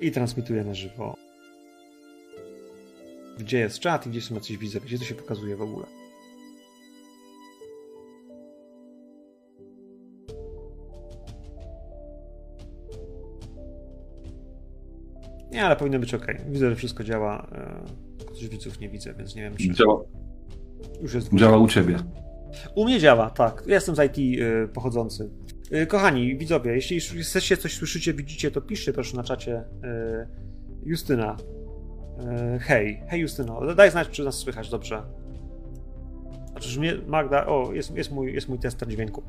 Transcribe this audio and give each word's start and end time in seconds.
I 0.00 0.10
transmituję 0.10 0.64
na 0.64 0.74
żywo. 0.74 1.16
Gdzie 3.38 3.58
jest 3.58 3.78
czat 3.78 4.06
i 4.06 4.10
gdzie 4.10 4.20
są 4.20 4.34
jacyś 4.34 4.56
widzę, 4.56 4.80
gdzie 4.80 4.98
to 4.98 5.04
się 5.04 5.14
pokazuje 5.14 5.56
w 5.56 5.62
ogóle. 5.62 5.86
Nie, 15.50 15.64
ale 15.64 15.76
powinno 15.76 15.98
być 15.98 16.14
ok. 16.14 16.26
Widzę, 16.48 16.70
że 16.70 16.76
wszystko 16.76 17.04
działa. 17.04 17.46
Tylko 18.18 18.34
coś 18.34 18.48
widzów 18.48 18.80
nie 18.80 18.88
widzę, 18.88 19.14
więc 19.14 19.34
nie 19.34 19.42
wiem, 19.42 19.56
czy. 19.56 19.70
Działa. 19.74 20.04
Już 21.02 21.14
jest 21.14 21.34
działa 21.34 21.58
u 21.58 21.68
ciebie. 21.68 21.96
U 22.74 22.84
mnie 22.84 23.00
działa, 23.00 23.30
tak. 23.30 23.62
Ja 23.66 23.74
jestem 23.74 23.96
z 23.96 23.98
IT 23.98 24.18
y, 24.18 24.68
pochodzący. 24.68 25.30
Y, 25.74 25.86
kochani, 25.86 26.36
widzowie, 26.36 26.74
jeśli 26.74 26.96
jesteście, 27.16 27.56
coś 27.56 27.76
słyszycie, 27.76 28.14
widzicie, 28.14 28.50
to 28.50 28.60
piszcie 28.60 28.92
proszę 28.92 29.16
na 29.16 29.24
czacie. 29.24 29.58
Y, 29.58 30.26
Justyna. 30.84 31.36
Y, 32.56 32.58
hej, 32.58 33.02
hej 33.08 33.20
Justyno, 33.20 33.74
daj 33.74 33.90
znać, 33.90 34.08
czy 34.08 34.24
nas 34.24 34.34
słychać 34.34 34.70
dobrze. 34.70 35.02
Znaczy, 36.50 36.80
mnie 36.80 36.94
Magda. 37.06 37.46
O, 37.46 37.72
jest, 37.72 37.96
jest, 37.96 38.10
mój, 38.12 38.34
jest 38.34 38.48
mój 38.48 38.58
tester 38.58 38.88
dźwięku. 38.88 39.22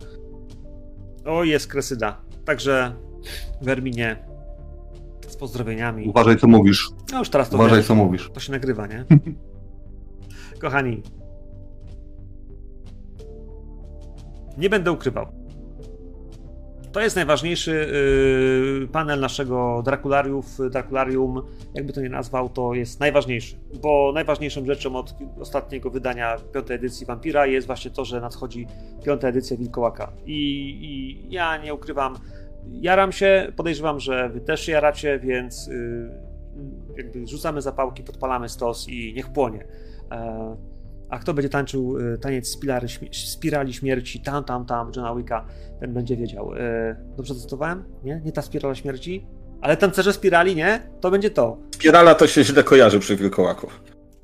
O, 1.26 1.44
jest 1.44 1.68
Kresyda. 1.68 2.22
Także 2.46 2.96
Werminie, 3.62 4.16
z 5.28 5.36
pozdrowieniami. 5.36 6.10
Uważaj, 6.10 6.38
co 6.38 6.48
mówisz. 6.48 6.90
No 7.12 7.20
już 7.20 7.30
teraz 7.30 7.50
to 7.50 7.56
Uważaj, 7.56 7.78
wiesz, 7.78 7.88
co 7.88 7.96
mówisz. 7.96 8.32
To 8.34 8.40
się 8.40 8.52
nagrywa, 8.52 8.88
nie? 8.88 9.06
Kochani, 10.62 11.04
nie 14.58 14.70
będę 14.70 14.92
ukrywał. 14.92 15.28
To 16.96 17.02
jest 17.02 17.16
najważniejszy 17.16 17.72
yy, 18.82 18.88
panel 18.88 19.20
naszego 19.20 19.82
Drakulariów, 19.86 20.58
Drakularium, 20.72 21.42
jakby 21.74 21.94
to 21.94 22.02
nie 22.02 22.10
nazwał, 22.10 22.50
to 22.50 22.74
jest 22.74 23.00
najważniejszy, 23.00 23.56
bo 23.82 24.12
najważniejszą 24.14 24.66
rzeczą 24.66 24.96
od 24.96 25.16
ostatniego 25.40 25.90
wydania 25.90 26.38
piątej 26.54 26.76
edycji 26.76 27.06
Vampira 27.06 27.46
jest 27.46 27.68
właśnie 27.68 27.92
to, 27.92 28.06
że 28.06 28.22
nadchodzi 28.22 28.68
piąta 29.06 29.28
edycja 29.28 29.58
Wilkołaka. 29.58 30.12
I, 30.26 30.40
I, 30.82 31.34
ja 31.34 31.58
nie 31.58 31.74
ukrywam, 31.74 32.16
jaram 32.72 33.12
się, 33.12 33.52
podejrzewam, 33.56 34.00
że 34.00 34.30
wy 34.30 34.42
też 34.42 34.68
jaracie, 34.68 35.20
więc 35.20 35.68
yy, 35.68 36.10
jakby 36.98 37.28
rzucamy 37.28 37.62
zapałki, 37.62 38.04
podpalamy 38.04 38.50
stos 38.50 38.90
i 38.90 39.14
niech 39.14 39.34
płonie. 39.34 39.66
A 41.10 41.20
kto 41.20 41.34
będzie 41.34 41.50
tańczył 41.50 41.98
y, 41.98 42.18
taniec 42.18 42.48
spirali, 42.48 42.88
spirali 43.12 43.74
śmierci, 43.74 44.20
tam, 44.20 44.44
tam, 44.44 44.66
tam, 44.66 44.92
Johna 44.96 45.16
Wicka, 45.16 45.46
ten 45.80 45.94
będzie 45.94 46.18
wiedział. 46.18 46.54
Y, 46.54 46.58
dobrze 47.18 47.34
zacytowałem? 47.34 47.84
Nie? 48.04 48.22
Nie 48.26 48.32
ta 48.32 48.42
spirala 48.42 48.76
śmierci? 48.76 49.28
Ale 49.62 49.78
tancerze 49.78 50.14
spirali, 50.14 50.56
nie? 50.56 50.90
To 51.02 51.12
będzie 51.12 51.30
to. 51.30 51.58
Spirala 51.76 52.16
to 52.16 52.28
się 52.28 52.44
źle 52.44 52.64
kojarzy 52.64 53.00
przy 53.00 53.16
wilkołaku. 53.16 53.68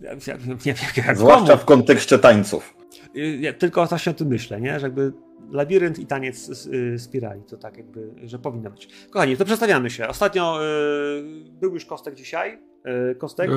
Ja, 0.02 0.12
ja, 0.28 0.38
nie 0.66 0.74
wiem, 0.74 1.06
jak 1.08 1.18
Zwłaszcza 1.18 1.58
w 1.58 1.66
kontekście 1.66 2.20
tańców. 2.20 2.74
Y, 3.16 3.38
ja 3.38 3.54
tylko 3.54 3.86
właśnie 3.86 4.12
o 4.12 4.16
tym 4.16 4.28
myślę, 4.28 4.62
nie? 4.62 4.80
Że 4.80 4.86
jakby 4.86 5.14
labirynt 5.52 6.00
i 6.00 6.06
taniec 6.06 6.68
spirali, 6.98 7.44
to 7.44 7.58
tak 7.58 7.78
jakby, 7.78 8.14
że 8.24 8.40
powinno 8.40 8.72
być. 8.72 8.88
Kochani, 9.10 9.38
to 9.38 9.46
przedstawiamy 9.46 9.90
się. 9.90 10.08
Ostatnio 10.08 10.60
yy, 10.62 11.52
był 11.52 11.74
już 11.74 11.86
Kostek 11.86 12.16
dzisiaj. 12.16 12.60
Yy, 12.86 13.16
Kostek? 13.16 13.52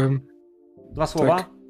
Dwa 0.93 1.07
słowa? 1.07 1.37
Tak. 1.37 1.64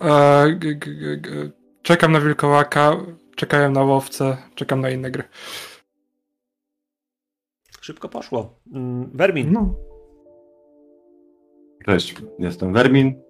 E, 0.00 0.52
g, 0.52 0.74
g, 0.74 1.16
g, 1.16 1.50
czekam 1.82 2.12
na 2.12 2.20
Wilkołaka, 2.20 2.96
czekałem 3.36 3.72
na 3.72 3.82
Łowcę, 3.84 4.36
czekam 4.54 4.80
na 4.80 4.90
inne 4.90 5.10
gry. 5.10 5.22
Szybko 7.80 8.08
poszło. 8.08 8.60
Mm, 8.74 9.10
Wermin. 9.14 9.52
No. 9.52 9.74
Cześć, 11.86 12.14
jestem 12.38 12.72
Wermin. 12.72 13.22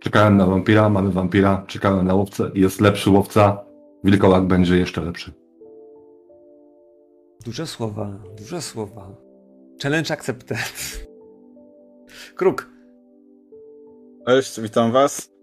Czekałem 0.00 0.36
na 0.36 0.46
wampira, 0.46 0.88
mamy 0.88 1.10
wampira, 1.10 1.64
czekałem 1.66 2.06
na 2.06 2.14
łowcę. 2.14 2.50
Jest 2.54 2.80
lepszy 2.80 3.10
łowca. 3.10 3.64
Wilkołak 4.04 4.46
będzie 4.46 4.76
jeszcze 4.76 5.00
lepszy. 5.00 5.32
Duże 7.44 7.66
słowa, 7.66 8.18
duże 8.38 8.62
słowa. 8.62 9.16
Challenge 9.82 10.14
accepted. 10.14 10.58
Kruk. 12.38 12.70
Cześć, 14.26 14.60
witam 14.60 14.92
was. 14.92 15.35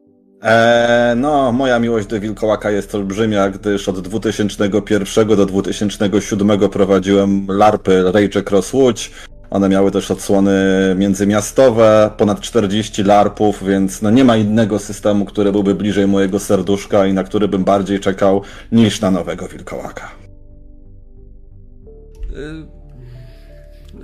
Eee, 0.44 1.16
no, 1.16 1.52
moja 1.52 1.80
miłość 1.80 2.08
do 2.08 2.20
wilkołaka 2.20 2.72
jest 2.72 2.96
olbrzymia, 2.96 3.50
gdyż 3.50 3.90
od 3.90 4.00
2001 4.00 5.28
do 5.28 5.46
2007 5.46 6.70
prowadziłem 6.70 7.48
larpy 7.50 8.04
Rage 8.12 8.44
Cross 8.50 8.74
Łódź. 8.74 9.12
One 9.50 9.70
miały 9.70 9.92
też 9.92 10.12
odsłony 10.12 10.52
międzymiastowe, 10.98 12.12
ponad 12.18 12.42
40 12.42 13.04
larpów, 13.04 13.64
więc 13.68 14.02
no 14.02 14.10
nie 14.12 14.24
ma 14.24 14.38
innego 14.38 14.80
systemu, 14.80 15.26
który 15.26 15.52
byłby 15.52 15.76
bliżej 15.76 16.08
mojego 16.08 16.40
serduszka 16.40 17.06
i 17.06 17.14
na 17.14 17.24
który 17.24 17.48
bym 17.48 17.64
bardziej 17.64 18.00
czekał 18.00 18.42
niż 18.72 19.02
na 19.02 19.12
nowego 19.12 19.48
wilkołaka. 19.48 20.12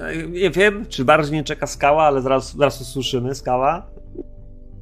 Yy, 0.02 0.28
nie 0.28 0.50
wiem, 0.50 0.86
czy 0.90 1.06
bardziej 1.06 1.34
nie 1.34 1.44
czeka 1.44 1.68
skała, 1.68 2.04
ale 2.04 2.22
zaraz, 2.22 2.56
zaraz 2.56 2.82
usłyszymy. 2.82 3.36
Skała? 3.36 3.99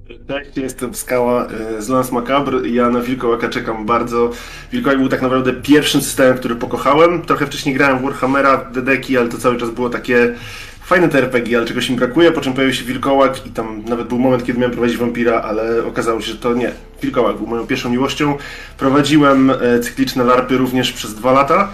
Cześć, 0.07 0.57
jestem 0.57 0.95
Skała 0.95 1.47
e, 1.47 1.81
z 1.81 1.89
Lance 1.89 2.13
Macabre. 2.13 2.69
Ja 2.69 2.89
na 2.89 3.01
Wilkołaka 3.01 3.49
czekam 3.49 3.85
bardzo. 3.85 4.31
Wilkołak 4.71 4.97
był 4.97 5.07
tak 5.07 5.21
naprawdę 5.21 5.53
pierwszym 5.53 6.01
systemem, 6.01 6.37
który 6.37 6.55
pokochałem. 6.55 7.21
Trochę 7.21 7.45
wcześniej 7.45 7.75
grałem 7.75 7.99
w 7.99 8.01
Warhammera, 8.01 8.57
w 8.57 8.71
Dedeki, 8.71 9.17
ale 9.17 9.29
to 9.29 9.37
cały 9.37 9.57
czas 9.57 9.69
było 9.69 9.89
takie 9.89 10.35
fajne 10.81 11.09
te 11.09 11.17
RPG, 11.17 11.57
ale 11.57 11.65
czegoś 11.65 11.89
mi 11.89 11.95
brakuje, 11.95 12.31
po 12.31 12.41
czym 12.41 12.53
pojawił 12.53 12.75
się 12.75 12.85
Wilkołak 12.85 13.47
i 13.47 13.49
tam 13.49 13.83
nawet 13.85 14.07
był 14.07 14.19
moment, 14.19 14.45
kiedy 14.45 14.59
miałem 14.59 14.71
prowadzić 14.71 14.97
Vampira, 14.97 15.41
ale 15.41 15.85
okazało 15.85 16.21
się, 16.21 16.31
że 16.31 16.37
to 16.37 16.53
nie. 16.53 16.71
Wilkołak 17.01 17.37
był 17.37 17.47
moją 17.47 17.67
pierwszą 17.67 17.89
miłością. 17.89 18.37
Prowadziłem 18.77 19.49
e, 19.49 19.79
cykliczne 19.79 20.23
larpy 20.23 20.57
również 20.57 20.93
przez 20.93 21.15
dwa 21.15 21.31
lata. 21.31 21.69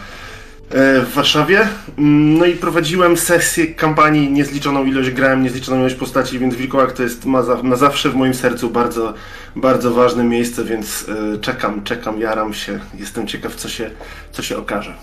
E, 0.74 1.02
w 1.02 1.14
Warszawie. 1.14 1.60
Mm, 1.98 2.38
no 2.38 2.46
i 2.46 2.56
prowadziłem 2.56 3.18
sesję 3.18 3.68
kampanii, 3.68 4.32
niezliczoną 4.32 4.86
ilość 4.86 5.10
grałem, 5.10 5.44
niezliczoną 5.44 5.80
ilość 5.80 5.96
postaci, 5.96 6.40
więc 6.40 6.56
Wilkołak 6.56 6.92
to 6.92 7.04
jest 7.04 7.26
ma 7.26 7.42
za, 7.42 7.64
na 7.64 7.76
zawsze 7.76 8.10
w 8.10 8.16
moim 8.16 8.34
sercu 8.34 8.70
bardzo, 8.70 9.14
bardzo 9.56 9.92
ważne 9.92 10.24
miejsce, 10.24 10.64
więc 10.64 11.10
e, 11.10 11.38
czekam, 11.38 11.84
czekam, 11.84 12.20
jaram 12.20 12.54
się. 12.54 12.80
Jestem 13.00 13.28
ciekaw, 13.28 13.56
co 13.56 13.70
się, 13.70 13.90
co 14.32 14.42
się 14.42 14.58
okaże. 14.58 14.94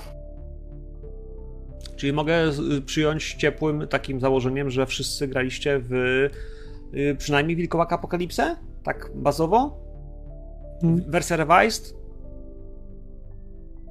Czyli 1.97 2.13
mogę 2.13 2.49
y, 2.77 2.83
przyjąć 2.83 3.35
ciepłym 3.35 3.89
takim 3.89 4.21
założeniem, 4.21 4.71
że 4.71 4.87
wszyscy 4.87 5.29
graliście 5.29 5.81
w 5.89 5.93
y, 6.95 7.17
przynajmniej 7.19 7.57
Wilkołaka 7.57 7.95
Apokalipsę? 7.95 8.57
Tak 8.85 9.11
bazowo? 9.15 9.81
Hmm. 10.81 11.11
Wersja 11.11 11.37
revised? 11.37 12.00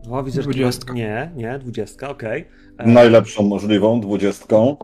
O, 0.09 0.23
widzę, 0.23 0.41
dwudziestka. 0.41 0.93
Nie, 0.93 1.31
nie, 1.35 1.59
dwudziestka, 1.59 2.09
okej. 2.09 2.41
Okay. 2.75 2.87
E, 2.87 2.91
Najlepszą 2.91 3.43
możliwą 3.43 4.01
dwudziestką. 4.01 4.77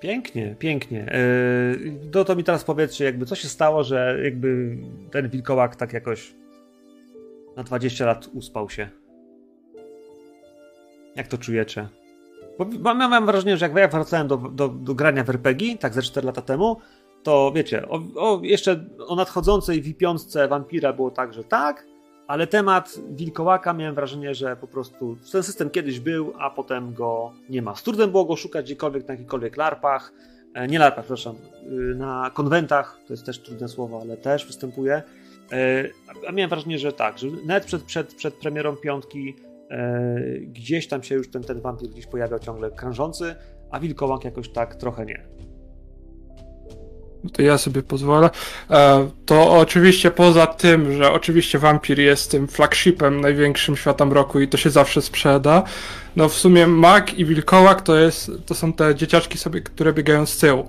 Pięknie, 0.00 0.56
pięknie. 0.58 1.12
No 2.14 2.24
to 2.24 2.36
mi 2.36 2.44
teraz 2.44 2.64
powiedzcie, 2.64 3.04
jakby 3.04 3.26
co 3.26 3.34
się 3.34 3.48
stało, 3.48 3.84
że 3.84 4.18
jakby 4.24 4.76
ten 5.10 5.28
wilkołak 5.28 5.76
tak 5.76 5.92
jakoś 5.92 6.34
na 7.56 7.62
20 7.62 8.06
lat 8.06 8.28
uspał 8.34 8.70
się. 8.70 8.88
Jak 11.16 11.28
to 11.28 11.38
czujecie? 11.38 11.88
Bo 12.58 12.94
mam 12.94 13.26
wrażenie, 13.26 13.56
że 13.56 13.66
jak 13.66 13.76
ja 13.76 13.88
wracałem 13.88 14.28
do, 14.28 14.36
do, 14.36 14.68
do 14.68 14.94
grania 14.94 15.24
w 15.24 15.30
RPG, 15.30 15.78
tak 15.78 15.94
ze 15.94 16.02
4 16.02 16.26
lata 16.26 16.42
temu, 16.42 16.76
to 17.22 17.52
wiecie, 17.54 17.88
o, 17.88 18.00
o 18.16 18.40
jeszcze 18.42 18.84
o 19.06 19.16
nadchodzącej 19.16 19.82
V5 19.82 20.48
Vampira 20.48 20.92
było 20.92 21.10
tak, 21.10 21.32
że 21.34 21.44
tak, 21.44 21.86
ale 22.30 22.46
temat 22.46 23.00
wilkołaka 23.10 23.72
miałem 23.72 23.94
wrażenie, 23.94 24.34
że 24.34 24.56
po 24.56 24.66
prostu 24.66 25.16
ten 25.32 25.42
system 25.42 25.70
kiedyś 25.70 26.00
był, 26.00 26.32
a 26.38 26.50
potem 26.50 26.94
go 26.94 27.32
nie 27.48 27.62
ma. 27.62 27.76
Z 27.76 27.82
trudem 27.82 28.10
było 28.10 28.24
go 28.24 28.36
szukać 28.36 28.64
gdziekolwiek 28.64 29.08
na 29.08 29.14
jakichkolwiek 29.14 29.56
larpach, 29.56 30.12
e, 30.54 30.66
nie 30.66 30.78
larpach, 30.78 31.04
przepraszam, 31.04 31.36
y, 31.36 31.94
na 31.94 32.30
konwentach, 32.34 32.98
to 33.06 33.12
jest 33.12 33.26
też 33.26 33.38
trudne 33.38 33.68
słowo, 33.68 34.00
ale 34.02 34.16
też 34.16 34.46
występuje. 34.46 35.02
E, 35.52 35.88
a 36.28 36.32
miałem 36.32 36.50
wrażenie, 36.50 36.78
że 36.78 36.92
tak, 36.92 37.18
że 37.18 37.26
nawet 37.46 37.64
przed, 37.64 37.82
przed, 37.82 38.14
przed 38.14 38.34
premierą 38.34 38.76
piątki 38.76 39.36
e, 39.70 40.20
gdzieś 40.40 40.88
tam 40.88 41.02
się 41.02 41.14
już 41.14 41.30
ten, 41.30 41.42
ten 41.42 41.60
wampir 41.60 41.88
gdzieś 41.88 42.06
pojawiał 42.06 42.38
ciągle 42.38 42.70
krążący, 42.70 43.34
a 43.70 43.80
wilkołak 43.80 44.24
jakoś 44.24 44.48
tak 44.48 44.74
trochę 44.74 45.06
nie. 45.06 45.39
No 47.24 47.30
to 47.30 47.42
ja 47.42 47.58
sobie 47.58 47.82
pozwolę. 47.82 48.30
E, 48.70 49.10
to 49.26 49.52
oczywiście 49.52 50.10
poza 50.10 50.46
tym, 50.46 50.96
że 50.96 51.12
oczywiście 51.12 51.58
Vampir 51.58 51.98
jest 51.98 52.30
tym 52.30 52.48
flagshipem 52.48 53.20
największym 53.20 53.76
światem 53.76 54.12
roku 54.12 54.40
i 54.40 54.48
to 54.48 54.56
się 54.56 54.70
zawsze 54.70 55.02
sprzeda, 55.02 55.62
no 56.16 56.28
w 56.28 56.34
sumie 56.34 56.66
Mag 56.66 57.18
i 57.18 57.24
Wilkołak 57.24 57.82
to, 57.82 57.96
jest, 57.96 58.30
to 58.46 58.54
są 58.54 58.72
te 58.72 58.94
dzieciaczki 58.94 59.38
sobie, 59.38 59.60
które 59.60 59.92
biegają 59.92 60.26
z 60.26 60.38
tyłu. 60.38 60.68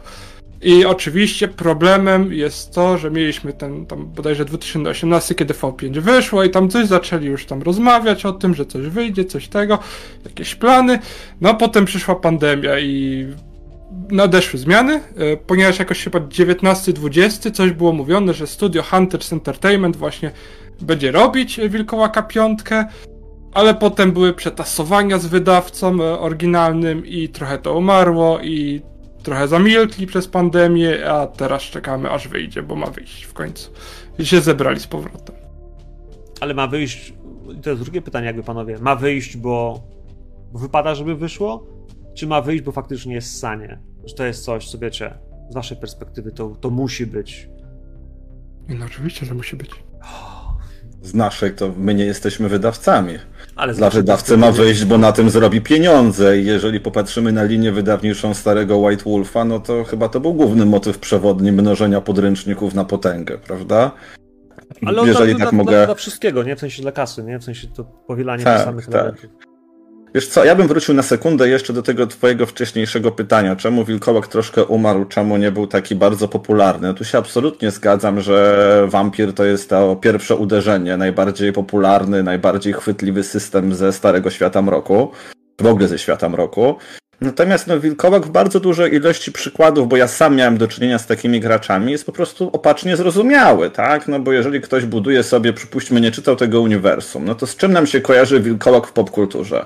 I 0.61 0.85
oczywiście 0.85 1.47
problemem 1.47 2.33
jest 2.33 2.73
to, 2.73 2.97
że 2.97 3.11
mieliśmy 3.11 3.53
ten 3.53 3.85
tam 3.85 4.05
bodajże 4.05 4.45
2018, 4.45 5.35
kiedy 5.35 5.53
V5 5.53 5.99
wyszło 5.99 6.43
i 6.43 6.49
tam 6.49 6.69
coś 6.69 6.87
zaczęli 6.87 7.25
już 7.25 7.45
tam 7.45 7.61
rozmawiać 7.61 8.25
o 8.25 8.31
tym, 8.33 8.55
że 8.55 8.65
coś 8.65 8.81
wyjdzie, 8.81 9.25
coś 9.25 9.47
tego, 9.47 9.79
jakieś 10.25 10.55
plany. 10.55 10.99
No 11.41 11.53
potem 11.53 11.85
przyszła 11.85 12.15
pandemia 12.15 12.79
i 12.79 13.27
nadeszły 14.09 14.59
zmiany, 14.59 14.93
e, 14.93 15.37
ponieważ 15.37 15.79
jakoś 15.79 16.03
chyba 16.03 16.19
19-20 16.19 17.51
coś 17.51 17.71
było 17.71 17.91
mówione, 17.91 18.33
że 18.33 18.47
studio 18.47 18.83
Hunters 18.83 19.33
Entertainment 19.33 19.97
właśnie 19.97 20.31
będzie 20.81 21.11
robić 21.11 21.59
Wilkołaka 21.69 22.21
piątkę, 22.21 22.85
ale 23.53 23.73
potem 23.73 24.11
były 24.11 24.33
przetasowania 24.33 25.17
z 25.17 25.25
wydawcą 25.25 26.03
e, 26.03 26.19
oryginalnym 26.19 27.05
i 27.05 27.29
trochę 27.29 27.57
to 27.57 27.77
umarło 27.77 28.39
i 28.39 28.81
trochę 29.23 29.47
zamilkli 29.47 30.07
przez 30.07 30.27
pandemię, 30.27 31.11
a 31.11 31.27
teraz 31.27 31.61
czekamy 31.61 32.11
aż 32.11 32.27
wyjdzie, 32.27 32.63
bo 32.63 32.75
ma 32.75 32.87
wyjść 32.87 33.23
w 33.23 33.33
końcu. 33.33 33.71
I 34.19 34.25
się 34.25 34.41
zebrali 34.41 34.79
z 34.79 34.87
powrotem. 34.87 35.35
Ale 36.39 36.53
ma 36.53 36.67
wyjść, 36.67 37.13
to 37.63 37.69
jest 37.69 37.81
drugie 37.81 38.01
pytanie 38.01 38.25
jakby 38.25 38.43
panowie, 38.43 38.77
ma 38.79 38.95
wyjść, 38.95 39.37
bo, 39.37 39.81
bo 40.53 40.59
wypada, 40.59 40.95
żeby 40.95 41.15
wyszło? 41.15 41.80
Czy 42.13 42.27
ma 42.27 42.41
wyjść, 42.41 42.63
bo 42.63 42.71
faktycznie 42.71 43.13
jest 43.13 43.39
sanie? 43.39 43.79
Że 44.05 44.15
to 44.15 44.25
jest 44.25 44.43
coś, 44.43 44.69
co 44.69 44.77
wiecie, 44.77 45.13
z 45.49 45.53
waszej 45.53 45.77
perspektywy 45.77 46.31
to, 46.31 46.49
to 46.49 46.69
musi 46.69 47.07
być. 47.07 47.49
No 48.69 48.85
oczywiście, 48.85 49.25
że 49.25 49.33
musi 49.33 49.55
być. 49.55 49.69
Z 51.01 51.13
naszej 51.13 51.53
to 51.53 51.73
my 51.77 51.93
nie 51.93 52.05
jesteśmy 52.05 52.49
wydawcami. 52.49 53.13
Ale 53.55 53.73
Dla 53.73 53.89
wydawcy 53.89 54.37
ma 54.37 54.51
wyjść, 54.51 54.85
bo 54.85 54.97
na 54.97 55.11
tym 55.11 55.29
zrobi 55.29 55.61
pieniądze 55.61 56.39
i 56.39 56.45
jeżeli 56.45 56.79
popatrzymy 56.79 57.31
na 57.31 57.43
linię 57.43 57.71
wydawniczą 57.71 58.33
starego 58.33 58.77
White 58.77 59.03
Wolfa, 59.03 59.45
no 59.45 59.59
to 59.59 59.83
chyba 59.83 60.09
to 60.09 60.19
był 60.19 60.33
główny 60.33 60.65
motyw 60.65 60.99
przewodni 60.99 61.51
mnożenia 61.51 62.01
podręczników 62.01 62.73
na 62.73 62.85
potęgę, 62.85 63.37
prawda? 63.37 63.91
Ale 64.85 65.01
on 65.01 65.07
jeżeli 65.07 65.31
tak 65.31 65.41
dla, 65.41 65.51
mogę... 65.51 65.71
dla, 65.71 65.85
dla 65.85 65.95
wszystkiego, 65.95 66.43
nie? 66.43 66.55
W 66.55 66.59
sensie 66.59 66.81
dla 66.81 66.91
kasy, 66.91 67.23
nie? 67.23 67.39
W 67.39 67.43
sensie 67.43 67.67
to 67.67 67.83
powielanie 67.83 68.43
Tak, 68.43 68.57
tych 68.57 68.65
samych 68.65 68.85
tak. 68.85 68.95
elementów. 68.95 69.50
Wiesz 70.13 70.27
co, 70.27 70.45
ja 70.45 70.55
bym 70.55 70.67
wrócił 70.67 70.93
na 70.93 71.03
sekundę 71.03 71.49
jeszcze 71.49 71.73
do 71.73 71.83
tego 71.83 72.07
twojego 72.07 72.45
wcześniejszego 72.45 73.11
pytania. 73.11 73.55
Czemu 73.55 73.85
Wilkołak 73.85 74.27
troszkę 74.27 74.65
umarł, 74.65 75.05
czemu 75.05 75.37
nie 75.37 75.51
był 75.51 75.67
taki 75.67 75.95
bardzo 75.95 76.27
popularny? 76.27 76.93
Tu 76.93 77.03
się 77.03 77.17
absolutnie 77.17 77.71
zgadzam, 77.71 78.21
że 78.21 78.85
Wampir 78.87 79.33
to 79.33 79.45
jest 79.45 79.69
to 79.69 79.95
pierwsze 79.95 80.35
uderzenie, 80.35 80.97
najbardziej 80.97 81.53
popularny, 81.53 82.23
najbardziej 82.23 82.73
chwytliwy 82.73 83.23
system 83.23 83.75
ze 83.75 83.93
Starego 83.93 84.29
Świata 84.29 84.61
Mroku, 84.61 85.11
w 85.61 85.65
ogóle 85.65 85.87
ze 85.87 85.99
Świata 85.99 86.29
Mroku. 86.29 86.75
Natomiast 87.21 87.67
no, 87.67 87.79
Wilkołak 87.79 88.25
w 88.25 88.29
bardzo 88.29 88.59
dużej 88.59 88.95
ilości 88.95 89.31
przykładów, 89.31 89.87
bo 89.87 89.97
ja 89.97 90.07
sam 90.07 90.35
miałem 90.35 90.57
do 90.57 90.67
czynienia 90.67 90.99
z 90.99 91.07
takimi 91.07 91.39
graczami, 91.39 91.91
jest 91.91 92.05
po 92.05 92.11
prostu 92.11 92.49
opacznie 92.53 92.97
zrozumiały, 92.97 93.69
tak? 93.69 94.07
No 94.07 94.19
bo 94.19 94.31
jeżeli 94.31 94.61
ktoś 94.61 94.85
buduje 94.85 95.23
sobie, 95.23 95.53
przypuśćmy, 95.53 96.01
nie 96.01 96.11
czytał 96.11 96.35
tego 96.35 96.61
uniwersum, 96.61 97.25
no 97.25 97.35
to 97.35 97.47
z 97.47 97.55
czym 97.55 97.73
nam 97.73 97.87
się 97.87 98.01
kojarzy 98.01 98.39
Wilkołak 98.39 98.87
w 98.87 98.91
popkulturze? 98.91 99.65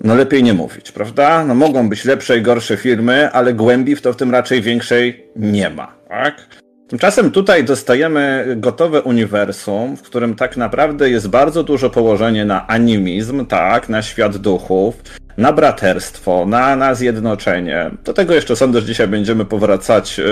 No 0.00 0.14
lepiej 0.14 0.42
nie 0.42 0.54
mówić, 0.54 0.92
prawda? 0.92 1.44
No 1.44 1.54
mogą 1.54 1.88
być 1.88 2.04
lepsze 2.04 2.38
i 2.38 2.42
gorsze 2.42 2.76
firmy, 2.76 3.30
ale 3.32 3.54
głębi 3.54 3.96
w 3.96 4.02
to 4.02 4.12
w 4.12 4.16
tym 4.16 4.30
raczej 4.30 4.62
większej 4.62 5.26
nie 5.36 5.70
ma, 5.70 5.94
tak? 6.08 6.46
Tymczasem 6.88 7.30
tutaj 7.30 7.64
dostajemy 7.64 8.54
gotowe 8.56 9.02
uniwersum, 9.02 9.96
w 9.96 10.02
którym 10.02 10.34
tak 10.34 10.56
naprawdę 10.56 11.10
jest 11.10 11.28
bardzo 11.28 11.62
dużo 11.62 11.90
położenie 11.90 12.44
na 12.44 12.66
animizm, 12.66 13.46
tak, 13.46 13.88
na 13.88 14.02
świat 14.02 14.36
duchów, 14.36 15.02
na 15.36 15.52
braterstwo, 15.52 16.46
na, 16.46 16.76
na 16.76 16.94
zjednoczenie. 16.94 17.90
Do 18.04 18.12
tego 18.12 18.34
jeszcze 18.34 18.56
sądzę, 18.56 18.80
że 18.80 18.86
dzisiaj 18.86 19.08
będziemy 19.08 19.44
powracać, 19.44 20.18
y, 20.18 20.22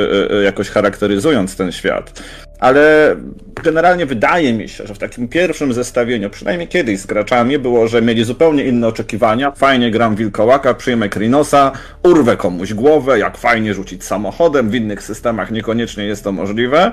y, 0.40 0.42
jakoś 0.44 0.68
charakteryzując 0.68 1.56
ten 1.56 1.72
świat. 1.72 2.22
Ale 2.62 3.16
generalnie 3.64 4.06
wydaje 4.06 4.52
mi 4.52 4.68
się, 4.68 4.86
że 4.86 4.94
w 4.94 4.98
takim 4.98 5.28
pierwszym 5.28 5.72
zestawieniu, 5.72 6.30
przynajmniej 6.30 6.68
kiedyś 6.68 7.00
z 7.00 7.06
graczami, 7.06 7.58
było, 7.58 7.88
że 7.88 8.02
mieli 8.02 8.24
zupełnie 8.24 8.64
inne 8.64 8.88
oczekiwania. 8.88 9.50
Fajnie 9.50 9.90
gram 9.90 10.16
wilkołaka, 10.16 10.74
przyjmę 10.74 11.08
Krinosa, 11.08 11.72
urwę 12.02 12.36
komuś 12.36 12.74
głowę, 12.74 13.18
jak 13.18 13.36
fajnie 13.36 13.74
rzucić 13.74 14.04
samochodem. 14.04 14.70
W 14.70 14.74
innych 14.74 15.02
systemach 15.02 15.50
niekoniecznie 15.50 16.04
jest 16.04 16.24
to 16.24 16.32
możliwe. 16.32 16.92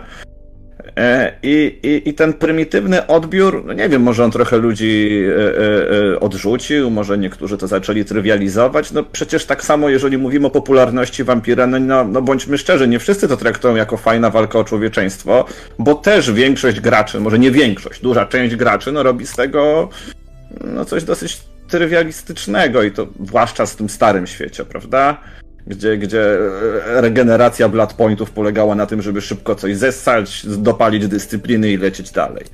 E, 0.98 1.34
I, 1.44 1.80
i, 1.84 2.10
I 2.10 2.14
ten 2.14 2.34
prymitywny 2.34 3.08
odbiór, 3.08 3.64
no 3.66 3.74
nie 3.74 3.90
wiem, 3.90 4.02
może 4.02 4.24
on 4.24 4.32
trochę 4.32 4.58
ludzi 4.58 5.24
e, 5.30 6.14
e, 6.14 6.20
odrzucił, 6.20 6.90
może 6.90 7.18
niektórzy 7.18 7.58
to 7.58 7.68
zaczęli 7.68 8.06
trywializować. 8.06 8.92
No 8.92 9.04
przecież 9.04 9.46
tak 9.46 9.64
samo, 9.64 9.90
jeżeli 9.90 10.18
mówimy 10.18 10.48
o 10.48 10.50
popularności 10.50 11.24
wampira, 11.24 11.68
no, 11.68 11.80
no, 11.80 12.04
no 12.04 12.22
bądźmy 12.22 12.58
szczerzy, 12.58 12.88
nie 12.88 13.00
wszyscy 13.00 13.28
to 13.28 13.38
traktują 13.38 13.76
jako 13.76 13.98
fajna 13.98 14.30
walka 14.30 14.60
o 14.60 14.64
człowieczeństwo, 14.64 15.46
bo 15.80 15.96
też 15.96 16.32
większość 16.32 16.80
graczy, 16.80 17.20
może 17.20 17.40
nie 17.40 17.52
większość, 17.52 18.02
duża 18.02 18.26
część 18.26 18.56
graczy, 18.56 18.92
no 18.92 19.04
robi 19.04 19.28
z 19.28 19.36
tego 19.36 19.90
no 20.64 20.86
coś 20.86 21.04
dosyć 21.04 21.40
trywialistycznego 21.68 22.84
i 22.84 22.92
to 22.92 23.08
zwłaszcza 23.26 23.66
w 23.66 23.76
tym 23.76 23.90
starym 23.90 24.28
świecie, 24.28 24.66
prawda? 24.66 25.18
Gdzie, 25.68 25.98
gdzie 25.98 26.22
e, 26.22 27.02
regeneracja 27.02 27.70
blood 27.70 27.94
pointów 27.94 28.32
polegała 28.32 28.76
na 28.76 28.86
tym, 28.86 29.02
żeby 29.02 29.22
szybko 29.22 29.56
coś 29.56 29.76
zessać, 29.76 30.46
dopalić 30.46 31.08
dyscypliny 31.08 31.72
i 31.72 31.78
lecieć 31.78 32.12
dalej. 32.12 32.46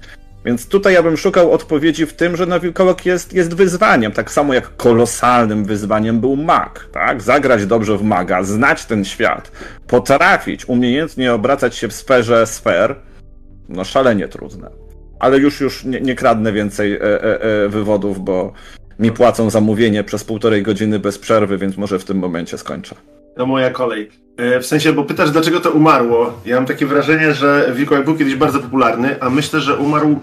Więc 0.45 0.67
tutaj 0.67 0.93
ja 0.93 1.03
bym 1.03 1.17
szukał 1.17 1.51
odpowiedzi 1.51 2.05
w 2.05 2.13
tym, 2.13 2.35
że 2.35 2.45
no 2.45 2.59
jest, 3.05 3.33
jest 3.33 3.53
wyzwaniem, 3.53 4.11
tak 4.11 4.31
samo 4.31 4.53
jak 4.53 4.75
kolosalnym 4.75 5.65
wyzwaniem 5.65 6.19
był 6.19 6.35
mag, 6.35 6.87
tak? 6.91 7.21
Zagrać 7.21 7.65
dobrze 7.65 7.97
w 7.97 8.03
maga, 8.03 8.43
znać 8.43 8.85
ten 8.85 9.05
świat, 9.05 9.51
potrafić 9.87 10.69
umiejętnie 10.69 11.33
obracać 11.33 11.75
się 11.75 11.87
w 11.87 11.93
sferze 11.93 12.47
sfer, 12.47 12.95
no 13.69 13.83
szalenie 13.83 14.27
trudne. 14.27 14.69
Ale 15.19 15.37
już, 15.37 15.61
już 15.61 15.85
nie, 15.85 16.01
nie 16.01 16.15
kradnę 16.15 16.51
więcej 16.51 16.93
e, 16.93 17.01
e, 17.01 17.41
e, 17.41 17.69
wywodów, 17.69 18.19
bo 18.19 18.53
mi 18.99 19.11
płacą 19.11 19.49
za 19.49 19.61
mówienie 19.61 20.03
przez 20.03 20.23
półtorej 20.23 20.63
godziny 20.63 20.99
bez 20.99 21.19
przerwy, 21.19 21.57
więc 21.57 21.77
może 21.77 21.99
w 21.99 22.05
tym 22.05 22.17
momencie 22.17 22.57
skończę. 22.57 22.95
To 23.37 23.45
moja 23.45 23.69
kolej. 23.69 24.09
E, 24.37 24.59
W 24.59 24.65
sensie, 24.65 24.93
bo 24.93 25.03
pytasz, 25.03 25.31
dlaczego 25.31 25.59
to 25.59 25.71
umarło. 25.71 26.33
Ja 26.45 26.55
mam 26.55 26.65
takie 26.65 26.85
wrażenie, 26.85 27.33
że 27.33 27.71
Wilkołak 27.75 28.05
był 28.05 28.15
kiedyś 28.15 28.35
bardzo 28.35 28.59
popularny, 28.59 29.21
a 29.21 29.29
myślę, 29.29 29.59
że 29.59 29.75
umarł 29.77 30.19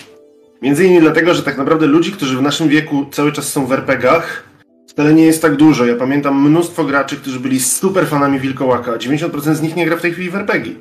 między 0.63 0.85
innymi 0.85 1.01
dlatego, 1.01 1.35
że 1.35 1.43
tak 1.43 1.59
naprawdę 1.59 1.87
ludzi, 1.87 2.13
którzy 2.13 2.37
w 2.37 2.43
naszym 2.43 2.69
wieku 2.69 3.07
cały 3.11 3.33
czas 3.33 3.49
są 3.49 3.67
w 3.67 3.73
RPGach, 3.73 4.43
wcale 4.89 5.15
nie 5.15 5.25
jest 5.25 5.43
tak 5.43 5.57
dużo. 5.57 5.87
Ja 5.87 5.97
pamiętam 5.97 6.49
mnóstwo 6.51 6.85
graczy, 6.85 7.17
którzy 7.17 7.41
byli 7.41 7.61
super 7.61 8.07
fanami 8.07 8.41
Wilkołaka. 8.41 8.93
90% 8.93 9.55
z 9.55 9.63
nich 9.63 9.77
nie 9.77 9.87
gra 9.87 9.97
w 9.97 10.01
tej 10.03 10.13
chwili 10.13 10.31
w 10.31 10.35
RPG. 10.35 10.73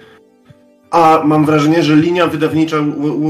A 0.92 1.22
mam 1.26 1.46
wrażenie, 1.46 1.84
że 1.84 1.96
linia 1.96 2.28
wydawnicza 2.28 2.78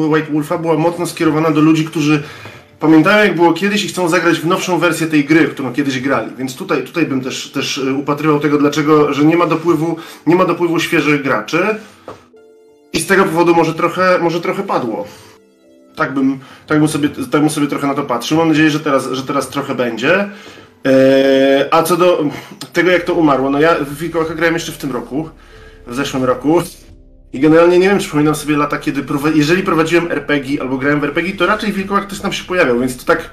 White 0.09 0.31
Wolfa 0.33 0.57
była 0.57 0.77
mocno 0.77 1.05
skierowana 1.05 1.51
do 1.51 1.61
ludzi, 1.61 1.85
którzy 1.85 2.23
pamiętają 2.81 3.23
jak 3.23 3.35
było 3.35 3.53
kiedyś 3.53 3.85
i 3.85 3.87
chcą 3.87 4.09
zagrać 4.09 4.39
w 4.39 4.45
nowszą 4.45 4.77
wersję 4.77 5.07
tej 5.07 5.25
gry, 5.25 5.47
którą 5.47 5.73
kiedyś 5.73 5.99
grali. 5.99 6.31
Więc 6.37 6.55
tutaj, 6.55 6.83
tutaj 6.83 7.05
bym 7.05 7.21
też, 7.21 7.51
też 7.51 7.77
y, 7.77 7.93
upatrywał 7.93 8.39
tego, 8.39 8.57
dlaczego, 8.57 9.13
że 9.13 9.25
nie 9.25 9.37
ma 9.37 9.45
dopływu, 9.45 9.95
nie 10.27 10.35
ma 10.35 10.45
dopływu 10.45 10.79
świeżych 10.79 11.23
graczy 11.23 11.75
i 12.93 12.99
z 12.99 13.07
tego 13.07 13.23
powodu 13.23 13.55
może 13.55 13.73
trochę, 13.73 14.19
może 14.21 14.41
trochę 14.41 14.63
padło. 14.63 15.07
Tak 15.95 16.13
bym, 16.13 16.39
tak 16.67 16.79
bym, 16.79 16.87
sobie, 16.87 17.09
tak 17.09 17.41
bym 17.41 17.49
sobie 17.49 17.67
trochę 17.67 17.87
na 17.87 17.93
to 17.93 18.03
patrzył. 18.03 18.37
Mam 18.37 18.47
nadzieję, 18.47 18.69
że 18.69 18.79
teraz, 18.79 19.11
że 19.11 19.23
teraz 19.23 19.49
trochę 19.49 19.75
będzie. 19.75 20.29
Eee, 20.83 21.65
a 21.71 21.83
co 21.83 21.97
do 21.97 22.25
tego, 22.73 22.91
jak 22.91 23.03
to 23.03 23.13
umarło, 23.13 23.49
no 23.49 23.59
ja 23.59 23.75
w 23.75 23.97
Wilkołaka 23.97 24.33
grałem 24.33 24.53
jeszcze 24.53 24.71
w 24.71 24.77
tym 24.77 24.91
roku, 24.91 25.29
w 25.87 25.95
zeszłym 25.95 26.23
roku. 26.23 26.61
I 27.33 27.39
generalnie 27.39 27.79
nie 27.79 27.89
wiem, 27.89 27.97
czy 27.97 28.03
przypominam 28.03 28.35
sobie 28.35 28.57
lata, 28.57 28.77
kiedy 28.77 29.03
jeżeli 29.35 29.63
prowadziłem 29.63 30.11
RPG 30.11 30.61
albo 30.61 30.77
grałem 30.77 30.99
w 30.99 31.03
RPG, 31.03 31.33
to 31.33 31.45
raczej 31.45 31.73
Wilkołak 31.73 32.05
też 32.05 32.19
tam 32.19 32.33
się 32.33 32.43
pojawiał, 32.43 32.79
więc 32.79 32.97
to 32.97 33.05
tak... 33.05 33.29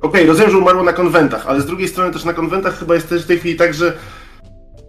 Okej, 0.00 0.26
rozumiem, 0.26 0.50
że 0.50 0.58
umarło 0.58 0.82
na 0.82 0.92
konwentach, 0.92 1.46
ale 1.46 1.60
z 1.60 1.66
drugiej 1.66 1.88
strony 1.88 2.12
też 2.12 2.24
na 2.24 2.32
konwentach 2.32 2.78
chyba 2.78 2.94
jest 2.94 3.08
też 3.08 3.22
w 3.22 3.26
tej 3.26 3.38
chwili 3.38 3.56
tak, 3.56 3.74
że 3.74 3.96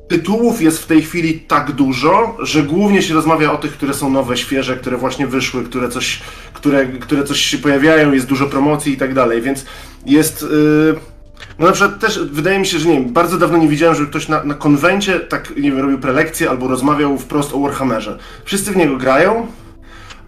tytułów 0.07 0.61
jest 0.61 0.83
w 0.83 0.87
tej 0.87 1.01
chwili 1.01 1.39
tak 1.39 1.71
dużo, 1.71 2.37
że 2.39 2.63
głównie 2.63 3.01
się 3.01 3.13
rozmawia 3.13 3.51
o 3.51 3.57
tych, 3.57 3.71
które 3.71 3.93
są 3.93 4.09
nowe, 4.09 4.37
świeże, 4.37 4.77
które 4.77 4.97
właśnie 4.97 5.27
wyszły, 5.27 5.63
które 5.63 5.89
coś, 5.89 6.21
które, 6.53 6.85
które 6.85 7.23
coś 7.23 7.39
się 7.39 7.57
pojawiają, 7.57 8.11
jest 8.11 8.25
dużo 8.25 8.45
promocji 8.45 8.93
i 8.93 8.97
tak 8.97 9.13
dalej, 9.13 9.41
więc 9.41 9.65
jest... 10.05 10.41
Yy... 10.41 11.14
No 11.59 11.65
na 11.65 11.71
przykład 11.71 11.99
też 11.99 12.19
wydaje 12.19 12.59
mi 12.59 12.65
się, 12.65 12.79
że 12.79 12.89
nie 12.89 12.93
wiem, 13.01 13.13
bardzo 13.13 13.37
dawno 13.37 13.57
nie 13.57 13.67
widziałem, 13.67 13.95
żeby 13.95 14.07
ktoś 14.09 14.27
na, 14.27 14.43
na 14.43 14.53
konwencie 14.53 15.19
tak, 15.19 15.53
nie 15.57 15.71
wiem, 15.71 15.79
robił 15.79 15.99
prelekcję 15.99 16.49
albo 16.49 16.67
rozmawiał 16.67 17.17
wprost 17.17 17.53
o 17.53 17.59
Warhammerze. 17.59 18.17
Wszyscy 18.43 18.71
w 18.71 18.75
niego 18.75 18.97
grają, 18.97 19.47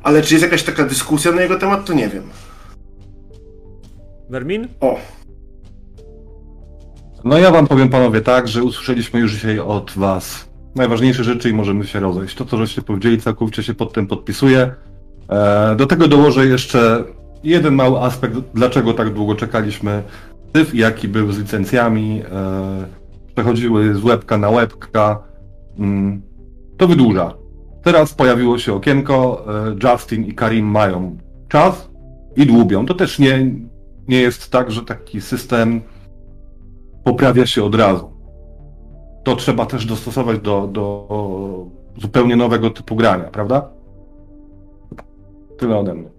ale 0.04 0.22
czy 0.22 0.34
jest 0.34 0.44
jakaś 0.44 0.64
taka 0.64 0.84
dyskusja 0.84 1.32
na 1.32 1.42
jego 1.42 1.56
temat, 1.60 1.86
to 1.86 1.94
nie 1.94 2.10
wiem. 2.10 2.24
Wermin? 4.30 4.68
O, 4.80 5.00
No 7.24 7.38
ja 7.38 7.52
wam 7.52 7.68
powiem 7.68 7.90
panowie 7.90 8.22
tak, 8.22 8.48
że 8.48 8.64
usłyszeliśmy 8.64 9.20
już 9.20 9.34
dzisiaj 9.34 9.60
od 9.60 9.92
was 9.96 10.50
najważniejsze 10.76 11.24
rzeczy 11.24 11.50
i 11.50 11.54
możemy 11.54 11.88
się 11.88 12.00
rozejść. 12.00 12.36
To, 12.36 12.46
co 12.46 12.58
żeście 12.58 12.82
powiedzieli, 12.82 13.22
całkowicie 13.22 13.64
się 13.64 13.74
pod 13.74 13.94
tym 13.94 14.08
podpisuję. 14.08 14.72
E, 15.30 15.76
do 15.76 15.86
tego 15.86 16.08
dołożę 16.08 16.46
jeszcze 16.46 17.04
jeden 17.44 17.74
mały 17.74 18.00
aspekt, 18.00 18.36
dlaczego 18.54 18.94
tak 18.94 19.14
długo 19.14 19.36
czekaliśmy. 19.36 20.04
Syf, 20.58 20.76
jaki 20.76 21.08
był 21.08 21.32
z 21.32 21.40
licencjami, 21.40 22.22
e, 22.32 22.86
przechodziły 23.36 23.94
z 23.94 24.04
łebka 24.04 24.38
na 24.38 24.50
łebka. 24.50 25.24
Mm, 25.80 26.22
to 26.78 26.88
wydłuża. 26.88 27.34
Teraz 27.84 28.14
pojawiło 28.14 28.58
się 28.58 28.74
okienko, 28.74 29.46
e, 29.48 29.92
Justin 29.94 30.26
i 30.26 30.34
Karim 30.34 30.66
mają 30.66 31.18
czas 31.48 31.90
i 32.36 32.46
dłubią. 32.46 32.86
To 32.86 32.94
też 32.94 33.20
nie, 33.20 33.52
nie 34.08 34.22
jest 34.22 34.52
tak, 34.52 34.72
że 34.72 34.82
taki 34.82 35.22
system 35.22 35.82
poprawia 37.04 37.46
się 37.46 37.64
od 37.64 37.76
razu. 37.76 38.10
To 39.24 39.36
trzeba 39.36 39.66
też 39.66 39.86
dostosować 39.86 40.40
do, 40.40 40.68
do 40.68 41.68
zupełnie 41.98 42.36
nowego 42.36 42.70
typu 42.70 42.96
grania, 42.96 43.24
prawda? 43.24 43.70
Tyle 45.58 45.78
ode 45.78 45.94
mnie. 45.94 46.10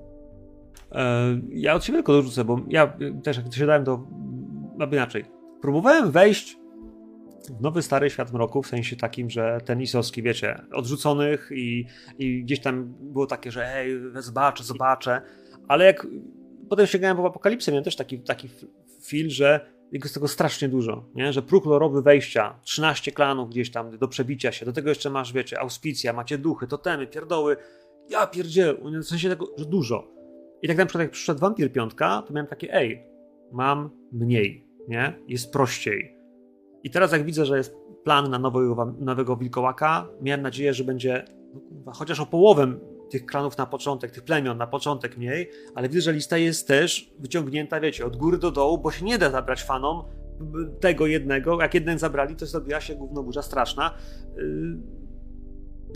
E, 0.93 1.41
ja 1.53 1.75
od 1.75 1.85
siebie 1.85 1.99
tylko 1.99 2.13
dorzucę, 2.13 2.45
bo 2.45 2.61
ja 2.69 2.93
też 3.23 3.37
jak 3.37 3.47
dosiadałem 3.47 3.85
do... 3.85 4.01
Albo 4.79 4.97
inaczej. 4.97 5.25
Próbowałem 5.61 6.11
wejść 6.11 6.59
w 7.59 7.61
nowy, 7.61 7.83
stary 7.83 8.11
świat 8.11 8.33
mroku, 8.33 8.63
w 8.63 8.67
sensie 8.67 8.97
takim, 8.97 9.31
że 9.31 9.61
ten 9.65 9.81
isowski, 9.81 10.23
wiecie, 10.23 10.63
odrzuconych 10.73 11.51
i, 11.55 11.87
i 12.19 12.43
gdzieś 12.43 12.61
tam 12.61 12.95
było 13.01 13.27
takie, 13.27 13.51
że 13.51 13.67
hej, 13.67 14.01
zobaczę, 14.15 14.65
zobaczę, 14.65 15.23
ale 15.69 15.85
jak 15.85 16.07
potem 16.69 16.87
sięgałem 16.87 17.17
po 17.17 17.27
apokalipsę, 17.27 17.71
miałem 17.73 17.85
też 17.85 17.97
taki, 17.97 18.21
taki 18.21 18.49
feel, 19.03 19.31
że 19.31 19.79
jest 19.93 20.15
tego 20.15 20.29
strasznie 20.29 20.69
dużo, 20.69 21.05
nie? 21.15 21.33
że 21.33 21.43
próg 21.43 21.67
lorowy 21.67 22.03
wejścia, 22.03 22.61
13 22.63 23.13
klanów 23.13 23.51
gdzieś 23.51 23.71
tam 23.71 23.99
do 23.99 24.09
przebicia 24.09 24.53
się, 24.53 24.67
do 24.67 24.73
tego 24.73 24.89
jeszcze 24.89 25.11
masz, 25.11 25.33
wiecie, 25.33 25.61
auspicja, 25.61 26.13
macie 26.13 26.39
duchy, 26.39 26.67
totemy, 26.67 27.07
pierdoły, 27.07 27.57
ja 28.09 28.27
pierdziel, 28.27 28.79
w 29.03 29.05
sensie 29.05 29.29
tego, 29.29 29.55
że 29.59 29.65
dużo. 29.65 30.09
I 30.63 30.69
tak 30.69 30.77
na 30.77 30.87
przykład 30.87 31.03
jak 31.03 31.11
przyszedł 31.11 31.41
Vampir 31.41 31.73
Piątka, 31.73 32.23
to 32.27 32.33
miałem 32.33 32.47
takie, 32.47 32.75
ej, 32.75 33.07
mam 33.53 33.91
mniej, 34.13 34.68
nie? 34.89 35.19
Jest 35.29 35.53
prościej. 35.53 36.19
I 36.85 36.91
teraz 36.91 37.13
jak 37.13 37.25
widzę, 37.25 37.47
że 37.47 37.57
jest 37.57 37.77
plan 38.05 38.31
na 38.31 38.39
nowego, 38.39 38.95
nowego 38.99 39.37
wilkołaka, 39.37 40.09
miałem 40.21 40.43
nadzieję, 40.43 40.75
że 40.75 40.85
będzie 40.85 41.25
no, 41.87 41.93
chociaż 41.93 42.21
o 42.21 42.27
połowę 42.27 42.75
tych 43.11 43.27
klanów 43.27 43.59
na 43.59 43.67
początek, 43.67 44.11
tych 44.11 44.25
plemion 44.25 44.59
na 44.59 44.67
początek 44.67 45.17
mniej, 45.17 45.51
ale 45.75 45.89
widzę, 45.89 46.01
że 46.01 46.13
lista 46.13 46.39
jest 46.39 46.69
też 46.69 47.15
wyciągnięta, 47.19 47.81
wiecie, 47.81 48.07
od 48.07 48.17
góry 48.17 48.39
do 48.39 48.51
dołu, 48.51 48.79
bo 48.79 48.91
się 48.91 49.05
nie 49.05 49.19
da 49.19 49.31
zabrać 49.31 49.65
fanom 49.65 50.05
tego 50.81 51.07
jednego. 51.07 51.61
Jak 51.63 51.75
jeden 51.75 51.99
zabrali, 51.99 52.37
to 52.37 52.47
zrobiła 52.47 52.81
się 52.81 52.95
gównoburza 52.95 53.43
straszna. 53.43 53.95
Yy, 54.37 54.79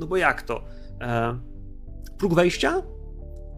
no 0.00 0.06
bo 0.06 0.16
jak 0.16 0.42
to? 0.42 0.64
E, 1.00 1.38
próg 2.18 2.34
wejścia? 2.34 2.82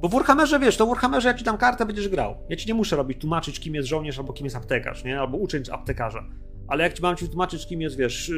Bo 0.04 0.08
w 0.08 0.12
Warhammerze, 0.12 0.58
wiesz, 0.60 0.76
to 0.76 0.86
w 0.86 0.88
Warhammerze 0.88 1.28
ja 1.28 1.34
ci 1.34 1.44
tam 1.44 1.58
kartę 1.58 1.86
będziesz 1.86 2.08
grał. 2.08 2.36
Ja 2.48 2.56
ci 2.56 2.68
nie 2.68 2.74
muszę 2.74 2.96
robić, 2.96 3.20
tłumaczyć, 3.20 3.60
kim 3.60 3.74
jest 3.74 3.88
żołnierz 3.88 4.18
albo 4.18 4.32
kim 4.32 4.46
jest 4.46 4.56
aptekarz, 4.56 5.04
nie? 5.04 5.20
Albo 5.20 5.36
uczyć 5.36 5.68
aptekarza. 5.68 6.24
Ale 6.68 6.84
jak 6.84 6.94
ci 6.94 7.02
mam 7.02 7.16
ci 7.16 7.28
tłumaczyć, 7.28 7.66
kim 7.66 7.80
jest, 7.80 7.96
wiesz, 7.96 8.32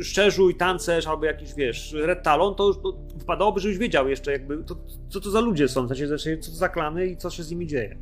szczerzuj, 0.00 0.54
tancerz 0.54 1.06
albo 1.06 1.24
jakiś, 1.24 1.54
wiesz, 1.54 1.92
red 1.92 2.22
talon, 2.22 2.54
to 2.54 2.66
już 2.66 2.76
wypadałoby, 3.16 3.60
żebyś 3.60 3.78
wiedział 3.78 4.08
jeszcze 4.08 4.32
jakby, 4.32 4.64
to, 4.64 4.76
co 5.08 5.20
to 5.20 5.30
za 5.30 5.40
ludzie 5.40 5.68
są, 5.68 5.88
co 5.88 5.94
to 6.50 6.56
za 6.56 6.68
klany 6.68 7.06
i 7.06 7.16
co 7.16 7.30
się 7.30 7.42
z 7.42 7.50
nimi 7.50 7.66
dzieje. 7.66 7.98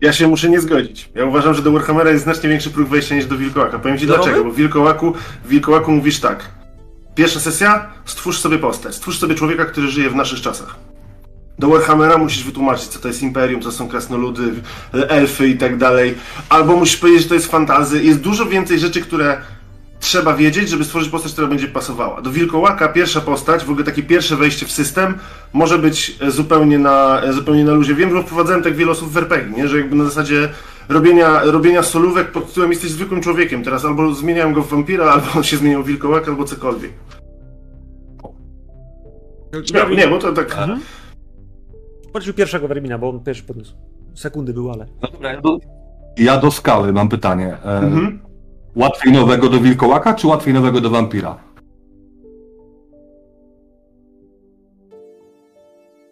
Ja 0.00 0.12
się 0.12 0.28
muszę 0.28 0.48
nie 0.48 0.60
zgodzić. 0.60 1.10
Ja 1.14 1.24
uważam, 1.24 1.54
że 1.54 1.62
do 1.62 1.72
Warhammera 1.72 2.10
jest 2.10 2.24
znacznie 2.24 2.48
większy 2.48 2.70
próg 2.70 2.88
wejścia 2.88 3.14
niż 3.14 3.26
do 3.26 3.36
Wilkołaka. 3.36 3.78
Powiem 3.78 3.98
ci 3.98 4.06
dlaczego, 4.06 4.44
bo 4.44 4.50
w 4.50 4.56
Wilkołaku, 4.56 5.12
w 5.44 5.48
Wilkołaku 5.48 5.92
mówisz 5.92 6.20
tak. 6.20 6.50
Pierwsza 7.14 7.40
sesja, 7.40 7.92
stwórz 8.04 8.40
sobie 8.40 8.58
postać, 8.58 8.94
stwórz 8.94 9.18
sobie 9.18 9.34
człowieka, 9.34 9.64
który 9.64 9.88
żyje 9.88 10.10
w 10.10 10.14
naszych 10.14 10.40
czasach 10.40 10.91
do 11.58 11.68
Warhammera 11.68 12.18
musisz 12.18 12.44
wytłumaczyć, 12.44 12.88
co 12.88 12.98
to 12.98 13.08
jest 13.08 13.22
Imperium, 13.22 13.62
co 13.62 13.72
są 13.72 13.88
krasnoludy, 13.88 14.52
elfy 14.92 15.48
i 15.48 15.58
tak 15.58 15.76
dalej. 15.76 16.14
Albo 16.48 16.76
musisz 16.76 16.96
powiedzieć, 16.96 17.22
że 17.22 17.28
to 17.28 17.34
jest 17.34 17.46
fantazy. 17.46 18.04
Jest 18.04 18.20
dużo 18.20 18.46
więcej 18.46 18.78
rzeczy, 18.78 19.00
które 19.00 19.42
trzeba 20.00 20.34
wiedzieć, 20.34 20.68
żeby 20.68 20.84
stworzyć 20.84 21.10
postać, 21.10 21.32
która 21.32 21.46
będzie 21.46 21.68
pasowała. 21.68 22.22
Do 22.22 22.30
Wilkołaka 22.30 22.88
pierwsza 22.88 23.20
postać, 23.20 23.64
w 23.64 23.70
ogóle 23.70 23.84
takie 23.84 24.02
pierwsze 24.02 24.36
wejście 24.36 24.66
w 24.66 24.72
system, 24.72 25.14
może 25.52 25.78
być 25.78 26.18
zupełnie 26.28 26.78
na, 26.78 27.22
zupełnie 27.32 27.64
na 27.64 27.72
luzie. 27.72 27.94
Wiem, 27.94 28.16
że 28.16 28.22
wprowadzałem 28.22 28.62
tak 28.62 28.76
wiele 28.76 28.90
osób 28.90 29.10
w 29.10 29.16
RPG, 29.16 29.56
nie? 29.56 29.68
że 29.68 29.76
jakby 29.76 29.96
na 29.96 30.04
zasadzie 30.04 30.48
robienia, 30.88 31.40
robienia 31.44 31.82
solówek 31.82 32.30
pod 32.30 32.48
tytułem 32.48 32.70
jesteś 32.70 32.90
zwykłym 32.90 33.20
człowiekiem. 33.20 33.64
Teraz 33.64 33.84
albo 33.84 34.14
zmieniałem 34.14 34.52
go 34.52 34.62
w 34.62 34.68
wampira, 34.68 35.04
albo 35.04 35.26
on 35.36 35.44
się 35.44 35.56
zmienił 35.56 35.82
w 35.82 35.86
wilkołaka, 35.86 36.30
albo 36.30 36.44
cokolwiek. 36.44 36.92
Nie, 39.74 39.96
nie, 39.96 40.08
bo 40.08 40.18
to 40.18 40.32
tak... 40.32 40.46
Mhm. 40.46 40.80
Podniósł 42.12 42.34
pierwszego 42.34 42.68
Wermina, 42.68 42.98
bo 42.98 43.08
on 43.08 43.20
pierwszy 43.20 43.42
podniósł. 43.42 43.74
Sekundy 44.14 44.52
był, 44.52 44.70
ale... 44.70 44.86
No 45.02 45.08
dobra, 45.08 45.32
ja 45.32 45.40
do, 45.40 45.58
ja 46.16 46.38
do 46.38 46.50
skały 46.50 46.92
mam 46.92 47.08
pytanie. 47.08 47.56
E, 47.64 47.78
mhm. 47.78 48.20
Łatwiej 48.76 49.12
nowego 49.12 49.48
do 49.48 49.60
wilkołaka, 49.60 50.14
czy 50.14 50.26
łatwiej 50.26 50.54
nowego 50.54 50.80
do 50.80 50.90
wampira? 50.90 51.38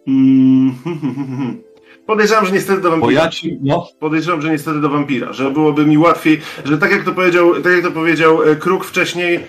Mm, 0.07 0.73
Podejrzewam, 2.05 2.45
że 2.45 2.51
niestety 2.51 2.81
do 2.81 2.91
wampira. 2.91 3.23
Ja 3.23 3.29
ci, 3.29 3.59
no. 3.63 3.87
Podejrzewam, 3.99 4.41
że 4.41 4.49
niestety 4.51 4.81
do 4.81 4.89
wampira, 4.89 5.33
że 5.33 5.51
byłoby 5.51 5.85
mi 5.85 5.97
łatwiej, 5.97 6.41
że 6.65 6.77
tak 6.77 6.91
jak 6.91 7.03
to 7.03 7.11
powiedział, 7.11 7.61
tak 7.61 7.73
jak 7.73 7.83
to 7.83 7.91
powiedział 7.91 8.43
e, 8.43 8.55
Kruk 8.55 8.85
wcześniej, 8.85 9.39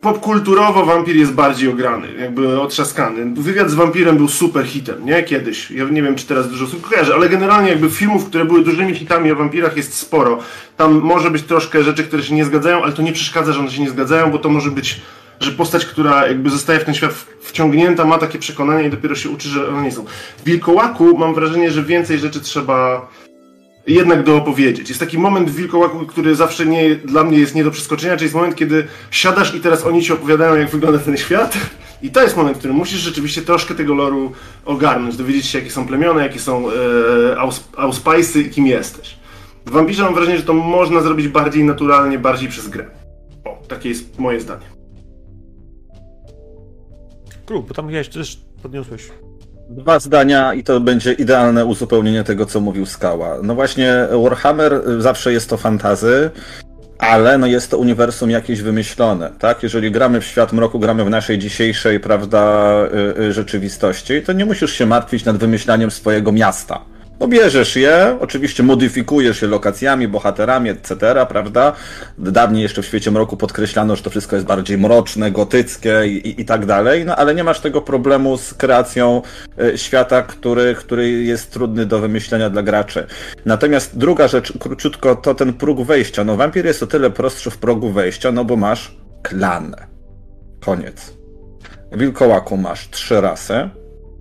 popkulturowo 0.00 0.86
wampir 0.86 1.16
jest 1.16 1.32
bardziej 1.32 1.68
ograny, 1.68 2.08
jakby 2.20 2.60
otrzaskany. 2.60 3.34
Wywiad 3.42 3.70
z 3.70 3.74
wampirem 3.74 4.16
był 4.16 4.28
super 4.28 4.66
hitem, 4.66 5.06
nie? 5.06 5.22
Kiedyś. 5.22 5.70
Ja 5.70 5.84
nie 5.84 6.02
wiem, 6.02 6.14
czy 6.14 6.26
teraz 6.26 6.50
dużo 6.50 6.64
osób 6.64 6.88
kojarzy, 6.88 7.14
ale 7.14 7.28
generalnie 7.28 7.70
jakby 7.70 7.90
filmów, 7.90 8.26
które 8.26 8.44
były 8.44 8.64
dużymi 8.64 8.94
hitami 8.94 9.32
o 9.32 9.36
wampirach 9.36 9.76
jest 9.76 9.94
sporo. 9.94 10.38
Tam 10.76 11.00
może 11.00 11.30
być 11.30 11.42
troszkę 11.42 11.82
rzeczy, 11.82 12.04
które 12.04 12.22
się 12.22 12.34
nie 12.34 12.44
zgadzają, 12.44 12.82
ale 12.82 12.92
to 12.92 13.02
nie 13.02 13.12
przeszkadza, 13.12 13.52
że 13.52 13.60
one 13.60 13.70
się 13.70 13.82
nie 13.82 13.90
zgadzają, 13.90 14.30
bo 14.30 14.38
to 14.38 14.48
może 14.48 14.70
być, 14.70 15.00
że 15.40 15.52
postać, 15.52 15.86
która 15.86 16.28
jakby 16.28 16.50
zostaje 16.50 16.80
w 16.80 16.84
ten 16.84 16.94
świat 16.94 17.12
wciągnięta, 17.40 18.04
ma 18.04 18.18
takie 18.18 18.38
przekonania 18.38 18.82
i 18.82 18.90
dopiero 18.90 19.14
się 19.14 19.30
uczy, 19.30 19.48
że 19.48 19.68
one 19.68 19.82
nie 19.82 19.92
są. 19.92 20.04
W 20.38 20.44
Wilkołaku 20.44 21.18
mam 21.18 21.34
wrażenie, 21.34 21.70
że 21.70 21.82
więcej 21.82 22.18
rzeczy 22.18 22.40
trzeba 22.40 23.08
jednak 23.86 24.22
doopowiedzieć. 24.22 24.88
Jest 24.88 25.00
taki 25.00 25.18
moment 25.18 25.50
w 25.50 25.54
Wilkołaku, 25.54 26.06
który 26.06 26.34
zawsze 26.34 26.66
nie, 26.66 26.96
dla 26.96 27.24
mnie 27.24 27.38
jest 27.38 27.54
nie 27.54 27.64
do 27.64 27.70
przeskoczenia, 27.70 28.16
czyli 28.16 28.24
jest 28.24 28.34
moment, 28.34 28.54
kiedy 28.54 28.86
siadasz 29.10 29.54
i 29.54 29.60
teraz 29.60 29.84
oni 29.84 30.02
ci 30.02 30.12
opowiadają, 30.12 30.54
jak 30.54 30.70
wygląda 30.70 30.98
ten 30.98 31.16
świat. 31.16 31.58
I 32.02 32.10
to 32.10 32.22
jest 32.22 32.36
moment, 32.36 32.56
w 32.56 32.58
którym 32.58 32.76
musisz 32.76 33.00
rzeczywiście 33.00 33.42
troszkę 33.42 33.74
tego 33.74 33.94
loru 33.94 34.32
ogarnąć, 34.64 35.16
dowiedzieć 35.16 35.46
się, 35.46 35.58
jakie 35.58 35.70
są 35.70 35.86
plemiona, 35.86 36.22
jakie 36.22 36.38
są 36.38 36.70
e, 36.70 38.40
i 38.40 38.50
kim 38.50 38.66
jesteś. 38.66 39.16
W 39.66 39.70
Vampirze 39.70 40.02
mam 40.02 40.14
wrażenie, 40.14 40.36
że 40.36 40.42
to 40.42 40.52
można 40.52 41.00
zrobić 41.00 41.28
bardziej 41.28 41.64
naturalnie, 41.64 42.18
bardziej 42.18 42.48
przez 42.48 42.68
grę. 42.68 42.86
O, 43.44 43.62
takie 43.68 43.88
jest 43.88 44.18
moje 44.18 44.40
zdanie. 44.40 44.66
Klub, 47.46 47.68
bo 47.68 47.74
tam 47.74 47.88
gdzieś 47.88 48.08
też 48.08 48.40
podniosłeś 48.62 49.02
Dwa 49.68 49.98
zdania 49.98 50.54
i 50.54 50.64
to 50.64 50.80
będzie 50.80 51.12
idealne 51.12 51.64
uzupełnienie 51.64 52.24
tego, 52.24 52.46
co 52.46 52.60
mówił 52.60 52.86
Skała. 52.86 53.36
No 53.42 53.54
właśnie, 53.54 53.94
Warhammer 54.22 54.82
zawsze 54.98 55.32
jest 55.32 55.50
to 55.50 55.56
fantazy, 55.56 56.30
ale 56.98 57.38
no 57.38 57.46
jest 57.46 57.70
to 57.70 57.78
uniwersum 57.78 58.30
jakieś 58.30 58.62
wymyślone, 58.62 59.30
tak? 59.38 59.62
Jeżeli 59.62 59.90
gramy 59.90 60.20
w 60.20 60.24
świat 60.24 60.52
mroku, 60.52 60.78
gramy 60.78 61.04
w 61.04 61.10
naszej 61.10 61.38
dzisiejszej, 61.38 62.00
prawda, 62.00 62.72
y, 63.18 63.22
y, 63.22 63.32
rzeczywistości, 63.32 64.22
to 64.22 64.32
nie 64.32 64.44
musisz 64.44 64.72
się 64.72 64.86
martwić 64.86 65.24
nad 65.24 65.36
wymyślaniem 65.36 65.90
swojego 65.90 66.32
miasta 66.32 66.80
no 67.20 67.28
bierzesz 67.28 67.76
je, 67.76 68.16
oczywiście 68.20 68.62
modyfikujesz 68.62 69.42
je 69.42 69.48
lokacjami, 69.48 70.08
bohaterami, 70.08 70.70
etc., 70.70 70.96
prawda? 71.28 71.72
Dawniej 72.18 72.62
jeszcze 72.62 72.82
w 72.82 72.86
świecie 72.86 73.10
mroku 73.10 73.36
podkreślano, 73.36 73.96
że 73.96 74.02
to 74.02 74.10
wszystko 74.10 74.36
jest 74.36 74.48
bardziej 74.48 74.78
mroczne, 74.78 75.30
gotyckie 75.30 76.06
i, 76.06 76.28
i, 76.28 76.40
i 76.40 76.44
tak 76.44 76.66
dalej, 76.66 77.04
no 77.04 77.16
ale 77.16 77.34
nie 77.34 77.44
masz 77.44 77.60
tego 77.60 77.82
problemu 77.82 78.38
z 78.38 78.54
kreacją 78.54 79.22
y, 79.62 79.78
świata, 79.78 80.22
który, 80.22 80.74
który 80.74 81.10
jest 81.10 81.52
trudny 81.52 81.86
do 81.86 81.98
wymyślenia 81.98 82.50
dla 82.50 82.62
graczy. 82.62 83.06
Natomiast 83.44 83.98
druga 83.98 84.28
rzecz, 84.28 84.52
króciutko, 84.58 85.16
to 85.16 85.34
ten 85.34 85.52
próg 85.52 85.82
wejścia. 85.82 86.24
No 86.24 86.36
wampir 86.36 86.66
jest 86.66 86.82
o 86.82 86.86
tyle 86.86 87.10
prostszy 87.10 87.50
w 87.50 87.58
progu 87.58 87.90
wejścia, 87.90 88.32
no 88.32 88.44
bo 88.44 88.56
masz 88.56 88.96
klan. 89.22 89.74
Koniec. 90.60 91.12
Wilkołaku 91.92 92.56
masz 92.56 92.90
trzy 92.90 93.20
rasy, 93.20 93.68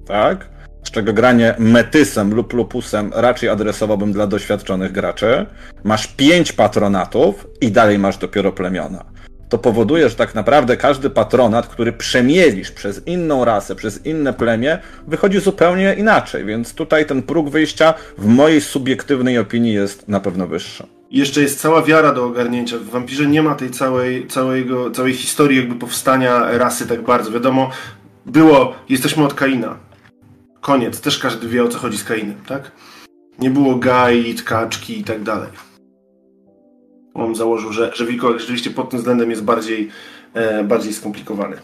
tak? 0.07 0.54
Z 0.85 0.91
czego 0.91 1.13
granie 1.13 1.55
metysem 1.59 2.33
lub 2.33 2.53
lupusem 2.53 3.11
raczej 3.15 3.49
adresowałbym 3.49 4.13
dla 4.13 4.27
doświadczonych 4.27 4.91
graczy. 4.91 5.45
Masz 5.83 6.07
pięć 6.07 6.51
patronatów 6.53 7.47
i 7.61 7.71
dalej 7.71 7.99
masz 7.99 8.17
dopiero 8.17 8.51
plemiona. 8.51 9.05
To 9.49 9.57
powoduje, 9.57 10.09
że 10.09 10.15
tak 10.15 10.35
naprawdę 10.35 10.77
każdy 10.77 11.09
patronat, 11.09 11.67
który 11.67 11.93
przemielisz 11.93 12.71
przez 12.71 13.07
inną 13.07 13.45
rasę, 13.45 13.75
przez 13.75 14.05
inne 14.05 14.33
plemię, 14.33 14.79
wychodzi 15.07 15.39
zupełnie 15.39 15.95
inaczej, 15.97 16.45
więc 16.45 16.73
tutaj 16.73 17.05
ten 17.05 17.23
próg 17.23 17.49
wyjścia 17.49 17.93
w 18.17 18.25
mojej 18.25 18.61
subiektywnej 18.61 19.37
opinii 19.37 19.73
jest 19.73 20.07
na 20.07 20.19
pewno 20.19 20.47
wyższy. 20.47 20.83
Jeszcze 21.11 21.41
jest 21.41 21.59
cała 21.59 21.81
wiara 21.81 22.13
do 22.13 22.25
ogarnięcia. 22.25 22.77
W 22.77 22.89
Wampirze 22.89 23.25
nie 23.25 23.43
ma 23.43 23.55
tej 23.55 23.71
całej, 23.71 24.27
całego, 24.27 24.91
całej 24.91 25.13
historii 25.13 25.57
jakby 25.57 25.75
powstania 25.75 26.57
rasy 26.57 26.87
tak 26.87 27.01
bardzo. 27.01 27.31
Wiadomo, 27.31 27.69
było, 28.25 28.73
jesteśmy 28.89 29.23
od 29.23 29.33
Kaina 29.33 29.84
Koniec. 30.65 31.01
Też 31.01 31.19
każdy 31.19 31.47
wie 31.47 31.63
o 31.63 31.67
co 31.67 31.79
chodzi 31.79 31.97
z 31.97 32.03
Kainem, 32.03 32.41
tak? 32.47 32.71
Nie 33.39 33.49
było 33.49 33.75
Gai, 33.75 34.35
tkaczki 34.35 34.99
i 34.99 35.03
tak 35.03 35.23
dalej. 35.23 35.49
On 37.13 37.35
założył, 37.35 37.71
że, 37.73 37.91
że 37.95 38.05
wilkołak 38.05 38.39
rzeczywiście 38.39 38.69
pod 38.69 38.89
tym 38.89 38.99
względem 38.99 39.29
jest 39.29 39.43
bardziej, 39.43 39.89
e, 40.33 40.63
bardziej 40.63 40.93
skomplikowany. 40.93 41.57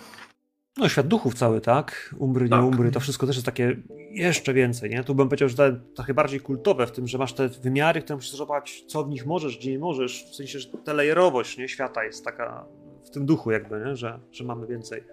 No, 0.77 0.89
świat 0.89 1.07
duchów 1.07 1.33
cały, 1.33 1.61
tak? 1.61 2.15
Umbry, 2.19 2.45
nie 2.45 2.49
Tak. 2.49 2.63
umbry, 2.63 2.91
to 2.91 2.99
wszystko 2.99 3.27
też 3.27 3.35
jest 3.35 3.45
takie 3.45 3.77
jeszcze 4.11 4.53
więcej, 4.53 4.89
nie? 4.89 5.03
Tu 5.03 5.15
bym 5.15 5.29
powiedział, 5.29 5.49
że 5.49 5.55
to 5.55 5.63
trochę 5.95 6.13
bardziej 6.13 6.39
kultowe 6.39 6.87
w 6.87 6.91
tym, 6.91 7.07
że 7.07 7.17
masz 7.17 7.33
te 7.33 7.49
wymiary, 7.49 8.01
które 8.01 8.15
musisz 8.15 8.31
zobaczyć, 8.35 8.85
co 8.85 9.03
w 9.03 9.09
nich 9.09 9.25
możesz, 9.25 9.57
gdzie 9.57 9.71
nie 9.71 9.79
możesz. 9.79 10.25
W 10.31 10.35
sensie, 10.35 10.59
że 10.59 10.67
ta 10.85 10.93
lejerowość, 10.93 11.57
nie? 11.57 11.67
Świata 11.67 12.03
jest 12.03 12.25
taka 12.25 12.65
w 13.05 13.09
tym 13.09 13.25
duchu 13.25 13.51
jakby, 13.51 13.83
nie? 13.85 13.95
Że, 13.95 14.19
że 14.31 14.43
mamy 14.43 14.67
więcej. 14.67 15.03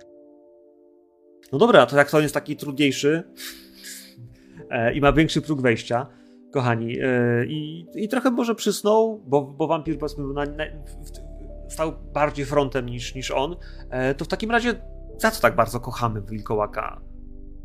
No 1.52 1.58
dobra, 1.58 1.86
to 1.86 1.96
jak 1.96 2.10
to 2.10 2.20
jest 2.20 2.34
taki 2.34 2.56
trudniejszy 2.56 3.22
i 4.94 5.00
ma 5.00 5.12
większy 5.12 5.42
próg 5.42 5.60
wejścia, 5.60 6.06
kochani, 6.52 6.98
e, 7.00 7.46
i, 7.46 7.86
i 7.94 8.08
trochę 8.08 8.30
może 8.30 8.54
przysnął, 8.54 9.22
bo, 9.26 9.42
bo 9.42 9.66
wampir 9.66 9.98
powiedzmy 9.98 10.24
na, 10.34 10.44
na, 10.44 10.64
stał 11.68 11.92
bardziej 12.12 12.46
frontem 12.46 12.86
niż, 12.86 13.14
niż 13.14 13.30
on, 13.30 13.56
e, 13.90 14.14
to 14.14 14.24
w 14.24 14.28
takim 14.28 14.50
razie 14.50 14.74
za 15.18 15.30
co 15.30 15.42
tak 15.42 15.56
bardzo 15.56 15.80
kochamy 15.80 16.22
Wilkołaka? 16.22 17.00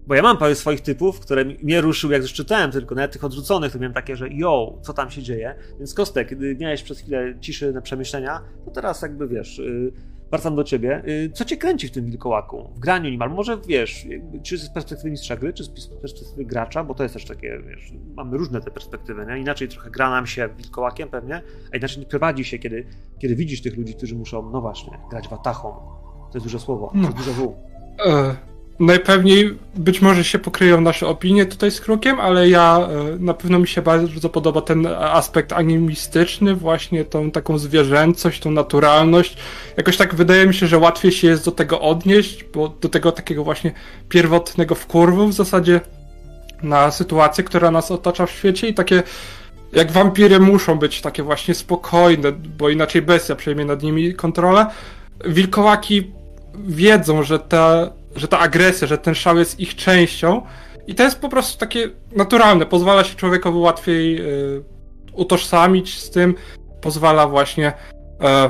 Bo 0.07 0.15
ja 0.15 0.22
mam 0.22 0.38
parę 0.38 0.55
swoich 0.55 0.81
typów, 0.81 1.19
które 1.19 1.45
mnie 1.45 1.81
ruszyły, 1.81 2.13
jak 2.13 2.22
już 2.22 2.33
czytałem, 2.33 2.72
tylko 2.72 2.95
nawet 2.95 3.12
tych 3.12 3.24
odrzuconych, 3.24 3.72
to 3.72 3.79
miałem 3.79 3.93
takie, 3.93 4.15
że 4.15 4.29
yo, 4.29 4.79
co 4.81 4.93
tam 4.93 5.10
się 5.10 5.22
dzieje? 5.22 5.55
Więc 5.77 5.93
Kostek, 5.93 6.29
kiedy 6.29 6.55
miałeś 6.55 6.83
przez 6.83 7.00
chwilę 7.00 7.36
ciszy 7.39 7.74
na 7.74 7.81
przemyślenia, 7.81 8.41
to 8.65 8.72
teraz 8.72 9.01
jakby 9.01 9.27
wiesz, 9.27 9.57
yy, 9.57 9.93
wracam 10.34 10.56
do 10.56 10.63
ciebie. 10.63 11.04
Yy, 11.06 11.30
co 11.30 11.46
cię 11.46 11.58
kręci 11.58 11.88
w 11.88 11.92
tym 11.92 12.06
Wilkołaku? 12.06 12.70
W 12.75 12.80
graniu 12.80 13.10
nim, 13.10 13.22
albo 13.22 13.36
może 13.36 13.58
wiesz, 13.68 14.08
czy 14.44 14.58
z 14.58 14.70
perspektywy 14.70 15.12
mistrza 15.12 15.36
gry, 15.36 15.54
czy 15.54 15.63
z 15.63 15.70
pers- 15.70 16.02
perspektywy 16.02 16.46
gracza, 16.46 16.84
bo 16.84 16.94
to 16.94 17.04
jest 17.04 17.13
też 17.13 17.25
takie, 17.25 17.60
wiesz, 17.68 17.94
mamy 18.16 18.38
różne 18.38 18.62
te 18.62 18.72
perspektywy, 18.72 19.25
nie? 19.25 19.40
Inaczej 19.40 19.68
trochę 19.68 19.92
gra 19.92 20.10
nam 20.10 20.28
się 20.28 20.50
Wilkołakiem 20.58 21.10
pewnie, 21.10 21.42
a 21.74 21.78
inaczej 21.78 22.00
nie 22.00 22.06
prowadzi 22.06 22.46
się, 22.46 22.60
kiedy, 22.60 22.86
kiedy 23.20 23.36
widzisz 23.36 23.62
tych 23.62 23.78
ludzi, 23.78 23.96
którzy 23.96 24.16
muszą, 24.16 24.50
no 24.52 24.62
właśnie, 24.62 24.98
grać 25.10 25.28
watachą. 25.28 25.70
To 26.32 26.38
jest 26.38 26.46
duże 26.46 26.60
słowo, 26.60 26.92
to 26.94 26.98
jest 26.98 27.18
duże 27.18 27.32
W. 27.32 27.56
E, 28.06 28.36
najpewniej 28.80 29.58
być 29.75 30.01
może 30.01 30.24
się 30.24 30.39
pokryją 30.39 30.82
nasze 30.82 31.08
opinie 31.08 31.46
tutaj 31.46 31.72
z 31.72 31.82
Krukiem, 31.82 32.20
ale 32.20 32.50
ja 32.50 32.80
e, 32.80 33.18
na 33.20 33.34
pewno 33.34 33.60
mi 33.60 33.68
się 33.68 33.82
bardzo 33.82 34.30
podoba 34.30 34.62
ten 34.62 34.88
aspekt 34.88 35.53
animistyczny, 35.53 36.56
właśnie 36.56 37.06
tą 37.06 37.32
taką 37.32 37.58
zwierzęcość, 37.58 38.39
tą 38.39 38.51
naturalność. 38.51 39.38
Jakoś 39.77 39.98
tak 39.98 40.15
wydaje 40.15 40.48
mi 40.48 40.53
się, 40.53 40.68
że 40.68 40.77
łatwiej 40.77 41.12
się 41.12 41.27
jest 41.27 41.46
do 41.46 41.51
tego 41.51 41.82
odnieść, 41.82 42.44
bo 42.53 42.70
do 42.82 42.89
tego 42.89 43.12
takiego 43.12 43.44
właśnie 43.44 43.72
pierwotnego 44.10 44.75
wkurwu 44.75 45.27
w 45.27 45.34
zasadzie 45.34 45.82
na 46.63 46.92
sytuację, 46.92 47.44
która 47.44 47.72
nas 47.72 47.92
otacza 47.92 48.25
w 48.25 48.32
świecie 48.32 48.68
i 48.68 48.74
takie 48.74 49.03
jak 49.74 49.92
wampiry 49.92 50.39
muszą 50.39 50.80
być 50.80 51.01
takie 51.01 51.24
właśnie 51.24 51.56
spokojne, 51.56 52.32
bo 52.32 52.70
inaczej 52.70 53.01
bestia 53.01 53.36
przejmie 53.36 53.65
nad 53.65 53.84
nimi 53.84 54.13
kontrolę. 54.13 54.65
Wilkołaki 55.25 56.12
wiedzą, 56.56 57.24
że 57.24 57.39
ta, 57.39 57.89
że 58.15 58.27
ta 58.27 58.39
agresja, 58.39 58.88
że 58.88 58.98
ten 58.98 59.15
szał 59.15 59.38
jest 59.38 59.60
ich 59.60 59.75
częścią 59.75 60.41
i 60.88 60.96
to 60.96 61.03
jest 61.03 61.20
po 61.20 61.29
prostu 61.29 61.60
takie 61.60 61.89
naturalne, 62.15 62.65
pozwala 62.65 63.03
się 63.03 63.15
człowiekowi 63.15 63.58
łatwiej 63.58 64.22
y, 64.22 64.63
utożsamić 65.13 66.00
z 66.00 66.10
tym, 66.10 66.36
pozwala 66.82 67.27
właśnie 67.27 67.74
e, 68.22 68.50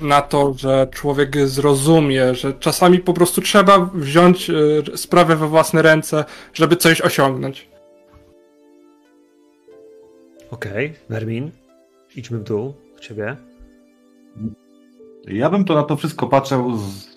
na 0.00 0.22
to, 0.22 0.54
że 0.54 0.88
człowiek 0.92 1.48
zrozumie, 1.48 2.34
że 2.34 2.52
czasami 2.52 2.98
po 2.98 3.14
prostu 3.14 3.40
trzeba 3.40 3.78
wziąć 3.94 4.50
y, 4.50 4.82
sprawę 4.96 5.36
we 5.36 5.48
własne 5.48 5.82
ręce, 5.82 6.24
żeby 6.54 6.76
coś 6.76 7.00
osiągnąć. 7.00 7.68
Okej, 10.50 10.94
Mermin, 11.08 11.50
idźmy 12.16 12.38
w 12.38 12.42
dół, 12.42 12.74
do 12.94 13.00
ciebie. 13.00 13.36
Ja 15.28 15.50
bym 15.50 15.64
to 15.64 15.74
na 15.74 15.82
to 15.82 15.96
wszystko 15.96 16.26
patrzył 16.26 16.76
z 16.76 17.09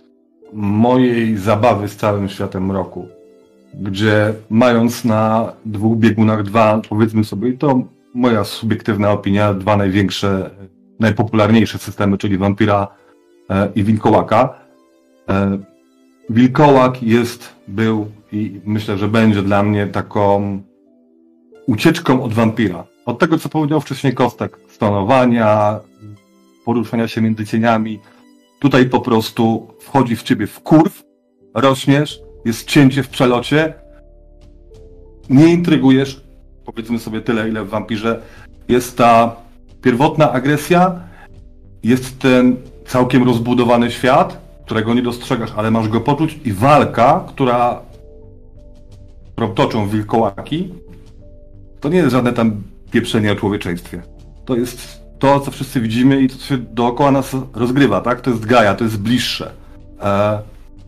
mojej 0.54 1.38
zabawy 1.38 1.88
z 1.88 1.96
całym 1.96 2.30
światem 2.30 2.72
roku, 2.72 3.08
gdzie 3.74 4.34
mając 4.50 5.06
na 5.06 5.54
dwóch 5.66 5.98
biegunach 5.98 6.44
dwa, 6.44 6.82
powiedzmy 6.90 7.24
sobie, 7.24 7.54
to 7.54 7.82
moja 8.14 8.44
subiektywna 8.44 9.12
opinia, 9.12 9.54
dwa 9.54 9.78
największe, 9.78 10.50
najpopularniejsze 11.00 11.78
systemy, 11.78 12.18
czyli 12.18 12.38
Vampira 12.38 12.88
e, 13.50 13.70
i 13.76 13.84
Wilkołaka. 13.84 14.54
E, 15.30 15.58
Wilkołak 16.30 17.04
jest, 17.04 17.56
był 17.68 18.12
i 18.32 18.62
myślę, 18.66 18.98
że 18.98 19.08
będzie 19.08 19.42
dla 19.42 19.64
mnie 19.64 19.88
taką 19.88 20.60
ucieczką 21.68 22.24
od 22.24 22.34
wampira. 22.34 22.84
Od 23.06 23.20
tego, 23.20 23.40
co 23.40 23.50
powiedział 23.50 23.82
wcześniej 23.82 24.14
Kostek, 24.14 24.60
stonowania, 24.68 25.80
poruszania 26.66 27.08
się 27.08 27.22
między 27.22 27.46
cieniami. 27.46 28.00
Tutaj 28.64 28.90
po 28.90 29.00
prostu 29.00 29.68
wchodzi 29.80 30.16
w 30.16 30.24
ciebie 30.24 30.48
w 30.48 30.60
kurw, 30.60 31.04
rośniesz, 31.56 32.22
jest 32.46 32.68
cięcie 32.68 33.04
w 33.04 33.10
przelocie, 33.10 33.74
nie 35.30 35.54
intrygujesz, 35.54 36.22
powiedzmy 36.66 37.00
sobie 37.00 37.22
tyle, 37.22 37.50
ile 37.50 37.64
w 37.64 37.70
wampirze. 37.70 38.22
Jest 38.68 38.98
ta 38.98 39.36
pierwotna 39.82 40.32
agresja, 40.32 41.00
jest 41.84 42.20
ten 42.20 42.58
całkiem 42.86 43.24
rozbudowany 43.24 43.92
świat, 43.92 44.38
którego 44.66 44.94
nie 44.94 45.02
dostrzegasz, 45.02 45.52
ale 45.56 45.72
masz 45.72 45.88
go 45.88 46.02
poczuć 46.02 46.40
i 46.46 46.54
walka, 46.54 47.26
która 47.28 47.82
którą 49.32 49.54
toczą 49.54 49.88
wilkołaki, 49.88 50.74
to 51.80 51.90
nie 51.90 51.98
jest 51.98 52.12
żadne 52.12 52.34
tam 52.34 52.64
pieprzenie 52.92 53.32
o 53.32 53.36
człowieczeństwie. 53.36 54.02
To 54.46 54.56
jest 54.56 55.03
to, 55.24 55.40
co 55.40 55.52
wszyscy 55.52 55.82
widzimy 55.82 56.22
i 56.22 56.30
to, 56.30 56.36
co 56.38 56.46
się 56.46 56.58
dookoła 56.58 57.12
nas 57.12 57.36
rozgrywa, 57.54 58.02
tak? 58.02 58.22
To 58.22 58.30
jest 58.30 58.46
Gaia, 58.46 58.76
to 58.76 58.84
jest 58.84 59.00
bliższe. 59.00 59.52
E, 60.02 60.40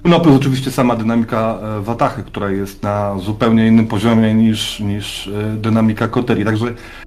no 0.06 0.20
plus 0.20 0.36
oczywiście 0.36 0.72
sama 0.72 0.96
dynamika 0.96 1.60
e, 1.62 1.82
Watachy, 1.82 2.24
która 2.24 2.50
jest 2.50 2.84
na 2.84 3.20
zupełnie 3.20 3.68
innym 3.68 3.88
poziomie 3.88 4.34
niż, 4.34 4.80
niż 4.80 5.28
e, 5.28 5.56
dynamika 5.58 6.08
Koterii. 6.08 6.46
Także 6.46 6.66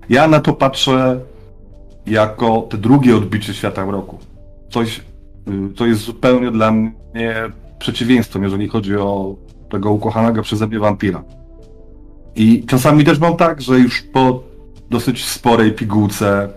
ja 0.08 0.28
na 0.28 0.40
to 0.40 0.52
patrzę 0.52 1.20
jako 2.06 2.66
te 2.70 2.78
drugie 2.78 3.16
odbicie 3.16 3.54
świata 3.54 3.84
roku. 3.84 4.18
Coś, 4.70 4.98
y, 4.98 5.74
co 5.74 5.86
jest 5.86 6.00
zupełnie 6.00 6.50
dla 6.50 6.70
mnie 6.70 7.34
przeciwieństwem, 7.78 8.42
jeżeli 8.42 8.68
chodzi 8.68 8.96
o 8.96 9.36
tego 9.70 9.90
ukochanego 9.90 10.42
przeze 10.42 10.66
mnie 10.66 10.78
wampira. 10.78 11.24
I 12.36 12.64
czasami 12.66 13.04
też 13.04 13.18
mam 13.18 13.36
tak, 13.36 13.60
że 13.60 13.78
już 13.78 14.02
po 14.02 14.42
dosyć 14.90 15.24
sporej 15.24 15.72
pigułce 15.72 16.48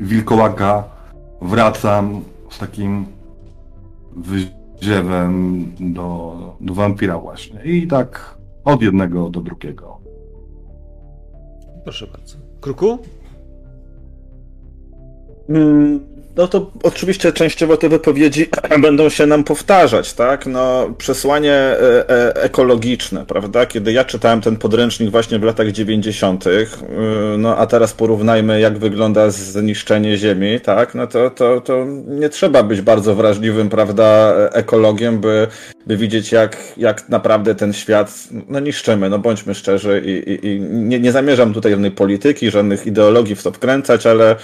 wilkołaka 0.00 0.84
wracam 1.42 2.20
z 2.50 2.58
takim 2.58 3.06
wyziewem 4.16 5.64
do, 5.80 6.36
do 6.60 6.74
wampira 6.74 7.18
właśnie. 7.18 7.62
I 7.64 7.86
tak 7.86 8.38
od 8.64 8.82
jednego 8.82 9.30
do 9.30 9.40
drugiego. 9.40 9.98
Proszę 11.84 12.06
bardzo. 12.06 12.36
Kruku? 12.60 12.98
Mm, 15.48 16.00
No 16.38 16.48
to 16.48 16.70
oczywiście 16.82 17.32
częściowo 17.32 17.76
te 17.76 17.88
wypowiedzi 17.88 18.46
będą 18.78 19.08
się 19.08 19.26
nam 19.26 19.44
powtarzać, 19.44 20.12
tak? 20.12 20.46
No, 20.46 20.94
przesłanie 20.98 21.52
e, 21.52 22.10
e, 22.10 22.34
ekologiczne, 22.34 23.26
prawda? 23.26 23.66
Kiedy 23.66 23.92
ja 23.92 24.04
czytałem 24.04 24.40
ten 24.40 24.56
podręcznik 24.56 25.10
właśnie 25.10 25.38
w 25.38 25.42
latach 25.42 25.72
90., 25.72 26.46
y, 26.46 26.66
no 27.38 27.56
a 27.56 27.66
teraz 27.66 27.92
porównajmy, 27.92 28.60
jak 28.60 28.78
wygląda 28.78 29.30
zniszczenie 29.30 30.16
Ziemi, 30.16 30.60
tak? 30.60 30.94
No 30.94 31.06
to, 31.06 31.30
to, 31.30 31.60
to 31.60 31.84
nie 32.06 32.28
trzeba 32.28 32.62
być 32.62 32.80
bardzo 32.80 33.14
wrażliwym, 33.14 33.68
prawda, 33.68 34.34
ekologiem, 34.52 35.20
by, 35.20 35.46
by 35.86 35.96
widzieć, 35.96 36.32
jak, 36.32 36.56
jak 36.76 37.08
naprawdę 37.08 37.54
ten 37.54 37.72
świat 37.72 38.12
no, 38.48 38.60
niszczymy. 38.60 39.10
No 39.10 39.18
bądźmy 39.18 39.54
szczerzy 39.54 40.02
i, 40.06 40.30
i, 40.30 40.46
i 40.46 40.60
nie, 40.60 41.00
nie 41.00 41.12
zamierzam 41.12 41.54
tutaj 41.54 41.72
żadnej 41.72 41.90
polityki, 41.90 42.50
żadnych 42.50 42.86
ideologii 42.86 43.34
w 43.34 43.42
to 43.42 43.52
wkręcać, 43.52 44.06
ale 44.06 44.36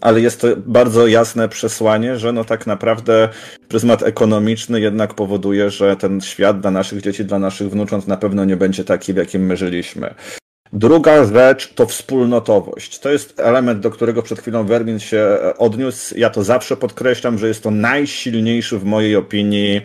ale 0.00 0.20
jest 0.20 0.40
to 0.40 0.48
bardzo 0.56 1.06
jasne 1.06 1.48
przesłanie, 1.48 2.18
że 2.18 2.32
no 2.32 2.44
tak 2.44 2.66
naprawdę 2.66 3.28
pryzmat 3.68 4.02
ekonomiczny 4.02 4.80
jednak 4.80 5.14
powoduje, 5.14 5.70
że 5.70 5.96
ten 5.96 6.20
świat 6.20 6.60
dla 6.60 6.70
naszych 6.70 7.02
dzieci, 7.02 7.24
dla 7.24 7.38
naszych 7.38 7.70
wnucząt 7.70 8.08
na 8.08 8.16
pewno 8.16 8.44
nie 8.44 8.56
będzie 8.56 8.84
taki, 8.84 9.12
w 9.12 9.16
jakim 9.16 9.46
my 9.46 9.56
żyliśmy. 9.56 10.14
Druga 10.72 11.24
rzecz 11.24 11.74
to 11.74 11.86
wspólnotowość. 11.86 12.98
To 12.98 13.10
jest 13.10 13.40
element, 13.40 13.80
do 13.80 13.90
którego 13.90 14.22
przed 14.22 14.40
chwilą 14.40 14.64
Wermin 14.64 14.98
się 14.98 15.38
odniósł. 15.58 16.18
Ja 16.18 16.30
to 16.30 16.44
zawsze 16.44 16.76
podkreślam, 16.76 17.38
że 17.38 17.48
jest 17.48 17.62
to 17.62 17.70
najsilniejszy 17.70 18.78
w 18.78 18.84
mojej 18.84 19.16
opinii 19.16 19.76
e, 19.76 19.82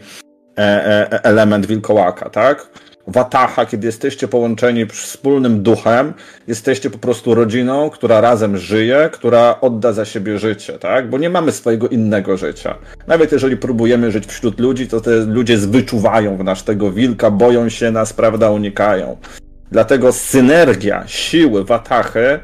e, 0.58 1.24
element 1.24 1.66
wilkołaka, 1.66 2.30
tak? 2.30 2.70
Wataha, 3.08 3.66
kiedy 3.66 3.88
jesteście 3.88 4.28
połączeni 4.28 4.86
wspólnym 4.86 5.64
duchem, 5.64 6.14
jesteście 6.48 6.90
po 6.90 6.98
prostu 6.98 7.36
rodziną, 7.36 7.90
która 7.90 8.22
razem 8.22 8.58
żyje, 8.58 9.10
która 9.14 9.58
odda 9.62 9.94
za 9.94 10.06
siebie 10.06 10.40
życie, 10.40 10.80
tak? 10.80 11.10
Bo 11.10 11.18
nie 11.18 11.30
mamy 11.30 11.52
swojego 11.52 11.88
innego 11.88 12.38
życia. 12.38 12.76
Nawet 13.08 13.32
jeżeli 13.32 13.58
próbujemy 13.58 14.12
żyć 14.12 14.26
wśród 14.26 14.60
ludzi, 14.60 14.88
to 14.88 15.02
te 15.02 15.12
ludzie 15.12 15.58
wyczuwają 15.58 16.38
w 16.38 16.44
nas 16.44 16.64
tego 16.64 16.92
wilka, 16.92 17.32
boją 17.32 17.70
się 17.70 17.92
nas, 17.92 18.14
prawda, 18.14 18.50
unikają. 18.50 19.18
Dlatego 19.72 20.12
synergia 20.12 21.04
siły 21.08 21.64
Watachy 21.64 22.40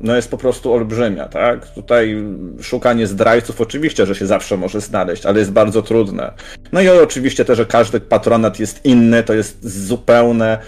no 0.00 0.16
jest 0.16 0.30
po 0.30 0.38
prostu 0.38 0.72
olbrzymia, 0.72 1.28
tak? 1.28 1.70
Tutaj 1.70 2.24
szukanie 2.60 3.06
zdrajców 3.06 3.60
oczywiście, 3.60 4.06
że 4.06 4.14
się 4.14 4.26
zawsze 4.26 4.56
może 4.56 4.80
znaleźć, 4.80 5.26
ale 5.26 5.38
jest 5.38 5.52
bardzo 5.52 5.82
trudne. 5.82 6.32
No 6.72 6.80
i 6.80 6.88
oczywiście 6.88 7.44
też, 7.44 7.56
że 7.56 7.66
każdy 7.66 8.00
patronat 8.00 8.60
jest 8.60 8.84
inny, 8.84 9.22
to 9.22 9.34
jest 9.34 9.84
zupełne 9.86 10.58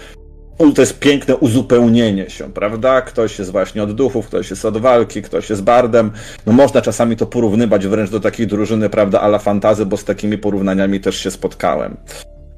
to 0.75 0.81
jest 0.81 0.99
piękne 0.99 1.35
uzupełnienie 1.35 2.29
się, 2.29 2.53
prawda? 2.53 3.01
Ktoś 3.01 3.39
jest 3.39 3.51
właśnie 3.51 3.83
od 3.83 3.95
duchów, 3.95 4.27
ktoś 4.27 4.49
jest 4.49 4.65
od 4.65 4.77
walki, 4.77 5.21
ktoś 5.21 5.49
jest 5.49 5.63
bardem. 5.63 6.11
No 6.45 6.53
można 6.53 6.81
czasami 6.81 7.15
to 7.15 7.25
porównywać 7.25 7.87
wręcz 7.87 8.09
do 8.09 8.19
takiej 8.19 8.47
drużyny, 8.47 8.89
prawda, 8.89 9.21
ala 9.21 9.39
fantazy, 9.39 9.85
bo 9.85 9.97
z 9.97 10.03
takimi 10.03 10.37
porównaniami 10.37 10.99
też 10.99 11.15
się 11.15 11.31
spotkałem. 11.31 11.97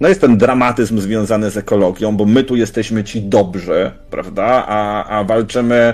No 0.01 0.09
jest 0.09 0.21
ten 0.21 0.37
dramatyzm 0.37 0.99
związany 0.99 1.49
z 1.49 1.57
ekologią, 1.57 2.17
bo 2.17 2.25
my 2.25 2.43
tu 2.43 2.55
jesteśmy 2.55 3.03
ci 3.03 3.21
dobrzy, 3.21 3.91
prawda? 4.09 4.65
A, 4.67 5.05
a 5.19 5.23
walczymy 5.23 5.93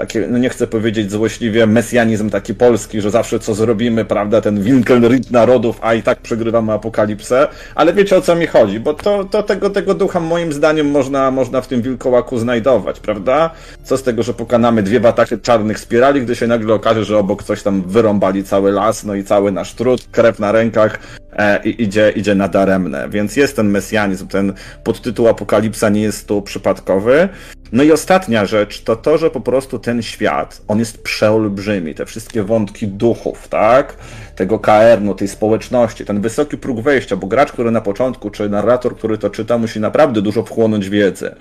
takie, 0.00 0.26
no 0.30 0.38
nie 0.38 0.48
chcę 0.48 0.66
powiedzieć 0.66 1.10
złośliwie, 1.10 1.66
mesjanizm 1.66 2.30
taki 2.30 2.54
polski, 2.54 3.00
że 3.00 3.10
zawsze 3.10 3.38
co 3.38 3.54
zrobimy, 3.54 4.04
prawda, 4.04 4.40
ten 4.40 4.62
Winkelried 4.62 5.30
narodów, 5.30 5.78
a 5.82 5.94
i 5.94 6.02
tak 6.02 6.20
przegrywamy 6.20 6.72
apokalipsę, 6.72 7.48
ale 7.74 7.92
wiecie 7.92 8.16
o 8.16 8.20
co 8.20 8.36
mi 8.36 8.46
chodzi, 8.46 8.80
bo 8.80 8.94
to, 8.94 9.24
to 9.24 9.42
tego, 9.42 9.70
tego 9.70 9.94
ducha 9.94 10.20
moim 10.20 10.52
zdaniem 10.52 10.90
można, 10.90 11.30
można 11.30 11.60
w 11.60 11.66
tym 11.66 11.82
wilkołaku 11.82 12.38
znajdować, 12.38 13.00
prawda? 13.00 13.50
Co 13.84 13.96
z 13.96 14.02
tego, 14.02 14.22
że 14.22 14.34
pokonamy 14.34 14.82
dwie 14.82 15.00
bataki 15.00 15.38
czarnych 15.38 15.78
spirali, 15.78 16.22
gdy 16.22 16.36
się 16.36 16.46
nagle 16.46 16.74
okaże, 16.74 17.04
że 17.04 17.18
obok 17.18 17.42
coś 17.42 17.62
tam 17.62 17.82
wyrąbali 17.82 18.44
cały 18.44 18.72
las, 18.72 19.04
no 19.04 19.14
i 19.14 19.24
cały 19.24 19.52
nasz 19.52 19.74
trud, 19.74 20.08
krew 20.12 20.38
na 20.38 20.52
rękach, 20.52 20.98
e, 21.32 21.60
i 21.64 21.82
idzie, 21.82 22.12
idzie 22.16 22.34
na 22.34 22.48
daremne. 22.48 23.08
Więc 23.08 23.36
jest 23.36 23.56
ten 23.56 23.70
mesjanizm, 23.70 24.28
ten 24.28 24.52
podtytuł 24.84 25.28
Apokalipsa 25.28 25.88
nie 25.88 26.02
jest 26.02 26.28
tu 26.28 26.42
przypadkowy. 26.42 27.28
No 27.72 27.82
i 27.82 27.92
ostatnia 27.92 28.46
rzecz 28.46 28.82
to 28.82 28.96
to, 28.96 29.18
że 29.18 29.30
po 29.30 29.40
prostu 29.40 29.78
ten 29.78 30.02
świat, 30.02 30.62
on 30.68 30.78
jest 30.78 31.02
przeolbrzymi, 31.02 31.94
te 31.94 32.06
wszystkie 32.06 32.42
wątki 32.42 32.88
duchów, 32.88 33.48
tak? 33.48 33.96
Tego 34.36 34.58
KR-nu, 34.58 35.14
tej 35.14 35.28
społeczności, 35.28 36.04
ten 36.04 36.20
wysoki 36.20 36.58
próg 36.58 36.80
wejścia, 36.80 37.16
bo 37.16 37.26
gracz, 37.26 37.52
który 37.52 37.70
na 37.70 37.80
początku, 37.80 38.30
czy 38.30 38.48
narrator, 38.48 38.96
który 38.96 39.18
to 39.18 39.30
czyta, 39.30 39.58
musi 39.58 39.80
naprawdę 39.80 40.22
dużo 40.22 40.42
wchłonąć 40.42 40.88
wiedzy. 40.88 41.34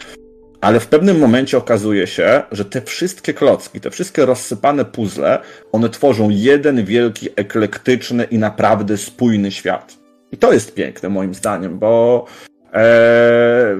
Ale 0.62 0.80
w 0.80 0.88
pewnym 0.88 1.20
momencie 1.20 1.58
okazuje 1.58 2.08
się, 2.08 2.42
że 2.52 2.66
te 2.66 2.82
wszystkie 2.82 3.34
klocki, 3.34 3.80
te 3.82 3.92
wszystkie 3.92 4.26
rozsypane 4.26 4.86
puzzle, 4.86 5.40
one 5.72 5.90
tworzą 5.90 6.30
jeden 6.30 6.86
wielki, 6.86 7.30
eklektyczny 7.36 8.24
i 8.24 8.38
naprawdę 8.38 8.98
spójny 8.98 9.52
świat. 9.52 9.98
I 10.32 10.38
to 10.38 10.54
jest 10.54 10.74
piękne 10.74 11.10
moim 11.10 11.34
zdaniem, 11.34 11.80
bo 11.80 12.26
e, 12.74 13.76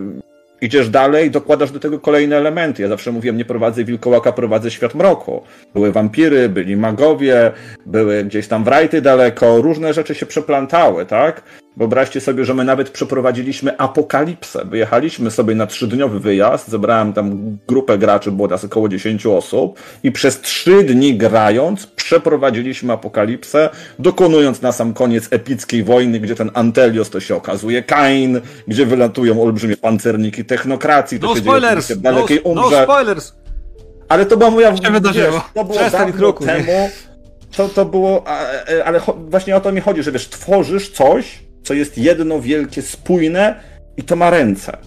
idziesz 0.62 0.90
dalej, 0.90 1.32
dokładasz 1.32 1.72
do 1.72 1.80
tego 1.80 2.00
kolejne 2.00 2.38
elementy. 2.38 2.82
Ja 2.82 2.88
zawsze 2.88 3.12
mówiłem, 3.12 3.38
nie 3.38 3.46
prowadzę 3.46 3.84
wilkołaka, 3.84 4.32
prowadzę 4.32 4.72
świat 4.72 4.96
mroku. 4.96 5.42
Były 5.74 5.92
wampiry, 5.92 6.50
byli 6.50 6.78
magowie, 6.78 7.52
były 7.86 8.24
gdzieś 8.24 8.48
tam 8.48 8.64
wrajty 8.64 9.02
daleko, 9.02 9.62
różne 9.62 9.94
rzeczy 9.94 10.16
się 10.16 10.26
przeplantały, 10.26 11.06
tak? 11.06 11.44
Wyobraźcie 11.78 12.22
sobie, 12.22 12.46
że 12.46 12.54
my 12.54 12.64
nawet 12.64 12.90
przeprowadziliśmy 12.90 13.78
apokalipsę. 13.78 14.66
Wyjechaliśmy 14.66 15.32
sobie 15.32 15.56
na 15.56 15.68
trzydniowy 15.68 16.20
wyjazd, 16.20 16.68
zebrałem 16.68 17.14
tam 17.14 17.58
grupę 17.68 17.98
graczy, 17.98 18.32
było 18.32 18.48
nas 18.48 18.64
około 18.64 18.90
10 18.90 19.26
osób 19.26 19.80
i 20.04 20.12
przez 20.12 20.42
trzy 20.42 20.84
dni 20.84 21.18
grając 21.18 21.88
przeprowadziliśmy 21.88 22.94
apokalipsę, 22.94 23.70
dokonując 24.00 24.62
na 24.62 24.72
sam 24.72 24.94
koniec 24.94 25.28
epickiej 25.32 25.84
wojny, 25.84 26.20
gdzie 26.20 26.36
ten 26.36 26.52
Antelios 26.54 27.10
to 27.10 27.20
się 27.20 27.36
okazuje 27.36 27.84
Kain, 27.84 28.42
gdzie 28.68 28.86
wylatują 28.86 29.44
olbrzymie 29.44 29.78
pancerniki 29.78 30.46
technokracji, 30.46 31.20
to 31.20 31.28
No 31.28 31.36
się 31.36 31.42
spoilers! 31.42 31.88
dzieje 31.88 32.00
w 32.00 32.02
dalekiej 32.04 32.42
No, 32.46 32.54
no 32.54 32.84
spoilers! 32.84 33.34
Ale 34.10 34.26
to 34.26 34.38
była 34.38 34.52
moja... 34.52 34.78
się 34.78 34.92
wydarzyło. 34.92 35.32
Wiesz, 35.32 35.42
to 35.54 35.64
było 35.66 35.80
Przestań, 35.80 36.14
nie? 36.42 36.48
temu. 36.48 36.90
To, 37.58 37.70
to 37.70 37.86
było... 37.86 38.24
a, 38.28 38.42
e, 38.72 38.86
Ale 38.86 39.02
właśnie 39.18 39.56
o 39.56 39.62
to 39.62 39.72
mi 39.72 39.82
chodzi, 39.82 40.04
że 40.04 40.12
wiesz, 40.12 40.30
tworzysz 40.30 40.90
coś, 40.92 41.40
co 41.64 41.74
jest 41.74 41.98
jedno 41.98 42.42
wielkie, 42.42 42.82
spójne 42.82 43.56
i 43.98 44.04
to 44.04 44.16
ma 44.16 44.30
ręce. 44.30 44.78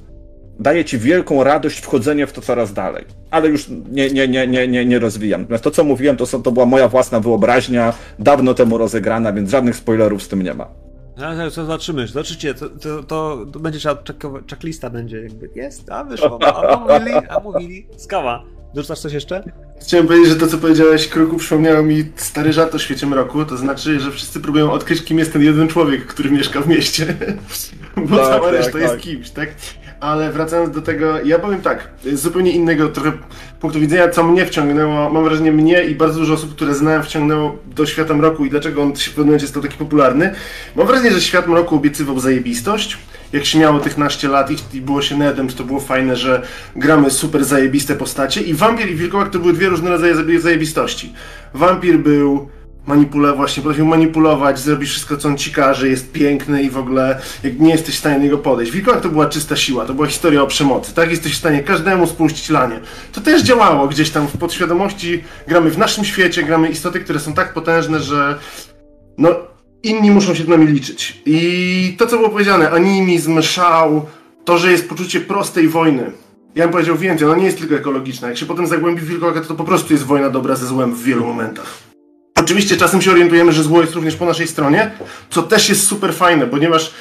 Daje 0.60 0.84
ci 0.84 0.98
wielką 0.98 1.44
radość 1.44 1.78
wchodzenie 1.78 2.26
w 2.26 2.32
to 2.32 2.40
coraz 2.40 2.72
dalej. 2.72 3.04
Ale 3.30 3.48
już 3.48 3.68
nie, 3.68 4.10
nie, 4.10 4.28
nie, 4.28 4.46
nie, 4.46 4.68
nie, 4.68 4.86
nie 4.86 4.98
rozwijam. 4.98 5.40
Natomiast 5.40 5.64
to, 5.64 5.70
co 5.70 5.84
mówiłem, 5.84 6.16
to, 6.16 6.26
są, 6.26 6.42
to 6.42 6.52
była 6.52 6.66
moja 6.66 6.88
własna 6.88 7.20
wyobraźnia, 7.20 7.94
dawno 8.18 8.54
temu 8.54 8.78
rozegrana, 8.78 9.32
więc 9.32 9.50
żadnych 9.50 9.76
spoilerów 9.76 10.22
z 10.22 10.28
tym 10.28 10.42
nie 10.42 10.54
ma. 10.54 10.68
No, 11.16 11.36
to, 11.36 11.44
to 11.44 11.50
zobaczymy, 11.50 12.06
zobaczycie, 12.06 12.54
to, 12.54 12.68
to, 12.68 13.02
to, 13.02 13.46
to 13.52 13.60
będzie 13.60 13.78
trzeba, 13.78 14.02
checklista 14.50 14.90
będzie 14.90 15.22
jakby, 15.22 15.48
jest, 15.54 15.90
a 15.90 16.04
wyszło, 16.04 16.38
a 16.42 16.76
mówili, 16.76 17.14
a 17.28 17.40
mówili, 17.40 17.86
skawa. 17.96 18.44
Dorzucasz 18.74 19.00
coś 19.00 19.12
jeszcze? 19.12 19.42
Chciałem 19.86 20.06
powiedzieć, 20.06 20.28
że 20.28 20.36
to 20.36 20.46
co 20.46 20.58
powiedziałeś, 20.58 21.08
Kruku, 21.08 21.36
przypomniało 21.36 21.82
mi 21.82 22.04
stary 22.16 22.52
żart 22.52 22.74
o 22.74 22.78
świecie 22.78 23.06
mroku, 23.06 23.44
to 23.44 23.56
znaczy, 23.56 24.00
że 24.00 24.10
wszyscy 24.10 24.40
próbują 24.40 24.72
odkryć, 24.72 25.04
kim 25.04 25.18
jest 25.18 25.32
ten 25.32 25.42
jeden 25.42 25.68
człowiek, 25.68 26.06
który 26.06 26.30
mieszka 26.30 26.60
w 26.60 26.68
mieście. 26.68 27.14
Bo 27.96 28.16
Tak, 28.16 28.26
cała 28.26 28.40
tak, 28.40 28.52
reszta 28.52 28.72
tak. 28.72 28.82
jest 28.82 28.96
kimś, 28.98 29.30
tak? 29.30 29.48
Ale 30.00 30.32
wracając 30.32 30.74
do 30.74 30.82
tego, 30.82 31.20
ja 31.24 31.38
powiem 31.38 31.60
tak, 31.60 31.88
z 32.12 32.20
zupełnie 32.20 32.52
innego 32.52 32.88
trochę 32.88 33.12
punktu 33.60 33.80
widzenia, 33.80 34.08
co 34.08 34.22
mnie 34.24 34.46
wciągnęło, 34.46 35.10
mam 35.10 35.24
wrażenie 35.24 35.52
mnie 35.52 35.84
i 35.84 35.94
bardzo 35.94 36.18
dużo 36.18 36.34
osób, 36.34 36.54
które 36.54 36.74
znałem, 36.74 37.02
wciągnęło 37.02 37.58
do 37.66 37.86
świata 37.86 38.14
mroku 38.14 38.44
i 38.44 38.50
dlaczego 38.50 38.82
on 38.82 38.96
się 38.96 39.10
w 39.10 39.14
pewnym 39.14 39.26
momencie 39.26 39.46
stał 39.46 39.62
taki 39.62 39.76
popularny. 39.76 40.34
Mam 40.76 40.86
wrażenie, 40.86 41.10
że 41.10 41.20
świat 41.20 41.48
mroku 41.48 41.76
obiecywał 41.76 42.20
zajebistość. 42.20 42.98
Jak 43.32 43.44
się 43.44 43.58
miało 43.58 43.80
tych 43.80 43.98
naście 43.98 44.28
lat 44.28 44.50
i, 44.50 44.56
i 44.76 44.80
było 44.80 45.02
się 45.02 45.16
nedem, 45.16 45.48
to 45.48 45.64
było 45.64 45.80
fajne, 45.80 46.16
że 46.16 46.42
gramy 46.76 47.10
super 47.10 47.44
zajebiste 47.44 47.94
postacie. 47.94 48.40
I 48.40 48.54
wampir 48.54 48.90
i 48.90 48.94
wilkołak 48.94 49.30
to 49.30 49.38
były 49.38 49.52
dwie 49.52 49.68
różne 49.68 49.90
rodzaje 49.90 50.14
zaje- 50.14 50.40
zajebistości. 50.40 51.12
Wampir 51.54 51.98
był 51.98 52.48
manipule, 52.86 53.32
właśnie 53.32 53.62
potrafił 53.62 53.86
manipulować, 53.86 54.58
zrobić 54.58 54.90
wszystko, 54.90 55.16
co 55.16 55.28
on 55.28 55.38
ci 55.38 55.50
każe, 55.52 55.88
jest 55.88 56.12
piękny 56.12 56.62
i 56.62 56.70
w 56.70 56.76
ogóle 56.78 57.20
jak 57.42 57.58
nie 57.60 57.70
jesteś 57.70 57.94
w 57.94 57.98
stanie 57.98 58.16
do 58.16 58.22
niego 58.22 58.38
podejść. 58.38 58.72
Wilkołak 58.72 59.00
to 59.00 59.08
była 59.08 59.26
czysta 59.26 59.56
siła, 59.56 59.84
to 59.84 59.94
była 59.94 60.06
historia 60.06 60.42
o 60.42 60.46
przemocy, 60.46 60.94
tak? 60.94 61.10
Jesteś 61.10 61.32
w 61.32 61.38
stanie 61.38 61.62
każdemu 61.62 62.06
spuścić 62.06 62.50
lanie. 62.50 62.80
To 63.12 63.20
też 63.20 63.42
działało 63.42 63.88
gdzieś 63.88 64.10
tam 64.10 64.28
w 64.28 64.36
podświadomości, 64.38 65.24
gramy 65.48 65.70
w 65.70 65.78
naszym 65.78 66.04
świecie, 66.04 66.42
gramy 66.42 66.68
istoty, 66.68 67.00
które 67.00 67.20
są 67.20 67.34
tak 67.34 67.54
potężne, 67.54 68.00
że 68.00 68.38
no 69.18 69.51
inni 69.82 70.10
muszą 70.10 70.34
się 70.34 70.44
z 70.44 70.48
nami 70.48 70.66
liczyć. 70.66 71.22
I 71.26 71.94
to, 71.98 72.06
co 72.06 72.16
było 72.16 72.28
powiedziane, 72.28 72.70
animizm, 72.70 73.42
szał, 73.42 74.06
to, 74.44 74.58
że 74.58 74.72
jest 74.72 74.88
poczucie 74.88 75.20
prostej 75.20 75.68
wojny. 75.68 76.12
Ja 76.54 76.64
bym 76.64 76.72
powiedział 76.72 76.96
więcej, 76.96 77.28
ona 77.28 77.36
nie 77.36 77.44
jest 77.44 77.58
tylko 77.58 77.74
ekologiczna. 77.74 78.28
Jak 78.28 78.38
się 78.38 78.46
potem 78.46 78.66
zagłębi 78.66 79.00
w 79.00 79.06
wilkołaka, 79.06 79.40
to 79.40 79.46
to 79.46 79.54
po 79.54 79.64
prostu 79.64 79.92
jest 79.92 80.04
wojna 80.04 80.30
dobra 80.30 80.56
ze 80.56 80.66
złem 80.66 80.94
w 80.94 81.02
wielu 81.02 81.26
momentach. 81.26 81.78
Oczywiście 82.34 82.76
czasem 82.76 83.02
się 83.02 83.10
orientujemy, 83.10 83.52
że 83.52 83.62
zło 83.62 83.80
jest 83.80 83.94
również 83.94 84.16
po 84.16 84.26
naszej 84.26 84.48
stronie, 84.48 84.90
co 85.30 85.42
też 85.42 85.68
jest 85.68 85.86
super 85.86 86.14
fajne, 86.14 86.46
ponieważ 86.46 86.94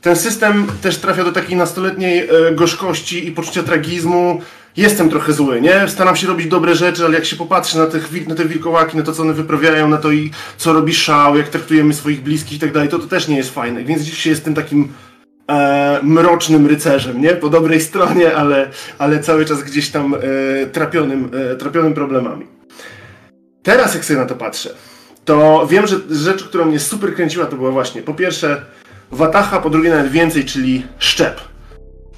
ten 0.00 0.16
system 0.16 0.66
też 0.82 0.98
trafia 0.98 1.24
do 1.24 1.32
takiej 1.32 1.56
nastoletniej 1.56 2.18
e, 2.18 2.52
gorzkości 2.54 3.26
i 3.26 3.32
poczucia 3.32 3.62
tragizmu. 3.62 4.40
Jestem 4.76 5.10
trochę 5.10 5.32
zły, 5.32 5.60
nie? 5.60 5.88
Staram 5.88 6.16
się 6.16 6.26
robić 6.26 6.46
dobre 6.46 6.74
rzeczy, 6.74 7.04
ale 7.04 7.14
jak 7.14 7.24
się 7.24 7.36
popatrzy 7.36 7.78
na, 7.78 7.86
tych, 7.86 8.28
na 8.28 8.34
te 8.34 8.44
wilkołaki, 8.44 8.96
na 8.96 9.02
to, 9.02 9.12
co 9.12 9.22
one 9.22 9.32
wyprawiają, 9.32 9.88
na 9.88 9.96
to, 9.96 10.10
i 10.10 10.30
co 10.56 10.72
robi 10.72 10.94
szał, 10.94 11.36
jak 11.36 11.48
traktujemy 11.48 11.94
swoich 11.94 12.22
bliskich 12.22 12.56
i 12.56 12.60
tak 12.60 12.72
dalej, 12.72 12.88
to 12.88 12.98
to 12.98 13.06
też 13.06 13.28
nie 13.28 13.36
jest 13.36 13.50
fajne. 13.50 13.84
Więc 13.84 14.02
dziś 14.02 14.18
się 14.18 14.30
jestem 14.30 14.54
takim 14.54 14.88
e, 15.50 16.00
mrocznym 16.02 16.66
rycerzem, 16.66 17.20
nie? 17.20 17.30
Po 17.30 17.48
dobrej 17.48 17.80
stronie, 17.80 18.36
ale, 18.36 18.70
ale 18.98 19.20
cały 19.20 19.44
czas 19.44 19.62
gdzieś 19.62 19.90
tam 19.90 20.14
e, 20.14 20.18
trapionym, 20.66 21.30
e, 21.52 21.56
trapionym 21.56 21.94
problemami. 21.94 22.46
Teraz 23.62 23.94
jak 23.94 24.04
sobie 24.04 24.20
na 24.20 24.26
to 24.26 24.34
patrzę, 24.34 24.74
to 25.24 25.66
wiem, 25.70 25.86
że 25.86 25.96
rzecz, 26.10 26.44
która 26.44 26.64
mnie 26.64 26.80
super 26.80 27.14
kręciła, 27.14 27.46
to 27.46 27.56
była 27.56 27.70
właśnie 27.70 28.02
po 28.02 28.14
pierwsze 28.14 28.62
Wataha, 29.12 29.60
po 29.60 29.70
drugie 29.70 29.90
nawet 29.90 30.12
więcej, 30.12 30.44
czyli 30.44 30.86
szczep. 30.98 31.40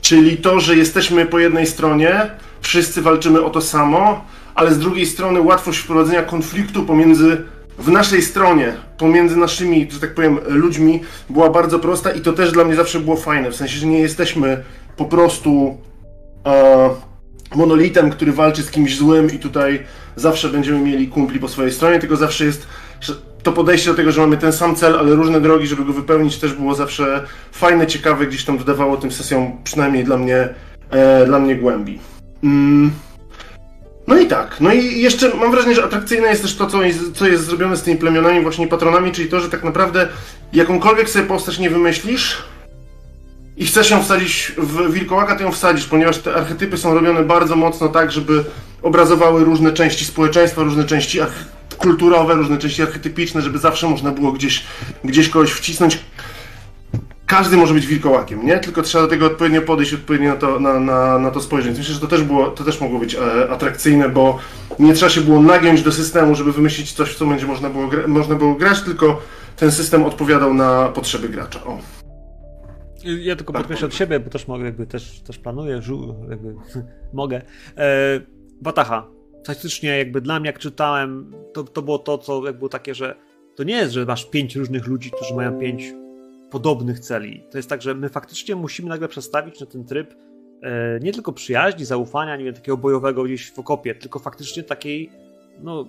Czyli 0.01 0.37
to, 0.37 0.61
że 0.61 0.77
jesteśmy 0.77 1.27
po 1.27 1.39
jednej 1.39 1.67
stronie, 1.67 2.31
wszyscy 2.61 3.03
walczymy 3.03 3.45
o 3.45 3.51
to 3.51 3.61
samo, 3.61 4.25
ale 4.55 4.75
z 4.75 4.79
drugiej 4.79 5.07
strony 5.07 5.41
łatwość 5.41 5.79
wprowadzenia 5.79 6.23
konfliktu 6.23 6.83
pomiędzy 6.83 7.45
w 7.79 7.89
naszej 7.89 8.23
stronie, 8.23 8.73
pomiędzy 8.99 9.37
naszymi, 9.37 9.89
że 9.91 10.01
tak 10.01 10.15
powiem, 10.15 10.39
ludźmi 10.49 11.01
była 11.31 11.51
bardzo 11.51 11.79
prosta 11.79 12.11
i 12.11 12.21
to 12.21 12.33
też 12.33 12.53
dla 12.53 12.65
mnie 12.65 12.75
zawsze 12.75 13.01
było 13.01 13.17
fajne. 13.17 13.51
W 13.51 13.57
sensie, 13.57 13.79
że 13.79 13.87
nie 13.87 14.01
jesteśmy 14.01 14.65
po 14.97 15.05
prostu 15.05 15.79
e, 16.47 16.91
monolitem, 17.55 18.11
który 18.11 18.33
walczy 18.33 18.63
z 18.63 18.71
kimś 18.71 18.97
złym 18.97 19.35
i 19.35 19.39
tutaj 19.39 19.83
zawsze 20.17 20.49
będziemy 20.49 20.81
mieli 20.81 21.09
kumpli 21.09 21.41
po 21.41 21.49
swojej 21.49 21.73
stronie, 21.73 21.99
tylko 21.99 22.17
zawsze 22.17 22.45
jest 22.45 22.67
to 23.43 23.53
podejście 23.53 23.91
do 23.91 23.97
tego, 23.97 24.13
że 24.13 24.21
mamy 24.21 24.37
ten 24.37 24.53
sam 24.53 24.77
cel, 24.77 24.99
ale 24.99 25.15
różne 25.15 25.41
drogi, 25.41 25.67
żeby 25.67 25.85
go 25.85 25.93
wypełnić, 25.93 26.39
też 26.39 26.53
było 26.53 26.75
zawsze 26.75 27.25
fajne, 27.53 27.87
ciekawe, 27.87 28.27
gdzieś 28.27 28.45
tam 28.45 28.59
dodawało 28.59 28.97
tym 28.97 29.13
sesjom, 29.13 29.53
przynajmniej 29.65 30.05
dla 30.05 30.17
mnie, 30.17 30.49
e, 30.91 31.27
dla 31.27 31.39
mnie 31.39 31.57
głębi. 31.57 31.99
Mm. 32.45 32.91
No 34.07 34.19
i 34.19 34.27
tak, 34.27 34.57
no 34.61 34.73
i 34.73 35.01
jeszcze 35.01 35.35
mam 35.35 35.51
wrażenie, 35.51 35.75
że 35.75 35.85
atrakcyjne 35.85 36.29
jest 36.29 36.43
też 36.43 36.57
to, 36.57 36.67
co 36.67 36.83
jest, 36.83 37.13
co 37.13 37.27
jest 37.27 37.45
zrobione 37.45 37.77
z 37.77 37.83
tymi 37.83 37.97
plemionami, 37.97 38.43
właśnie 38.43 38.69
patronami, 38.69 39.13
czyli 39.13 39.29
to, 39.29 39.41
że 39.41 39.49
tak 39.49 39.65
naprawdę 39.65 40.09
jakąkolwiek 40.53 41.11
sobie 41.11 41.27
postać 41.27 41.59
nie 41.59 41.71
wymyślisz, 41.71 42.43
i 43.59 43.67
chcesz 43.67 43.91
ją 43.91 44.03
wsadzić 44.03 44.53
w 44.59 44.93
wilkołaka, 44.93 45.37
to 45.37 45.43
ją 45.43 45.53
wsadzisz, 45.53 45.87
ponieważ 45.87 46.19
te 46.19 46.35
archetypy 46.35 46.79
są 46.79 46.95
robione 46.95 47.23
bardzo 47.23 47.57
mocno 47.57 47.89
tak, 47.89 48.13
żeby 48.13 48.45
obrazowały 48.83 49.45
różne 49.45 49.73
części 49.73 50.05
społeczeństwa, 50.05 50.63
różne 50.63 50.85
części 50.85 51.21
kulturowe, 51.79 52.35
różne 52.35 52.59
części 52.59 52.83
archetypiczne, 52.83 53.43
żeby 53.43 53.59
zawsze 53.59 53.89
można 53.89 54.11
było 54.11 54.33
gdzieś, 54.33 54.65
gdzieś 55.05 55.29
kogoś 55.29 55.51
wcisnąć. 55.51 55.99
Każdy 57.29 57.57
może 57.57 57.75
być 57.75 57.87
wilkołakiem, 57.87 58.47
nie? 58.47 58.59
Tylko 58.59 58.83
trzeba 58.83 59.05
do 59.05 59.11
tego 59.11 59.27
odpowiednio 59.27 59.63
podejść, 59.63 59.95
odpowiednio 59.95 60.31
na 60.31 60.37
to, 60.37 60.61
na, 60.61 60.81
na, 60.81 61.19
na 61.19 61.31
to 61.31 61.41
spojrzeć. 61.41 61.79
Myślę, 61.79 61.95
że 61.95 62.01
to 62.01 62.07
też, 62.07 62.23
było, 62.23 62.47
to 62.47 62.65
też 62.65 62.81
mogło 62.81 62.99
być 62.99 63.15
e, 63.15 63.51
atrakcyjne, 63.51 64.09
bo 64.09 64.39
nie 64.79 64.95
trzeba 64.95 65.11
się 65.11 65.21
było 65.21 65.43
nagiąć 65.43 65.83
do 65.83 65.93
systemu, 65.93 66.35
żeby 66.35 66.53
wymyślić 66.53 66.93
coś, 66.93 67.11
w 67.11 67.17
co 67.17 67.27
będzie 67.27 67.47
można 67.47 67.71
było, 67.71 67.91
można 68.07 68.35
było 68.35 68.55
grać, 68.55 68.83
tylko 68.83 69.23
ten 69.57 69.73
system 69.73 70.05
odpowiadał 70.05 70.55
na 70.55 70.89
potrzeby 70.89 71.29
gracza. 71.29 71.65
O. 71.65 71.79
Ja 73.05 73.37
tylko 73.37 73.53
podkreślę 73.53 73.87
od 73.87 73.95
siebie, 73.95 74.21
bo 74.21 74.31
też 74.31 74.49
mogę, 74.49 74.65
jakby 74.65 74.87
też, 74.87 75.21
też 75.21 75.39
planuję, 75.39 75.81
jakby 76.31 76.55
mogę. 77.13 77.43
E, 77.77 78.21
Batacha. 78.63 79.07
Faktycznie 79.47 79.99
jakby 79.99 80.21
dla 80.21 80.41
mnie, 80.41 80.47
jak 80.47 80.59
czytałem, 80.59 81.33
to, 81.55 81.65
to 81.65 81.83
było 81.83 81.99
to, 81.99 82.19
co 82.19 82.45
jakby 82.45 82.59
było 82.59 82.69
takie, 82.69 82.95
że 82.95 83.15
to 83.57 83.65
nie 83.65 83.75
jest, 83.75 83.93
że 83.93 84.05
masz 84.05 84.31
pięć 84.31 84.57
różnych 84.57 84.87
ludzi, 84.87 85.11
którzy 85.11 85.35
mają 85.35 85.59
pięć 85.59 85.83
podobnych 86.51 87.01
celi. 87.01 87.45
To 87.51 87.59
jest 87.59 87.69
tak, 87.69 87.83
że 87.83 87.95
my 87.95 88.09
faktycznie 88.09 88.57
musimy 88.57 88.89
nagle 88.89 89.09
przestawić 89.09 89.61
na 89.61 89.67
ten 89.67 89.85
tryb 89.85 90.15
e, 90.63 91.01
nie 91.01 91.13
tylko 91.13 91.33
przyjaźni, 91.33 91.85
zaufania, 91.85 92.37
nie 92.37 92.45
wiem, 92.45 92.55
takiego 92.55 92.77
bojowego 92.77 93.25
gdzieś 93.25 93.51
w 93.51 93.59
okopie, 93.59 93.95
tylko 93.95 94.19
faktycznie 94.19 94.63
takiej, 94.63 95.11
no, 95.61 95.87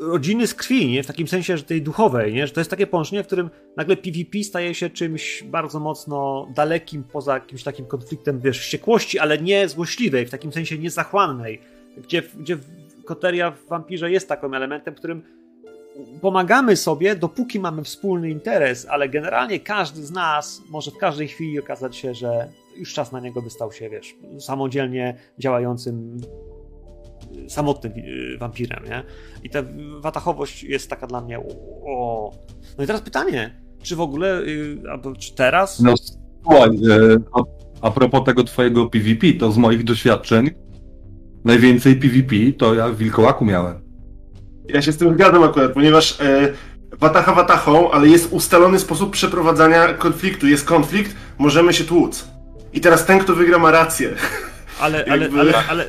rodziny 0.00 0.46
z 0.46 0.54
krwi, 0.54 0.88
nie? 0.88 1.02
W 1.02 1.06
takim 1.06 1.28
sensie, 1.28 1.56
że 1.56 1.62
tej 1.62 1.82
duchowej, 1.82 2.34
nie? 2.34 2.46
Że 2.46 2.52
to 2.52 2.60
jest 2.60 2.70
takie 2.70 2.86
połączenie, 2.86 3.22
w 3.22 3.26
którym 3.26 3.50
nagle 3.76 3.96
PvP 3.96 4.42
staje 4.42 4.74
się 4.74 4.90
czymś 4.90 5.42
bardzo 5.42 5.80
mocno 5.80 6.48
dalekim 6.54 7.04
poza 7.04 7.34
jakimś 7.34 7.62
takim 7.62 7.86
konfliktem, 7.86 8.40
wiesz, 8.40 8.60
wściekłości, 8.60 9.18
ale 9.18 9.38
nie 9.38 9.68
złośliwej, 9.68 10.26
w 10.26 10.30
takim 10.30 10.52
sensie 10.52 10.78
niezachłannej, 10.78 11.60
gdzie, 11.96 12.22
gdzie 12.40 12.58
Koteria 13.04 13.50
w 13.50 13.66
Wampirze 13.68 14.10
jest 14.10 14.28
takim 14.28 14.54
elementem, 14.54 14.94
którym 14.94 15.22
pomagamy 16.20 16.76
sobie, 16.76 17.16
dopóki 17.16 17.60
mamy 17.60 17.84
wspólny 17.84 18.30
interes, 18.30 18.86
ale 18.90 19.08
generalnie 19.08 19.60
każdy 19.60 20.06
z 20.06 20.10
nas 20.10 20.62
może 20.70 20.90
w 20.90 20.96
każdej 20.96 21.28
chwili 21.28 21.60
okazać 21.60 21.96
się, 21.96 22.14
że 22.14 22.48
już 22.76 22.94
czas 22.94 23.12
na 23.12 23.20
niego 23.20 23.42
by 23.42 23.50
stał 23.50 23.72
się, 23.72 23.90
wiesz, 23.90 24.16
samodzielnie 24.38 25.18
działającym 25.38 26.20
samotnym 27.48 27.92
y, 27.92 28.38
wampirem, 28.38 28.84
nie? 28.84 29.02
I 29.42 29.50
ta 29.50 29.62
watachowość 30.00 30.62
jest 30.62 30.90
taka 30.90 31.06
dla 31.06 31.20
mnie 31.20 31.38
o... 31.86 32.32
No 32.78 32.84
i 32.84 32.86
teraz 32.86 33.02
pytanie, 33.02 33.60
czy 33.82 33.96
w 33.96 34.00
ogóle, 34.00 34.40
y, 34.40 34.78
albo 34.90 35.16
czy 35.16 35.34
teraz... 35.34 35.80
No 35.80 35.94
słuchaj, 36.42 36.68
e, 36.68 37.16
a, 37.32 37.42
a 37.86 37.90
propos 37.90 38.24
tego 38.24 38.44
twojego 38.44 38.86
PvP, 38.86 39.32
to 39.32 39.52
z 39.52 39.58
moich 39.58 39.84
doświadczeń 39.84 40.50
najwięcej 41.44 41.96
PvP 41.96 42.36
to 42.58 42.74
ja 42.74 42.88
w 42.88 42.96
Wilkołaku 42.96 43.44
miałem. 43.44 43.87
Ja 44.68 44.82
się 44.82 44.92
z 44.92 44.98
tym 44.98 45.14
zgadzam 45.14 45.42
akurat, 45.42 45.72
ponieważ 45.72 46.20
e, 46.20 46.52
watacha 46.92 47.34
watachą, 47.34 47.90
ale 47.90 48.08
jest 48.08 48.32
ustalony 48.32 48.78
sposób 48.78 49.10
przeprowadzania 49.10 49.94
konfliktu. 49.94 50.46
Jest 50.46 50.64
konflikt, 50.64 51.16
możemy 51.38 51.72
się 51.72 51.84
tłuc. 51.84 52.28
I 52.72 52.80
teraz 52.80 53.06
ten, 53.06 53.18
kto 53.18 53.34
wygra, 53.34 53.58
ma 53.58 53.70
rację. 53.70 54.14
Ale, 54.80 55.04
ale, 55.12 55.28
ale, 55.40 55.52
ale, 55.68 55.84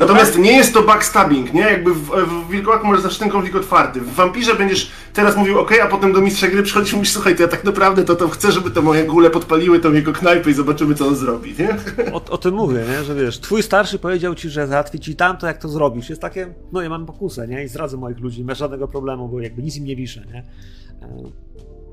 Natomiast 0.00 0.38
nie 0.38 0.52
jest 0.52 0.74
to 0.74 0.82
backstabbing, 0.82 1.54
nie? 1.54 1.60
Jakby 1.60 1.94
w, 1.94 2.10
w 2.10 2.50
Wilkołaku 2.50 2.86
może 2.86 3.02
zawsze 3.02 3.18
ten 3.18 3.30
konflikt 3.30 3.56
otwarty. 3.56 4.00
W 4.00 4.14
Wampirze 4.14 4.54
będziesz 4.54 4.90
teraz 5.12 5.36
mówił 5.36 5.58
ok, 5.58 5.72
a 5.82 5.86
potem 5.86 6.12
do 6.12 6.20
mistrza 6.20 6.48
gry 6.48 6.62
przychodzisz 6.62 6.92
i 6.92 6.96
mówisz, 6.96 7.12
słuchaj, 7.12 7.36
to 7.36 7.42
ja 7.42 7.48
tak 7.48 7.64
naprawdę 7.64 8.04
to, 8.04 8.16
to 8.16 8.28
chcę, 8.28 8.52
żeby 8.52 8.70
te 8.70 8.82
moje 8.82 9.04
gule 9.04 9.30
podpaliły 9.30 9.80
tą 9.80 9.92
jego 9.92 10.12
knajpę 10.12 10.50
i 10.50 10.54
zobaczymy, 10.54 10.94
co 10.94 11.08
on 11.08 11.16
zrobi, 11.16 11.54
nie? 11.58 11.76
O, 12.12 12.24
o 12.30 12.38
tym 12.38 12.54
mówię, 12.54 12.84
nie? 12.88 13.04
Że 13.04 13.14
wiesz, 13.14 13.40
twój 13.40 13.62
starszy 13.62 13.98
powiedział 13.98 14.34
ci, 14.34 14.50
że 14.50 14.66
załatwi 14.66 15.00
ci 15.00 15.16
tamto, 15.16 15.46
jak 15.46 15.58
to 15.58 15.68
zrobisz. 15.68 16.10
Jest 16.10 16.22
takie, 16.22 16.54
no 16.72 16.82
ja 16.82 16.88
mam 16.88 17.06
pokusę, 17.06 17.48
nie? 17.48 17.64
I 17.64 17.68
zdradzę 17.68 17.96
moich 17.96 18.18
ludzi, 18.18 18.44
bez 18.44 18.58
żadnego 18.58 18.88
problemu, 18.88 19.28
bo 19.28 19.40
jakby 19.40 19.62
nic 19.62 19.76
im 19.76 19.84
nie 19.84 19.96
wiszę, 19.96 20.24
nie? 20.32 20.44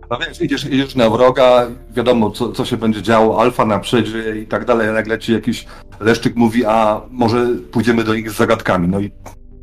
No 0.10 0.18
wiesz, 0.18 0.42
idziesz, 0.42 0.66
idziesz 0.66 0.96
na 0.96 1.10
wroga, 1.10 1.68
wiadomo 1.92 2.32
co, 2.32 2.52
co 2.52 2.66
się 2.66 2.78
będzie 2.78 3.02
działo, 3.02 3.42
alfa 3.42 3.66
na 3.66 3.80
przedzie 3.80 4.40
i 4.42 4.48
tak 4.48 4.66
dalej, 4.66 4.94
nagle 4.94 5.20
ci 5.20 5.34
jakiś 5.34 5.66
leszczyk 6.00 6.36
mówi, 6.36 6.66
a 6.66 7.02
może 7.12 7.48
pójdziemy 7.72 8.04
do 8.04 8.16
nich 8.16 8.32
z 8.32 8.36
zagadkami, 8.36 8.88
no 8.88 9.00
i 9.00 9.12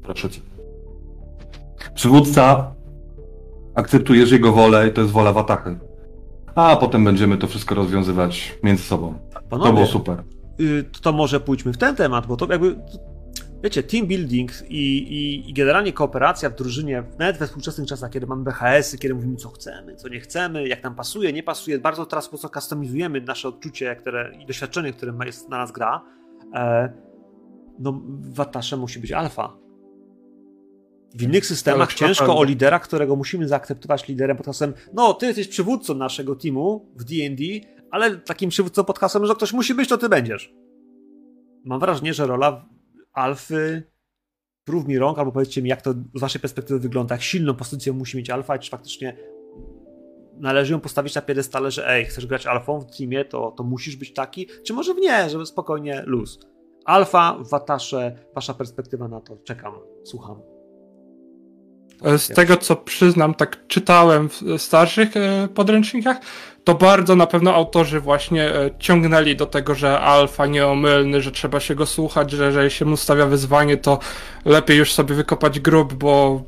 proszę 0.02 0.30
cię. 0.30 0.40
Przywódca, 1.94 2.74
akceptujesz 3.74 4.30
jego 4.30 4.52
wolę 4.52 4.88
i 4.88 4.92
to 4.92 5.00
jest 5.00 5.12
wola 5.12 5.32
Watachy. 5.32 5.78
A 6.54 6.76
potem 6.76 7.04
będziemy 7.04 7.38
to 7.38 7.46
wszystko 7.46 7.74
rozwiązywać 7.74 8.58
między 8.62 8.82
sobą. 8.82 9.14
Panowie, 9.50 9.70
to 9.70 9.74
było 9.74 9.86
super. 9.86 10.22
Y, 10.60 10.84
to 11.02 11.12
może 11.12 11.40
pójdźmy 11.40 11.72
w 11.72 11.78
ten 11.78 11.96
temat, 11.96 12.26
bo 12.26 12.36
to 12.36 12.46
jakby 12.52 12.76
wiecie, 13.64 13.82
team 13.82 14.06
building 14.06 14.50
i, 14.68 14.98
i, 14.98 15.50
i, 15.50 15.52
generalnie 15.52 15.92
kooperacja 15.92 16.50
w 16.50 16.54
drużynie, 16.54 17.04
nawet 17.18 17.36
we 17.36 17.46
współczesnych 17.46 17.88
czasach, 17.88 18.10
kiedy 18.10 18.26
mamy 18.26 18.44
BHS-y, 18.44 18.98
kiedy 18.98 19.14
mówimy, 19.14 19.36
co 19.36 19.48
chcemy, 19.48 19.96
co 19.96 20.08
nie 20.08 20.20
chcemy, 20.20 20.68
jak 20.68 20.82
nam 20.82 20.94
pasuje, 20.94 21.32
nie 21.32 21.42
pasuje, 21.42 21.78
bardzo 21.78 22.06
teraz 22.06 22.28
po 22.28 22.38
co 22.38 22.48
customizujemy 22.48 23.20
nasze 23.20 23.48
odczucie 23.48 23.96
które, 23.96 24.32
i 24.42 24.46
doświadczenie, 24.46 24.92
które 24.92 25.12
jest 25.26 25.48
na 25.48 25.58
nas 25.58 25.72
gra, 25.72 26.04
e, 26.54 26.92
no 27.78 28.02
Watasze 28.20 28.76
musi 28.76 29.00
być 29.00 29.12
alfa. 29.12 29.56
W 31.14 31.22
innych 31.22 31.46
systemach 31.46 31.94
ciężko 31.94 32.38
o 32.38 32.44
lidera, 32.44 32.78
którego 32.78 33.16
musimy 33.16 33.48
zaakceptować 33.48 34.08
liderem 34.08 34.36
pod 34.36 34.46
hasłem, 34.46 34.74
no 34.92 35.14
ty 35.14 35.26
jesteś 35.26 35.48
przywódcą 35.48 35.94
naszego 35.94 36.36
teamu 36.36 36.92
w 36.96 37.04
D&D, 37.04 37.44
ale 37.90 38.16
takim 38.16 38.50
przywódcą 38.50 38.84
pod 38.84 38.98
hasłem, 38.98 39.26
że 39.26 39.34
ktoś 39.34 39.52
musi 39.52 39.74
być, 39.74 39.88
to 39.88 39.98
ty 39.98 40.08
będziesz. 40.08 40.54
Mam 41.64 41.80
wrażenie, 41.80 42.14
że 42.14 42.26
rola 42.26 42.73
alfy, 43.14 43.82
prób 44.64 44.88
mi 44.88 44.98
rąk, 44.98 45.18
albo 45.18 45.32
powiedzcie 45.32 45.62
mi, 45.62 45.68
jak 45.70 45.82
to 45.82 45.94
z 46.14 46.20
waszej 46.20 46.40
perspektywy 46.40 46.80
wygląda, 46.80 47.14
jak 47.14 47.22
silną 47.22 47.54
pozycję 47.54 47.92
musi 47.92 48.16
mieć 48.16 48.30
alfa, 48.30 48.58
czy 48.58 48.70
faktycznie 48.70 49.16
należy 50.36 50.72
ją 50.72 50.80
postawić 50.80 51.14
na 51.14 51.22
piedestale, 51.22 51.70
że 51.70 51.88
ej, 51.90 52.04
chcesz 52.04 52.26
grać 52.26 52.46
alfą 52.46 52.80
w 52.80 52.96
teamie, 52.96 53.24
to, 53.24 53.50
to 53.50 53.64
musisz 53.64 53.96
być 53.96 54.12
taki, 54.12 54.48
czy 54.66 54.72
może 54.72 54.94
w 54.94 54.98
nie, 54.98 55.30
żeby 55.30 55.46
spokojnie 55.46 56.02
luz. 56.06 56.40
Alfa, 56.84 57.38
Watasze, 57.50 58.18
wasza 58.34 58.54
perspektywa 58.54 59.08
na 59.08 59.20
to, 59.20 59.36
czekam, 59.36 59.74
słucham. 60.04 60.53
Z 62.02 62.28
tego, 62.28 62.56
co 62.56 62.76
przyznam, 62.76 63.34
tak 63.34 63.66
czytałem 63.66 64.28
w 64.28 64.42
starszych 64.58 65.16
e, 65.16 65.48
podręcznikach, 65.54 66.16
to 66.64 66.74
bardzo 66.74 67.16
na 67.16 67.26
pewno 67.26 67.54
autorzy 67.54 68.00
właśnie 68.00 68.54
e, 68.54 68.70
ciągnęli 68.78 69.36
do 69.36 69.46
tego, 69.46 69.74
że 69.74 70.00
alfa 70.00 70.46
nieomylny, 70.46 71.20
że 71.20 71.32
trzeba 71.32 71.60
się 71.60 71.74
go 71.74 71.86
słuchać, 71.86 72.30
że 72.30 72.46
jeżeli 72.46 72.70
się 72.70 72.84
mu 72.84 72.96
stawia 72.96 73.26
wyzwanie, 73.26 73.76
to 73.76 73.98
lepiej 74.44 74.78
już 74.78 74.92
sobie 74.92 75.14
wykopać 75.14 75.60
grób, 75.60 75.94
bo 75.94 76.42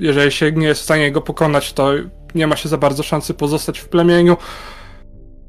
jeżeli 0.00 0.32
się 0.32 0.52
nie 0.52 0.66
jest 0.66 0.80
w 0.80 0.84
stanie 0.84 1.12
go 1.12 1.20
pokonać, 1.20 1.72
to 1.72 1.90
nie 2.34 2.46
ma 2.46 2.56
się 2.56 2.68
za 2.68 2.78
bardzo 2.78 3.02
szansy 3.02 3.34
pozostać 3.34 3.78
w 3.78 3.88
plemieniu. 3.88 4.36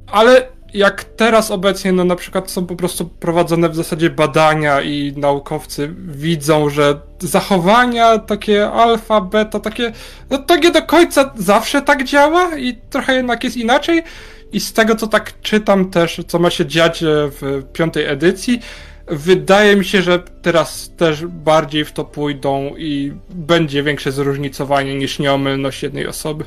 Ale 0.07 0.47
jak 0.75 1.03
teraz 1.03 1.51
obecnie, 1.51 1.91
no 1.91 2.03
na 2.03 2.15
przykład 2.15 2.51
są 2.51 2.65
po 2.65 2.75
prostu 2.75 3.05
prowadzone 3.05 3.69
w 3.69 3.75
zasadzie 3.75 4.09
badania 4.09 4.81
i 4.81 5.13
naukowcy 5.17 5.93
widzą, 5.97 6.69
że 6.69 6.99
zachowania 7.19 8.19
takie 8.19 8.71
alfa, 8.71 9.21
beta, 9.21 9.59
takie, 9.59 9.91
no 10.29 10.37
to 10.37 10.55
nie 10.55 10.71
do 10.71 10.81
końca 10.81 11.33
zawsze 11.37 11.81
tak 11.81 12.03
działa 12.03 12.57
i 12.57 12.75
trochę 12.89 13.15
jednak 13.15 13.43
jest 13.43 13.57
inaczej. 13.57 14.03
I 14.51 14.59
z 14.59 14.73
tego, 14.73 14.95
co 14.95 15.07
tak 15.07 15.41
czytam 15.41 15.89
też, 15.89 16.21
co 16.27 16.39
ma 16.39 16.49
się 16.49 16.65
dziać 16.65 17.03
e, 17.03 17.07
w 17.09 17.63
piątej 17.73 18.05
edycji, 18.05 18.59
wydaje 19.07 19.75
mi 19.75 19.85
się, 19.85 20.01
że 20.01 20.19
teraz 20.19 20.91
też 20.97 21.25
bardziej 21.25 21.85
w 21.85 21.91
to 21.91 22.05
pójdą 22.05 22.75
i 22.77 23.13
będzie 23.29 23.83
większe 23.83 24.11
zróżnicowanie 24.11 24.95
niż 24.95 25.19
nieomylność 25.19 25.83
jednej 25.83 26.07
osoby. 26.07 26.45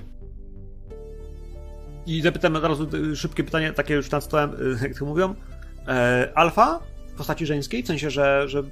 I 2.09 2.23
zapytam 2.23 2.57
od 2.57 2.65
razu 2.65 2.87
y, 3.13 3.17
szybkie 3.17 3.45
pytanie, 3.45 3.73
takie 3.73 3.95
już 3.95 4.11
nad 4.11 4.25
stołem, 4.25 4.51
y, 4.51 4.89
jak 4.89 4.99
to 4.99 5.05
mówią. 5.05 5.35
E, 5.89 6.33
alfa 6.35 6.81
w 7.15 7.17
postaci 7.17 7.47
żeńskiej, 7.47 7.83
w 7.83 7.87
sensie, 7.87 8.11
że, 8.11 8.49
że 8.49 8.63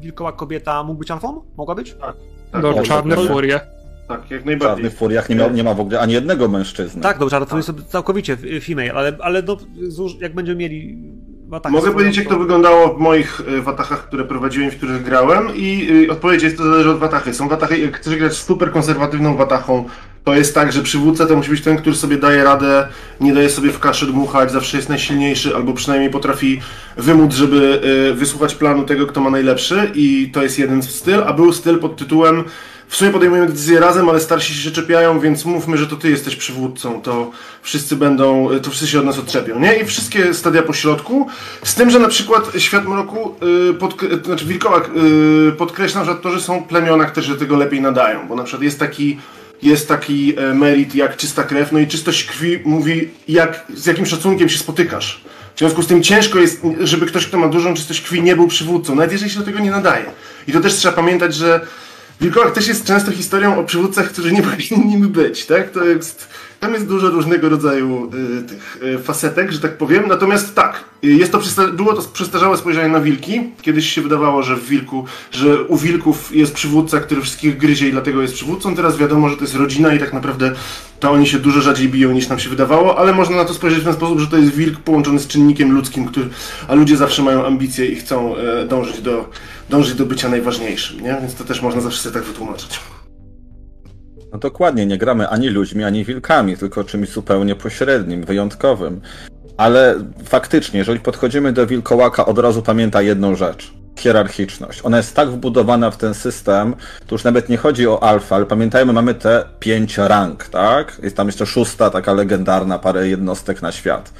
wilkoła 0.00 0.32
kobieta 0.32 0.82
mógł 0.82 0.98
być 0.98 1.10
alfą? 1.10 1.42
Mogła 1.56 1.74
być? 1.74 1.94
Tak. 1.94 2.16
tak 2.52 2.62
no, 2.62 2.82
czarne 2.82 3.16
furie. 3.16 3.60
Tak, 4.08 4.30
jak 4.30 4.44
najbardziej. 4.44 4.56
W 4.56 4.78
czarnych 4.78 4.98
furiach 4.98 5.28
nie 5.28 5.36
ma, 5.36 5.46
nie 5.46 5.64
ma 5.64 5.74
w 5.74 5.80
ogóle 5.80 6.00
ani 6.00 6.12
jednego 6.12 6.48
mężczyzny. 6.48 7.02
Tak, 7.02 7.18
dobrze, 7.18 7.36
ale 7.36 7.46
to 7.46 7.56
jest 7.56 7.72
całkowicie 7.88 8.36
female, 8.60 8.92
ale, 8.92 9.16
ale 9.20 9.42
no, 9.42 9.56
jak 10.20 10.34
będziemy 10.34 10.58
mieli 10.58 10.98
Watach 11.52 11.72
Mogę 11.72 11.92
powiedzieć, 11.92 12.16
jak 12.16 12.28
to 12.28 12.38
wyglądało 12.38 12.94
w 12.94 12.98
moich 12.98 13.40
y, 13.40 13.62
watachach, 13.62 14.06
które 14.06 14.24
prowadziłem, 14.24 14.70
w 14.70 14.76
których 14.76 15.02
grałem 15.02 15.48
i 15.56 16.08
odpowiedź 16.10 16.42
jest, 16.42 16.56
to 16.56 16.64
zależy 16.64 16.90
od 16.90 16.98
watachy. 16.98 17.34
Są 17.34 17.48
watachy, 17.48 17.78
jak 17.78 17.96
chcesz 17.96 18.16
grać 18.16 18.32
super 18.32 18.72
konserwatywną 18.72 19.36
watachą, 19.36 19.84
to 20.24 20.34
jest 20.34 20.54
tak, 20.54 20.72
że 20.72 20.82
przywódca 20.82 21.26
to 21.26 21.36
musi 21.36 21.50
być 21.50 21.60
ten, 21.60 21.76
który 21.76 21.96
sobie 21.96 22.16
daje 22.16 22.44
radę, 22.44 22.88
nie 23.20 23.34
daje 23.34 23.50
sobie 23.50 23.70
w 23.70 23.78
kaszę 23.78 24.06
dmuchać, 24.06 24.52
zawsze 24.52 24.76
jest 24.76 24.88
najsilniejszy, 24.88 25.56
albo 25.56 25.72
przynajmniej 25.72 26.10
potrafi 26.10 26.60
wymóc, 26.96 27.34
żeby 27.34 27.80
y, 28.10 28.14
wysłuchać 28.14 28.54
planu 28.54 28.84
tego, 28.84 29.06
kto 29.06 29.20
ma 29.20 29.30
najlepszy 29.30 29.90
i 29.94 30.30
to 30.32 30.42
jest 30.42 30.58
jeden 30.58 30.82
styl, 30.82 31.22
a 31.26 31.32
był 31.32 31.52
styl 31.52 31.78
pod 31.78 31.96
tytułem 31.96 32.44
w 32.92 32.96
sumie 32.96 33.10
podejmujemy 33.10 33.48
decyzje 33.48 33.80
razem, 33.80 34.08
ale 34.08 34.20
starsi 34.20 34.54
się 34.54 34.70
czepiają, 34.70 35.20
więc 35.20 35.44
mówmy, 35.44 35.76
że 35.76 35.86
to 35.86 35.96
ty 35.96 36.10
jesteś 36.10 36.36
przywódcą, 36.36 37.02
to 37.02 37.30
wszyscy 37.62 37.96
będą, 37.96 38.48
to 38.62 38.70
wszyscy 38.70 38.86
się 38.86 38.98
od 38.98 39.04
nas 39.04 39.18
odczepią, 39.18 39.60
nie? 39.60 39.76
I 39.76 39.84
wszystkie 39.84 40.34
stadia 40.34 40.62
po 40.62 40.72
środku, 40.72 41.26
z 41.64 41.74
tym, 41.74 41.90
że 41.90 41.98
na 41.98 42.08
przykład 42.08 42.52
Świat 42.58 42.88
Mroku, 42.88 43.34
yy, 43.42 43.74
podk- 43.74 44.24
znaczy 44.24 44.44
Wilkołak 44.44 44.90
yy, 45.46 45.52
podkreśla, 45.52 46.04
że 46.04 46.14
to, 46.14 46.30
że 46.30 46.40
są 46.40 46.62
plemiona, 46.62 47.04
które 47.04 47.26
się 47.26 47.34
tego 47.34 47.56
lepiej 47.56 47.80
nadają, 47.80 48.28
bo 48.28 48.36
na 48.36 48.44
przykład 48.44 48.62
jest 48.62 48.78
taki 48.78 49.18
jest 49.62 49.88
taki 49.88 50.34
e, 50.38 50.54
merit 50.54 50.94
jak 50.94 51.16
czysta 51.16 51.42
krew, 51.42 51.72
no 51.72 51.78
i 51.78 51.86
czystość 51.86 52.24
krwi 52.24 52.60
mówi, 52.64 53.10
jak, 53.28 53.64
z 53.74 53.86
jakim 53.86 54.06
szacunkiem 54.06 54.48
się 54.48 54.58
spotykasz. 54.58 55.20
W 55.54 55.58
związku 55.58 55.82
z 55.82 55.86
tym 55.86 56.02
ciężko 56.02 56.38
jest, 56.38 56.62
żeby 56.80 57.06
ktoś, 57.06 57.26
kto 57.26 57.38
ma 57.38 57.48
dużą 57.48 57.74
czystość 57.74 58.00
krwi, 58.00 58.22
nie 58.22 58.36
był 58.36 58.48
przywódcą, 58.48 58.94
nawet 58.94 59.12
jeżeli 59.12 59.30
się 59.30 59.38
do 59.38 59.44
tego 59.44 59.58
nie 59.58 59.70
nadaje. 59.70 60.04
I 60.48 60.52
to 60.52 60.60
też 60.60 60.74
trzeba 60.74 60.94
pamiętać, 60.94 61.34
że 61.34 61.66
Wilkołak 62.20 62.52
też 62.52 62.68
jest 62.68 62.84
często 62.84 63.12
historią 63.12 63.58
o 63.58 63.64
przywódcach, 63.64 64.08
którzy 64.08 64.32
nie 64.32 64.42
powinni 64.50 64.86
nimi 64.86 65.08
być, 65.08 65.46
tak? 65.46 65.70
To 65.70 65.84
jest, 65.84 66.28
tam 66.60 66.74
jest 66.74 66.86
dużo 66.86 67.10
różnego 67.10 67.48
rodzaju 67.48 68.10
y, 68.38 68.42
tych 68.42 68.78
y, 68.82 68.98
facetek, 68.98 69.52
że 69.52 69.60
tak 69.60 69.76
powiem. 69.76 70.04
Natomiast 70.08 70.54
tak, 70.54 70.84
y, 71.04 71.06
jest 71.06 71.32
to 71.32 71.40
było 71.72 71.94
to 71.94 72.02
przestarzałe 72.02 72.56
spojrzenie 72.56 72.88
na 72.88 73.00
wilki. 73.00 73.40
Kiedyś 73.62 73.92
się 73.92 74.02
wydawało, 74.02 74.42
że 74.42 74.56
w 74.56 74.68
wilku, 74.68 75.04
że 75.30 75.62
u 75.62 75.76
wilków 75.76 76.36
jest 76.36 76.54
przywódca, 76.54 77.00
który 77.00 77.22
wszystkich 77.22 77.56
gryzie 77.56 77.88
i 77.88 77.92
dlatego 77.92 78.22
jest 78.22 78.34
przywódcą. 78.34 78.76
Teraz 78.76 78.96
wiadomo, 78.96 79.28
że 79.28 79.36
to 79.36 79.42
jest 79.42 79.54
rodzina 79.54 79.94
i 79.94 79.98
tak 79.98 80.12
naprawdę 80.12 80.52
to 81.00 81.10
oni 81.10 81.26
się 81.26 81.38
dużo 81.38 81.60
rzadziej 81.60 81.88
biją 81.88 82.12
niż 82.12 82.28
nam 82.28 82.38
się 82.38 82.48
wydawało, 82.48 82.98
ale 82.98 83.12
można 83.12 83.36
na 83.36 83.44
to 83.44 83.54
spojrzeć 83.54 83.80
w 83.80 83.84
ten 83.84 83.94
sposób, 83.94 84.20
że 84.20 84.26
to 84.26 84.36
jest 84.36 84.54
wilk 84.54 84.80
połączony 84.80 85.18
z 85.18 85.26
czynnikiem 85.26 85.72
ludzkim, 85.72 86.06
który, 86.06 86.28
a 86.68 86.74
ludzie 86.74 86.96
zawsze 86.96 87.22
mają 87.22 87.46
ambicje 87.46 87.86
i 87.86 87.96
chcą 87.96 88.36
e, 88.36 88.66
dążyć, 88.66 89.00
do, 89.00 89.28
dążyć 89.72 89.94
do 89.94 90.06
bycia 90.06 90.28
najważniejszym, 90.28 91.00
nie? 91.00 91.16
Więc 91.20 91.34
to 91.34 91.44
też 91.44 91.62
można 91.62 91.80
zawsze 91.80 92.12
tak 92.12 92.22
wytłumaczyć. 92.22 92.80
No 94.32 94.38
dokładnie, 94.38 94.86
nie 94.86 94.98
gramy 94.98 95.28
ani 95.28 95.48
ludźmi, 95.48 95.84
ani 95.84 96.04
wilkami, 96.04 96.56
tylko 96.56 96.84
czymś 96.84 97.08
zupełnie 97.08 97.54
pośrednim, 97.56 98.24
wyjątkowym. 98.24 99.00
Ale 99.56 99.94
faktycznie, 100.24 100.78
jeżeli 100.78 101.00
podchodzimy 101.00 101.52
do 101.52 101.66
wilkołaka, 101.66 102.26
od 102.26 102.38
razu 102.38 102.62
pamięta 102.62 103.02
jedną 103.02 103.34
rzecz. 103.34 103.72
Hierarchiczność. 103.98 104.80
Ona 104.84 104.96
jest 104.96 105.16
tak 105.16 105.30
wbudowana 105.30 105.90
w 105.90 105.96
ten 105.96 106.14
system, 106.14 106.74
to 107.06 107.14
już 107.14 107.24
nawet 107.24 107.48
nie 107.48 107.56
chodzi 107.56 107.88
o 107.88 108.02
alfa, 108.02 108.36
ale 108.36 108.46
pamiętajmy, 108.46 108.92
mamy 108.92 109.14
te 109.14 109.44
pięć 109.60 109.98
rank, 109.98 110.48
tak? 110.48 111.00
Jest 111.02 111.16
tam 111.16 111.26
jeszcze 111.26 111.46
szósta, 111.46 111.90
taka 111.90 112.12
legendarna, 112.12 112.78
parę 112.78 113.08
jednostek 113.08 113.62
na 113.62 113.72
świat. 113.72 114.12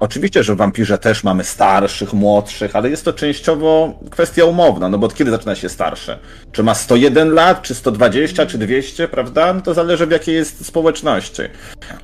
Oczywiście, 0.00 0.42
że 0.42 0.54
w 0.54 0.58
wampirze 0.58 0.98
też 0.98 1.24
mamy 1.24 1.44
starszych, 1.44 2.12
młodszych, 2.12 2.76
ale 2.76 2.90
jest 2.90 3.04
to 3.04 3.12
częściowo 3.12 3.98
kwestia 4.10 4.44
umowna, 4.44 4.88
no 4.88 4.98
bo 4.98 5.06
od 5.06 5.14
kiedy 5.14 5.30
zaczyna 5.30 5.54
się 5.54 5.68
starszy? 5.68 6.18
Czy 6.52 6.62
ma 6.62 6.74
101 6.74 7.30
lat, 7.34 7.62
czy 7.62 7.74
120, 7.74 8.46
czy 8.46 8.58
200, 8.58 9.08
prawda? 9.08 9.52
No 9.52 9.60
to 9.60 9.74
zależy 9.74 10.06
w 10.06 10.10
jakiej 10.10 10.34
jest 10.34 10.66
społeczności. 10.66 11.42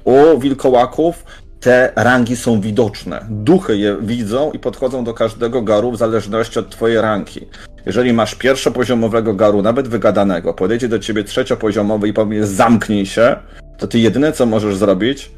U 0.04 0.38
wilkołaków 0.38 1.24
te 1.60 1.92
rangi 1.96 2.36
są 2.36 2.60
widoczne. 2.60 3.26
Duchy 3.30 3.76
je 3.76 3.96
widzą 4.02 4.52
i 4.52 4.58
podchodzą 4.58 5.04
do 5.04 5.14
każdego 5.14 5.62
garu 5.62 5.92
w 5.92 5.96
zależności 5.96 6.58
od 6.58 6.70
twojej 6.70 7.00
ranki. 7.00 7.46
Jeżeli 7.86 8.12
masz 8.12 8.34
pierwszopoziomowego 8.34 9.34
garu, 9.34 9.62
nawet 9.62 9.88
wygadanego, 9.88 10.54
podejdzie 10.54 10.88
do 10.88 10.98
ciebie 10.98 11.24
trzeciopoziomowy 11.24 12.08
i 12.08 12.12
powie 12.12 12.46
zamknij 12.46 13.06
się, 13.06 13.36
to 13.78 13.86
ty 13.86 13.98
jedyne 13.98 14.32
co 14.32 14.46
możesz 14.46 14.76
zrobić, 14.76 15.30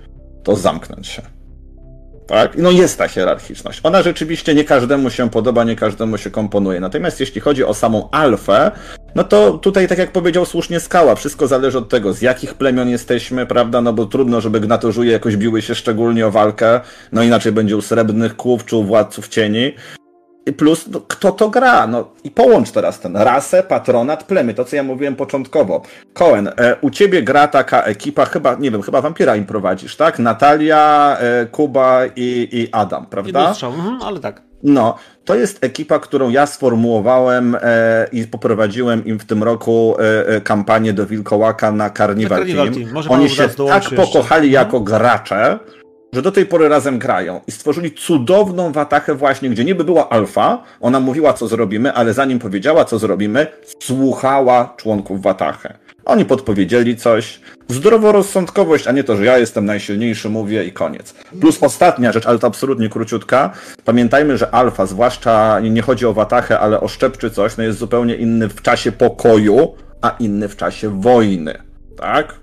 to 0.43 0.57
zamknąć 0.57 1.07
się. 1.07 1.38
Tak? 2.29 2.57
No 2.59 2.71
jest 2.71 2.99
ta 2.99 3.09
hierarchiczność. 3.09 3.81
Ona 3.83 4.03
rzeczywiście 4.03 4.55
nie 4.55 4.65
każdemu 4.65 5.11
się 5.11 5.31
podoba, 5.31 5.65
nie 5.65 5.77
każdemu 5.77 6.19
się 6.19 6.31
komponuje. 6.31 6.81
Natomiast 6.81 7.21
jeśli 7.21 7.41
chodzi 7.41 7.65
o 7.65 7.75
samą 7.75 8.09
alfę, 8.11 8.71
no 9.15 9.25
to 9.25 9.59
tutaj, 9.59 9.89
tak 9.89 9.99
jak 9.99 10.13
powiedział 10.13 10.45
słusznie 10.45 10.81
Skała, 10.81 11.15
wszystko 11.15 11.47
zależy 11.47 11.79
od 11.79 11.89
tego, 11.89 12.13
z 12.13 12.23
jakich 12.23 12.55
plemion 12.55 12.89
jesteśmy, 12.89 13.47
prawda? 13.47 13.81
No 13.81 13.93
bo 13.93 14.07
trudno, 14.07 14.41
żeby 14.41 14.61
gnatożuje 14.61 15.13
jakoś 15.13 15.37
biły 15.37 15.63
się 15.63 15.75
szczególnie 15.75 16.27
o 16.27 16.31
walkę, 16.31 16.81
no 17.13 17.23
inaczej 17.23 17.53
będzie 17.53 17.77
u 17.77 17.83
srebrnych 17.83 18.37
kłów 18.37 18.65
czy 18.65 18.77
u 18.77 18.85
władców 18.85 19.29
cieni. 19.29 19.73
Plus, 20.53 20.87
no, 20.89 21.01
kto 21.09 21.33
to 21.33 21.51
gra? 21.51 21.87
No 21.87 22.09
i 22.25 22.31
połącz 22.31 22.71
teraz 22.71 23.01
ten 23.01 23.17
rasę, 23.17 23.63
patronat, 23.63 24.25
plemy, 24.25 24.55
to 24.55 24.65
co 24.65 24.77
ja 24.77 24.83
mówiłem 24.83 25.17
początkowo. 25.17 25.83
Cohen, 26.13 26.49
e, 26.49 26.77
u 26.81 26.91
ciebie 26.91 27.23
gra 27.23 27.49
taka 27.49 27.83
ekipa, 27.83 28.25
chyba, 28.25 28.55
nie 28.55 28.71
wiem, 28.71 28.83
chyba 28.83 29.01
Vampira 29.01 29.37
im 29.37 29.47
prowadzisz, 29.47 29.97
tak? 29.97 30.19
Natalia, 30.19 31.17
e, 31.21 31.47
Kuba 31.47 32.01
i, 32.17 32.49
i 32.53 32.69
Adam, 32.73 33.07
prawda? 33.07 33.55
Strzał, 33.55 33.73
mhm, 33.73 34.03
ale 34.03 34.21
tak. 34.21 34.43
No, 34.63 34.95
to 35.25 35.35
jest 35.35 35.65
ekipa, 35.65 35.99
którą 35.99 36.29
ja 36.29 36.47
sformułowałem 36.47 37.57
e, 37.63 38.09
i 38.13 38.25
poprowadziłem 38.27 39.05
im 39.05 39.19
w 39.19 39.25
tym 39.25 39.43
roku 39.43 39.97
e, 39.99 40.29
e, 40.29 40.41
kampanię 40.41 40.93
do 40.93 41.07
Wilkołaka 41.07 41.73
na 41.73 41.91
Carnival, 41.91 42.39
Na 42.39 42.45
Carnival 42.45 42.71
Team. 42.71 42.83
Team. 42.85 42.95
Może 42.95 43.11
Oni 43.11 43.31
się 43.31 43.49
tak 43.49 43.59
jeszcze. 43.83 43.97
pokochali 43.97 44.49
Mhm. 44.49 44.65
jako 44.65 44.81
gracze, 44.81 45.59
że 46.13 46.23
do 46.23 46.33
tej 46.33 46.47
pory 46.47 46.69
razem 46.69 46.99
grają 46.99 47.41
i 47.47 47.53
stworzyli 47.53 47.93
cudowną 47.93 48.73
watachę 48.73 49.15
właśnie, 49.15 49.51
gdzie 49.51 49.65
niby 49.65 49.85
była 49.85 50.09
alfa, 50.09 50.63
ona 50.81 51.01
mówiła 51.01 51.33
co 51.33 51.49
zrobimy, 51.49 51.93
ale 51.93 52.15
zanim 52.15 52.39
powiedziała 52.39 52.85
co 52.85 52.99
zrobimy, 52.99 53.47
słuchała 53.83 54.75
członków 54.77 55.23
watachy. 55.23 55.75
Oni 56.05 56.25
podpowiedzieli 56.25 56.97
coś, 56.97 57.41
zdroworozsądkowość, 57.69 58.87
a 58.87 58.93
nie 58.93 59.05
to, 59.05 59.17
że 59.17 59.25
ja 59.25 59.39
jestem 59.39 59.65
najsilniejszy, 59.65 60.29
mówię 60.29 60.65
i 60.65 60.73
koniec. 60.73 61.15
Plus 61.41 61.63
ostatnia 61.63 62.13
rzecz, 62.13 62.27
ale 62.27 62.39
to 62.39 62.47
absolutnie 62.47 62.89
króciutka. 62.89 63.53
Pamiętajmy, 63.85 64.39
że 64.39 64.55
alfa, 64.55 64.87
zwłaszcza 64.87 65.61
nie 65.61 65.83
chodzi 65.83 66.07
o 66.07 66.13
watachę, 66.13 66.61
ale 66.61 66.81
o 66.81 66.89
szczep 66.89 67.19
czy 67.19 67.31
coś, 67.31 67.57
no 67.57 67.65
jest 67.65 67.79
zupełnie 67.79 68.15
inny 68.15 68.49
w 68.49 68.63
czasie 68.63 68.93
pokoju, 68.93 69.75
a 70.03 70.17
inny 70.19 70.49
w 70.49 70.57
czasie 70.57 71.01
wojny. 71.01 71.55
Tak? 71.97 72.35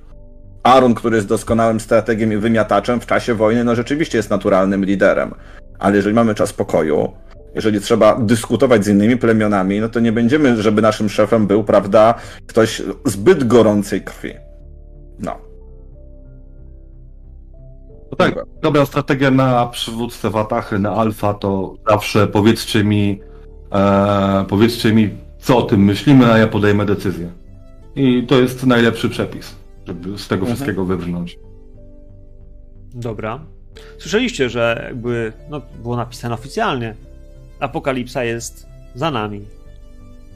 Aaron, 0.65 0.93
który 0.93 1.15
jest 1.15 1.27
doskonałym 1.27 1.79
strategiem 1.79 2.33
i 2.33 2.37
wymiataczem 2.37 2.99
w 2.99 3.05
czasie 3.05 3.33
wojny, 3.33 3.63
no 3.63 3.75
rzeczywiście 3.75 4.17
jest 4.17 4.29
naturalnym 4.29 4.85
liderem. 4.85 5.33
Ale 5.79 5.95
jeżeli 5.95 6.15
mamy 6.15 6.35
czas 6.35 6.53
pokoju, 6.53 7.11
jeżeli 7.55 7.81
trzeba 7.81 8.15
dyskutować 8.15 8.85
z 8.85 8.87
innymi 8.87 9.17
plemionami, 9.17 9.79
no 9.79 9.89
to 9.89 9.99
nie 9.99 10.11
będziemy, 10.11 10.61
żeby 10.61 10.81
naszym 10.81 11.09
szefem 11.09 11.47
był, 11.47 11.63
prawda, 11.63 12.13
ktoś 12.47 12.81
zbyt 13.05 13.47
gorącej 13.47 14.01
krwi. 14.01 14.33
No. 15.19 15.37
No 18.11 18.17
tak, 18.17 18.35
dobra 18.61 18.85
strategia 18.85 19.31
na 19.31 19.65
przywódcę 19.65 20.29
Watachy, 20.29 20.79
na 20.79 20.91
Alfa 20.91 21.33
to 21.33 21.75
zawsze 21.89 22.27
powiedzcie 22.27 22.83
mi, 22.83 23.21
e, 23.71 24.45
powiedzcie 24.49 24.93
mi, 24.93 25.09
co 25.39 25.57
o 25.57 25.61
tym 25.61 25.83
myślimy, 25.83 26.31
a 26.31 26.37
ja 26.37 26.47
podejmę 26.47 26.85
decyzję. 26.85 27.29
I 27.95 28.25
to 28.27 28.41
jest 28.41 28.65
najlepszy 28.65 29.09
przepis, 29.09 29.55
żeby 29.87 30.17
z 30.17 30.27
tego 30.27 30.41
Mhm. 30.41 30.55
wszystkiego 30.55 30.85
wybrnąć. 30.85 31.39
Dobra. 32.93 33.45
Słyszeliście, 33.97 34.49
że 34.49 34.83
jakby, 34.87 35.33
no, 35.49 35.61
było 35.81 35.95
napisane 35.95 36.33
oficjalnie. 36.35 36.95
Apokalipsa 37.59 38.23
jest 38.23 38.67
za 38.95 39.11
nami. 39.11 39.45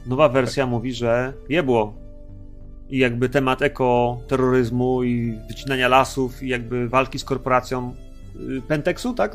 Nowa 0.06 0.28
wersja 0.28 0.66
mówi, 0.66 0.92
że 0.94 1.32
jebło. 1.48 1.94
I 2.88 2.98
jakby 2.98 3.28
temat 3.28 3.62
ekoterroryzmu 3.62 5.02
i 5.02 5.38
wycinania 5.48 5.88
lasów 5.88 6.42
i 6.42 6.48
jakby 6.48 6.88
walki 6.88 7.18
z 7.18 7.24
korporacją 7.24 7.94
y, 8.36 8.62
Pentexu, 8.68 9.14
tak? 9.14 9.34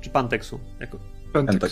Czy 0.00 0.10
Pantexu? 0.10 0.60
Jako, 0.80 0.98
Pentex. 1.32 1.58
To 1.60 1.64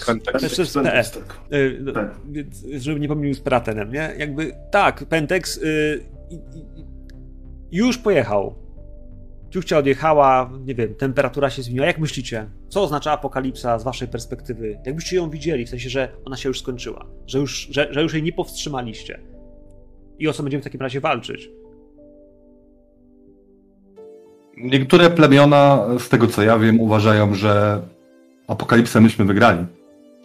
jest 0.62 0.74
Pentex, 0.74 1.10
PS. 1.10 1.10
tak. 1.12 1.40
y, 1.52 1.92
Tak. 1.94 2.14
więc, 2.30 2.64
żeby 2.78 3.00
nie 3.00 3.08
pomylił 3.08 3.34
z 3.34 3.40
Pratenem, 3.40 3.92
nie? 3.92 4.14
Jakby 4.18 4.52
tak, 4.70 5.04
Pentex 5.04 5.56
y, 5.56 6.00
już 7.72 7.98
pojechał. 7.98 8.54
Ciuchcia 9.50 9.78
odjechała, 9.78 10.50
nie 10.66 10.74
wiem, 10.74 10.94
temperatura 10.94 11.50
się 11.50 11.62
zmieniła. 11.62 11.86
Jak 11.86 11.98
myślicie, 11.98 12.50
co 12.68 12.82
oznacza 12.82 13.12
apokalipsa 13.12 13.78
z 13.78 13.84
waszej 13.84 14.08
perspektywy? 14.08 14.78
Jakbyście 14.86 15.16
ją 15.16 15.30
widzieli, 15.30 15.66
w 15.66 15.68
sensie, 15.68 15.90
że 15.90 16.08
ona 16.24 16.36
się 16.36 16.48
już 16.48 16.60
skończyła, 16.60 17.06
że 17.26 17.38
już, 17.38 17.68
że, 17.70 17.88
że 17.90 18.02
już 18.02 18.14
jej 18.14 18.22
nie 18.22 18.32
powstrzymaliście. 18.32 19.20
I 20.18 20.28
o 20.28 20.32
co 20.32 20.42
będziemy 20.42 20.60
w 20.60 20.64
takim 20.64 20.80
razie 20.80 21.00
walczyć? 21.00 21.50
Niektóre 24.56 25.10
plemiona, 25.10 25.86
z 25.98 26.08
tego 26.08 26.26
co 26.26 26.42
ja 26.42 26.58
wiem, 26.58 26.80
uważają, 26.80 27.34
że 27.34 27.82
apokalipsę 28.48 29.00
myśmy 29.00 29.24
wygrali. 29.24 29.66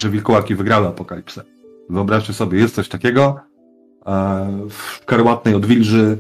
Że 0.02 0.10
wilkołaki 0.10 0.56
wygrały 0.56 0.88
apokalipsę. 0.88 1.42
Wyobraźcie 1.90 2.34
sobie, 2.34 2.60
jest 2.60 2.76
coś 2.76 2.90
takiego. 2.90 3.40
e, 4.08 4.68
W 4.70 5.06
karłatnej 5.06 5.56
odwilży 5.56 6.18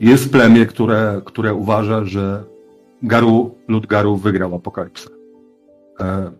jest 0.00 0.32
plemię, 0.32 0.66
które, 0.66 1.20
które 1.24 1.54
uważa, 1.54 2.04
że 2.04 2.44
Garu, 3.02 3.54
lud 3.68 3.86
Garu 3.86 4.16
wygrał 4.16 4.54
apokalipsę. 4.54 5.10
E, 6.00 6.30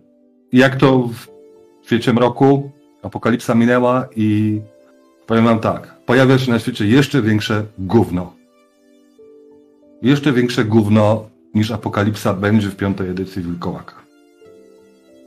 Jak 0.52 0.76
to 0.76 1.08
w 1.82 1.86
świecie 1.86 2.12
mroku, 2.12 2.70
apokalipsa 3.02 3.54
minęła 3.54 4.08
i 4.16 4.60
powiem 5.26 5.44
wam 5.44 5.58
tak, 5.58 5.94
pojawia 6.06 6.38
się 6.38 6.52
na 6.52 6.58
świecie 6.58 6.86
jeszcze 6.86 7.22
większe 7.22 7.64
gówno 7.78 8.36
jeszcze 10.02 10.32
większe 10.32 10.64
gówno 10.64 11.28
niż 11.54 11.70
Apokalipsa 11.70 12.34
będzie 12.34 12.68
w 12.68 12.76
piątej 12.76 13.08
edycji 13.08 13.42
Wilkołaka. 13.42 14.05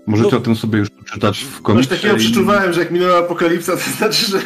Możecie 0.10 0.32
No. 0.32 0.38
o 0.38 0.42
tym 0.42 0.56
sobie 0.56 0.80
już 0.80 0.90
przeczytać 0.90 1.40
w 1.40 1.52
Coś 1.54 1.62
komiksie. 1.62 1.90
takiego 1.90 2.14
i- 2.16 2.18
przeczuwałem, 2.18 2.74
że 2.74 2.80
jak 2.80 2.92
minęła 2.92 3.18
apokalipsa, 3.18 3.72
to 3.86 3.92
znaczy, 3.98 4.26
że, 4.32 4.40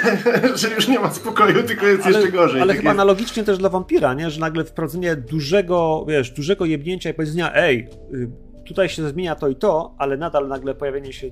że 0.57 0.75
już 0.75 0.87
nie 0.87 0.99
ma 0.99 1.13
spokoju, 1.13 1.63
tylko 1.63 1.87
jest 1.87 2.05
ale, 2.05 2.15
jeszcze 2.15 2.31
gorzej. 2.31 2.61
ale 2.61 2.73
Tak 2.73 2.77
chyba 2.77 2.89
jest. 2.91 2.99
analogicznie 2.99 3.43
też 3.43 3.57
dla 3.57 3.69
wampira, 3.69 4.13
nie? 4.13 4.29
Że 4.29 4.39
nagle 4.39 4.65
wprowadzenie 4.65 5.15
dużego, 5.15 6.05
wiesz, 6.07 6.31
dużego 6.31 6.65
jebnięcia 6.65 7.09
i 7.09 7.13
powiedzenia, 7.13 7.55
ej, 7.55 7.87
y, 8.13 8.29
tutaj 8.67 8.89
się 8.89 9.09
zmienia 9.09 9.35
to 9.35 9.47
i 9.47 9.55
to, 9.55 9.95
ale 9.97 10.17
nadal 10.17 10.47
nagle 10.47 10.75
pojawienie 10.75 11.13
się 11.13 11.31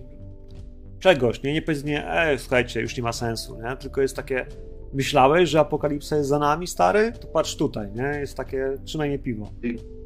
czegoś, 1.00 1.44
nie? 1.44 1.54
Nie 1.54 1.62
powiedzenie, 1.62 2.12
ej, 2.12 2.40
słuchajcie, 2.40 2.82
już 2.82 2.98
nie 2.98 3.04
ma 3.04 3.14
sensu, 3.14 3.58
nie? 3.64 3.78
Tylko 3.78 4.02
jest 4.02 4.16
takie, 4.16 4.46
myślałeś, 4.94 5.50
że 5.50 5.60
apokalipsa 5.60 6.18
jest 6.18 6.30
za 6.30 6.40
nami, 6.40 6.68
stary? 6.68 7.12
To 7.22 7.28
patrz 7.28 7.56
tutaj, 7.56 7.88
nie? 7.96 8.20
Jest 8.20 8.38
takie, 8.38 8.78
trzymaj 8.86 9.10
mnie 9.10 9.20
piwo. 9.20 9.50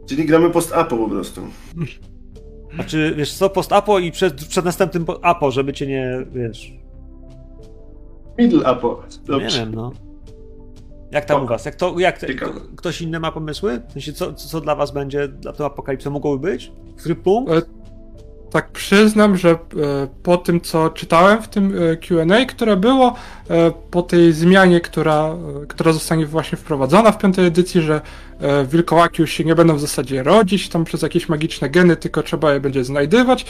Czyli 0.10 0.26
gramy 0.26 0.50
post-apo 0.50 0.98
po 0.98 1.10
prostu. 1.10 1.42
Znaczy, 2.76 3.14
wiesz 3.18 3.34
co, 3.34 3.50
post-apo 3.50 4.00
i 4.00 4.12
przed, 4.12 4.46
przed 4.48 4.66
następnym 4.66 5.06
po- 5.06 5.26
apo, 5.26 5.52
żeby 5.52 5.74
cię 5.74 5.88
nie, 5.88 6.26
wiesz, 6.34 6.74
Middle-apo. 8.40 9.04
nie 9.20 9.26
Dobrze. 9.28 9.60
wiem, 9.60 9.76
no. 9.76 9.92
Jak 11.12 11.26
tam 11.26 11.44
u 11.44 11.48
was? 11.48 11.66
Jak 11.66 11.76
to, 11.76 12.00
jak, 12.00 12.20
kto, 12.20 12.46
ktoś 12.76 13.02
inny 13.02 13.20
ma 13.20 13.32
pomysły? 13.32 13.82
W 13.90 13.92
sensie, 13.92 14.14
co, 14.14 14.34
co 14.34 14.62
dla 14.62 14.76
was 14.76 14.92
będzie, 14.92 15.28
dla 15.28 15.52
tego 15.52 15.66
apokalipsy 15.66 16.10
mogłoby 16.10 16.48
być? 16.52 16.72
Który 16.98 17.16
punkt? 17.16 17.52
E, 17.52 17.62
Tak 18.56 18.72
przyznam, 18.72 19.38
że 19.38 19.50
e, 19.50 19.56
po 20.24 20.38
tym, 20.38 20.62
co 20.62 20.90
czytałem 20.90 21.42
w 21.42 21.48
tym 21.48 21.78
e, 21.92 21.98
Q&A, 21.98 22.46
które 22.46 22.78
było, 22.78 23.16
e, 23.50 23.72
po 23.92 24.02
tej 24.02 24.34
zmianie, 24.34 24.82
która, 24.82 25.36
która 25.68 25.94
zostanie 25.94 26.26
właśnie 26.26 26.58
wprowadzona 26.58 27.12
w 27.12 27.18
piątej 27.18 27.46
edycji, 27.46 27.82
że 27.82 28.02
wilkołaki 28.68 29.22
już 29.22 29.32
się 29.32 29.44
nie 29.44 29.56
będą 29.56 29.76
w 29.76 29.80
zasadzie 29.80 30.24
rodzić 30.24 30.70
tam 30.70 30.84
przez 30.84 31.02
jakieś 31.02 31.30
magiczne 31.30 31.70
geny, 31.70 31.96
tylko 31.96 32.24
trzeba 32.24 32.54
je 32.54 32.60
będzie 32.60 32.84
znajdywać, 32.84 33.46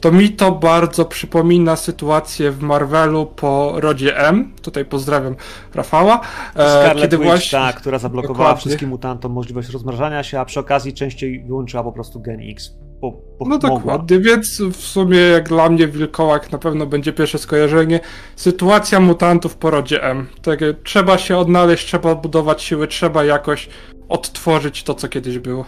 to 0.00 0.12
mi 0.12 0.30
to 0.30 0.52
bardzo 0.52 1.04
przypomina 1.04 1.76
sytuację 1.76 2.50
w 2.50 2.62
Marvelu 2.62 3.26
po 3.26 3.72
rodzie 3.76 4.18
M. 4.18 4.52
Tutaj 4.62 4.84
pozdrawiam 4.84 5.36
Rafała. 5.74 6.20
Scarlet 6.54 7.02
kiedy 7.02 7.16
Witch, 7.16 7.28
właśnie- 7.28 7.58
ta, 7.58 7.72
która 7.72 7.98
zablokowała 7.98 8.48
Dokładnie. 8.48 8.60
wszystkim 8.60 8.88
mutantom 8.88 9.32
możliwość 9.32 9.68
rozmrażania 9.68 10.22
się, 10.22 10.40
a 10.40 10.44
przy 10.44 10.60
okazji 10.60 10.92
częściej 10.92 11.44
wyłączyła 11.44 11.82
po 11.82 11.92
prostu 11.92 12.20
gen 12.20 12.40
X. 12.50 12.72
Po, 13.02 13.12
po, 13.12 13.48
No 13.48 13.58
dokładnie, 13.58 14.20
więc 14.20 14.60
w 14.60 14.76
sumie 14.76 15.18
jak 15.18 15.48
dla 15.48 15.68
mnie 15.68 15.88
wilkołak 15.88 16.52
na 16.52 16.58
pewno 16.58 16.86
będzie 16.86 17.12
pierwsze 17.12 17.38
skojarzenie. 17.38 18.00
Sytuacja 18.36 19.00
mutantów 19.00 19.56
po 19.56 19.70
rodzie 19.70 20.02
M. 20.02 20.26
Takie, 20.42 20.74
trzeba 20.84 21.18
się 21.18 21.36
odnaleźć, 21.36 21.86
trzeba 21.86 22.14
budować 22.14 22.62
siły, 22.62 22.88
trzeba 22.88 23.24
jakoś 23.24 23.68
odtworzyć 24.08 24.82
to, 24.84 24.94
co 24.94 25.08
kiedyś 25.08 25.38
było. 25.38 25.64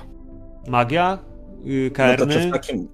Magia? 0.68 1.18
Yy, 1.64 1.90
No 1.98 2.16
to 2.16 2.26
czy 2.26 2.40
w 2.40 2.52
takim, 2.52 2.88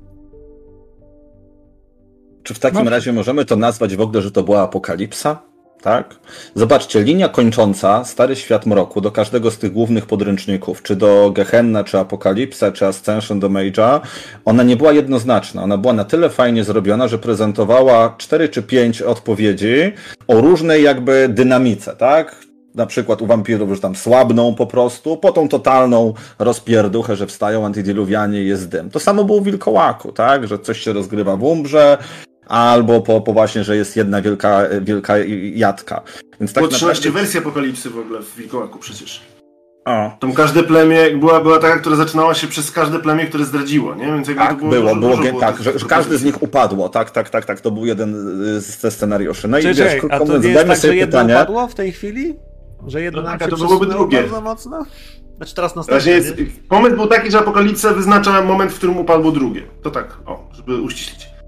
czy 2.42 2.54
w 2.54 2.58
takim 2.58 2.84
No. 2.84 2.90
razie 2.90 3.12
możemy 3.12 3.44
to 3.44 3.56
nazwać 3.56 3.96
w 3.96 4.00
ogóle, 4.00 4.22
że 4.22 4.30
to 4.30 4.42
była 4.42 4.62
apokalipsa? 4.62 5.42
Tak? 5.82 6.14
Zobaczcie, 6.54 7.02
linia 7.02 7.28
kończąca 7.28 8.04
Stary 8.04 8.36
Świat 8.36 8.66
Mroku 8.66 9.00
do 9.00 9.10
każdego 9.10 9.50
z 9.50 9.58
tych 9.58 9.72
głównych 9.72 10.06
podręczników, 10.06 10.82
czy 10.82 10.96
do 10.96 11.30
Gehenna, 11.34 11.84
czy 11.84 11.98
Apokalipsa, 11.98 12.72
czy 12.72 12.86
Ascension 12.86 13.40
do 13.40 13.48
Mage'a, 13.48 14.00
ona 14.44 14.62
nie 14.62 14.76
była 14.76 14.92
jednoznaczna. 14.92 15.62
Ona 15.62 15.78
była 15.78 15.92
na 15.92 16.04
tyle 16.04 16.30
fajnie 16.30 16.64
zrobiona, 16.64 17.08
że 17.08 17.18
prezentowała 17.18 18.14
cztery 18.18 18.48
czy 18.48 18.62
pięć 18.62 19.02
odpowiedzi 19.02 19.92
o 20.28 20.40
różnej 20.40 20.82
jakby 20.82 21.28
dynamice, 21.28 21.96
tak? 21.96 22.36
Na 22.74 22.86
przykład 22.86 23.22
u 23.22 23.26
wampirów, 23.26 23.74
że 23.74 23.80
tam 23.80 23.96
słabną 23.96 24.54
po 24.54 24.66
prostu, 24.66 25.16
po 25.16 25.32
tą 25.32 25.48
totalną 25.48 26.14
rozpierduchę, 26.38 27.16
że 27.16 27.26
wstają 27.26 27.66
antydiluwianie 27.66 28.42
i 28.42 28.46
jest 28.46 28.68
dym. 28.68 28.90
To 28.90 29.00
samo 29.00 29.24
było 29.24 29.40
w 29.40 29.44
Wilkołaku, 29.44 30.12
tak? 30.12 30.46
Że 30.46 30.58
coś 30.58 30.80
się 30.80 30.92
rozgrywa 30.92 31.36
w 31.36 31.44
umbrze, 31.44 31.98
albo 32.50 33.00
po, 33.00 33.20
po 33.20 33.32
właśnie, 33.32 33.64
że 33.64 33.76
jest 33.76 33.96
jedna 33.96 34.22
wielka, 34.22 34.62
wielka 34.80 35.14
jadka. 35.54 36.02
Więc 36.40 36.52
tak 36.52 36.60
Było 36.64 36.68
13 36.72 36.88
naprawdę... 36.88 37.20
wersji 37.20 37.38
apokalipsy 37.40 37.90
w 37.90 37.98
ogóle 37.98 38.22
w 38.22 38.36
Wilkołaku 38.36 38.78
przecież. 38.78 39.22
O, 39.84 40.10
Tam 40.20 40.32
każde 40.32 40.62
plemię, 40.62 41.10
była, 41.16 41.40
była 41.40 41.58
taka, 41.58 41.78
która 41.78 41.96
zaczynała 41.96 42.34
się 42.34 42.46
przez 42.46 42.70
każde 42.70 42.98
plemię, 42.98 43.26
które 43.26 43.44
zdradziło, 43.44 43.94
nie? 43.94 44.06
Więc 44.06 44.28
jakby 44.28 44.42
tak, 44.42 44.50
to 44.50 44.56
było, 44.56 44.70
było, 44.70 44.82
dużo, 44.82 45.00
było, 45.00 45.16
dużo 45.16 45.28
było 45.28 45.40
tak, 45.40 45.56
tych 45.56 45.64
że, 45.64 45.78
że 45.78 45.86
każdy 45.86 46.18
z 46.18 46.24
nich 46.24 46.42
upadło, 46.42 46.88
tak, 46.88 47.10
tak, 47.10 47.30
tak, 47.30 47.44
tak, 47.44 47.60
to 47.60 47.70
był 47.70 47.86
jeden 47.86 48.14
z 48.60 48.80
ze 48.80 48.90
scenariuszy. 48.90 49.48
No 49.48 49.58
i 49.58 49.62
wiesz, 49.62 50.04
a 50.10 50.18
to 50.18 50.24
mówiąc, 50.24 50.44
nie 50.44 50.50
jest 50.50 50.66
tak, 50.66 50.76
że 50.76 50.82
sobie 50.82 50.96
jedno 50.96 51.18
pytanie, 51.18 51.34
upadło 51.34 51.68
w 51.68 51.74
tej 51.74 51.92
chwili? 51.92 52.34
Że 52.86 53.02
jedno 53.02 53.22
No 53.22 53.38
tak, 53.38 53.50
to 53.50 53.56
byłoby 53.56 53.86
drugie. 53.86 54.20
bardzo 54.20 54.40
mocno? 54.40 54.86
Znaczy 55.36 55.54
teraz 55.54 55.76
następne, 55.76 56.10
jest, 56.10 56.34
pomysł 56.68 56.96
był 56.96 57.06
taki, 57.06 57.30
że 57.30 57.38
apokalipsa 57.38 57.94
wyznacza 57.94 58.42
moment, 58.42 58.72
w 58.72 58.76
którym 58.76 58.98
upadło 58.98 59.32
drugie. 59.32 59.62
To 59.82 59.90
tak, 59.90 60.16
o, 60.26 60.48
żeby 60.52 60.80
uściślić. 60.82 61.39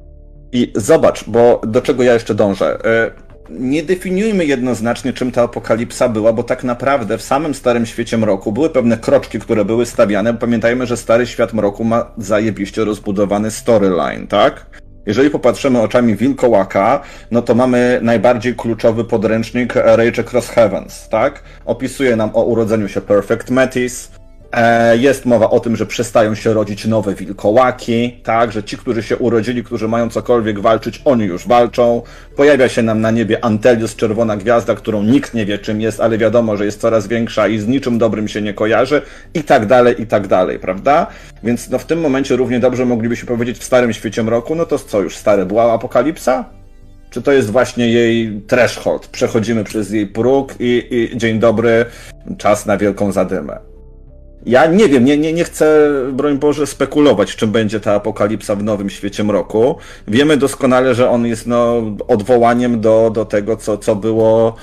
I 0.52 0.72
zobacz, 0.74 1.24
bo 1.26 1.60
do 1.66 1.82
czego 1.82 2.02
ja 2.02 2.14
jeszcze 2.14 2.34
dążę. 2.34 2.78
E, 2.84 3.10
Nie 3.50 3.82
definiujmy 3.82 4.44
jednoznacznie, 4.44 5.12
czym 5.12 5.32
ta 5.32 5.42
apokalipsa 5.42 6.08
była, 6.08 6.32
bo 6.32 6.42
tak 6.42 6.64
naprawdę 6.64 7.18
w 7.18 7.22
samym 7.22 7.54
Starym 7.54 7.86
Świecie 7.86 8.18
Mroku 8.18 8.52
były 8.52 8.70
pewne 8.70 8.96
kroczki, 8.98 9.38
które 9.38 9.64
były 9.64 9.86
stawiane. 9.86 10.34
Pamiętajmy, 10.34 10.86
że 10.86 10.96
Stary 10.96 11.26
Świat 11.26 11.52
Mroku 11.52 11.84
ma 11.84 12.12
zajebiście 12.18 12.84
rozbudowany 12.84 13.50
storyline, 13.50 14.26
tak? 14.26 14.66
Jeżeli 15.06 15.30
popatrzymy 15.30 15.80
oczami 15.80 16.16
Wilkołaka, 16.16 17.00
no 17.30 17.42
to 17.42 17.54
mamy 17.54 17.98
najbardziej 18.02 18.54
kluczowy 18.54 19.04
podręcznik 19.04 19.74
Rage 19.74 20.20
Across 20.22 20.48
Heavens, 20.48 21.08
tak? 21.08 21.42
Opisuje 21.64 22.16
nam 22.16 22.30
o 22.34 22.42
urodzeniu 22.44 22.88
się 22.88 23.00
Perfect 23.00 23.50
Metis, 23.50 24.10
Jest 24.98 25.26
mowa 25.26 25.50
o 25.50 25.60
tym, 25.60 25.76
że 25.76 25.86
przestają 25.86 26.34
się 26.34 26.52
rodzić 26.52 26.86
nowe 26.86 27.14
wilkołaki, 27.14 28.20
tak, 28.22 28.52
że 28.52 28.64
ci, 28.64 28.76
którzy 28.76 29.02
się 29.02 29.16
urodzili, 29.16 29.64
którzy 29.64 29.88
mają 29.88 30.08
cokolwiek 30.08 30.60
walczyć, 30.60 31.02
oni 31.04 31.24
już 31.24 31.46
walczą. 31.46 32.02
Pojawia 32.36 32.68
się 32.68 32.82
nam 32.82 33.00
na 33.00 33.10
niebie 33.10 33.44
Antelius, 33.44 33.96
czerwona 33.96 34.36
gwiazda, 34.36 34.74
którą 34.74 35.02
nikt 35.02 35.34
nie 35.34 35.46
wie 35.46 35.58
czym 35.58 35.80
jest, 35.80 36.00
ale 36.00 36.18
wiadomo, 36.18 36.56
że 36.56 36.64
jest 36.64 36.80
coraz 36.80 37.06
większa 37.08 37.48
i 37.48 37.58
z 37.58 37.68
niczym 37.68 37.98
dobrym 37.98 38.28
się 38.28 38.42
nie 38.42 38.54
kojarzy 38.54 39.02
i 39.34 39.44
tak 39.44 39.66
dalej, 39.66 40.02
i 40.02 40.06
tak 40.06 40.26
dalej, 40.26 40.58
prawda? 40.58 41.06
Więc 41.44 41.70
no 41.70 41.78
w 41.78 41.84
tym 41.84 42.00
momencie 42.00 42.36
równie 42.36 42.60
dobrze 42.60 42.84
moglibyśmy 42.84 43.28
powiedzieć 43.28 43.58
w 43.58 43.64
Starym 43.64 43.92
Świecie 43.92 44.22
Mroku, 44.22 44.54
no 44.54 44.66
to 44.66 44.78
co 44.78 45.00
już 45.00 45.16
stare, 45.16 45.46
była 45.46 45.72
apokalipsa? 45.72 46.44
Czy 47.10 47.22
to 47.22 47.32
jest 47.32 47.50
właśnie 47.50 47.88
jej 47.88 48.42
threshold? 48.46 49.06
Przechodzimy 49.06 49.64
przez 49.64 49.90
jej 49.90 50.06
próg 50.06 50.54
i, 50.60 50.86
i 50.90 51.18
dzień 51.18 51.38
dobry, 51.38 51.84
czas 52.38 52.66
na 52.66 52.76
wielką 52.76 53.12
zadymę. 53.12 53.71
Ja 54.46 54.66
nie 54.66 54.88
wiem, 54.88 55.04
nie, 55.04 55.18
nie, 55.18 55.32
nie 55.32 55.44
chcę, 55.44 55.90
broń 56.12 56.38
Boże, 56.38 56.66
spekulować, 56.66 57.36
czym 57.36 57.50
będzie 57.50 57.80
ta 57.80 57.94
apokalipsa 57.94 58.56
w 58.56 58.62
nowym 58.62 58.90
świecie 58.90 59.24
mroku. 59.24 59.76
Wiemy 60.08 60.36
doskonale, 60.36 60.94
że 60.94 61.10
on 61.10 61.26
jest 61.26 61.46
no, 61.46 61.82
odwołaniem 62.08 62.80
do, 62.80 63.10
do 63.14 63.24
tego, 63.24 63.56
co, 63.56 63.78
co 63.78 63.96
było 63.96 64.56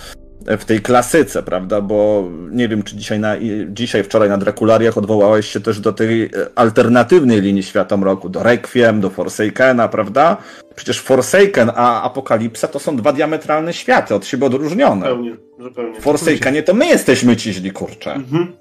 w 0.58 0.66
tej 0.66 0.82
klasyce, 0.82 1.44
prawda? 1.44 1.82
Bo 1.82 2.30
nie 2.52 2.68
wiem, 2.68 2.84
czy 2.84 2.96
dzisiaj, 2.98 3.20
na, 3.20 3.36
dzisiaj 3.68 4.04
wczoraj 4.04 4.30
na 4.30 4.38
Drakulariach 4.38 4.98
odwołałeś 4.98 5.46
się 5.46 5.60
też 5.60 5.80
do 5.80 5.94
tej 5.94 6.24
e, 6.24 6.30
alternatywnej 6.56 7.42
linii 7.42 7.64
świata 7.64 7.98
mroku, 7.98 8.30
do 8.30 8.44
Requiem, 8.44 9.02
do 9.02 9.10
Forsakena, 9.10 9.88
prawda? 9.88 10.38
Przecież 10.76 11.02
Forsaken 11.02 11.72
a 11.76 12.04
Apokalipsa 12.04 12.68
to 12.68 12.80
są 12.80 12.96
dwa 12.96 13.14
diametralne 13.14 13.74
światy, 13.74 14.16
od 14.16 14.26
siebie 14.26 14.46
odróżnione. 14.46 15.10
Zupełnie, 15.10 15.36
zupełnie. 15.60 16.00
W 16.00 16.04
Forsakenie 16.04 16.64
to 16.64 16.74
my 16.74 16.86
jesteśmy 16.88 17.36
ci 17.36 17.54
źli, 17.54 17.72
kurczę 17.72 18.14
Mhm. 18.14 18.52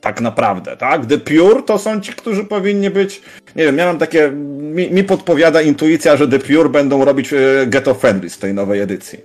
Tak 0.00 0.20
naprawdę, 0.20 0.76
tak? 0.76 1.06
The 1.06 1.18
Pure 1.18 1.62
to 1.62 1.78
są 1.78 2.00
ci, 2.00 2.12
którzy 2.12 2.44
powinni 2.44 2.90
być, 2.90 3.22
nie 3.56 3.64
wiem, 3.64 3.78
ja 3.78 3.86
mam 3.86 3.98
takie, 3.98 4.30
mi, 4.30 4.90
mi 4.90 5.04
podpowiada 5.04 5.62
intuicja, 5.62 6.16
że 6.16 6.28
The 6.28 6.38
Pure 6.38 6.68
będą 6.68 7.04
robić 7.04 7.32
e, 7.32 7.66
Ghetto 7.66 7.94
Friendly 7.94 8.30
z 8.30 8.38
tej 8.38 8.54
nowej 8.54 8.80
edycji. 8.80 9.18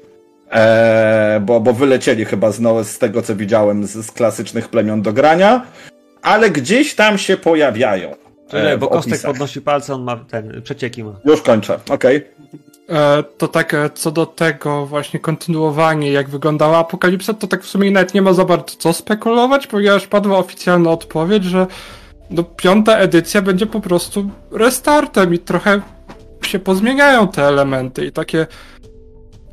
Eee, 0.51 1.39
bo, 1.39 1.59
bo 1.59 1.74
wylecieli 1.74 2.26
chyba 2.26 2.51
znowu 2.51 2.84
z 2.84 2.97
tego, 2.97 3.21
co 3.21 3.36
widziałem 3.36 3.88
z, 3.88 4.05
z 4.05 4.11
klasycznych 4.11 4.67
plemion 4.67 5.01
do 5.01 5.13
grania, 5.13 5.65
ale 6.21 6.49
gdzieś 6.49 6.95
tam 6.95 7.17
się 7.17 7.38
pojawiają. 7.38 8.15
Czekaj, 8.47 8.71
e, 8.74 8.78
bo 8.78 8.88
Kostek 8.88 9.21
podnosi 9.21 9.61
palce, 9.61 9.93
on 9.93 10.03
ma 10.03 10.17
ten, 10.17 10.61
przecieki 10.61 11.03
ma. 11.03 11.19
Już 11.26 11.41
kończę, 11.41 11.80
okej. 11.89 12.15
E, 12.15 12.21
to 13.38 13.47
tak 13.47 13.73
e, 13.73 13.89
co 13.89 14.11
do 14.11 14.25
tego 14.25 14.86
właśnie 14.86 15.19
kontynuowanie, 15.19 16.11
jak 16.11 16.29
wyglądała 16.29 16.77
apokalipsa, 16.77 17.34
to 17.34 17.47
tak 17.47 17.63
w 17.63 17.67
sumie 17.67 17.91
nawet 17.91 18.13
nie 18.13 18.21
ma 18.21 18.34
za 18.34 18.45
bardzo 18.45 18.75
co 18.77 18.93
spekulować, 18.93 19.67
ponieważ 19.67 20.07
padła 20.07 20.38
oficjalna 20.38 20.91
odpowiedź, 20.91 21.43
że 21.43 21.67
no, 22.29 22.43
piąta 22.43 22.97
edycja 22.97 23.41
będzie 23.41 23.65
po 23.65 23.81
prostu 23.81 24.29
restartem 24.51 25.34
i 25.34 25.39
trochę 25.39 25.81
się 26.41 26.59
pozmieniają 26.59 27.27
te 27.27 27.43
elementy 27.43 28.05
i 28.05 28.11
takie 28.11 28.47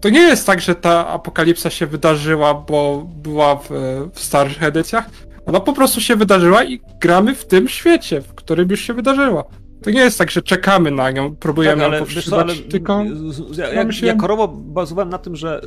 to 0.01 0.09
nie 0.09 0.21
jest 0.21 0.47
tak, 0.47 0.61
że 0.61 0.75
ta 0.75 1.09
apokalipsa 1.09 1.71
się 1.71 1.87
wydarzyła, 1.87 2.55
bo 2.55 3.07
była 3.23 3.57
w, 3.57 3.69
w 4.15 4.21
starszych 4.21 4.63
edycjach. 4.63 5.11
Ona 5.47 5.61
po 5.61 5.73
prostu 5.73 6.01
się 6.01 6.17
wydarzyła 6.17 6.65
i 6.65 6.81
gramy 7.01 7.35
w 7.35 7.47
tym 7.47 7.69
świecie, 7.69 8.21
w 8.21 8.35
którym 8.35 8.71
już 8.71 8.81
się 8.81 8.95
wydarzyła. 8.95 9.45
To 9.83 9.91
nie 9.91 10.01
jest 10.01 10.19
tak, 10.19 10.31
że 10.31 10.43
czekamy 10.43 10.91
na 10.91 11.11
nią, 11.11 11.37
próbujemy 11.37 11.83
Tak, 11.83 11.93
ją 11.93 11.97
ale 11.99 12.07
wiesz 12.07 12.25
co, 12.29 12.37
ale 12.37 12.45
powstrzymać, 12.45 12.73
tylko... 12.73 13.05
ja, 13.59 13.73
jak, 13.73 13.93
się- 13.93 14.07
ja 14.07 14.15
korowo 14.15 14.49
bazowałem 14.49 15.09
na 15.09 15.19
tym, 15.19 15.37
że 15.37 15.61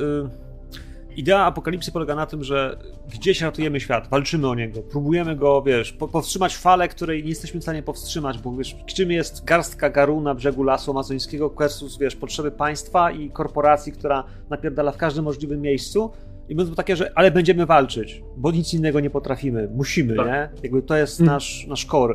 idea 1.16 1.44
apokalipsy 1.44 1.92
polega 1.92 2.14
na 2.14 2.26
tym, 2.26 2.44
że 2.44 2.78
gdzieś 3.14 3.40
ratujemy 3.40 3.80
świat, 3.80 4.08
walczymy 4.08 4.48
o 4.48 4.54
niego, 4.54 4.82
próbujemy 4.82 5.36
go, 5.36 5.62
wiesz, 5.62 5.92
po, 5.92 6.08
powstrzymać 6.08 6.56
falę, 6.56 6.88
której 6.88 7.22
nie 7.22 7.28
jesteśmy 7.28 7.60
w 7.60 7.62
stanie 7.62 7.82
powstrzymać, 7.82 8.38
bo 8.38 8.56
wiesz, 8.56 8.76
czym 8.86 9.10
jest 9.10 9.44
garstka 9.44 9.90
garu 9.90 10.20
na 10.20 10.34
brzegu 10.34 10.62
lasu 10.62 10.90
amazońskiego 10.90 11.50
versus, 11.58 11.98
wiesz, 11.98 12.16
potrzeby 12.16 12.50
państwa 12.50 13.10
i 13.10 13.30
korporacji, 13.30 13.92
która 13.92 14.24
napierdala 14.50 14.92
w 14.92 14.96
każdym 14.96 15.24
możliwym 15.24 15.60
miejscu. 15.60 16.10
I 16.48 16.54
będą 16.54 16.74
takie, 16.74 16.96
że 16.96 17.12
ale 17.14 17.30
będziemy 17.30 17.66
walczyć, 17.66 18.22
bo 18.36 18.50
nic 18.50 18.74
innego 18.74 19.00
nie 19.00 19.10
potrafimy, 19.10 19.68
musimy, 19.74 20.16
Tak. 20.16 20.26
nie? 20.26 20.48
Jakby 20.62 20.82
to 20.82 20.96
jest 20.96 21.20
Mm. 21.20 21.32
nasz, 21.32 21.66
nasz 21.68 21.84
core. 21.86 22.14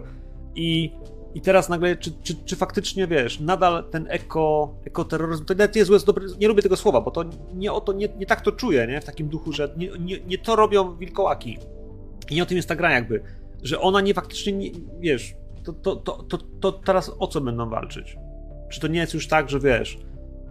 I 0.55 0.91
i 1.35 1.41
teraz 1.41 1.69
nagle, 1.69 1.95
czy, 1.95 2.11
czy, 2.23 2.35
czy 2.45 2.55
faktycznie 2.55 3.07
wiesz, 3.07 3.39
nadal 3.39 3.83
ten 3.91 4.07
eko, 4.09 4.75
ekoterroryzm, 4.85 5.45
to 5.45 5.53
nawet 5.53 5.75
jest 5.75 6.05
dobre, 6.05 6.25
nie 6.39 6.47
lubię 6.47 6.61
tego 6.61 6.77
słowa, 6.77 7.01
bo 7.01 7.11
to 7.11 7.25
nie 7.53 7.73
o 7.73 7.81
to, 7.81 7.93
nie, 7.93 8.09
nie 8.17 8.25
tak 8.25 8.41
to 8.41 8.51
czuję, 8.51 8.87
nie? 8.87 9.01
W 9.01 9.05
takim 9.05 9.27
duchu, 9.27 9.51
że 9.51 9.73
nie, 9.77 9.89
nie, 9.99 10.19
nie 10.19 10.37
to 10.37 10.55
robią 10.55 10.95
wilkołaki. 10.95 11.57
I 12.29 12.35
nie 12.35 12.43
o 12.43 12.45
tym 12.45 12.57
jest 12.57 12.69
ta 12.69 12.75
gra 12.75 12.91
jakby, 12.91 13.23
że 13.63 13.79
ona 13.79 14.01
nie 14.01 14.13
faktycznie, 14.13 14.53
nie, 14.53 14.71
wiesz, 14.99 15.35
to, 15.63 15.73
to, 15.73 15.95
to, 15.95 16.23
to, 16.23 16.37
to 16.37 16.71
teraz 16.71 17.11
o 17.19 17.27
co 17.27 17.41
będą 17.41 17.69
walczyć? 17.69 18.17
Czy 18.71 18.79
to 18.79 18.87
nie 18.87 18.99
jest 18.99 19.13
już 19.13 19.27
tak, 19.27 19.49
że 19.49 19.59
wiesz, 19.59 19.97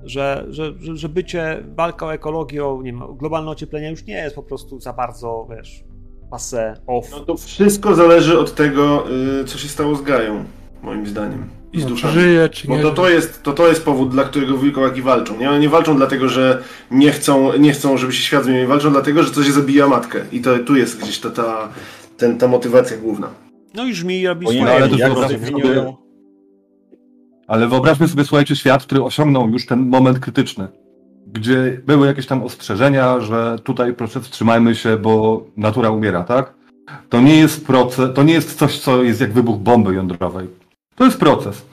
że, 0.04 0.46
że, 0.50 0.72
że, 0.80 0.96
że 0.96 1.08
bycie, 1.08 1.64
walka 1.76 2.06
o 2.06 2.14
ekologię, 2.14 2.66
o, 2.66 2.82
nie 2.82 2.92
wiem, 2.92 3.16
globalne 3.16 3.50
ocieplenie 3.50 3.90
już 3.90 4.04
nie 4.04 4.14
jest 4.14 4.36
po 4.36 4.42
prostu 4.42 4.80
za 4.80 4.92
bardzo, 4.92 5.48
wiesz, 5.50 5.84
passe, 6.30 6.74
off. 6.86 7.10
No 7.10 7.20
to 7.20 7.36
wszystko 7.36 7.94
zależy 7.94 8.38
od 8.38 8.54
tego, 8.54 9.04
y, 9.40 9.44
co 9.44 9.58
się 9.58 9.68
stało 9.68 9.94
z 9.94 10.02
Gają, 10.02 10.44
moim 10.82 11.06
zdaniem. 11.06 11.44
I 11.72 11.80
z 11.80 11.84
No, 11.84 11.88
duszami. 11.90 12.14
żyje, 12.14 12.48
czy 12.48 12.68
Bo 12.68 12.76
nie 12.76 12.82
to, 12.82 12.86
żyje. 12.88 12.96
to, 12.96 13.08
jest, 13.08 13.42
to, 13.42 13.52
to 13.52 13.68
jest 13.68 13.84
powód, 13.84 14.10
dla 14.10 14.24
którego 14.24 14.58
wilkołaki 14.58 15.02
walczą. 15.02 15.38
Nie, 15.38 15.58
nie 15.58 15.68
walczą 15.68 15.96
dlatego, 15.96 16.28
że 16.28 16.62
nie 16.90 17.10
chcą, 17.12 17.56
nie 17.58 17.72
chcą, 17.72 17.96
żeby 17.96 18.12
się 18.12 18.22
świat 18.22 18.44
zmienił. 18.44 18.68
Walczą 18.68 18.90
dlatego, 18.90 19.22
że 19.22 19.30
coś 19.30 19.46
zabija 19.50 19.88
matkę. 19.88 20.20
I 20.32 20.40
to 20.40 20.58
tu 20.58 20.76
jest 20.76 21.00
gdzieś 21.02 21.18
ta, 21.20 21.30
ta, 21.30 21.68
ten, 22.16 22.38
ta 22.38 22.48
motywacja 22.48 22.96
główna. 22.96 23.28
No 23.74 23.84
i 23.86 23.94
żmi 23.94 24.26
robi 24.26 24.46
swoje. 24.46 24.72
ale 24.72 24.88
to 24.88 24.96
jak 24.96 25.12
zdefiniują... 25.26 25.96
Ale 27.46 27.68
wyobraźmy 27.68 28.08
sobie, 28.08 28.24
słuchajcie, 28.24 28.56
świat, 28.56 28.82
który 28.82 29.02
osiągnął 29.02 29.48
już 29.50 29.66
ten 29.66 29.88
moment 29.88 30.18
krytyczny, 30.18 30.68
gdzie 31.26 31.80
były 31.86 32.06
jakieś 32.06 32.26
tam 32.26 32.42
ostrzeżenia, 32.42 33.20
że 33.20 33.58
tutaj 33.64 33.94
proszę 33.94 34.20
wstrzymajmy 34.20 34.74
się, 34.74 34.96
bo 34.96 35.44
natura 35.56 35.90
umiera, 35.90 36.24
tak? 36.24 36.54
To 37.08 37.20
nie 37.20 37.36
jest 37.36 37.66
proces, 37.66 38.10
to 38.14 38.22
nie 38.22 38.32
jest 38.32 38.58
coś, 38.58 38.78
co 38.78 39.02
jest 39.02 39.20
jak 39.20 39.32
wybuch 39.32 39.58
bomby 39.58 39.94
jądrowej. 39.94 40.48
To 40.98 41.04
jest 41.04 41.18
proces. 41.18 41.66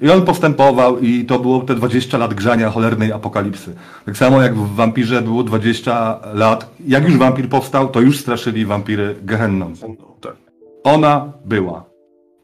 I 0.00 0.10
on 0.10 0.24
postępował 0.24 0.98
i 0.98 1.24
to 1.24 1.38
było 1.38 1.60
te 1.60 1.74
20 1.74 2.18
lat 2.18 2.34
grzania 2.34 2.70
cholernej 2.70 3.12
apokalipsy. 3.12 3.74
Tak 4.06 4.16
samo 4.16 4.42
jak 4.42 4.54
w 4.54 4.74
Wampirze 4.74 5.22
było 5.22 5.42
20 5.42 6.20
lat. 6.34 6.74
Jak 6.86 7.04
już 7.04 7.16
wampir 7.16 7.48
powstał, 7.48 7.88
to 7.88 8.00
już 8.00 8.20
straszyli 8.20 8.66
wampiry 8.66 9.16
Gehenną. 9.22 9.72
Tak. 10.20 10.36
Ona 10.84 11.32
była. 11.44 11.84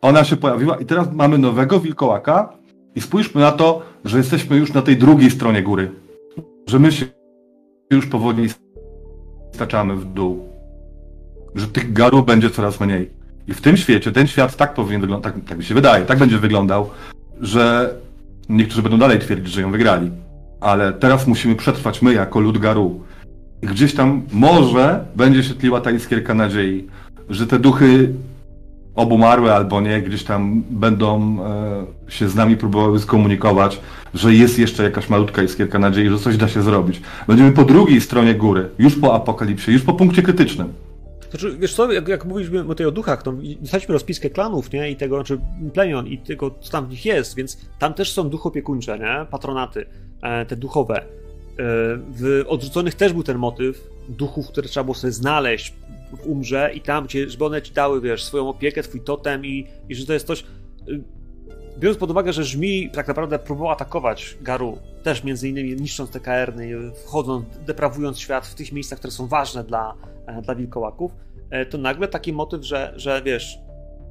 Ona 0.01 0.25
się 0.25 0.37
pojawiła 0.37 0.77
i 0.77 0.85
teraz 0.85 1.13
mamy 1.13 1.39
nowego 1.39 1.81
wilkołaka 1.81 2.53
i 2.95 3.01
spójrzmy 3.01 3.41
na 3.41 3.53
to, 3.53 3.83
że 4.05 4.19
jesteśmy 4.19 4.57
już 4.57 4.73
na 4.73 4.83
tej 4.83 4.97
drugiej 4.97 5.31
stronie 5.31 5.63
góry. 5.63 5.91
Że 6.67 6.79
my 6.79 6.93
się 6.93 7.07
już 7.91 8.07
powoli 8.07 8.49
staczamy 9.55 9.97
w 9.97 10.05
dół. 10.05 10.49
Że 11.55 11.67
tych 11.67 11.93
garów 11.93 12.27
będzie 12.27 12.51
coraz 12.51 12.81
mniej. 12.81 13.18
I 13.49 13.55
w 13.55 13.61
tym 13.61 13.77
świecie, 13.77 14.13
ten 14.13 14.27
świat 14.27 14.57
tak 14.57 14.75
powinien 14.75 15.01
wyglądać, 15.01 15.35
tak, 15.35 15.45
tak 15.45 15.59
mi 15.59 15.65
się 15.65 15.75
wydaje, 15.75 16.05
tak 16.05 16.19
będzie 16.19 16.39
wyglądał, 16.39 16.91
że 17.41 17.95
niektórzy 18.49 18.83
będą 18.83 18.99
dalej 18.99 19.19
twierdzić, 19.19 19.55
że 19.55 19.61
ją 19.61 19.71
wygrali. 19.71 20.11
Ale 20.61 20.93
teraz 20.93 21.27
musimy 21.27 21.57
przetrwać 21.57 22.03
my 22.03 22.15
jako 22.15 22.41
lud 22.41 22.59
garu. 22.59 23.01
I 23.63 23.67
gdzieś 23.67 23.95
tam 23.95 24.23
może 24.33 25.05
będzie 25.17 25.43
się 25.43 25.55
tliła 25.55 25.81
ta 25.81 25.91
iskierka 25.91 26.35
nadziei, 26.35 26.87
że 27.31 27.47
te 27.47 27.59
duchy 27.59 28.15
obumarłe 28.95 29.55
albo 29.55 29.81
nie, 29.81 30.03
gdzieś 30.03 30.25
tam 30.25 30.63
będą 30.71 31.37
e, 32.07 32.13
się 32.13 32.29
z 32.29 32.35
nami 32.35 32.57
próbowały 32.57 33.01
skomunikować, 33.01 33.81
że 34.15 34.35
jest 34.35 34.59
jeszcze 34.59 34.83
jakaś 34.83 35.09
malutka 35.09 35.43
iskierka 35.43 35.79
nadziei, 35.79 36.09
że 36.09 36.19
coś 36.19 36.37
da 36.37 36.49
się 36.49 36.63
zrobić. 36.63 37.01
Będziemy 37.27 37.53
po 37.53 37.65
drugiej 37.65 38.01
stronie 38.01 38.35
góry, 38.35 38.69
już 38.79 38.97
po 38.97 39.15
apokalipsie, 39.15 39.73
już 39.73 39.83
po 39.83 39.93
punkcie 39.93 40.23
krytycznym. 40.23 40.73
Znaczy, 41.31 41.57
wiesz 41.59 41.75
co, 41.75 41.93
jak, 41.93 42.09
jak 42.09 42.25
mówiliśmy 42.25 42.69
o 42.69 42.75
tej 42.75 42.87
o 42.87 42.91
duchach, 42.91 43.23
to 43.23 43.33
dostaliśmy 43.61 43.93
rozpiskę 43.93 44.31
klanów, 44.31 44.73
nie? 44.73 44.91
I 44.91 44.97
tego, 44.97 45.17
znaczy 45.17 45.41
plemion 45.75 46.07
i 46.07 46.19
tego, 46.19 46.51
co 46.61 46.73
tam 46.73 46.87
w 46.87 46.91
nich 46.91 47.05
jest, 47.05 47.37
więc 47.37 47.59
tam 47.79 47.95
też 47.95 48.13
są 48.13 48.29
duchopiekuńcze, 48.29 48.99
nie? 48.99 49.27
Patronaty, 49.31 49.87
e, 50.23 50.47
te 50.47 50.57
duchowe. 50.57 50.97
E, 51.01 51.05
w 52.09 52.45
Odrzuconych 52.47 52.95
też 52.95 53.13
był 53.13 53.23
ten 53.23 53.39
motyw 53.39 53.89
duchów, 54.09 54.49
które 54.49 54.69
trzeba 54.69 54.85
było 54.85 54.95
sobie 54.95 55.13
znaleźć 55.13 55.75
w 56.13 56.27
umrze 56.27 56.71
i 56.75 56.81
tam, 56.81 57.09
cię, 57.09 57.31
żeby 57.31 57.45
one 57.45 57.63
ci 57.63 57.73
dały, 57.73 58.01
wiesz, 58.01 58.25
swoją 58.25 58.49
opiekę, 58.49 58.83
twój 58.83 59.01
totem 59.01 59.47
i, 59.47 59.67
i 59.89 59.95
że 59.95 60.07
to 60.07 60.13
jest 60.13 60.27
coś... 60.27 60.45
y, 60.89 61.03
Biorąc 61.79 61.99
pod 61.99 62.11
uwagę, 62.11 62.33
że 62.33 62.45
Żmi 62.45 62.91
tak 62.91 63.09
naprawdę 63.09 63.39
próbował 63.39 63.73
atakować 63.73 64.37
Garu, 64.41 64.79
też 65.03 65.25
między 65.25 65.49
innymi 65.49 65.77
niszcząc 65.77 66.11
te 66.11 66.21
kaerny, 66.21 66.93
wchodząc, 67.05 67.45
deprawując 67.67 68.19
świat 68.19 68.47
w 68.47 68.55
tych 68.55 68.73
miejscach, 68.73 68.99
które 68.99 69.11
są 69.11 69.27
ważne 69.27 69.65
dla, 69.65 69.95
e, 69.95 70.18
dla 70.43 70.55
wilkołaków, 70.55 71.17
e, 71.51 71.67
to 71.67 71.79
nagle 71.79 72.09
taki 72.09 72.33
motyw, 72.33 72.65
że, 72.65 72.93
że 72.97 73.23
wiesz, 73.23 73.59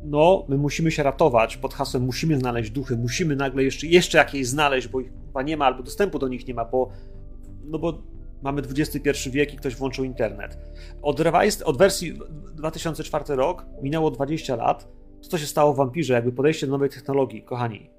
no, 0.03 0.45
my 0.49 0.57
musimy 0.57 0.91
się 0.91 1.03
ratować 1.03 1.57
pod 1.57 1.73
hasłem 1.73 2.03
musimy 2.03 2.39
znaleźć 2.39 2.71
duchy, 2.71 2.97
musimy 2.97 3.35
nagle 3.35 3.63
jeszcze, 3.63 3.87
jeszcze 3.87 4.17
jakieś 4.17 4.47
znaleźć, 4.47 4.87
bo 4.87 4.99
ich 4.99 5.11
chyba 5.27 5.41
nie 5.41 5.57
ma, 5.57 5.65
albo 5.65 5.83
dostępu 5.83 6.19
do 6.19 6.27
nich 6.27 6.47
nie 6.47 6.53
ma, 6.53 6.65
bo 6.65 6.89
no 7.63 7.79
bo 7.79 8.03
mamy 8.41 8.61
XXI 8.61 9.29
wiek 9.29 9.53
i 9.53 9.57
ktoś 9.57 9.75
włączył 9.75 10.05
internet. 10.05 10.57
Od, 11.01 11.19
revised, 11.19 11.61
od 11.61 11.77
wersji 11.77 12.19
2004 12.55 13.35
rok 13.35 13.65
minęło 13.81 14.11
20 14.11 14.55
lat. 14.55 14.87
Co 15.21 15.37
się 15.37 15.45
stało 15.45 15.73
w 15.73 15.77
Wampirze? 15.77 16.13
Jakby 16.13 16.31
podejście 16.31 16.65
do 16.67 16.71
nowej 16.71 16.89
technologii, 16.89 17.43
kochani. 17.43 17.89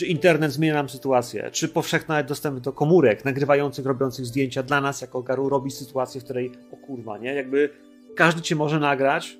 Czy 0.00 0.06
internet 0.06 0.52
zmienia 0.52 0.74
nam 0.74 0.88
sytuację? 0.88 1.50
Czy 1.52 1.68
powszechny 1.68 2.24
dostęp 2.24 2.60
do 2.60 2.72
komórek 2.72 3.24
nagrywających, 3.24 3.86
robiących 3.86 4.26
zdjęcia 4.26 4.62
dla 4.62 4.80
nas 4.80 5.00
jako 5.00 5.22
Garu 5.22 5.48
robi 5.48 5.70
sytuację, 5.70 6.20
w 6.20 6.24
której 6.24 6.52
o 6.72 6.76
kurwa, 6.76 7.18
nie? 7.18 7.34
Jakby 7.34 7.70
każdy 8.16 8.42
cię 8.42 8.56
może 8.56 8.80
nagrać. 8.80 9.38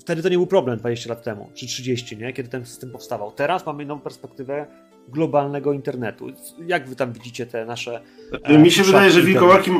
Wtedy 0.00 0.22
to 0.22 0.28
nie 0.28 0.36
był 0.36 0.46
problem 0.46 0.78
20 0.78 1.10
lat 1.10 1.22
temu, 1.22 1.50
czy 1.54 1.66
30, 1.66 2.16
nie? 2.16 2.32
Kiedy 2.32 2.48
ten 2.48 2.66
system 2.66 2.90
powstawał. 2.90 3.32
Teraz 3.32 3.66
mamy 3.66 3.86
nową 3.86 4.00
perspektywę 4.00 4.66
globalnego 5.08 5.72
internetu. 5.72 6.26
Jak 6.66 6.88
wy 6.88 6.96
tam 6.96 7.12
widzicie 7.12 7.46
te 7.46 7.64
nasze... 7.64 8.00
e, 8.42 8.58
Mi 8.58 8.70
się 8.70 8.82
wydaje, 8.82 9.10
że 9.10 9.22
wilkołaki, 9.22 9.70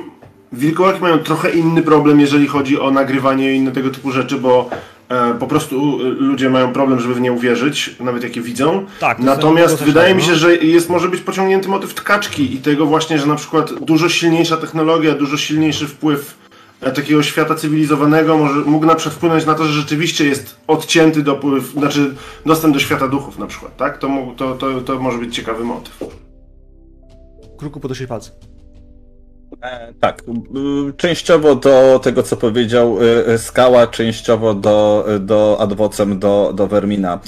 wilkołaki 0.52 1.00
mają 1.00 1.18
trochę 1.18 1.50
inny 1.50 1.82
problem, 1.82 2.20
jeżeli 2.20 2.46
chodzi 2.46 2.80
o 2.80 2.90
nagrywanie 2.90 3.52
i 3.52 3.56
inne 3.56 3.72
tego 3.72 3.90
typu 3.90 4.10
rzeczy, 4.10 4.38
bo 4.38 4.70
e, 4.72 4.97
po 5.38 5.46
prostu 5.46 5.98
e, 6.00 6.04
ludzie 6.04 6.50
mają 6.50 6.72
problem, 6.72 7.00
żeby 7.00 7.14
w 7.14 7.20
nie 7.20 7.32
uwierzyć, 7.32 7.96
nawet 8.00 8.22
jak 8.22 8.36
je 8.36 8.42
widzą. 8.42 8.86
Tak, 9.00 9.18
to 9.18 9.24
Natomiast 9.24 9.82
wydaje 9.82 10.14
mi 10.14 10.22
się, 10.22 10.34
że 10.34 10.56
jest 10.56 10.90
może 10.90 11.08
być 11.08 11.20
pociągnięty 11.20 11.68
motyw 11.68 11.94
tkaczki 11.94 12.54
i 12.54 12.58
tego 12.58 12.86
właśnie, 12.86 13.18
że 13.18 13.26
na 13.26 13.34
przykład 13.34 13.84
dużo 13.84 14.08
silniejsza 14.08 14.56
technologia, 14.56 15.14
dużo 15.14 15.36
silniejszy 15.36 15.86
wpływ 15.86 16.38
e, 16.80 16.92
takiego 16.92 17.22
świata 17.22 17.54
cywilizowanego 17.54 18.38
może, 18.38 18.60
mógł 18.60 18.86
na 18.86 18.94
przykład 18.94 19.14
wpłynąć 19.14 19.46
na 19.46 19.54
to, 19.54 19.64
że 19.64 19.72
rzeczywiście 19.72 20.24
jest 20.24 20.56
odcięty 20.66 21.22
dopływ, 21.22 21.64
znaczy 21.64 22.14
dostęp 22.46 22.74
do 22.74 22.80
świata 22.80 23.08
duchów 23.08 23.38
na 23.38 23.46
przykład, 23.46 23.76
tak? 23.76 23.98
To, 23.98 24.08
to, 24.36 24.54
to, 24.54 24.80
to 24.80 24.98
może 24.98 25.18
być 25.18 25.36
ciekawy 25.36 25.64
motyw. 25.64 25.98
Kruku 27.58 27.80
podnosi 27.80 28.06
palce. 28.06 28.30
E, 29.62 29.92
tak, 30.00 30.22
częściowo 30.96 31.54
do 31.54 32.00
tego, 32.02 32.22
co 32.22 32.36
powiedział 32.36 33.02
y, 33.02 33.28
y, 33.28 33.38
Skała, 33.38 33.86
częściowo 33.86 34.54
do, 34.54 35.06
do 35.20 35.56
adwocem, 35.60 36.18
do, 36.18 36.52
do 36.54 36.66
Vermina. 36.66 37.20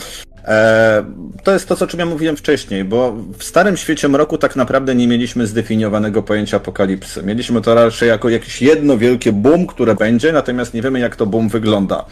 E, 0.45 1.05
to 1.45 1.53
jest 1.53 1.68
to, 1.68 1.85
o 1.85 1.87
czym 1.87 2.01
ja 2.01 2.07
mówiłem 2.07 2.37
wcześniej, 2.37 2.85
bo 2.85 3.12
w 3.39 3.45
starym 3.45 3.76
świecie 3.76 4.09
mroku 4.09 4.39
tak 4.39 4.57
naprawdę 4.57 4.95
nie 4.95 5.09
mieliśmy 5.09 5.47
zdefiniowanego 5.47 6.22
pojęcia 6.22 6.57
apokalipsy. 6.57 7.22
Mieliśmy 7.22 7.61
to 7.61 7.74
raczej 7.74 8.09
jako 8.09 8.28
jakieś 8.28 8.62
jedno 8.62 8.99
wielkie 8.99 9.33
boom, 9.33 9.66
które 9.66 9.95
będzie, 9.95 10.33
natomiast 10.33 10.74
nie 10.74 10.83
wiemy, 10.83 11.01
jak 11.01 11.16
to 11.16 11.26
boom 11.26 11.49
wygląda. 11.49 12.05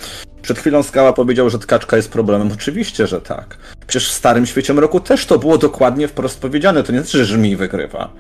Przed 0.43 0.59
chwilą 0.59 0.83
Skała 0.83 1.13
powiedział, 1.13 1.51
że 1.51 1.59
tkaczka 1.59 1.97
jest 1.97 2.13
problemem. 2.13 2.51
Oczywiście, 2.53 3.07
że 3.07 3.21
tak. 3.21 3.57
Przecież 3.87 4.09
w 4.09 4.13
starym 4.13 4.47
świecie 4.47 4.75
mroku 4.75 5.01
też 5.01 5.27
to 5.27 5.39
było 5.39 5.59
dokładnie 5.59 6.09
wprost 6.09 6.41
powiedziane. 6.41 6.83
To 6.83 6.93
nie 6.93 6.99
znaczy, 6.99 7.19
że 7.19 7.25
żmij 7.25 7.57
wygrywa. 7.57 8.11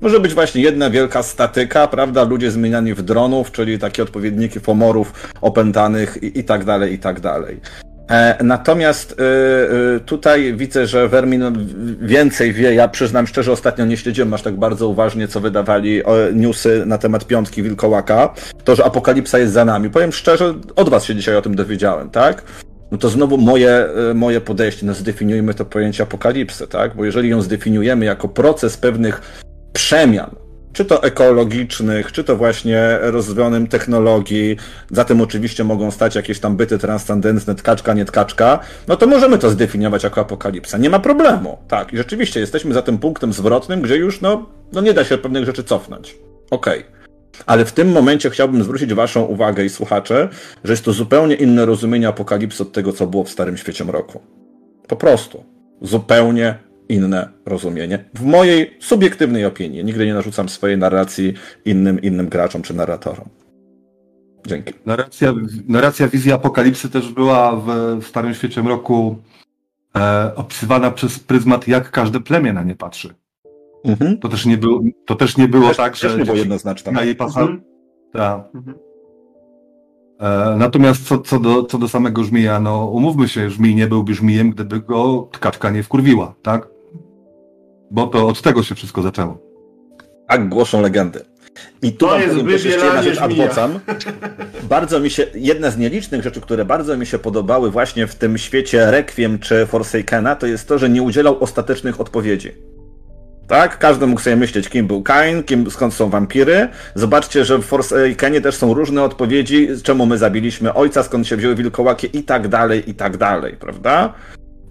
Może 0.00 0.20
być 0.20 0.34
właśnie 0.34 0.62
jedna 0.62 0.90
wielka 0.90 1.22
statyka, 1.22 1.86
prawda? 1.86 2.24
Ludzie 2.24 2.50
zmieniani 2.50 2.94
w 2.94 3.02
dronów, 3.02 3.52
czyli 3.52 3.78
takie 3.78 4.02
odpowiedniki 4.02 4.60
pomorów 4.60 5.12
opętanych 5.40 6.22
i, 6.22 6.38
i 6.38 6.44
tak 6.44 6.64
dalej, 6.64 6.92
i 6.92 6.98
tak 6.98 7.20
dalej. 7.20 7.60
E, 8.10 8.44
natomiast 8.44 9.12
y, 9.12 9.14
y, 9.96 10.00
tutaj 10.00 10.54
widzę, 10.54 10.86
że 10.86 11.08
Vermin 11.08 11.42
więcej 12.00 12.52
wie. 12.52 12.74
Ja 12.74 12.88
przyznam 12.88 13.26
szczerze, 13.26 13.52
ostatnio 13.52 13.86
nie 13.86 13.96
śledziłem 13.96 14.34
aż 14.34 14.42
tak 14.42 14.56
bardzo 14.56 14.88
uważnie, 14.88 15.28
co 15.28 15.40
wydawali 15.40 16.02
newsy 16.32 16.82
na 16.86 16.98
temat 16.98 17.26
piątki 17.26 17.62
Wilkołaka. 17.62 18.34
To, 18.64 18.76
że 18.76 18.84
apokalipsa 18.84 19.38
jest 19.38 19.52
za 19.52 19.64
nami. 19.64 19.90
Powiem 19.90 20.12
szczerze, 20.12 20.54
od 20.76 20.88
was 20.88 21.04
się 21.04 21.14
dzisiaj 21.14 21.36
o 21.36 21.42
tym 21.42 21.54
dowiedziałem, 21.54 22.10
tak? 22.10 22.42
No 22.90 22.98
to 22.98 23.08
znowu 23.08 23.38
moje, 23.38 23.88
moje 24.14 24.40
podejście, 24.40 24.86
no 24.86 24.94
zdefiniujmy 24.94 25.54
to 25.54 25.64
pojęcie 25.64 26.02
apokalipsy, 26.02 26.66
tak? 26.66 26.96
Bo 26.96 27.04
jeżeli 27.04 27.28
ją 27.28 27.42
zdefiniujemy 27.42 28.04
jako 28.04 28.28
proces 28.28 28.76
pewnych 28.76 29.44
przemian, 29.78 30.30
czy 30.72 30.84
to 30.84 31.02
ekologicznych, 31.02 32.12
czy 32.12 32.24
to 32.24 32.36
właśnie 32.36 32.98
rozwojonym 33.00 33.66
technologii, 33.66 34.56
za 34.90 35.04
tym 35.04 35.20
oczywiście 35.20 35.64
mogą 35.64 35.90
stać 35.90 36.14
jakieś 36.14 36.40
tam 36.40 36.56
byty 36.56 36.78
transcendentne, 36.78 37.54
tkaczka, 37.54 37.94
nie 37.94 38.04
tkaczka, 38.04 38.58
no 38.88 38.96
to 38.96 39.06
możemy 39.06 39.38
to 39.38 39.50
zdefiniować 39.50 40.04
jako 40.04 40.20
apokalipsa. 40.20 40.78
Nie 40.78 40.90
ma 40.90 40.98
problemu. 40.98 41.58
Tak, 41.68 41.92
i 41.92 41.96
rzeczywiście 41.96 42.40
jesteśmy 42.40 42.74
za 42.74 42.82
tym 42.82 42.98
punktem 42.98 43.32
zwrotnym, 43.32 43.82
gdzie 43.82 43.96
już 43.96 44.20
no, 44.20 44.46
no 44.72 44.80
nie 44.80 44.94
da 44.94 45.04
się 45.04 45.18
pewnych 45.18 45.44
rzeczy 45.44 45.64
cofnąć. 45.64 46.16
Okej. 46.50 46.78
Okay. 46.78 47.44
Ale 47.46 47.64
w 47.64 47.72
tym 47.72 47.92
momencie 47.92 48.30
chciałbym 48.30 48.62
zwrócić 48.62 48.94
Waszą 48.94 49.22
uwagę 49.22 49.64
i 49.64 49.68
słuchacze, 49.68 50.28
że 50.64 50.72
jest 50.72 50.84
to 50.84 50.92
zupełnie 50.92 51.34
inne 51.34 51.66
rozumienie 51.66 52.08
apokalipsy 52.08 52.62
od 52.62 52.72
tego, 52.72 52.92
co 52.92 53.06
było 53.06 53.24
w 53.24 53.30
Starym 53.30 53.56
Świecie 53.56 53.84
Mroku. 53.84 54.20
Po 54.88 54.96
prostu. 54.96 55.44
Zupełnie 55.82 56.67
inne 56.88 57.28
rozumienie. 57.46 58.04
W 58.14 58.24
mojej 58.24 58.76
subiektywnej 58.80 59.44
opinii. 59.44 59.84
Nigdy 59.84 60.06
nie 60.06 60.14
narzucam 60.14 60.48
swojej 60.48 60.78
narracji 60.78 61.34
innym, 61.64 62.02
innym 62.02 62.28
graczom 62.28 62.62
czy 62.62 62.74
narratorom. 62.74 63.28
Dzięki. 64.46 64.74
Narracja, 64.86 65.34
narracja 65.68 66.08
wizji 66.08 66.32
apokalipsy 66.32 66.90
też 66.90 67.12
była 67.12 67.56
w 68.00 68.04
Starym 68.04 68.34
Świecie 68.34 68.62
Mroku 68.62 69.16
e, 69.96 70.32
opisywana 70.36 70.90
przez 70.90 71.18
pryzmat, 71.18 71.68
jak 71.68 71.90
każde 71.90 72.20
plemię 72.20 72.52
na 72.52 72.62
nie 72.62 72.74
patrzy. 72.74 73.14
Mhm. 73.84 74.18
To 74.18 74.28
też 74.28 74.46
nie 74.46 74.56
było, 74.56 74.80
to 75.06 75.14
też 75.14 75.36
nie 75.36 75.48
było 75.48 75.68
też, 75.68 75.76
tak, 75.76 75.98
też 75.98 76.12
że. 76.12 76.18
nie 76.18 76.24
było 76.24 76.36
jednoznaczne. 76.36 76.92
Na 76.92 77.02
jej 77.02 77.16
pasał. 77.16 77.42
Mhm. 77.42 77.62
Tak. 78.12 78.54
Mhm. 78.54 78.78
E, 80.20 80.56
natomiast 80.58 81.08
co, 81.08 81.18
co, 81.18 81.40
do, 81.40 81.62
co 81.62 81.78
do 81.78 81.88
samego 81.88 82.24
żmija, 82.24 82.60
no 82.60 82.86
umówmy 82.86 83.28
się, 83.28 83.50
żmij 83.50 83.74
nie 83.74 83.86
byłby 83.86 84.14
żmijem, 84.14 84.50
gdyby 84.50 84.80
go 84.80 85.28
tkaczka 85.32 85.70
nie 85.70 85.82
wkurwiła, 85.82 86.34
tak? 86.42 86.68
Bo 87.90 88.06
to 88.06 88.28
od 88.28 88.42
tego 88.42 88.62
się 88.62 88.74
wszystko 88.74 89.02
zaczęło. 89.02 89.38
Tak 90.28 90.48
głoszą 90.48 90.82
legendy. 90.82 91.24
I 91.82 91.92
tu 91.92 92.06
to 92.06 92.18
jest 92.20 92.34
też 92.34 92.64
jeszcze 92.64 92.84
jedna 92.86 93.02
rzecz 93.02 93.18
adwocam. 93.18 93.80
Bardzo 94.62 95.00
mi 95.00 95.10
się, 95.10 95.26
jedna 95.34 95.70
z 95.70 95.78
nielicznych 95.78 96.22
rzeczy, 96.22 96.40
które 96.40 96.64
bardzo 96.64 96.96
mi 96.96 97.06
się 97.06 97.18
podobały 97.18 97.70
właśnie 97.70 98.06
w 98.06 98.14
tym 98.14 98.38
świecie 98.38 98.90
Requiem 98.90 99.38
czy 99.38 99.66
Forsakena, 99.66 100.36
to 100.36 100.46
jest 100.46 100.68
to, 100.68 100.78
że 100.78 100.88
nie 100.88 101.02
udzielał 101.02 101.42
ostatecznych 101.44 102.00
odpowiedzi. 102.00 102.52
Tak? 103.48 103.78
Każdy 103.78 104.06
mógł 104.06 104.20
sobie 104.20 104.36
myśleć, 104.36 104.68
kim 104.68 104.86
był 104.86 105.02
Kain, 105.02 105.42
kim, 105.42 105.70
skąd 105.70 105.94
są 105.94 106.10
wampiry. 106.10 106.68
Zobaczcie, 106.94 107.44
że 107.44 107.58
w 107.58 107.62
Forsakenie 107.62 108.40
też 108.40 108.54
są 108.54 108.74
różne 108.74 109.02
odpowiedzi, 109.02 109.68
czemu 109.82 110.06
my 110.06 110.18
zabiliśmy 110.18 110.74
ojca, 110.74 111.02
skąd 111.02 111.26
się 111.26 111.36
wzięły 111.36 111.54
wilkołakie 111.54 112.06
i 112.06 112.22
tak 112.22 112.48
dalej, 112.48 112.90
i 112.90 112.94
tak 112.94 113.16
dalej, 113.16 113.56
prawda? 113.60 114.14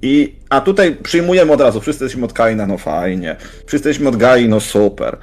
I, 0.01 0.35
a 0.49 0.61
tutaj 0.61 0.95
przyjmujemy 0.95 1.51
od 1.51 1.61
razu, 1.61 1.81
wszyscy 1.81 2.03
jesteśmy 2.03 2.25
od 2.25 2.33
Kaina, 2.33 2.67
no 2.67 2.77
fajnie. 2.77 3.35
Wszyscy 3.65 3.89
jesteśmy 3.89 4.09
od 4.09 4.15
Gai, 4.15 4.49
no 4.49 4.59
super. 4.59 5.17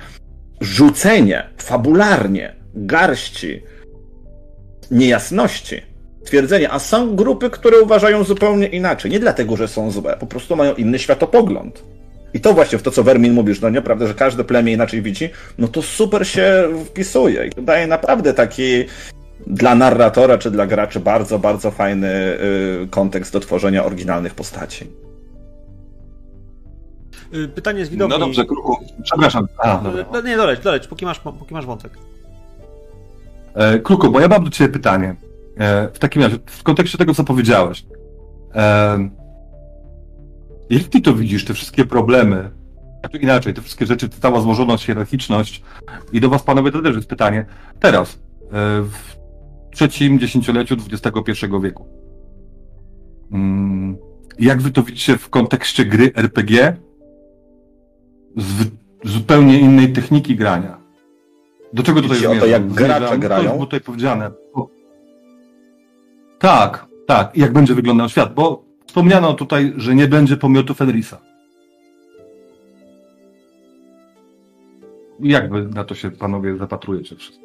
Rzucenie 0.61 1.45
fabularnie 1.59 2.55
garści 2.75 3.63
niejasności, 4.91 5.83
twierdzenie, 6.25 6.71
a 6.71 6.79
są 6.79 7.17
grupy, 7.17 7.51
które 7.51 7.81
uważają 7.81 8.25
zupełnie 8.25 8.67
inaczej. 8.67 9.11
Nie 9.11 9.21
dlatego, 9.21 9.57
że 9.57 9.69
są 9.69 9.91
złe, 9.91 10.17
po 10.21 10.27
prostu 10.27 10.57
mają 10.57 10.75
inny 10.75 10.99
światopogląd. 10.99 11.85
I 12.35 12.41
to 12.41 12.55
właśnie 12.55 12.79
w 12.79 12.83
to, 12.83 12.91
co 12.91 13.03
Vermin 13.03 13.33
mówisz, 13.33 13.61
no 13.61 13.71
nieprawda, 13.71 14.07
że 14.07 14.15
każde 14.15 14.45
plemię 14.45 14.73
inaczej 14.73 15.03
widzi, 15.03 15.31
no 15.59 15.69
to 15.69 15.83
super 15.83 16.27
się 16.29 16.69
wpisuje. 16.87 17.47
I 17.47 17.63
daje 17.63 17.87
naprawdę 17.87 18.35
taki 18.35 18.85
dla 19.47 19.75
narratora 19.75 20.39
czy 20.39 20.51
dla 20.51 20.67
graczy 20.67 21.01
bardzo, 21.01 21.39
bardzo 21.39 21.71
fajny 21.71 22.09
y, 22.83 22.89
kontekst 22.91 23.33
do 23.33 23.41
tworzenia 23.41 23.85
oryginalnych 23.85 24.35
postaci. 24.35 24.91
Y, 27.35 27.49
pytanie 27.49 27.87
z 27.87 27.89
widowni. 27.89 28.13
No 28.13 28.27
dobrze, 28.27 28.45
Kruku. 28.45 28.77
Przepraszam. 29.03 29.49
A, 29.59 29.79
dobra. 29.79 30.21
Nie, 30.21 30.37
doleć, 30.37 30.61
doleć, 30.61 30.87
póki 30.87 31.05
masz, 31.05 31.21
póki 31.21 31.55
masz 31.55 31.67
wątek. 31.67 31.93
E, 33.55 33.79
Kruku, 33.79 34.11
bo 34.11 34.21
ja 34.21 34.29
mam 34.29 34.45
do 34.45 34.51
Ciebie 34.51 34.73
pytanie. 34.73 35.17
E, 35.59 35.89
w 35.89 35.99
takim 35.99 36.23
razie, 36.23 36.39
w 36.47 36.63
kontekście 36.63 36.99
tego, 36.99 37.15
co 37.15 37.25
powiedziałeś. 37.25 37.85
E, 38.55 39.09
jak 40.71 40.83
Ty 40.83 41.01
to 41.01 41.15
widzisz, 41.15 41.45
te 41.45 41.55
wszystkie 41.55 41.85
problemy, 41.85 42.51
znaczy 43.01 43.19
inaczej, 43.19 43.55
te 43.55 43.63
wszystkie 43.63 43.87
rzeczy, 43.87 44.09
ta 44.09 44.17
cała 44.21 44.41
złożoność, 44.41 44.87
hierarchiczność 44.87 45.63
i 46.13 46.21
do 46.21 46.29
Was, 46.29 46.43
panowie, 46.43 46.73
to 46.73 46.83
też 46.83 46.97
jest 46.97 47.09
pytanie. 47.09 47.47
Teraz, 47.81 48.19
w 48.51 49.15
trzecim 49.75 50.19
dziesięcioleciu 50.19 50.77
XXI 50.93 51.47
wieku. 51.63 51.87
Mm, 53.33 53.97
jak 54.39 54.63
wy 54.63 54.71
to 54.71 54.83
widzicie 54.83 55.19
w 55.19 55.31
kontekście 55.31 55.85
gry 55.85 56.13
RPG? 56.15 56.77
Z 58.37 58.71
zupełnie 59.05 59.61
innej 59.61 59.93
techniki 59.93 60.37
grania. 60.37 60.79
Do 61.73 61.83
czego 61.83 62.03
tutaj 62.03 62.19
zmierzam? 62.19 62.39
o 62.39 62.41
to, 62.41 62.47
jak 62.47 62.67
gracze 62.67 63.19
grają? 63.19 63.51
To 63.51 63.59
tutaj 63.59 63.81
powiedziane. 63.81 64.31
Tak, 66.39 66.87
tak. 67.07 67.37
I 67.37 67.41
jak 67.41 67.53
będzie 67.53 67.75
wyglądał 67.75 68.09
świat? 68.09 68.35
Bo 68.35 68.65
wspomniano 68.87 69.35
tutaj, 69.35 69.73
że 69.77 69.95
nie 69.95 70.09
będzie 70.09 70.37
pomiotu 70.37 70.75
Fenrisa. 70.75 71.21
Jak 75.21 75.51
wy 75.51 75.69
na 75.69 75.85
to 75.85 75.95
się 75.95 76.11
panowie 76.11 76.57
zapatrujecie 76.57 77.17
wszyscy? 77.17 77.44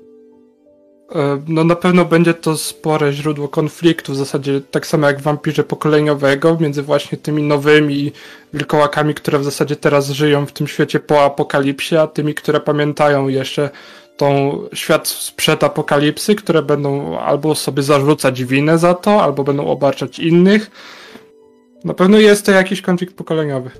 E, 1.16 1.41
no 1.47 1.64
na 1.64 1.76
pewno 1.76 2.05
będzie 2.05 2.34
to 2.34 2.57
spore 2.57 3.14
źródło 3.14 3.47
konfliktu, 3.47 4.14
w 4.14 4.16
zasadzie 4.16 4.62
tak 4.62 4.88
samo 4.88 5.07
jak 5.07 5.20
w 5.20 5.22
wampirze 5.22 5.64
pokoleniowego, 5.64 6.57
między 6.60 6.84
właśnie 6.84 7.18
tymi 7.18 7.43
nowymi 7.43 8.12
wilkołakami, 8.53 9.14
które 9.14 9.39
w 9.39 9.43
zasadzie 9.43 9.76
teraz 9.76 10.10
żyją 10.10 10.45
w 10.45 10.51
tym 10.51 10.68
świecie 10.68 10.99
po 10.99 11.24
apokalipsie, 11.24 11.97
a 11.97 12.07
tymi, 12.07 12.34
które 12.34 12.60
pamiętają 12.60 13.28
jeszcze 13.28 13.70
tą 14.18 14.57
świat 14.74 15.07
sprzed 15.07 15.64
apokalipsy, 15.64 16.36
które 16.36 16.62
będą 16.62 17.20
albo 17.20 17.55
sobie 17.55 17.84
zarzucać 17.84 18.43
winę 18.43 18.78
za 18.78 18.93
to, 18.93 19.24
albo 19.24 19.43
będą 19.43 19.68
obarczać 19.68 20.20
innych. 20.20 20.72
Na 21.84 21.93
pewno 21.93 22.18
jest 22.18 22.45
to 22.45 22.51
jakiś 22.51 22.82
konflikt 22.82 23.16
pokoleniowy. 23.16 23.72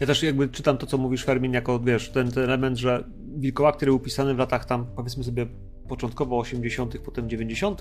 Ja 0.00 0.06
też 0.06 0.22
jakby 0.22 0.48
czytam 0.48 0.78
to, 0.78 0.86
co 0.86 0.98
mówisz, 0.98 1.24
Fermin, 1.24 1.52
jako 1.52 1.80
wiesz, 1.80 2.10
ten, 2.10 2.32
ten 2.32 2.44
element, 2.44 2.78
że 2.78 3.04
wilkołak, 3.36 3.76
który 3.76 3.90
był 3.90 4.00
pisany 4.00 4.34
w 4.34 4.38
latach 4.38 4.64
tam, 4.64 4.86
powiedzmy 4.96 5.24
sobie, 5.24 5.46
początkowo 5.88 6.38
80., 6.38 6.98
potem 6.98 7.28
90., 7.28 7.80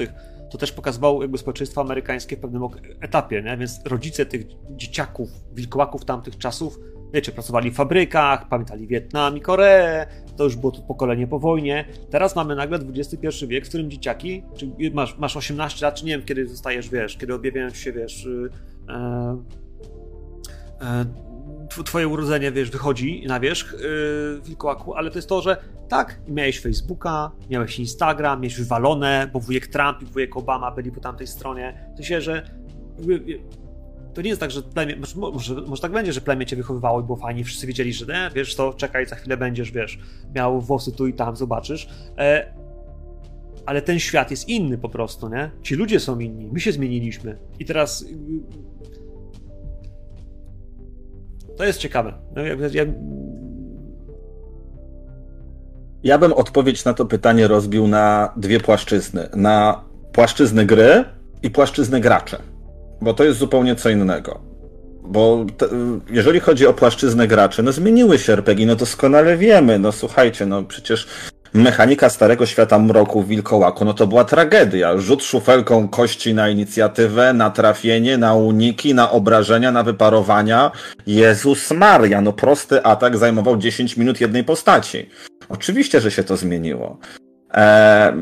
to 0.51 0.57
też 0.57 0.71
pokazywał 0.71 1.21
jakby 1.21 1.37
społeczeństwo 1.37 1.81
amerykańskie 1.81 2.37
w 2.37 2.39
pewnym 2.39 2.63
etapie, 3.01 3.41
nie? 3.41 3.57
więc 3.57 3.81
rodzice 3.85 4.25
tych 4.25 4.45
dzieciaków, 4.69 5.29
wilkołaków 5.53 6.05
tamtych 6.05 6.37
czasów, 6.37 6.79
wiecie, 7.13 7.31
pracowali 7.31 7.71
w 7.71 7.75
fabrykach, 7.75 8.47
pamiętali 8.47 8.87
Wietnam 8.87 9.37
i 9.37 9.41
Koreę, 9.41 10.07
to 10.37 10.43
już 10.43 10.55
było 10.55 10.71
to 10.71 10.81
pokolenie 10.81 11.27
po 11.27 11.39
wojnie. 11.39 11.85
Teraz 12.09 12.35
mamy 12.35 12.55
nagle 12.55 12.79
XXI 12.95 13.47
wiek, 13.47 13.65
w 13.65 13.69
którym 13.69 13.91
dzieciaki, 13.91 14.43
czy 14.57 14.71
masz, 14.93 15.17
masz 15.17 15.37
18 15.37 15.85
lat, 15.85 15.95
czy 15.95 16.05
nie 16.05 16.11
wiem, 16.11 16.25
kiedy 16.25 16.47
zostajesz, 16.47 16.89
wiesz, 16.89 17.17
kiedy 17.17 17.33
objawiają 17.33 17.69
się, 17.69 17.93
wiesz, 17.93 18.25
yy, 18.25 18.49
yy, 20.79 21.32
twoje 21.85 22.07
urodzenie, 22.07 22.51
wiesz, 22.51 22.69
wychodzi 22.69 23.23
na 23.27 23.39
wierzch 23.39 23.73
yy, 23.73 24.41
wilkołaku, 24.41 24.93
ale 24.93 25.11
to 25.11 25.17
jest 25.17 25.29
to, 25.29 25.41
że 25.41 25.57
tak, 25.89 26.19
miałeś 26.27 26.61
Facebooka, 26.61 27.31
miałeś 27.49 27.79
Instagram, 27.79 28.41
miałeś 28.41 28.57
wywalone, 28.57 29.29
bo 29.33 29.39
wujek 29.39 29.67
Trump 29.67 30.01
i 30.01 30.05
wujek 30.05 30.37
Obama 30.37 30.71
byli 30.71 30.91
po 30.91 30.99
tamtej 30.99 31.27
stronie. 31.27 31.93
To 31.97 32.03
się, 32.03 32.21
że 32.21 32.49
to 34.13 34.21
nie 34.21 34.29
jest 34.29 34.39
tak, 34.39 34.51
że 34.51 34.61
plemię, 34.61 34.95
może, 35.15 35.55
może 35.55 35.81
tak 35.81 35.91
będzie, 35.91 36.13
że 36.13 36.21
plemię 36.21 36.45
cię 36.45 36.55
wychowywało 36.55 37.01
i 37.01 37.03
było 37.03 37.17
fajnie, 37.17 37.43
wszyscy 37.43 37.67
wiedzieli, 37.67 37.93
że 37.93 38.05
nie, 38.05 38.29
wiesz 38.35 38.55
to, 38.55 38.73
czekaj, 38.73 39.05
za 39.05 39.15
chwilę 39.15 39.37
będziesz, 39.37 39.71
wiesz, 39.71 39.99
miał 40.35 40.61
włosy 40.61 40.91
tu 40.91 41.07
i 41.07 41.13
tam, 41.13 41.35
zobaczysz. 41.35 41.87
E, 42.17 42.53
ale 43.65 43.81
ten 43.81 43.99
świat 43.99 44.31
jest 44.31 44.49
inny 44.49 44.77
po 44.77 44.89
prostu, 44.89 45.29
nie? 45.29 45.51
Ci 45.61 45.75
ludzie 45.75 45.99
są 45.99 46.19
inni, 46.19 46.49
my 46.53 46.59
się 46.59 46.71
zmieniliśmy. 46.71 47.37
I 47.59 47.65
teraz 47.65 48.05
to 51.57 51.63
jest 51.63 51.79
ciekawe. 51.79 52.13
No, 52.35 52.41
ja, 52.41 52.55
ja... 56.03 56.17
bym 56.17 56.33
odpowiedź 56.33 56.85
na 56.85 56.93
to 56.93 57.05
pytanie 57.05 57.47
rozbił 57.47 57.87
na 57.87 58.33
dwie 58.37 58.59
płaszczyzny. 58.59 59.29
Na 59.35 59.83
płaszczyznę 60.11 60.65
gry 60.65 61.05
i 61.43 61.49
płaszczyznę 61.49 62.01
graczy. 62.01 62.37
Bo 63.01 63.13
to 63.13 63.23
jest 63.23 63.39
zupełnie 63.39 63.75
co 63.75 63.89
innego. 63.89 64.39
Bo 65.05 65.45
te, 65.57 65.65
jeżeli 66.09 66.39
chodzi 66.39 66.67
o 66.67 66.73
płaszczyznę 66.73 67.27
graczy, 67.27 67.63
no 67.63 67.71
zmieniły 67.71 68.19
się 68.19 68.33
RPG, 68.33 68.65
no 68.65 68.75
doskonale 68.75 69.37
wiemy. 69.37 69.79
No 69.79 69.91
słuchajcie, 69.91 70.45
no 70.45 70.63
przecież 70.63 71.07
mechanika 71.53 72.09
Starego 72.09 72.45
Świata 72.45 72.79
Mroku 72.79 73.23
Wilkołaku, 73.23 73.85
no 73.85 73.93
to 73.93 74.07
była 74.07 74.23
tragedia. 74.25 74.97
Rzut 74.97 75.23
szufelką 75.23 75.87
kości 75.87 76.33
na 76.33 76.49
inicjatywę, 76.49 77.33
na 77.33 77.49
trafienie, 77.49 78.17
na 78.17 78.33
uniki, 78.35 78.93
na 78.93 79.11
obrażenia, 79.11 79.71
na 79.71 79.83
wyparowania. 79.83 80.71
Jezus 81.07 81.71
Maria, 81.71 82.21
no 82.21 82.33
prosty 82.33 82.83
atak 82.83 83.17
zajmował 83.17 83.57
10 83.57 83.97
minut 83.97 84.21
jednej 84.21 84.43
postaci. 84.43 85.09
Oczywiście, 85.49 86.01
że 86.01 86.11
się 86.11 86.23
to 86.23 86.37
zmieniło. 86.37 86.97
Eee, 87.53 88.13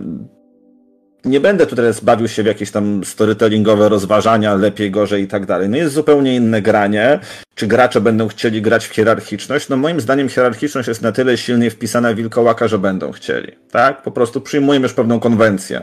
nie 1.25 1.39
będę 1.39 1.67
tu 1.67 1.75
teraz 1.75 1.99
bawił 1.99 2.27
się 2.27 2.43
w 2.43 2.45
jakieś 2.45 2.71
tam 2.71 3.03
storytellingowe 3.03 3.89
rozważania, 3.89 4.55
lepiej, 4.55 4.91
gorzej 4.91 5.23
i 5.23 5.27
tak 5.27 5.45
dalej. 5.45 5.69
No 5.69 5.77
jest 5.77 5.93
zupełnie 5.93 6.35
inne 6.35 6.61
granie. 6.61 7.19
Czy 7.55 7.67
gracze 7.67 8.01
będą 8.01 8.27
chcieli 8.27 8.61
grać 8.61 8.87
w 8.87 8.93
hierarchiczność? 8.93 9.69
No 9.69 9.77
moim 9.77 10.01
zdaniem 10.01 10.29
hierarchiczność 10.29 10.87
jest 10.87 11.01
na 11.01 11.11
tyle 11.11 11.37
silnie 11.37 11.69
wpisana 11.69 12.13
w 12.13 12.15
wilkołaka, 12.15 12.67
że 12.67 12.79
będą 12.79 13.11
chcieli. 13.11 13.51
Tak? 13.71 14.01
Po 14.01 14.11
prostu 14.11 14.41
przyjmujemy 14.41 14.83
już 14.85 14.93
pewną 14.93 15.19
konwencję. 15.19 15.81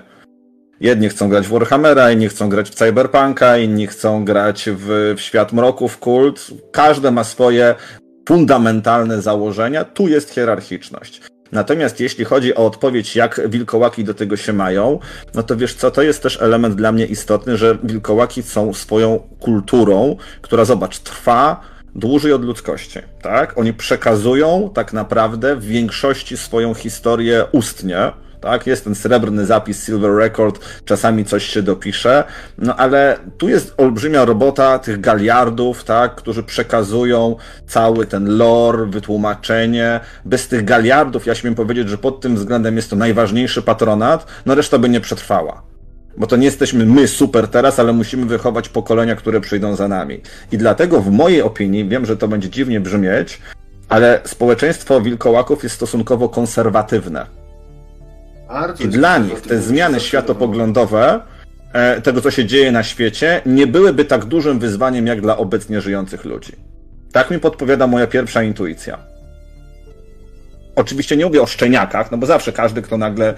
Jedni 0.80 1.08
chcą 1.08 1.28
grać 1.28 1.46
w 1.46 1.50
Warhammera, 1.50 2.12
inni 2.12 2.28
chcą 2.28 2.48
grać 2.48 2.70
w 2.70 2.74
Cyberpunka, 2.74 3.58
inni 3.58 3.86
chcą 3.86 4.24
grać 4.24 4.68
w, 4.72 5.14
w 5.16 5.20
świat 5.20 5.52
mroku, 5.52 5.88
w 5.88 5.98
kult. 5.98 6.46
Każde 6.72 7.10
ma 7.10 7.24
swoje 7.24 7.74
fundamentalne 8.28 9.22
założenia. 9.22 9.84
Tu 9.84 10.08
jest 10.08 10.30
hierarchiczność. 10.30 11.20
Natomiast 11.52 12.00
jeśli 12.00 12.24
chodzi 12.24 12.54
o 12.54 12.66
odpowiedź, 12.66 13.16
jak 13.16 13.48
wilkołaki 13.48 14.04
do 14.04 14.14
tego 14.14 14.36
się 14.36 14.52
mają, 14.52 14.98
no 15.34 15.42
to 15.42 15.56
wiesz 15.56 15.74
co, 15.74 15.90
to 15.90 16.02
jest 16.02 16.22
też 16.22 16.42
element 16.42 16.74
dla 16.74 16.92
mnie 16.92 17.06
istotny, 17.06 17.56
że 17.56 17.78
wilkołaki 17.82 18.42
są 18.42 18.74
swoją 18.74 19.20
kulturą, 19.40 20.16
która 20.42 20.64
zobacz, 20.64 20.98
trwa 20.98 21.60
dłużej 21.94 22.32
od 22.32 22.44
ludzkości, 22.44 22.98
tak? 23.22 23.58
Oni 23.58 23.72
przekazują 23.72 24.70
tak 24.74 24.92
naprawdę 24.92 25.56
w 25.56 25.64
większości 25.64 26.36
swoją 26.36 26.74
historię 26.74 27.44
ustnie, 27.52 28.12
tak? 28.40 28.66
Jest 28.66 28.84
ten 28.84 28.94
srebrny 28.94 29.46
zapis 29.46 29.84
Silver 29.84 30.10
Record, 30.10 30.60
czasami 30.84 31.24
coś 31.24 31.46
się 31.46 31.62
dopisze, 31.62 32.24
no 32.58 32.76
ale 32.76 33.18
tu 33.38 33.48
jest 33.48 33.74
olbrzymia 33.76 34.24
robota 34.24 34.78
tych 34.78 35.00
galiardów, 35.00 35.84
tak? 35.84 36.14
Którzy 36.14 36.42
przekazują 36.42 37.36
cały 37.66 38.06
ten 38.06 38.36
lore, 38.36 38.86
wytłumaczenie. 38.86 40.00
Bez 40.24 40.48
tych 40.48 40.64
galiardów, 40.64 41.26
ja 41.26 41.34
śmiem 41.34 41.54
powiedzieć, 41.54 41.88
że 41.88 41.98
pod 41.98 42.20
tym 42.20 42.36
względem 42.36 42.76
jest 42.76 42.90
to 42.90 42.96
najważniejszy 42.96 43.62
patronat, 43.62 44.26
no 44.46 44.54
reszta 44.54 44.78
by 44.78 44.88
nie 44.88 45.00
przetrwała. 45.00 45.62
Bo 46.16 46.26
to 46.26 46.36
nie 46.36 46.44
jesteśmy 46.44 46.86
my 46.86 47.08
super 47.08 47.48
teraz, 47.48 47.78
ale 47.78 47.92
musimy 47.92 48.26
wychować 48.26 48.68
pokolenia, 48.68 49.16
które 49.16 49.40
przyjdą 49.40 49.76
za 49.76 49.88
nami. 49.88 50.20
I 50.52 50.58
dlatego 50.58 51.00
w 51.00 51.10
mojej 51.10 51.42
opinii, 51.42 51.88
wiem, 51.88 52.06
że 52.06 52.16
to 52.16 52.28
będzie 52.28 52.50
dziwnie 52.50 52.80
brzmieć, 52.80 53.40
ale 53.88 54.20
społeczeństwo 54.24 55.00
wilkołaków 55.00 55.62
jest 55.62 55.74
stosunkowo 55.74 56.28
konserwatywne 56.28 57.37
i 58.80 58.88
dla 58.88 59.18
nich 59.18 59.40
te 59.40 59.62
zmiany 59.62 60.00
światopoglądowe, 60.00 61.20
e, 61.72 62.00
tego 62.00 62.20
co 62.20 62.30
się 62.30 62.44
dzieje 62.44 62.72
na 62.72 62.82
świecie, 62.82 63.40
nie 63.46 63.66
byłyby 63.66 64.04
tak 64.04 64.24
dużym 64.24 64.58
wyzwaniem 64.58 65.06
jak 65.06 65.20
dla 65.20 65.36
obecnie 65.36 65.80
żyjących 65.80 66.24
ludzi. 66.24 66.52
Tak 67.12 67.30
mi 67.30 67.38
podpowiada 67.38 67.86
moja 67.86 68.06
pierwsza 68.06 68.42
intuicja. 68.42 68.98
Oczywiście 70.76 71.16
nie 71.16 71.26
mówię 71.26 71.42
o 71.42 71.46
szczeniakach, 71.46 72.10
no 72.10 72.18
bo 72.18 72.26
zawsze 72.26 72.52
każdy, 72.52 72.82
kto 72.82 72.98
nagle 72.98 73.34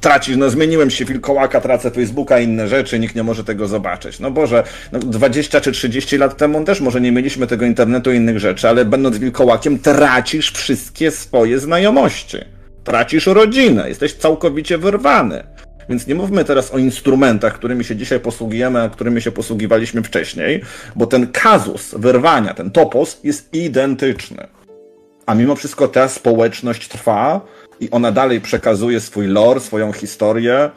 traci, 0.00 0.36
no 0.36 0.50
zmieniłem 0.50 0.90
się 0.90 1.04
wilkołaka, 1.04 1.60
tracę 1.60 1.90
Facebooka 1.90 2.38
i 2.38 2.44
inne 2.44 2.68
rzeczy, 2.68 2.98
nikt 2.98 3.14
nie 3.14 3.22
może 3.22 3.44
tego 3.44 3.68
zobaczyć. 3.68 4.20
No 4.20 4.30
Boże, 4.30 4.64
no 4.92 4.98
20 4.98 5.60
czy 5.60 5.72
30 5.72 6.18
lat 6.18 6.36
temu 6.36 6.64
też 6.64 6.80
może 6.80 7.00
nie 7.00 7.12
mieliśmy 7.12 7.46
tego 7.46 7.64
internetu 7.64 8.12
i 8.12 8.16
innych 8.16 8.38
rzeczy, 8.38 8.68
ale 8.68 8.84
będąc 8.84 9.18
wilkołakiem 9.18 9.78
tracisz 9.78 10.52
wszystkie 10.52 11.10
swoje 11.10 11.58
znajomości 11.58 12.53
tracisz 12.84 13.26
rodzinę, 13.26 13.88
jesteś 13.88 14.14
całkowicie 14.14 14.78
wyrwany. 14.78 15.44
Więc 15.88 16.06
nie 16.06 16.14
mówmy 16.14 16.44
teraz 16.44 16.74
o 16.74 16.78
instrumentach, 16.78 17.54
którymi 17.54 17.84
się 17.84 17.96
dzisiaj 17.96 18.20
posługujemy, 18.20 18.82
a 18.82 18.88
którymi 18.88 19.22
się 19.22 19.32
posługiwaliśmy 19.32 20.02
wcześniej, 20.02 20.62
bo 20.96 21.06
ten 21.06 21.26
kazus 21.26 21.94
wyrwania, 21.94 22.54
ten 22.54 22.70
topos 22.70 23.20
jest 23.24 23.54
identyczny. 23.54 24.46
A 25.26 25.34
mimo 25.34 25.56
wszystko 25.56 25.88
ta 25.88 26.08
społeczność 26.08 26.88
trwa 26.88 27.40
i 27.80 27.90
ona 27.90 28.12
dalej 28.12 28.40
przekazuje 28.40 29.00
swój 29.00 29.26
lore, 29.26 29.60
swoją 29.60 29.92
historię. 29.92 30.70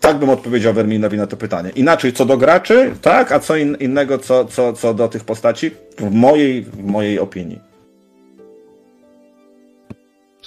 Tak 0.00 0.18
bym 0.18 0.30
odpowiedział 0.30 0.74
Verminowi 0.74 1.16
na 1.16 1.26
to 1.26 1.36
pytanie. 1.36 1.70
Inaczej 1.76 2.12
co 2.12 2.24
do 2.24 2.36
graczy, 2.36 2.90
tak, 3.02 3.32
a 3.32 3.40
co 3.40 3.56
in, 3.56 3.76
innego 3.80 4.18
co, 4.18 4.44
co, 4.44 4.72
co 4.72 4.94
do 4.94 5.08
tych 5.08 5.24
postaci, 5.24 5.70
w 5.98 6.10
mojej, 6.10 6.62
w 6.62 6.84
mojej 6.84 7.18
opinii. 7.18 7.71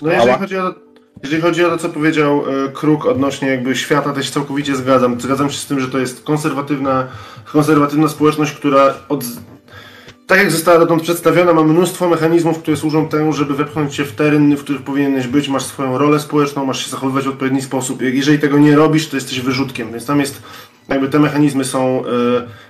No 0.02 0.12
jeżeli 0.12 0.30
Ała. 0.30 0.40
chodzi, 0.40 0.58
o, 0.58 0.76
jeżeli 1.24 1.42
chodzi 1.42 1.66
o 1.66 1.70
to, 1.70 1.78
co 1.78 1.90
powiedział 1.90 2.44
e, 2.66 2.70
Kruk 2.72 3.06
odnośnie 3.06 3.48
jakby 3.48 3.76
świata, 3.76 4.14
też 4.14 4.30
całkowicie 4.30 4.76
zgadzam. 4.76 5.22
Zgadzam 5.22 5.50
się 5.50 5.58
z 5.58 5.66
tym, 5.66 5.80
że 5.80 5.88
to 5.88 6.00
jest 6.00 6.24
konserwatywna, 6.24 7.08
konserwatywna 7.52 8.08
społeczność, 8.08 8.54
która 8.54 8.94
od, 9.10 9.24
tak 10.28 10.38
jak 10.38 10.52
została 10.52 10.80
dotąd 10.80 11.02
przedstawiona, 11.02 11.54
ma 11.54 11.64
mnóstwo 11.64 12.10
mechanizmów, 12.10 12.60
które 12.60 12.78
służą 12.78 13.08
temu, 13.08 13.34
żeby 13.34 13.54
wepchnąć 13.54 13.96
się 13.96 14.06
w 14.06 14.12
tereny, 14.12 14.58
w 14.58 14.64
których 14.64 14.82
powinieneś 14.82 15.28
być, 15.28 15.50
masz 15.50 15.64
swoją 15.64 15.98
rolę 15.98 16.20
społeczną, 16.20 16.66
masz 16.66 16.86
się 16.86 16.92
zachowywać 16.92 17.26
w 17.26 17.30
odpowiedni 17.30 17.62
sposób. 17.62 18.02
Jeżeli 18.02 18.40
tego 18.40 18.58
nie 18.58 18.76
robisz, 18.76 19.08
to 19.10 19.18
jesteś 19.18 19.42
wyrzutkiem, 19.42 19.92
więc 19.92 20.06
tam 20.06 20.20
jest 20.20 20.42
jakby 20.90 21.10
te 21.10 21.20
mechanizmy 21.20 21.66
są 21.66 22.06
e, 22.06 22.06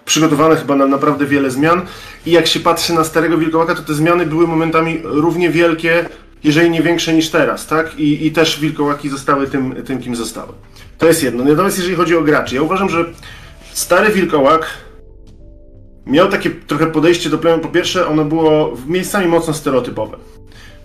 przygotowane 0.05 0.55
chyba 0.55 0.75
na 0.75 0.87
naprawdę 0.87 1.25
wiele 1.25 1.51
zmian 1.51 1.81
i 2.25 2.31
jak 2.31 2.47
się 2.47 2.59
patrzy 2.59 2.93
na 2.93 3.03
starego 3.03 3.37
wilkołaka, 3.37 3.75
to 3.75 3.81
te 3.81 3.93
zmiany 3.93 4.25
były 4.25 4.47
momentami 4.47 4.99
równie 5.03 5.49
wielkie, 5.49 6.09
jeżeli 6.45 6.69
nie 6.69 6.81
większe 6.81 7.13
niż 7.13 7.29
teraz, 7.29 7.67
tak? 7.67 7.99
I, 7.99 8.25
i 8.25 8.31
też 8.31 8.59
wilkołaki 8.59 9.09
zostały 9.09 9.47
tym, 9.47 9.75
tym, 9.85 9.99
kim 9.99 10.15
zostały. 10.15 10.53
To 10.97 11.07
jest 11.07 11.23
jedno. 11.23 11.43
Natomiast 11.43 11.77
jeżeli 11.77 11.95
chodzi 11.95 12.15
o 12.15 12.21
graczy, 12.21 12.55
ja 12.55 12.61
uważam, 12.61 12.89
że 12.89 13.05
stary 13.73 14.11
wilkołak 14.11 14.67
miał 16.05 16.27
takie 16.27 16.49
trochę 16.49 16.87
podejście 16.87 17.29
do 17.29 17.37
plemion. 17.37 17.59
Po 17.59 17.67
pierwsze, 17.67 18.07
ono 18.07 18.25
było 18.25 18.77
miejscami 18.87 19.27
mocno 19.27 19.53
stereotypowe. 19.53 20.17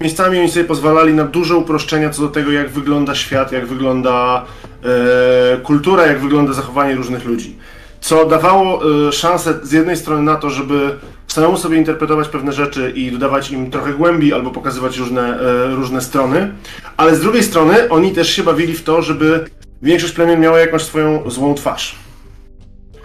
Miejscami 0.00 0.38
oni 0.38 0.50
sobie 0.50 0.64
pozwalali 0.64 1.14
na 1.14 1.24
duże 1.24 1.56
uproszczenia 1.56 2.10
co 2.10 2.22
do 2.22 2.28
tego, 2.28 2.52
jak 2.52 2.70
wygląda 2.70 3.14
świat, 3.14 3.52
jak 3.52 3.66
wygląda 3.66 4.44
e, 4.84 5.56
kultura, 5.56 6.06
jak 6.06 6.20
wygląda 6.20 6.52
zachowanie 6.52 6.94
różnych 6.94 7.24
ludzi. 7.24 7.56
Co 8.00 8.24
dawało 8.24 8.80
e, 9.08 9.12
szansę 9.12 9.54
z 9.62 9.72
jednej 9.72 9.96
strony 9.96 10.22
na 10.22 10.36
to, 10.36 10.50
żeby 10.50 10.98
samemu 11.32 11.56
sobie 11.56 11.78
interpretować 11.78 12.28
pewne 12.28 12.52
rzeczy 12.52 12.90
i 12.90 13.12
dodawać 13.12 13.50
im 13.50 13.70
trochę 13.70 13.92
głębi 13.92 14.34
albo 14.34 14.50
pokazywać 14.50 14.98
różne, 14.98 15.40
e, 15.40 15.74
różne 15.74 16.00
strony, 16.00 16.54
ale 16.96 17.16
z 17.16 17.20
drugiej 17.20 17.42
strony 17.42 17.88
oni 17.88 18.12
też 18.12 18.30
się 18.30 18.42
bawili 18.42 18.74
w 18.74 18.84
to, 18.84 19.02
żeby 19.02 19.44
większość 19.82 20.12
plemion 20.12 20.40
miała 20.40 20.58
jakąś 20.58 20.82
swoją 20.82 21.30
złą 21.30 21.54
twarz. 21.54 21.96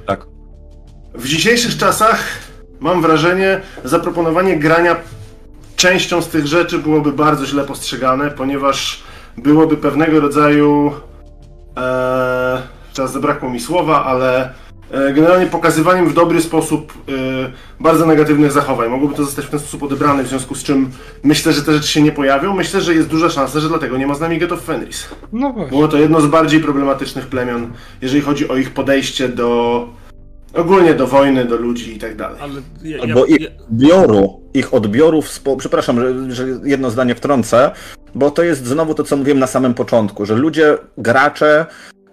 Tak. 0.06 0.26
W 1.14 1.28
dzisiejszych 1.28 1.78
czasach 1.78 2.24
mam 2.80 3.02
wrażenie, 3.02 3.62
zaproponowanie 3.84 4.60
grania 4.60 4.96
częścią 5.76 6.22
z 6.22 6.28
tych 6.28 6.48
rzeczy 6.48 6.80
byłoby 6.80 7.12
bardzo 7.12 7.46
źle 7.46 7.64
postrzegane, 7.64 8.32
ponieważ 8.32 9.04
byłoby 9.38 9.78
pewnego 9.78 10.20
rodzaju. 10.20 10.94
E, 11.78 12.62
teraz 12.94 13.12
zabrakło 13.12 13.50
mi 13.50 13.60
słowa, 13.60 14.06
ale 14.06 14.54
generalnie 14.92 15.46
pokazywaniem 15.46 16.10
w 16.10 16.14
dobry 16.14 16.42
sposób 16.42 16.94
e, 16.94 17.52
bardzo 17.80 18.06
negatywnych 18.06 18.52
zachowań. 18.52 18.90
Mogłoby 18.90 19.16
to 19.16 19.24
zostać 19.24 19.46
w 19.46 19.50
ten 19.50 19.60
sposób 19.60 19.84
odebrane, 19.84 20.24
w 20.24 20.28
związku 20.28 20.56
z 20.56 20.64
czym 20.64 20.90
myślę, 21.24 21.54
że 21.54 21.62
te 21.64 21.74
rzeczy 21.74 21.88
się 21.88 22.02
nie 22.02 22.12
pojawią. 22.12 22.54
Myślę, 22.54 22.82
że 22.82 22.94
jest 22.94 23.08
duża 23.08 23.30
szansa, 23.30 23.60
że 23.60 23.68
dlatego 23.68 23.98
nie 23.98 24.08
ma 24.08 24.16
z 24.16 24.20
nami 24.20 24.38
Get 24.38 24.52
of 24.52 24.62
Fenris. 24.62 25.08
No 25.34 25.54
właśnie. 25.54 25.70
Było 25.70 25.88
to 25.88 25.98
jedno 25.98 26.22
z 26.22 26.28
bardziej 26.28 26.60
problematycznych 26.60 27.28
plemion, 27.28 27.72
jeżeli 28.02 28.22
chodzi 28.22 28.48
o 28.50 28.56
ich 28.56 28.74
podejście 28.74 29.30
do. 29.30 29.90
ogólnie 30.54 30.94
do 30.94 31.08
wojny, 31.08 31.46
do 31.46 31.56
ludzi 31.56 31.96
i 31.96 32.00
tak 32.00 32.16
dalej. 32.16 32.38
Ale 32.42 32.54
ja, 32.84 32.98
ja, 32.98 33.04
Albo 33.04 33.26
ich 33.26 33.42
ja, 33.42 33.48
odbioru, 33.70 34.42
ich 34.54 34.74
odbioru, 34.74 35.22
w 35.22 35.30
spo... 35.30 35.58
przepraszam, 35.58 36.00
że, 36.00 36.36
że 36.36 36.46
jedno 36.64 36.92
zdanie 36.92 37.16
wtrącę, 37.16 37.72
bo 38.16 38.32
to 38.32 38.44
jest 38.44 38.66
znowu 38.66 38.94
to, 38.94 39.04
co 39.04 39.18
mówiłem 39.18 39.40
na 39.40 39.48
samym 39.48 39.74
początku, 39.74 40.26
że 40.26 40.36
ludzie, 40.36 40.78
gracze 40.98 41.66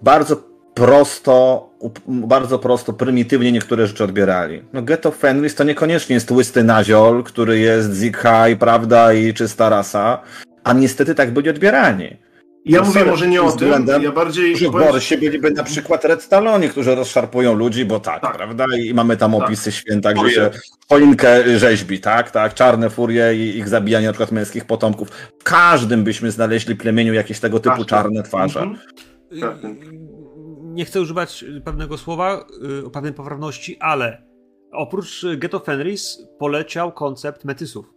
bardzo 0.02 0.51
prosto, 0.74 1.68
bardzo 2.08 2.58
prosto, 2.58 2.92
prymitywnie 2.92 3.52
niektóre 3.52 3.86
rzeczy 3.86 4.04
odbierali. 4.04 4.62
No 4.72 4.82
Ghetto 4.82 5.10
Fenris 5.10 5.54
to 5.54 5.64
niekoniecznie 5.64 6.14
jest 6.14 6.30
łysty 6.30 6.64
naziol, 6.64 7.22
który 7.24 7.58
jest 7.58 7.92
Zig 7.92 8.16
High, 8.18 8.58
prawda, 8.58 9.12
i 9.12 9.34
czysta 9.34 9.68
rasa, 9.68 10.20
a 10.64 10.72
niestety 10.72 11.14
tak 11.14 11.30
byli 11.30 11.50
odbierani. 11.50 12.16
Ja 12.64 12.78
No 12.80 12.84
mówię 12.86 12.98
sorry, 13.00 13.10
może 13.10 13.28
nie 13.28 13.42
o 13.42 13.44
tym, 13.44 13.58
względem, 13.58 14.02
ja 14.02 14.12
bardziej. 14.12 14.56
Że 14.56 14.68
w 14.68 14.72
powiem- 14.72 14.88
Borsie 14.88 15.18
byliby 15.18 15.50
na 15.50 15.64
przykład 15.64 16.04
Red 16.04 16.28
Taloni, 16.28 16.68
którzy 16.68 16.94
rozszarpują 16.94 17.54
ludzi, 17.54 17.84
bo 17.84 18.00
tak, 18.00 18.22
Tak. 18.22 18.36
prawda? 18.36 18.64
I 18.78 18.94
mamy 18.94 19.16
tam 19.16 19.32
Tak. 19.32 19.40
opisy 19.42 19.72
święta, 19.72 20.12
gdzie 20.12 20.30
się 20.30 20.50
choinkę 20.88 21.58
rzeźbi, 21.58 22.00
tak, 22.00 22.30
tak, 22.30 22.54
czarne 22.54 22.90
furie 22.90 23.34
i 23.34 23.58
ich 23.58 23.68
zabijanie 23.68 24.06
na 24.06 24.12
przykład 24.12 24.32
męskich 24.32 24.64
potomków. 24.64 25.08
W 25.40 25.42
każdym 25.44 26.04
byśmy 26.04 26.30
znaleźli 26.30 26.76
plemieniu 26.76 27.14
jakieś 27.14 27.40
tego 27.40 27.58
typu 27.60 27.70
Każdy. 27.76 27.84
czarne 27.90 28.22
twarze. 28.22 28.60
Mhm. 28.60 29.82
Nie 30.72 30.84
chcę 30.84 31.00
używać 31.00 31.44
pewnego 31.64 31.98
słowa 31.98 32.46
y, 32.80 32.86
o 32.86 32.90
pewnej 32.90 33.12
poprawności, 33.12 33.76
ale 33.80 34.22
oprócz 34.72 35.24
y, 35.24 35.36
Ghetto 35.36 35.60
Fenris 35.60 36.26
poleciał 36.38 36.92
koncept 36.92 37.44
metysów. 37.44 37.94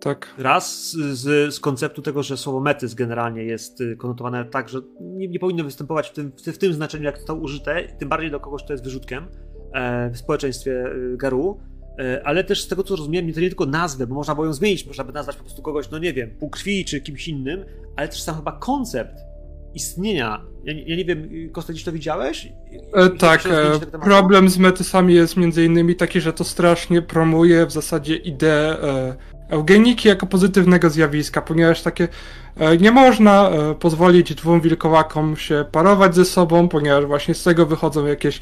Tak. 0.00 0.34
Raz 0.38 0.92
z, 0.92 1.54
z, 1.54 1.60
konceptu 1.60 2.02
tego, 2.02 2.22
że 2.22 2.36
słowo 2.36 2.60
metys 2.60 2.94
generalnie 2.94 3.44
jest 3.44 3.80
y, 3.80 3.96
konotowane 3.96 4.44
tak, 4.44 4.68
że 4.68 4.80
nie, 5.00 5.28
nie 5.28 5.38
powinno 5.38 5.64
występować 5.64 6.08
w 6.08 6.12
tym, 6.12 6.32
w, 6.46 6.58
tym 6.58 6.72
znaczeniu, 6.72 7.04
jak 7.04 7.16
zostało 7.16 7.40
użyte, 7.40 7.88
tym 7.98 8.08
bardziej 8.08 8.30
do 8.30 8.40
kogoś, 8.40 8.64
kto 8.64 8.72
jest 8.72 8.84
wyrzutkiem 8.84 9.26
e, 9.72 10.10
w 10.10 10.18
społeczeństwie 10.18 10.84
Garu. 11.16 11.60
E, 11.98 12.22
ale 12.24 12.44
też 12.44 12.62
z 12.62 12.68
tego, 12.68 12.82
co 12.82 12.96
rozumiem, 12.96 13.32
to 13.32 13.40
nie 13.40 13.48
tylko 13.48 13.66
nazwę, 13.66 14.06
bo 14.06 14.14
można 14.14 14.34
było 14.34 14.46
ją 14.46 14.52
zmienić, 14.52 14.86
można 14.86 15.04
by 15.04 15.12
nazwać 15.12 15.36
po 15.36 15.42
prostu 15.42 15.62
kogoś, 15.62 15.90
no 15.90 15.98
nie 15.98 16.12
wiem, 16.12 16.30
pół 16.40 16.50
krwi 16.50 16.84
czy 16.84 17.00
kimś 17.00 17.28
innym, 17.28 17.64
ale 17.96 18.08
też 18.08 18.22
sam 18.22 18.36
chyba 18.36 18.52
koncept 18.52 19.31
istnienia 19.74 20.52
Ja, 20.64 20.72
ja 20.86 20.96
nie 20.96 21.04
wiem, 21.04 21.28
Kostelić 21.52 21.84
to 21.84 21.92
widziałeś? 21.92 22.52
E, 22.92 23.10
tak, 23.10 23.46
e, 23.46 23.98
problem 24.04 24.48
z 24.48 24.58
metysami 24.58 25.14
jest 25.14 25.36
między 25.36 25.64
innymi 25.64 25.94
taki, 25.94 26.20
że 26.20 26.32
to 26.32 26.44
strasznie 26.44 27.02
promuje 27.02 27.66
w 27.66 27.72
zasadzie 27.72 28.16
ideę 28.16 28.82
e, 28.82 29.16
eugeniki 29.48 30.08
jako 30.08 30.26
pozytywnego 30.26 30.90
zjawiska, 30.90 31.42
ponieważ 31.42 31.82
takie 31.82 32.08
e, 32.56 32.76
nie 32.76 32.90
można 32.90 33.50
e, 33.50 33.74
pozwolić 33.74 34.34
dwóm 34.34 34.60
wilkołakom 34.60 35.36
się 35.36 35.64
parować 35.72 36.14
ze 36.14 36.24
sobą, 36.24 36.68
ponieważ 36.68 37.06
właśnie 37.06 37.34
z 37.34 37.42
tego 37.42 37.66
wychodzą 37.66 38.06
jakieś, 38.06 38.40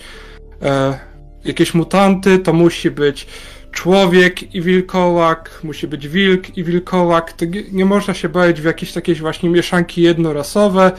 e, 0.63 0.99
jakieś 1.45 1.75
mutanty, 1.75 2.39
to 2.39 2.53
musi 2.53 2.91
być 2.91 3.27
człowiek 3.73 4.55
i 4.55 4.63
wilkołak, 4.63 5.61
musi 5.65 5.89
być 5.89 6.09
wilk 6.09 6.57
i 6.57 6.65
wilkołak, 6.65 7.35
nie 7.73 7.85
można 7.85 8.15
się 8.15 8.29
bawić 8.29 8.61
w 8.61 8.65
jakieś 8.65 8.93
takie 8.93 9.15
właśnie 9.15 9.51
mieszanki 9.51 10.03
jednorasowe, 10.03 10.93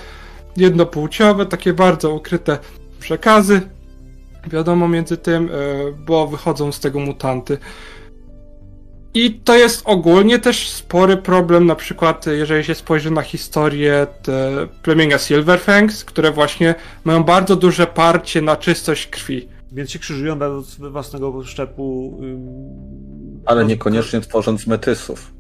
jednopłciowe, 0.58 1.46
takie 1.46 1.74
bardzo 1.74 2.14
ukryte 2.14 2.58
przekazy, 3.00 3.62
wiadomo 4.48 4.88
między 4.88 5.18
tym, 5.18 5.50
e, 5.50 5.52
bo 5.92 6.28
wychodzą 6.28 6.72
z 6.72 6.80
tego 6.80 7.00
mutanty. 7.00 7.58
I 9.14 9.34
to 9.34 9.56
jest 9.56 9.82
ogólnie 9.86 10.40
też 10.40 10.70
spory 10.70 11.18
problem, 11.18 11.66
na 11.66 11.76
przykład 11.76 12.26
jeżeli 12.28 12.64
się 12.64 12.76
spojrzy 12.76 13.12
na 13.12 13.22
historię 13.22 14.08
plemienia 14.84 15.18
Silverfangs, 15.18 16.06
które 16.06 16.32
właśnie 16.32 16.76
mają 17.04 17.24
bardzo 17.24 17.56
duże 17.56 17.88
parcie 17.88 18.42
na 18.42 18.56
czystość 18.56 19.08
krwi. 19.08 19.48
Więc 19.72 19.92
się 19.92 20.00
krzyżują 20.00 20.40
bez 20.40 20.76
własnego 20.76 21.44
szczepu. 21.44 22.20
Ale 23.46 23.66
niekoniecznie 23.66 24.22
tworząc 24.22 24.68
metysów. 24.68 25.34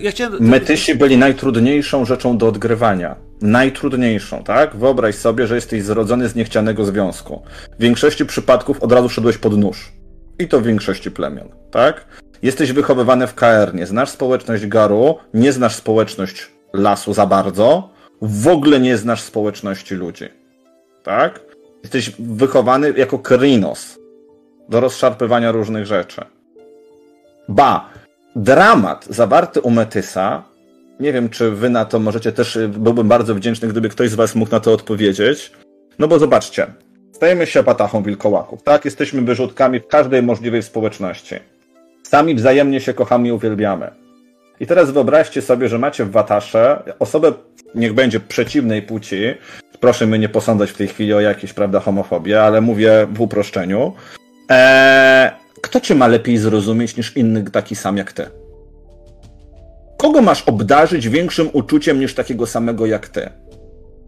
Ja 0.00 0.10
chciałem... 0.10 0.48
Metysi 0.48 0.94
byli 0.94 1.18
najtrudniejszą 1.18 2.04
rzeczą 2.04 2.38
do 2.38 2.48
odgrywania. 2.48 3.16
Najtrudniejszą, 3.40 4.44
tak? 4.44 4.76
Wyobraź 4.76 5.14
sobie, 5.14 5.46
że 5.46 5.54
jesteś 5.54 5.82
zrodzony 5.82 6.28
z 6.28 6.34
niechcianego 6.34 6.84
związku. 6.84 7.42
W 7.78 7.82
większości 7.82 8.26
przypadków 8.26 8.82
od 8.82 8.92
razu 8.92 9.08
szedłeś 9.08 9.38
pod 9.38 9.58
nóż. 9.58 9.92
I 10.38 10.48
to 10.48 10.60
w 10.60 10.64
większości 10.64 11.10
plemion, 11.10 11.48
tak? 11.70 12.06
Jesteś 12.42 12.72
wychowywany 12.72 13.26
w 13.26 13.34
KR, 13.34 13.74
nie 13.74 13.86
znasz 13.86 14.10
społeczność 14.10 14.66
Garu, 14.66 15.16
nie 15.34 15.52
znasz 15.52 15.74
społeczność 15.74 16.50
lasu 16.72 17.14
za 17.14 17.26
bardzo, 17.26 17.90
w 18.22 18.48
ogóle 18.48 18.80
nie 18.80 18.96
znasz 18.96 19.20
społeczności 19.20 19.94
ludzi. 19.94 20.24
Tak? 21.02 21.51
Jesteś 21.82 22.12
wychowany 22.18 22.94
jako 22.96 23.18
Krynos 23.18 23.98
do 24.68 24.80
rozszarpywania 24.80 25.52
różnych 25.52 25.86
rzeczy. 25.86 26.24
Ba, 27.48 27.90
dramat 28.36 29.06
zawarty 29.10 29.60
u 29.60 29.70
Metysa, 29.70 30.42
nie 31.00 31.12
wiem, 31.12 31.28
czy 31.28 31.50
wy 31.50 31.70
na 31.70 31.84
to 31.84 31.98
możecie 31.98 32.32
też, 32.32 32.58
byłbym 32.68 33.08
bardzo 33.08 33.34
wdzięczny, 33.34 33.68
gdyby 33.68 33.88
ktoś 33.88 34.10
z 34.10 34.14
was 34.14 34.34
mógł 34.34 34.50
na 34.50 34.60
to 34.60 34.72
odpowiedzieć. 34.72 35.52
No 35.98 36.08
bo 36.08 36.18
zobaczcie, 36.18 36.66
stajemy 37.12 37.46
się 37.46 37.62
patachą 37.62 38.02
wilkołaków, 38.02 38.62
tak? 38.62 38.84
Jesteśmy 38.84 39.22
wyrzutkami 39.22 39.80
w 39.80 39.86
każdej 39.86 40.22
możliwej 40.22 40.62
społeczności. 40.62 41.34
Sami 42.02 42.34
wzajemnie 42.34 42.80
się 42.80 42.94
kochamy 42.94 43.28
i 43.28 43.32
uwielbiamy. 43.32 43.90
I 44.60 44.66
teraz 44.66 44.90
wyobraźcie 44.90 45.42
sobie, 45.42 45.68
że 45.68 45.78
macie 45.78 46.04
w 46.04 46.10
Watasze 46.10 46.82
osobę, 46.98 47.32
niech 47.74 47.94
będzie 47.94 48.20
przeciwnej 48.20 48.82
płci. 48.82 49.16
Proszę 49.80 50.06
mnie 50.06 50.18
nie 50.18 50.28
posądzać 50.28 50.70
w 50.70 50.76
tej 50.76 50.88
chwili 50.88 51.14
o 51.14 51.20
jakieś, 51.20 51.52
prawda, 51.52 51.80
homofobię, 51.80 52.42
ale 52.42 52.60
mówię 52.60 53.06
w 53.12 53.20
uproszczeniu. 53.20 53.92
Eee, 54.48 55.30
kto 55.62 55.80
cię 55.80 55.94
ma 55.94 56.06
lepiej 56.06 56.38
zrozumieć 56.38 56.96
niż 56.96 57.16
inny 57.16 57.50
taki 57.50 57.76
sam 57.76 57.96
jak 57.96 58.12
ty? 58.12 58.26
Kogo 59.98 60.22
masz 60.22 60.42
obdarzyć 60.42 61.08
większym 61.08 61.48
uczuciem 61.52 62.00
niż 62.00 62.14
takiego 62.14 62.46
samego 62.46 62.86
jak 62.86 63.08
ty? 63.08 63.30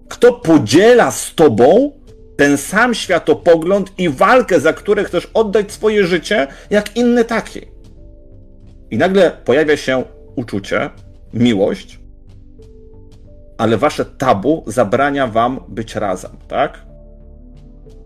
Kto 0.09 0.33
podziela 0.33 1.11
z 1.11 1.35
tobą 1.35 1.93
ten 2.37 2.57
sam 2.57 2.95
światopogląd 2.95 3.93
i 3.99 4.09
walkę, 4.09 4.61
za 4.61 4.73
które 4.73 5.05
chcesz 5.05 5.31
oddać 5.35 5.73
swoje 5.73 6.07
życie, 6.07 6.47
jak 6.71 6.97
inny 6.97 7.25
taki? 7.25 7.61
I 8.91 8.99
nagle 8.99 9.31
pojawia 9.45 9.77
się 9.77 10.05
uczucie, 10.37 10.91
miłość, 11.33 11.99
ale 13.59 13.77
wasze 13.77 14.05
tabu 14.05 14.65
zabrania 14.67 15.27
wam 15.27 15.61
być 15.69 15.95
razem, 15.95 16.31
tak? 16.49 16.83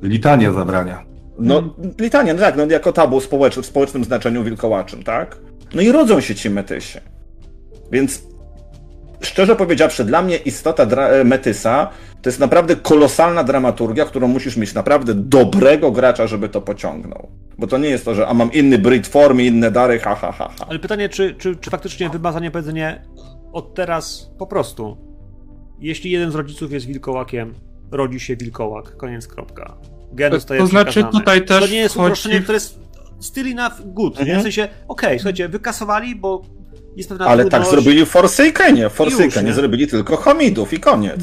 Litania 0.02 0.52
zabrania. 0.52 1.04
No, 1.38 1.74
litania, 2.00 2.34
no 2.34 2.40
tak, 2.40 2.56
no 2.56 2.66
jako 2.66 2.92
tabu 2.92 3.20
w 3.20 3.28
społecznym 3.62 4.04
znaczeniu 4.04 4.44
wilkołaczym, 4.44 5.02
tak? 5.02 5.38
No 5.74 5.82
i 5.82 5.92
rodzą 5.92 6.20
się 6.20 6.34
ci 6.34 6.50
metysi. 6.50 6.98
Więc 7.92 8.22
szczerze 9.20 9.56
powiedziawszy, 9.56 10.04
dla 10.04 10.22
mnie 10.22 10.36
istota 10.36 10.82
e, 10.82 11.24
Metysa 11.24 11.90
to 12.22 12.28
jest 12.28 12.40
naprawdę 12.40 12.76
kolosalna 12.76 13.44
dramaturgia, 13.44 14.04
którą 14.04 14.28
musisz 14.28 14.56
mieć 14.56 14.74
naprawdę 14.74 15.14
dobrego 15.14 15.90
gracza, 15.90 16.26
żeby 16.26 16.48
to 16.48 16.60
pociągnął. 16.60 17.28
Bo 17.58 17.66
to 17.66 17.78
nie 17.78 17.88
jest 17.88 18.04
to, 18.04 18.14
że 18.14 18.28
a 18.28 18.34
mam 18.34 18.52
inny 18.52 18.78
breed 18.78 19.06
formy, 19.06 19.44
inne 19.44 19.70
dary, 19.70 19.98
ha, 19.98 20.14
ha, 20.14 20.32
ha, 20.32 20.48
ha. 20.58 20.66
Ale 20.68 20.78
pytanie, 20.78 21.08
czy, 21.08 21.34
czy, 21.34 21.56
czy 21.56 21.70
faktycznie 21.70 22.08
wymazanie 22.10 22.50
powiedzenie 22.50 23.02
od 23.52 23.74
teraz 23.74 24.30
po 24.38 24.46
prostu, 24.46 25.07
jeśli 25.80 26.10
jeden 26.10 26.30
z 26.30 26.34
rodziców 26.34 26.72
jest 26.72 26.86
wilkołakiem, 26.86 27.54
rodzi 27.90 28.20
się 28.20 28.36
wilkołak, 28.36 28.96
koniec, 28.96 29.26
kropka. 29.26 29.76
Gen 30.12 30.32
zostaje 30.32 30.60
To 30.60 30.66
znaczy 30.66 30.90
przekazany. 30.90 31.18
tutaj 31.18 31.44
też 31.44 31.64
To 31.64 31.70
nie 31.70 31.78
jest 31.78 31.96
uproszczenie, 31.96 32.40
które 32.40 32.56
jest 32.56 32.78
still 33.20 33.46
enough 33.46 33.74
good, 33.84 34.20
mhm. 34.20 34.40
w 34.40 34.42
sensie, 34.42 34.62
okej, 34.62 34.78
okay, 34.88 35.18
słuchajcie, 35.18 35.48
wykasowali, 35.48 36.16
bo 36.16 36.42
jest 36.96 37.08
pewna 37.08 37.26
Ale 37.26 37.44
tak 37.44 37.66
zrobili 37.66 38.06
w 38.06 38.08
Forsakenie. 38.08 38.88
W 38.88 38.92
Forsakenie 38.92 39.52
zrobili 39.52 39.86
tylko 39.86 40.16
homidów 40.16 40.72
i 40.72 40.80
koniec. 40.80 41.20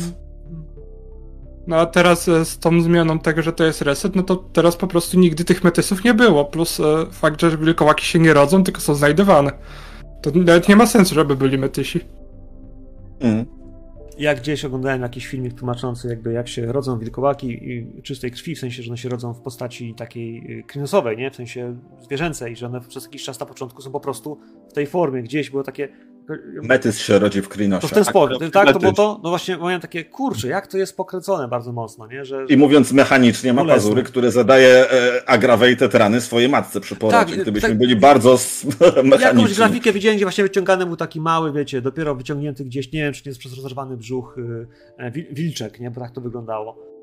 No 1.67 1.75
a 1.75 1.85
teraz 1.85 2.27
e, 2.27 2.45
z 2.45 2.59
tą 2.59 2.81
zmianą 2.81 3.19
tego, 3.19 3.41
że 3.41 3.53
to 3.53 3.63
jest 3.63 3.81
reset, 3.81 4.15
no 4.15 4.23
to 4.23 4.35
teraz 4.35 4.75
po 4.75 4.87
prostu 4.87 5.19
nigdy 5.19 5.43
tych 5.43 5.63
metysów 5.63 6.03
nie 6.03 6.13
było. 6.13 6.45
Plus 6.45 6.79
e, 6.79 6.83
fakt, 7.11 7.41
że 7.41 7.57
wilkołaki 7.57 8.05
się 8.05 8.19
nie 8.19 8.33
rodzą, 8.33 8.63
tylko 8.63 8.81
są 8.81 8.95
znajdowane. 8.95 9.51
To 10.21 10.31
nawet 10.35 10.69
nie 10.69 10.75
ma 10.75 10.85
sensu, 10.85 11.15
żeby 11.15 11.35
byli 11.35 11.57
metysi. 11.57 11.99
Mm. 13.19 13.45
Ja 14.17 14.35
gdzieś 14.35 14.65
oglądałem 14.65 15.01
jakiś 15.01 15.27
filmik 15.27 15.53
tłumaczący 15.53 16.07
jakby 16.07 16.33
jak 16.33 16.47
się 16.47 16.65
rodzą 16.65 16.99
wilkołaki 16.99 17.59
czystej 18.03 18.31
krwi, 18.31 18.55
w 18.55 18.59
sensie, 18.59 18.83
że 18.83 18.89
one 18.89 18.97
się 18.97 19.09
rodzą 19.09 19.33
w 19.33 19.41
postaci 19.41 19.93
takiej 19.93 20.63
krynosowej, 20.67 21.17
nie? 21.17 21.31
W 21.31 21.35
sensie 21.35 21.77
zwierzęcej, 22.01 22.55
że 22.55 22.65
one 22.65 22.81
przez 22.81 23.03
jakiś 23.03 23.23
czas 23.23 23.39
na 23.39 23.45
początku 23.45 23.81
są 23.81 23.91
po 23.91 23.99
prostu 23.99 24.37
w 24.69 24.73
tej 24.73 24.87
formie. 24.87 25.23
Gdzieś 25.23 25.49
było 25.49 25.63
takie 25.63 25.87
Metys 26.63 26.99
się 26.99 27.19
rodzi 27.19 27.41
w 27.41 27.49
Krinosie. 27.49 27.81
To 27.81 27.87
w 27.87 27.91
ten 27.91 28.05
sposób, 28.05 28.39
tak? 28.39 28.51
tak 28.51 28.73
to 28.73 28.79
było 28.79 28.93
to, 28.93 29.19
no 29.23 29.29
właśnie 29.29 29.57
miałem 29.57 29.81
takie, 29.81 30.05
kurczę, 30.05 30.47
jak 30.47 30.67
to 30.67 30.77
jest 30.77 30.97
pokręcone 30.97 31.47
bardzo 31.47 31.71
mocno, 31.71 32.07
nie? 32.07 32.25
Że, 32.25 32.45
I 32.49 32.57
mówiąc 32.57 32.91
mechanicznie, 32.91 33.53
ma 33.53 33.65
pazury, 33.65 34.03
które 34.03 34.31
zadaje 34.31 34.91
e, 34.91 35.29
aggravated 35.29 35.95
rany 35.95 36.21
swojej 36.21 36.49
matce 36.49 36.81
przy 36.81 36.95
porodzie, 36.95 37.33
tak, 37.33 37.41
gdybyśmy 37.41 37.69
tak, 37.69 37.77
byli 37.77 37.95
bardzo 37.95 38.37
mechaniczni. 39.03 39.21
Jakąś 39.21 39.55
grafikę 39.55 39.93
widziałem, 39.93 40.15
gdzie 40.15 40.25
właśnie 40.25 40.43
wyciągany 40.43 40.85
był 40.85 40.95
taki 40.95 41.21
mały, 41.21 41.53
wiecie, 41.53 41.81
dopiero 41.81 42.15
wyciągnięty 42.15 42.65
gdzieś, 42.65 42.91
nie 42.91 43.03
wiem, 43.03 43.13
czy 43.13 43.21
nie 43.25 43.29
jest 43.29 43.39
przez 43.39 43.55
rozerwany 43.55 43.97
brzuch 43.97 44.37
e, 44.97 45.11
wilczek, 45.11 45.79
nie? 45.79 45.91
Bo 45.91 46.01
tak 46.01 46.11
to 46.11 46.21
wyglądało. 46.21 46.95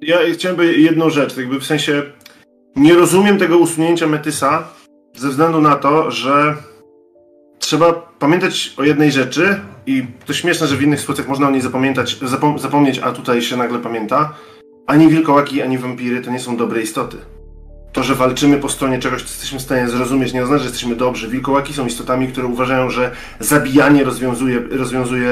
Ja 0.00 0.18
chciałem 0.32 0.58
jedną 0.76 1.10
rzecz, 1.10 1.36
jakby 1.36 1.60
w 1.60 1.64
sensie 1.64 2.02
nie 2.76 2.94
rozumiem 2.94 3.38
tego 3.38 3.58
usunięcia 3.58 4.06
Metysa 4.06 4.68
ze 5.16 5.28
względu 5.28 5.60
na 5.60 5.76
to, 5.76 6.10
że 6.10 6.56
trzeba 7.64 7.92
pamiętać 8.18 8.74
o 8.76 8.84
jednej 8.84 9.12
rzeczy 9.12 9.60
i 9.86 10.06
to 10.26 10.32
śmieszne, 10.32 10.66
że 10.66 10.76
w 10.76 10.82
innych 10.82 11.00
sytuacjach 11.00 11.28
można 11.28 11.48
o 11.48 11.50
niej 11.50 11.62
zapamiętać, 11.62 12.18
zapom 12.22 12.58
zapomnieć, 12.58 12.98
a 12.98 13.12
tutaj 13.12 13.42
się 13.42 13.56
nagle 13.56 13.78
pamięta. 13.78 14.34
Ani 14.86 15.08
wilkołaki, 15.08 15.62
ani 15.62 15.78
wampiry 15.78 16.20
to 16.20 16.30
nie 16.30 16.40
są 16.40 16.56
dobre 16.56 16.82
istoty 16.82 17.16
to, 17.94 18.02
że 18.02 18.14
walczymy 18.14 18.58
po 18.58 18.68
stronie 18.68 18.98
czegoś, 18.98 19.22
co 19.22 19.28
jesteśmy 19.28 19.58
w 19.58 19.62
stanie 19.62 19.88
zrozumieć, 19.88 20.32
nie 20.32 20.42
oznacza, 20.42 20.58
że 20.58 20.68
jesteśmy 20.68 20.96
dobrzy. 20.96 21.28
Wilkołaki 21.28 21.74
są 21.74 21.86
istotami, 21.86 22.28
które 22.28 22.46
uważają, 22.46 22.90
że 22.90 23.10
zabijanie 23.40 24.04
rozwiązuje, 24.04 24.62
rozwiązuje 24.70 25.30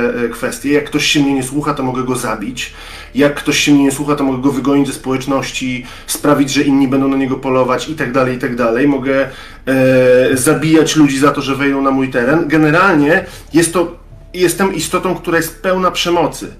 e. 0.64 0.68
Jak 0.68 0.84
ktoś 0.84 1.06
się 1.06 1.20
mnie 1.20 1.34
nie 1.34 1.42
słucha, 1.42 1.74
to 1.74 1.82
mogę 1.82 2.02
go 2.02 2.16
zabić. 2.16 2.72
Jak 3.14 3.34
ktoś 3.34 3.58
się 3.58 3.72
mnie 3.72 3.84
nie 3.84 3.92
słucha, 3.92 4.16
to 4.16 4.24
mogę 4.24 4.42
go 4.42 4.52
wygonić 4.52 4.86
ze 4.86 4.92
społeczności, 4.92 5.86
sprawić, 6.06 6.50
że 6.50 6.62
inni 6.62 6.88
będą 6.88 7.08
na 7.08 7.16
niego 7.16 7.36
polować 7.36 7.88
i 7.88 7.94
tak 7.94 8.12
dalej, 8.12 8.36
i 8.36 8.38
tak 8.38 8.56
dalej. 8.56 8.88
Mogę 8.88 9.28
e, 9.66 10.36
zabijać 10.36 10.96
ludzi 10.96 11.18
za 11.18 11.30
to, 11.30 11.40
że 11.40 11.56
wejdą 11.56 11.82
na 11.82 11.90
mój 11.90 12.10
teren. 12.10 12.48
Generalnie 12.48 13.24
jest 13.52 13.72
to, 13.72 13.96
jestem 14.34 14.74
istotą, 14.74 15.14
która 15.14 15.36
jest 15.36 15.62
pełna 15.62 15.90
przemocy 15.90 16.54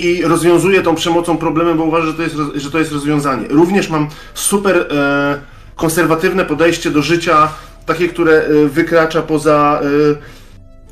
i 0.00 0.22
rozwiązuje 0.22 0.82
tą 0.82 0.94
przemocą 0.94 1.36
problemy, 1.36 1.74
bo 1.74 1.84
uważa, 1.84 2.06
że 2.06 2.14
to 2.14 2.22
jest, 2.22 2.34
że 2.54 2.70
to 2.70 2.78
jest 2.78 2.92
rozwiązanie. 2.92 3.48
Również 3.48 3.88
mam 3.88 4.08
super 4.34 4.86
e, 4.90 5.40
konserwatywne 5.76 6.44
podejście 6.44 6.90
do 6.90 7.02
życia, 7.02 7.48
takie, 7.86 8.08
które 8.08 8.32
e, 8.32 8.68
wykracza 8.68 9.22
poza 9.22 9.80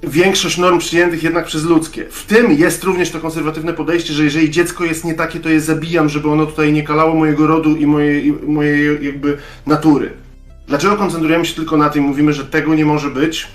e, 0.05 0.09
większość 0.09 0.59
norm 0.59 0.79
przyjętych 0.79 1.23
jednak 1.23 1.47
przez 1.47 1.65
ludzkie. 1.65 2.05
W 2.11 2.27
tym 2.27 2.53
jest 2.53 2.85
również 2.85 3.11
to 3.11 3.21
konserwatywne 3.21 3.73
podejście, 3.73 4.13
że 4.13 4.25
jeżeli 4.25 4.51
dziecko 4.51 4.85
jest 4.85 5.05
nie 5.05 5.15
takie, 5.15 5.41
to 5.41 5.49
je 5.49 5.61
zabijam, 5.61 6.09
żeby 6.09 6.31
ono 6.31 6.47
tutaj 6.47 6.73
nie 6.73 6.83
kalało 6.83 7.15
mojego 7.15 7.47
rodu 7.47 7.77
i 7.77 7.87
mojej, 7.87 8.33
mojej 8.47 9.07
jakby 9.07 9.37
natury. 9.67 10.13
Dlaczego 10.67 10.97
koncentrujemy 10.97 11.45
się 11.47 11.55
tylko 11.55 11.77
na 11.77 11.91
tym, 11.91 12.05
mówimy, 12.05 12.33
że 12.33 12.45
tego 12.45 12.75
nie 12.75 12.85
może 12.85 13.11
być? 13.11 13.49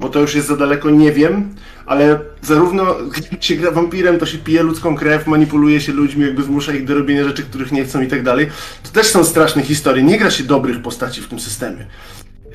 bo 0.00 0.08
to 0.08 0.20
już 0.20 0.34
jest 0.34 0.48
za 0.48 0.56
daleko, 0.56 0.90
nie 0.90 1.12
wiem, 1.12 1.54
ale 1.86 2.20
zarówno 2.42 2.96
jak 3.32 3.42
się 3.42 3.56
gra 3.56 3.70
wampirem, 3.70 4.18
to 4.18 4.26
się 4.26 4.38
pije 4.38 4.62
ludzką 4.62 4.96
krew, 4.96 5.26
manipuluje 5.26 5.80
się 5.80 5.92
ludźmi, 5.92 6.22
jakby 6.22 6.42
zmusza 6.42 6.72
ich 6.72 6.84
do 6.84 6.94
robienia 6.94 7.24
rzeczy, 7.24 7.42
których 7.42 7.72
nie 7.72 7.84
chcą 7.84 8.02
i 8.02 8.06
tak 8.06 8.22
dalej. 8.22 8.50
To 8.82 8.88
też 8.88 9.06
są 9.06 9.24
straszne 9.24 9.62
historie. 9.62 10.02
Nie 10.02 10.18
gra 10.18 10.30
się 10.30 10.44
dobrych 10.44 10.82
postaci 10.82 11.20
w 11.20 11.28
tym 11.28 11.40
systemie. 11.40 11.86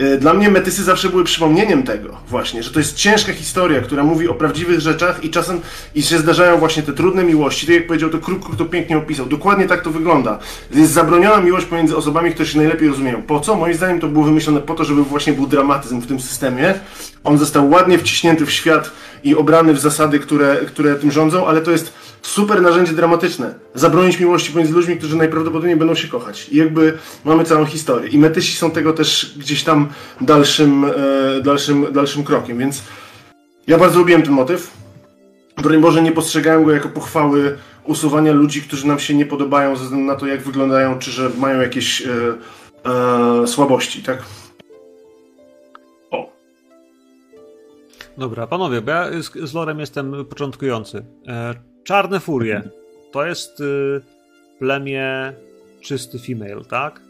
Y, 0.02 0.18
Dla 0.18 0.34
mnie 0.34 0.50
metysy 0.50 0.84
zawsze 0.84 1.10
były 1.10 1.24
przypomnieniem 1.24 1.84
tego 1.84 2.18
właśnie, 2.28 2.64
że 2.64 2.72
to 2.72 2.80
jest 2.80 2.96
ciężka 2.96 3.34
historia, 3.34 3.82
która 3.82 4.04
mówi 4.04 4.28
o 4.28 4.34
prawdziwych 4.34 4.80
rzeczach 4.80 5.24
i 5.24 5.30
czasem 5.30 5.62
i 5.96 6.04
się 6.04 6.18
zdarzają 6.18 6.58
właśnie 6.58 6.84
te 6.84 6.94
trudne 6.94 7.24
miłości. 7.24 7.68
Tak 7.68 7.76
jak 7.76 7.88
powiedział, 7.88 8.10
to 8.10 8.18
Kruk 8.18 8.56
to 8.56 8.66
pięknie 8.66 8.98
opisał. 8.98 9.26
Dokładnie 9.26 9.66
tak 9.68 9.82
to 9.82 9.92
wygląda. 9.92 10.40
Jest 10.72 10.92
zabroniona 10.92 11.42
miłość 11.42 11.66
pomiędzy 11.66 11.98
osobami, 11.98 12.32
które 12.32 12.46
się 12.50 12.58
najlepiej 12.58 12.88
rozumieją. 12.90 13.22
Po 13.22 13.40
co? 13.40 13.56
Moim 13.56 13.74
zdaniem 13.74 14.00
to 14.00 14.08
było 14.08 14.26
wymyślone 14.26 14.62
po 14.62 14.76
to, 14.76 14.84
żeby 14.84 15.04
właśnie 15.04 15.34
był 15.34 15.48
dramatyzm 15.48 16.00
w 16.02 16.08
tym 16.08 16.20
systemie. 16.20 16.74
On 17.24 17.38
został 17.38 17.70
ładnie 17.70 17.98
wciśnięty 17.98 18.46
w 18.46 18.52
świat 18.52 18.92
i 19.24 19.36
obrany 19.36 19.74
w 19.74 19.80
zasady, 19.80 20.20
które, 20.20 20.58
które 20.68 20.96
tym 20.96 21.12
rządzą, 21.12 21.48
ale 21.48 21.62
to 21.62 21.72
jest 21.72 21.94
super 22.22 22.62
narzędzie 22.62 22.94
dramatyczne. 22.94 23.56
Zabronić 23.76 24.20
miłości 24.20 24.52
pomiędzy 24.52 24.74
ludźmi, 24.74 24.98
którzy 24.98 25.16
najprawdopodobniej 25.16 25.76
będą 25.76 25.96
się 25.96 26.08
kochać. 26.08 26.50
I 26.50 26.58
jakby 26.58 26.98
mamy 27.26 27.44
całą 27.44 27.66
historię. 27.66 28.10
I 28.10 28.18
metysi 28.18 28.58
są 28.58 28.72
tego 28.72 28.94
też 28.94 29.34
gdzieś 29.38 29.64
tam 29.64 29.90
dalszym, 30.22 30.86
e, 30.86 31.42
dalszym, 31.42 31.94
dalszym 31.94 32.24
krokiem, 32.24 32.58
więc 32.58 32.84
ja 33.68 33.78
bardzo 33.78 34.00
lubiłem 34.00 34.22
ten 34.22 34.34
motyw. 34.34 34.72
Broń 35.58 35.82
Boże, 35.82 36.02
nie 36.02 36.12
postrzegałem 36.12 36.64
go 36.64 36.72
jako 36.72 36.90
pochwały 36.90 37.58
usuwania 37.84 38.32
ludzi, 38.32 38.62
którzy 38.62 38.88
nam 38.88 39.00
się 39.00 39.14
nie 39.14 39.26
podobają 39.26 39.76
ze 39.76 39.84
względu 39.84 40.08
na 40.08 40.16
to, 40.16 40.28
jak 40.28 40.42
wyglądają, 40.42 41.00
czy 41.00 41.12
że 41.12 41.30
mają 41.38 41.62
jakieś 41.62 42.02
e, 42.02 42.10
e, 43.44 43.48
słabości, 43.48 44.04
tak? 44.04 44.24
O, 46.12 46.32
Dobra, 48.18 48.48
panowie, 48.48 48.82
bo 48.82 48.92
ja 48.92 49.22
z, 49.22 49.50
z 49.50 49.54
lorem 49.54 49.80
jestem 49.80 50.26
początkujący. 50.26 51.06
E, 51.28 51.69
Czarne 51.84 52.20
Furie 52.20 52.62
to 53.12 53.26
jest 53.26 53.60
y, 53.60 54.02
plemię 54.60 55.34
czysty 55.82 56.20
female, 56.20 56.66
tak? 56.70 57.02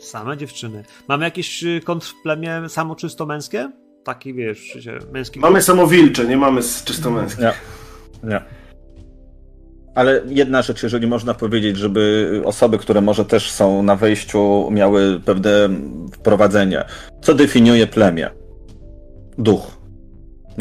Same 0.00 0.36
dziewczyny. 0.36 0.84
Mamy 1.08 1.24
jakieś 1.24 1.64
y, 1.64 1.80
kontrplemię 1.84 2.68
samo 2.68 2.94
czysto 2.96 3.26
męskie? 3.26 3.70
Taki 4.04 4.34
wiesz, 4.34 4.58
się, 4.58 4.98
męski. 5.12 5.40
mamy 5.40 5.62
samowilcze, 5.62 6.24
nie 6.24 6.36
mamy 6.36 6.60
czysto 6.84 7.10
męskie. 7.10 7.42
Nie. 7.42 7.52
Nie. 8.30 8.40
Ale 9.94 10.22
jedna 10.26 10.62
rzecz, 10.62 10.82
jeżeli 10.82 11.06
można 11.06 11.34
powiedzieć, 11.34 11.76
żeby 11.76 12.42
osoby, 12.44 12.78
które 12.78 13.00
może 13.00 13.24
też 13.24 13.50
są 13.50 13.82
na 13.82 13.96
wejściu, 13.96 14.68
miały 14.70 15.20
pewne 15.24 15.50
wprowadzenie. 16.12 16.84
Co 17.22 17.34
definiuje 17.34 17.86
plemię? 17.86 18.30
Duch. 19.38 19.79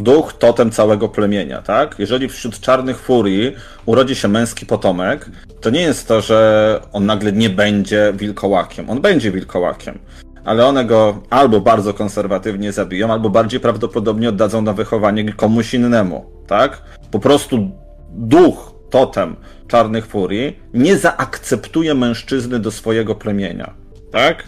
Duch 0.02 0.34
totem 0.34 0.72
całego 0.72 1.10
plemienia, 1.10 1.62
tak? 1.62 1.96
Jeżeli 2.00 2.30
wśród 2.30 2.60
czarnych 2.60 3.00
furii 3.00 3.56
urodzi 3.86 4.16
się 4.16 4.28
męski 4.28 4.66
potomek, 4.66 5.30
to 5.62 5.70
nie 5.70 5.82
jest 5.82 6.08
to, 6.08 6.22
że 6.22 6.80
on 6.94 7.06
nagle 7.06 7.32
nie 7.32 7.50
będzie 7.50 8.14
wilkołakiem. 8.16 8.90
On 8.90 9.02
będzie 9.02 9.32
wilkołakiem. 9.32 10.00
Ale 10.46 10.66
one 10.66 10.86
go 10.86 11.22
albo 11.30 11.62
bardzo 11.62 11.94
konserwatywnie 11.94 12.72
zabiją, 12.72 13.12
albo 13.12 13.30
bardziej 13.30 13.60
prawdopodobnie 13.60 14.30
oddadzą 14.30 14.62
na 14.62 14.74
wychowanie 14.74 15.34
komuś 15.34 15.74
innemu, 15.74 16.26
tak? 16.48 16.82
Po 17.12 17.20
prostu 17.20 17.72
duch, 18.10 18.74
totem 18.90 19.36
czarnych 19.68 20.08
furii 20.08 20.60
nie 20.74 20.98
zaakceptuje 20.98 21.96
mężczyzny 21.96 22.60
do 22.60 22.72
swojego 22.72 23.16
plemienia, 23.16 23.74
tak? 24.12 24.44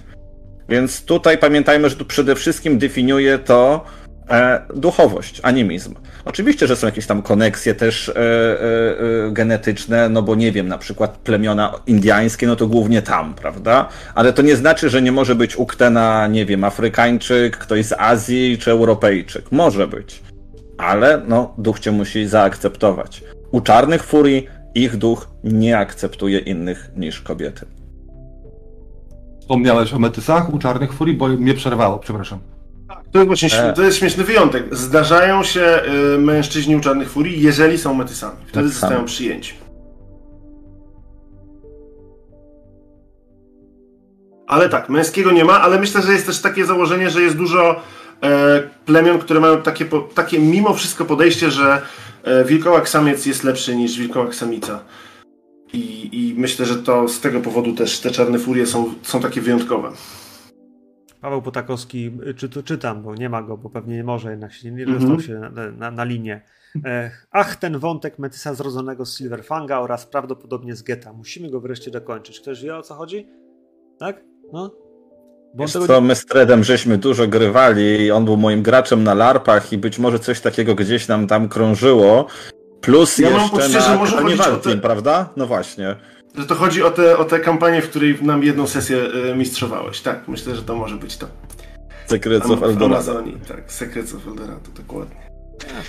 Więc 0.69 1.05
tutaj 1.05 1.37
pamiętajmy, 1.37 1.89
że 1.89 1.95
tu 1.95 2.05
przede 2.05 2.35
wszystkim 2.35 2.77
definiuje 2.77 3.39
to 3.39 3.85
e, 4.29 4.61
duchowość, 4.75 5.39
animizm. 5.43 5.95
Oczywiście, 6.25 6.67
że 6.67 6.75
są 6.75 6.87
jakieś 6.87 7.07
tam 7.07 7.21
koneksje 7.21 7.75
też 7.75 8.09
e, 8.09 8.13
e, 8.15 8.17
e, 8.17 9.31
genetyczne, 9.31 10.09
no 10.09 10.21
bo 10.21 10.35
nie 10.35 10.51
wiem, 10.51 10.67
na 10.67 10.77
przykład 10.77 11.17
plemiona 11.17 11.73
indiańskie, 11.87 12.47
no 12.47 12.55
to 12.55 12.67
głównie 12.67 13.01
tam, 13.01 13.33
prawda? 13.33 13.89
Ale 14.15 14.33
to 14.33 14.41
nie 14.41 14.55
znaczy, 14.55 14.89
że 14.89 15.01
nie 15.01 15.11
może 15.11 15.35
być 15.35 15.55
uktena, 15.55 16.27
nie 16.27 16.45
wiem, 16.45 16.63
Afrykańczyk, 16.63 17.57
ktoś 17.57 17.85
z 17.85 17.93
Azji 17.97 18.57
czy 18.57 18.71
Europejczyk. 18.71 19.51
Może 19.51 19.87
być. 19.87 20.21
Ale 20.77 21.21
no, 21.27 21.53
duch 21.57 21.79
cię 21.79 21.91
musi 21.91 22.27
zaakceptować. 22.27 23.23
U 23.51 23.61
czarnych 23.61 24.03
furii 24.03 24.47
ich 24.75 24.97
duch 24.97 25.27
nie 25.43 25.77
akceptuje 25.77 26.39
innych 26.39 26.91
niż 26.97 27.21
kobiety. 27.21 27.65
Wspomniałeś 29.39 29.93
o 29.93 29.99
metysach 29.99 30.53
u 30.53 30.59
czarnych 30.59 30.93
furii, 30.93 31.17
bo 31.17 31.27
mnie 31.27 31.53
przerwało, 31.53 31.99
przepraszam. 31.99 32.39
To 33.11 33.19
jest 33.19 33.27
właśnie 33.27 33.49
E. 33.63 33.73
to 33.73 33.81
jest 33.83 33.97
śmieszny 33.97 34.23
wyjątek. 34.23 34.75
Zdarzają 34.75 35.43
się 35.43 35.81
y, 36.15 36.19
mężczyźni 36.19 36.75
u 36.75 36.79
czarnych 36.79 37.09
furii, 37.09 37.41
jeżeli 37.41 37.77
są 37.77 37.93
metysami. 37.93 38.37
Wtedy 38.47 38.65
Metysami. 38.65 38.71
zostają 38.71 39.05
przyjęci. 39.05 39.53
Ale 44.47 44.69
tak, 44.69 44.89
męskiego 44.89 45.31
nie 45.31 45.45
ma, 45.45 45.61
ale 45.61 45.79
myślę, 45.79 46.01
że 46.01 46.13
jest 46.13 46.25
też 46.25 46.41
takie 46.41 46.65
założenie, 46.65 47.09
że 47.09 47.21
jest 47.21 47.37
dużo 47.37 47.81
e, 48.23 48.63
plemion, 48.85 49.19
które 49.19 49.39
mają 49.39 49.61
takie, 49.61 49.85
po, 49.85 49.99
takie 49.99 50.39
mimo 50.39 50.73
wszystko 50.73 51.05
podejście, 51.05 51.51
że 51.51 51.81
e, 52.23 52.45
wilkołak 52.45 52.89
samiec 52.89 53.25
jest 53.25 53.43
lepszy 53.43 53.75
niż 53.75 53.97
wilkołak 53.97 54.35
samica. 54.35 54.79
I, 55.73 56.09
I 56.11 56.35
myślę, 56.37 56.65
że 56.65 56.75
to 56.75 57.07
z 57.07 57.19
tego 57.19 57.39
powodu 57.39 57.73
też 57.73 57.99
te 57.99 58.11
czarne 58.11 58.39
furie 58.39 58.65
są, 58.67 58.93
są 59.03 59.19
takie 59.21 59.41
wyjątkowe. 59.41 59.91
Paweł 61.21 61.41
Potakowski, 61.41 62.11
y, 62.27 62.33
czy 62.33 62.49
to 62.49 62.63
czytam, 62.63 63.01
bo 63.03 63.15
nie 63.15 63.29
ma 63.29 63.41
go, 63.43 63.57
bo 63.57 63.69
pewnie 63.69 63.95
nie 63.95 64.03
może, 64.03 64.31
jednak 64.31 64.53
się 64.53 64.71
nie 64.71 64.83
Mhm. 64.83 64.99
dostał 64.99 65.19
się 65.21 65.39
na, 65.39 65.71
na, 65.71 65.91
na 65.91 66.03
linię. 66.03 66.41
E, 66.85 67.11
ach, 67.31 67.55
ten 67.55 67.77
wątek 67.79 68.19
Metysa 68.19 68.53
zrodzonego 68.53 69.05
z 69.05 69.17
Silverfanga 69.17 69.79
oraz 69.79 70.05
prawdopodobnie 70.05 70.75
z 70.75 70.81
Geta. 70.83 71.13
Musimy 71.13 71.49
go 71.49 71.59
wreszcie 71.61 71.91
dokończyć. 71.91 72.39
Ktoś 72.39 72.63
wie 72.63 72.75
o 72.77 72.81
co 72.81 72.93
chodzi? 72.95 73.27
Tak? 73.99 74.23
No? 74.53 74.71
Bo 75.55 75.63
Wiesz 75.63 75.73
tego 75.73 75.87
co, 75.87 76.01
my 76.01 76.15
z 76.15 76.25
Tredem 76.25 76.63
żeśmy 76.63 76.97
dużo 76.97 77.27
grywali 77.27 78.01
i 78.01 78.11
on 78.11 78.25
był 78.25 78.37
moim 78.37 78.61
graczem 78.63 79.03
na 79.03 79.13
larpach 79.13 79.73
i 79.73 79.77
być 79.77 79.99
może 79.99 80.19
coś 80.19 80.41
takiego 80.41 80.75
gdzieś 80.75 81.07
nam 81.07 81.27
tam 81.27 81.49
krążyło. 81.49 82.27
Plus 82.81 83.17
Ja 83.17 83.29
mam 83.29 83.39
jeszcze 83.41 83.55
poczucie, 83.57 83.81
że 83.81 83.89
na 83.89 83.95
może 83.97 84.17
chodzić 84.17 84.39
o 84.39 84.43
Carnival 84.43 84.61
te- 84.61 84.69
Team, 84.69 84.81
prawda? 84.81 85.29
No 85.37 85.47
właśnie. 85.47 85.95
Że 86.37 86.45
to 86.45 86.55
chodzi 86.55 86.83
o 86.83 86.91
tę 86.91 87.17
o 87.17 87.25
te 87.25 87.39
kampanię, 87.39 87.81
w 87.81 87.89
której 87.89 88.17
nam 88.21 88.43
jedną 88.43 88.67
sesję 88.67 88.97
y, 89.31 89.35
mistrzowałeś. 89.35 90.01
Tak, 90.01 90.27
myślę, 90.27 90.55
że 90.55 90.61
to 90.63 90.75
może 90.75 90.95
być 90.95 91.17
to. 91.17 91.27
Secrets 92.07 92.45
of 92.45 92.59
w 92.59 92.63
Eldorado. 92.63 92.85
Amazonii, 92.85 93.37
tak. 93.47 93.71
Secrets 93.71 94.13
of 94.13 94.27
Eldorado, 94.27 94.69
dokładnie. 94.77 95.15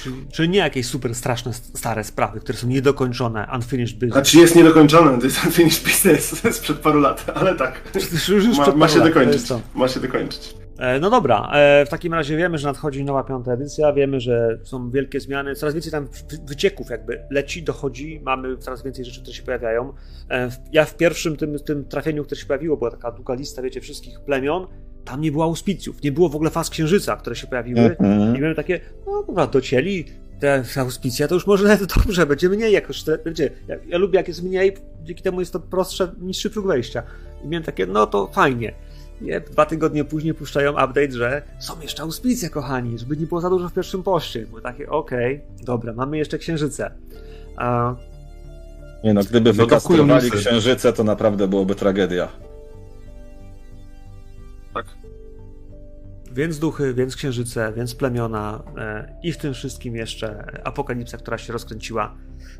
Czyli, 0.02 0.16
czyli 0.32 0.48
nie 0.48 0.58
jakieś 0.58 0.86
super 0.86 1.14
straszne, 1.14 1.52
stare 1.52 2.04
sprawy, 2.04 2.40
które 2.40 2.58
są 2.58 2.66
niedokończone, 2.68 3.48
unfinished 3.54 3.94
business. 3.96 4.12
Znaczy 4.12 4.38
jest 4.38 4.56
niedokończone, 4.56 5.18
to 5.18 5.24
jest 5.24 5.44
unfinished 5.46 5.84
business 5.84 6.42
sprzed 6.56 6.78
paru 6.78 7.00
lat, 7.00 7.24
ale 7.34 7.54
tak. 7.56 7.80
Już- 7.94 8.28
już 8.28 8.56
Ma, 8.58 8.62
przed 8.62 8.76
ma 8.76 8.88
się 8.88 8.98
lat, 8.98 9.04
to 9.08 9.08
dokończyć. 9.14 9.34
jest 9.34 9.48
to. 9.48 9.60
Ma 9.74 9.88
się 9.88 10.00
dokończyć. 10.00 10.54
E, 10.78 11.00
No 11.00 11.10
dobra, 11.10 11.50
e, 11.54 11.86
w 11.86 11.88
takim 11.88 12.14
razie 12.14 12.36
wiemy, 12.36 12.58
że 12.58 12.68
nadchodzi 12.68 13.04
nowa 13.04 13.24
piąta 13.24 13.52
edycja, 13.52 13.92
wiemy, 13.92 14.20
że 14.20 14.58
są 14.62 14.90
wielkie 14.90 15.20
zmiany, 15.20 15.54
coraz 15.54 15.74
więcej 15.74 15.92
tam 15.92 16.06
wy- 16.06 16.38
wycieków 16.46 16.90
jakby 16.90 17.20
leci, 17.30 17.62
dochodzi, 17.62 18.20
mamy 18.24 18.56
coraz 18.58 18.82
więcej 18.82 19.04
rzeczy, 19.04 19.20
które 19.22 19.34
się 19.36 19.42
pojawiają. 19.42 19.92
E, 20.30 20.50
Ja 20.72 20.84
w 20.84 20.96
pierwszym 20.96 21.36
tym, 21.36 21.58
tym 21.58 21.84
trafieniu, 21.84 22.24
które 22.24 22.40
się 22.40 22.46
pojawiło, 22.46 22.76
była 22.76 22.90
taka 22.90 23.10
długa 23.12 23.34
lista, 23.34 23.62
wiecie, 23.62 23.80
wszystkich 23.80 24.20
plemion, 24.20 24.66
tam 25.04 25.20
nie 25.20 25.32
było 25.32 25.44
auspicjów, 25.44 26.02
nie 26.02 26.12
było 26.12 26.28
w 26.28 26.34
ogóle 26.36 26.50
faz 26.50 26.70
księżyca, 26.70 27.16
które 27.16 27.36
się 27.36 27.46
pojawiły 27.46 27.80
Mhm. 27.80 28.36
i 28.36 28.40
miałem 28.40 28.56
takie, 28.56 28.80
no 29.06 29.22
dobra, 29.26 29.46
docięli 29.46 30.04
te 30.40 30.64
auspicja, 30.76 31.28
to 31.28 31.34
już 31.34 31.46
może 31.46 31.64
nawet 31.68 31.92
dobrze, 31.96 32.26
będzie 32.26 32.48
mniej 32.48 32.72
jakoś, 32.72 33.04
wiecie, 33.26 33.50
ja, 33.68 33.76
ja 33.86 33.98
lubię 33.98 34.16
jak 34.16 34.28
jest 34.28 34.42
mniej, 34.42 34.76
dzięki 35.02 35.22
temu 35.22 35.40
jest 35.40 35.52
to 35.52 35.60
prostsze, 35.60 36.12
niższy 36.20 36.50
próg 36.50 36.66
wejścia. 36.66 37.02
I 37.44 37.48
miałem 37.48 37.64
takie, 37.64 37.86
no 37.86 38.06
to 38.06 38.26
fajnie. 38.26 38.74
Nie, 39.22 39.40
dwa 39.40 39.66
tygodnie 39.66 40.04
później 40.04 40.34
puszczają 40.34 40.70
update, 40.70 41.12
że 41.12 41.42
są 41.58 41.80
jeszcze 41.80 42.02
auspicja, 42.02 42.50
kochani, 42.50 42.98
żeby 42.98 43.16
nie 43.16 43.26
było 43.26 43.40
za 43.40 43.50
dużo 43.50 43.68
w 43.68 43.72
pierwszym 43.72 44.02
poście. 44.02 44.46
Było 44.46 44.60
takie, 44.60 44.90
okej, 44.90 45.40
dobra, 45.62 45.92
mamy 45.92 46.18
jeszcze 46.18 46.38
księżyce. 46.38 46.90
A, 47.56 47.94
Nie 49.04 49.14
no, 49.14 49.20
gdyby 49.20 49.52
Zaatakują 49.52 49.66
wykastrowali 49.66 50.30
księżyce, 50.30 50.92
to 50.92 51.04
naprawdę 51.04 51.48
byłoby 51.48 51.74
tragedia. 51.74 52.28
Tak. 54.74 54.86
więc 56.32 56.58
duchy, 56.58 56.94
więc 56.94 57.16
księżyce, 57.16 57.72
więc 57.76 57.94
plemiona 57.94 58.62
e, 58.78 59.14
i 59.22 59.32
w 59.32 59.36
tym 59.36 59.54
wszystkim 59.54 59.96
jeszcze 59.96 60.44
apokalipsa, 60.64 61.18
która 61.18 61.38
się 61.38 61.52
rozkręciła. 61.52 62.14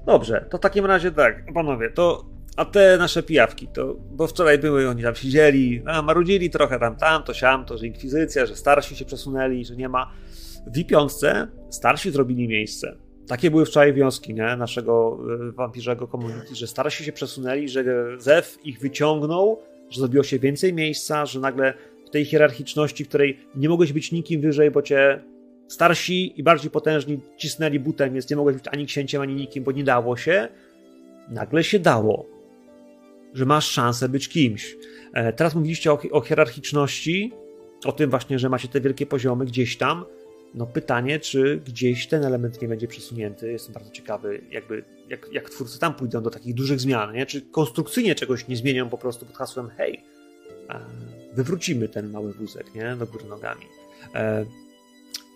Dobrze, 0.07 0.47
to 0.51 0.59
w 0.59 0.61
takim 0.61 0.87
razie 0.87 1.13
tak, 1.13 1.53
panowie, 1.55 1.91
to 1.91 2.25
a 2.57 2.65
te 2.65 2.99
nasze 2.99 3.23
pijawki, 3.23 3.69
to, 3.69 3.97
bo 4.11 4.27
wczoraj 4.27 4.59
były, 4.59 4.89
oni 4.89 5.03
tam 5.03 5.15
siedzieli, 5.15 5.83
a, 5.87 6.03
marudzili 6.03 6.51
trochę 6.51 6.79
tam, 6.79 6.97
tam, 6.97 7.23
to 7.23 7.35
siam, 7.35 7.65
to, 7.65 7.79
że 7.79 7.87
inkwizycja, 7.87 8.47
że 8.47 8.57
starsi 8.57 8.97
się 8.97 9.05
przesunęli, 9.05 9.65
że 9.65 9.77
nie 9.77 9.89
ma. 9.89 10.13
W 10.67 10.79
I5 10.79 11.47
starsi 11.71 12.11
zrobili 12.11 12.49
miejsce. 12.49 12.97
Takie 13.27 13.51
były 13.51 13.67
wczoraj 13.67 13.93
wnioski 13.93 14.35
nie? 14.35 14.57
naszego 14.57 15.19
y, 15.49 15.53
wampirzego 15.53 16.09
community, 16.09 16.55
że 16.55 16.67
starsi 16.67 17.05
się 17.05 17.13
przesunęli, 17.13 17.69
że 17.69 17.85
Zew 18.19 18.59
ich 18.65 18.81
wyciągnął, 18.81 19.59
że 19.91 20.01
zrobiło 20.01 20.25
się 20.25 20.39
więcej 20.39 20.75
miejsca, 20.75 21.27
że 21.27 21.41
nagle 21.41 21.75
w 22.07 22.11
tej 22.11 22.25
hierarchiczności, 22.25 23.05
w 23.05 23.09
której 23.09 23.39
nie 23.55 23.69
mogłeś 23.69 23.93
być 23.93 24.13
nikim 24.13 24.41
wyżej, 24.41 24.71
bo 24.71 24.83
cię 24.83 25.23
starsi 25.69 26.41
i 26.41 26.43
bardziej 26.43 26.71
potężni 26.71 27.21
cisnęli 27.37 27.81
butem, 27.81 28.13
więc 28.13 28.31
nie 28.31 28.37
mogłeś 28.37 28.57
być 28.57 28.65
ani 28.69 28.87
księciem, 28.87 29.23
ani 29.23 29.35
nikim, 29.35 29.65
bo 29.65 29.73
nie 29.73 29.85
dało 29.85 30.17
się. 30.17 30.49
Nagle 31.29 31.65
się 31.65 31.79
dało, 31.79 32.32
że 33.35 33.45
masz 33.45 33.71
szansę 33.71 34.09
być 34.09 34.29
kimś. 34.29 34.77
E, 35.13 35.33
teraz 35.33 35.55
mówiliście 35.55 35.93
o, 35.93 35.99
o 36.11 36.21
hierarchiczności, 36.21 37.33
o 37.85 37.93
tym 37.93 38.11
właśnie, 38.11 38.39
że 38.39 38.49
macie 38.49 38.69
te 38.69 38.81
wielkie 38.81 39.07
poziomy 39.07 39.45
gdzieś 39.45 39.77
tam. 39.77 40.05
No 40.55 40.67
pytanie, 40.67 41.21
czy 41.21 41.63
gdzieś 41.67 42.07
ten 42.07 42.25
element 42.25 42.63
nie 42.63 42.69
będzie 42.69 42.89
przesunięty. 42.89 43.53
Jestem 43.53 43.75
bardzo 43.75 43.91
ciekawy, 43.91 44.43
jakby, 44.51 44.85
jak, 45.09 45.29
jak 45.33 45.51
twórcy 45.51 45.79
tam 45.79 45.95
pójdą 45.95 46.23
do 46.23 46.31
takich 46.31 46.55
dużych 46.55 46.81
zmian, 46.81 47.13
nie? 47.13 47.27
Czy 47.27 47.43
konstrukcyjnie 47.43 48.15
czegoś 48.15 48.49
nie 48.49 48.57
zmienią 48.57 48.89
po 48.89 48.99
prostu 48.99 49.27
pod 49.27 49.37
hasłem 49.37 49.69
hej, 49.69 50.03
wywrócimy 51.35 51.89
ten 51.89 52.11
mały 52.11 52.33
wózek, 52.33 52.75
nie? 52.75 52.97
Do 52.97 53.07
góry 53.07 53.25
nogami. 53.25 53.67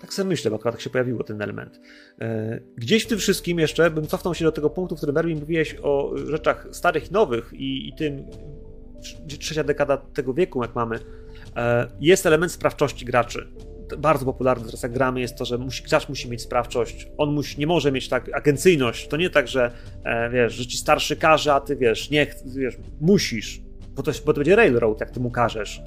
Tak 0.00 0.14
sobie 0.14 0.28
myślę, 0.28 0.50
bo 0.50 0.56
akurat 0.56 0.74
tak 0.74 0.82
się 0.82 0.90
pojawiło 0.90 1.24
ten 1.24 1.42
element. 1.42 1.80
E, 2.20 2.60
gdzieś 2.76 3.04
w 3.04 3.06
tym 3.06 3.18
wszystkim 3.18 3.58
jeszcze 3.58 3.90
bym 3.90 4.06
cofnął 4.06 4.34
się 4.34 4.44
do 4.44 4.52
tego 4.52 4.70
punktu, 4.70 4.96
w 4.96 4.98
którym 4.98 5.16
Erwin 5.16 5.40
mówiłeś 5.40 5.76
o 5.82 6.12
rzeczach 6.16 6.68
starych 6.70 7.10
i 7.10 7.12
nowych 7.12 7.52
i, 7.52 7.88
i 7.88 7.92
tym 7.92 8.24
trzecia 9.38 9.64
dekada 9.64 9.96
tego 9.96 10.34
wieku, 10.34 10.62
jak 10.62 10.74
mamy, 10.74 10.98
e, 11.56 11.88
jest 12.00 12.26
element 12.26 12.52
sprawczości 12.52 13.04
graczy. 13.04 13.48
Bardzo 13.98 14.24
popularny 14.24 14.66
teraz 14.66 14.82
jak 14.82 14.92
gramy 14.92 15.20
jest 15.20 15.36
to, 15.36 15.44
że 15.44 15.58
musi, 15.58 15.82
gracz 15.82 16.08
musi 16.08 16.30
mieć 16.30 16.42
sprawczość. 16.42 17.08
On 17.16 17.32
musi, 17.32 17.60
nie 17.60 17.66
może 17.66 17.92
mieć 17.92 18.08
tak 18.08 18.30
agencyjność. 18.34 19.08
To 19.08 19.16
nie 19.16 19.30
tak, 19.30 19.48
że 19.48 19.70
e, 20.04 20.30
wiesz, 20.30 20.52
że 20.54 20.66
ci 20.66 20.76
starszy 20.76 21.16
każe, 21.16 21.54
a 21.54 21.60
ty 21.60 21.76
wiesz, 21.76 22.10
nie 22.10 22.26
wiesz, 22.56 22.78
musisz, 23.00 23.60
bo 23.90 24.02
to, 24.02 24.12
bo 24.26 24.32
to 24.32 24.38
będzie 24.38 24.56
railroad, 24.56 25.00
jak 25.00 25.10
ty 25.10 25.20
mu 25.20 25.30
każesz. 25.30 25.82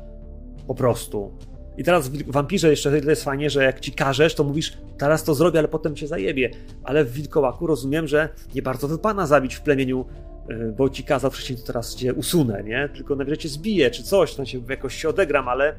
Po 0.68 0.76
prostu. 0.76 1.38
I 1.80 1.84
teraz 1.84 2.10
w 2.10 2.32
wampirze 2.32 2.70
jeszcze 2.70 3.02
to 3.02 3.10
jest 3.10 3.24
fajnie, 3.24 3.50
że 3.50 3.64
jak 3.64 3.80
ci 3.80 3.92
każesz, 3.92 4.36
to 4.36 4.44
mówisz, 4.44 4.78
teraz 4.98 5.24
to 5.24 5.36
zrobię, 5.36 5.60
ale 5.60 5.68
potem 5.68 5.96
cię 5.96 6.08
zajebie. 6.08 6.52
Ale 6.84 7.06
w 7.06 7.12
wilkołaku 7.12 7.68
rozumiem, 7.68 8.08
że 8.08 8.30
nie 8.56 8.62
bardzo 8.62 8.88
wypana 8.88 9.28
zabić 9.28 9.56
w 9.56 9.62
plemieniu, 9.62 10.06
y, 10.52 10.74
bo 10.78 10.90
ci 10.90 11.04
kazał 11.04 11.32
wcześniej, 11.32 11.60
to 11.60 11.66
teraz 11.66 11.96
cię 11.96 12.14
usunę, 12.14 12.64
nie? 12.64 12.90
Tylko 12.96 13.16
najwyżej 13.16 13.38
cię 13.38 13.50
zbije, 13.50 13.92
czy 13.92 14.04
coś, 14.04 14.36
to 14.36 14.46
się 14.46 14.62
jakoś 14.70 14.96
się 14.96 15.10
odegram, 15.10 15.48
ale 15.48 15.76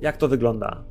jak 0.00 0.16
to 0.16 0.28
wygląda? 0.28 0.84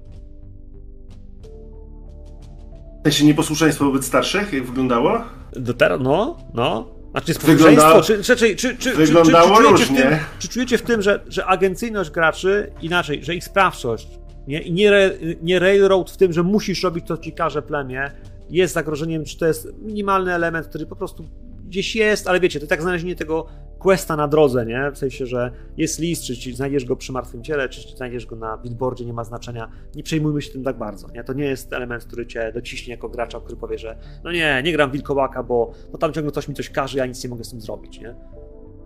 się 3.10 3.26
nieposłuszeństwo 3.26 3.86
wobec 3.86 4.06
starszych, 4.06 4.54
jak 4.54 4.66
wyglądało? 4.66 5.22
Do 5.54 5.74
teraz, 5.74 6.02
no, 6.02 6.38
no. 6.54 6.95
Znaczy 7.16 7.34
Wygląda... 7.40 8.02
czy, 8.02 8.24
czy, 8.24 8.56
czy, 8.56 8.78
czy, 8.78 8.94
Wyglądało 8.94 9.58
czy, 9.58 9.64
czy, 9.64 9.70
różnie. 9.70 10.02
Tym, 10.02 10.18
czy 10.40 10.48
czujecie 10.48 10.78
w 10.78 10.82
tym, 10.82 11.02
że, 11.02 11.20
że 11.28 11.46
agencyjność 11.46 12.10
graczy, 12.10 12.72
inaczej, 12.82 13.24
że 13.24 13.36
ich 13.36 13.44
sprawczość, 13.44 14.08
nie, 14.48 14.62
i 14.62 14.72
nie, 14.72 15.12
nie 15.42 15.60
railroad 15.60 16.12
w 16.12 16.18
tym, 16.18 16.34
że 16.34 16.44
musisz 16.44 16.84
robić 16.84 17.08
to, 17.08 17.18
ci 17.18 17.32
każe 17.32 17.62
plemię, 17.62 18.12
jest 18.50 18.74
zagrożeniem, 18.74 19.26
czy 19.26 19.38
to 19.38 19.46
jest 19.46 19.68
minimalny 19.82 20.34
element, 20.34 20.68
który 20.68 20.86
po 20.86 20.96
prostu 20.96 21.26
gdzieś 21.66 21.96
jest, 21.96 22.28
ale 22.28 22.40
wiecie, 22.40 22.60
to 22.60 22.68
tak 22.68 22.82
znalezienie 22.82 23.16
tego 23.16 23.48
questa 23.86 24.16
na 24.16 24.28
drodze, 24.28 24.66
nie? 24.66 24.92
W 24.92 24.98
sensie, 24.98 25.26
że 25.26 25.52
jest 25.78 26.00
list, 26.00 26.24
czy, 26.24 26.38
czy 26.38 26.56
znajdziesz 26.56 26.86
go 26.86 26.96
przy 26.96 27.12
martwym 27.12 27.44
ciele, 27.44 27.70
czy, 27.70 27.88
czy 27.88 27.98
znajdziesz 27.98 28.26
go 28.26 28.36
na 28.36 28.58
billboardzie, 28.58 29.06
nie 29.06 29.14
ma 29.14 29.24
znaczenia. 29.24 29.70
Nie 29.96 30.04
przejmujmy 30.04 30.42
się 30.42 30.52
tym 30.52 30.64
tak 30.64 30.78
bardzo, 30.78 31.08
nie? 31.12 31.24
To 31.24 31.34
nie 31.34 31.46
jest 31.46 31.74
element, 31.74 32.06
który 32.06 32.26
cię 32.28 32.52
dociśnie 32.54 32.92
jako 32.92 33.10
gracza, 33.10 33.40
który 33.40 33.58
powie, 33.58 33.78
że 33.78 33.98
no 34.24 34.32
nie, 34.32 34.62
nie 34.66 34.72
gram 34.72 34.92
wilkołaka, 34.92 35.44
bo, 35.44 35.72
bo 35.92 35.98
tam 35.98 36.14
ciągle 36.14 36.32
ktoś 36.32 36.48
mi 36.48 36.56
coś 36.56 36.70
każe, 36.70 36.98
ja 36.98 37.06
nic 37.06 37.24
nie 37.24 37.30
mogę 37.30 37.44
z 37.44 37.50
tym 37.50 37.62
zrobić, 37.62 38.00
nie? 38.00 38.16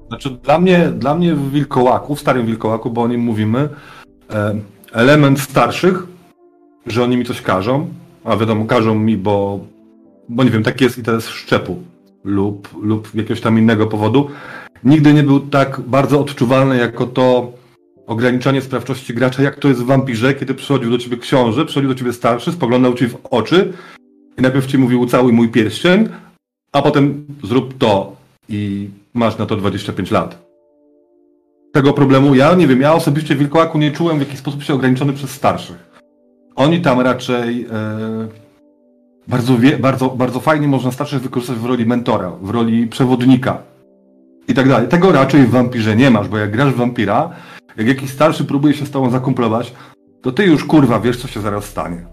Znaczy 0.07 0.29
dla 0.29 0.59
mnie, 0.59 0.89
dla 0.89 1.15
mnie 1.15 1.35
w 1.35 1.51
wilkołaku, 1.51 2.15
w 2.15 2.19
starym 2.19 2.45
wilkołaku, 2.45 2.89
bo 2.89 3.01
o 3.01 3.07
nim 3.07 3.21
mówimy, 3.21 3.69
e, 4.31 4.59
element 4.93 5.39
starszych, 5.39 6.03
że 6.85 7.03
oni 7.03 7.17
mi 7.17 7.25
coś 7.25 7.41
każą, 7.41 7.87
a 8.23 8.37
wiadomo, 8.37 8.65
każą 8.65 8.95
mi, 8.95 9.17
bo, 9.17 9.59
bo 10.29 10.43
nie 10.43 10.49
wiem, 10.49 10.63
taki 10.63 10.83
jest 10.83 10.97
interes 10.97 11.27
szczepu 11.27 11.83
lub, 12.23 12.69
lub 12.81 13.15
jakiegoś 13.15 13.41
tam 13.41 13.57
innego 13.59 13.87
powodu, 13.87 14.29
nigdy 14.83 15.13
nie 15.13 15.23
był 15.23 15.39
tak 15.39 15.81
bardzo 15.81 16.19
odczuwalny 16.19 16.77
jako 16.77 17.05
to 17.05 17.51
ograniczanie 18.07 18.61
sprawczości 18.61 19.13
gracza, 19.13 19.43
jak 19.43 19.55
to 19.55 19.67
jest 19.67 19.83
w 19.83 19.85
Wampirze, 19.85 20.33
kiedy 20.33 20.53
przychodził 20.53 20.91
do 20.91 20.97
ciebie 20.97 21.17
książę, 21.17 21.65
przychodził 21.65 21.89
do 21.89 21.95
ciebie 21.95 22.13
starszy, 22.13 22.51
spoglądał 22.51 22.93
ci 22.93 23.07
w 23.07 23.17
oczy 23.31 23.73
i 24.37 24.41
najpierw 24.41 24.67
ci 24.67 24.77
mówił 24.77 25.05
cały 25.05 25.33
mój 25.33 25.49
pierścień, 25.49 26.09
a 26.71 26.81
potem 26.81 27.25
zrób 27.43 27.77
to 27.77 28.15
i 28.49 28.89
masz 29.13 29.37
na 29.37 29.45
to 29.45 29.55
25 29.55 30.11
lat. 30.11 30.49
Tego 31.71 31.93
problemu 31.93 32.35
ja 32.35 32.53
nie 32.53 32.67
wiem, 32.67 32.81
ja 32.81 32.93
osobiście 32.93 33.35
w 33.35 33.37
Wilkołaku 33.37 33.77
nie 33.77 33.91
czułem 33.91 34.17
w 34.17 34.19
jakiś 34.19 34.39
sposób 34.39 34.63
się 34.63 34.73
ograniczony 34.73 35.13
przez 35.13 35.31
starszych. 35.31 35.89
Oni 36.55 36.81
tam 36.81 36.99
raczej 36.99 37.65
e, 37.71 38.27
bardzo, 39.27 39.57
wie, 39.57 39.77
bardzo, 39.77 40.09
bardzo 40.09 40.39
fajnie 40.39 40.67
można 40.67 40.91
starszych 40.91 41.21
wykorzystać 41.21 41.57
w 41.57 41.65
roli 41.65 41.85
mentora, 41.85 42.31
w 42.41 42.49
roli 42.49 42.87
przewodnika 42.87 43.68
i 44.49 44.53
tak 44.53 44.69
dalej. 44.69 44.87
Tego 44.87 45.11
raczej 45.11 45.41
w 45.41 45.49
wampirze 45.49 45.95
nie 45.95 46.09
masz, 46.11 46.27
bo 46.27 46.37
jak 46.37 46.51
grasz 46.51 46.73
w 46.73 46.77
wampira, 46.77 47.29
jak 47.77 47.87
jakiś 47.87 48.11
starszy 48.11 48.45
próbuje 48.45 48.73
się 48.73 48.85
z 48.85 48.91
tobą 48.91 49.09
zakumplować, 49.09 49.73
to 50.21 50.31
ty 50.31 50.45
już 50.45 50.65
kurwa 50.65 50.99
wiesz, 50.99 51.17
co 51.17 51.27
się 51.27 51.41
zaraz 51.41 51.65
stanie. 51.65 52.05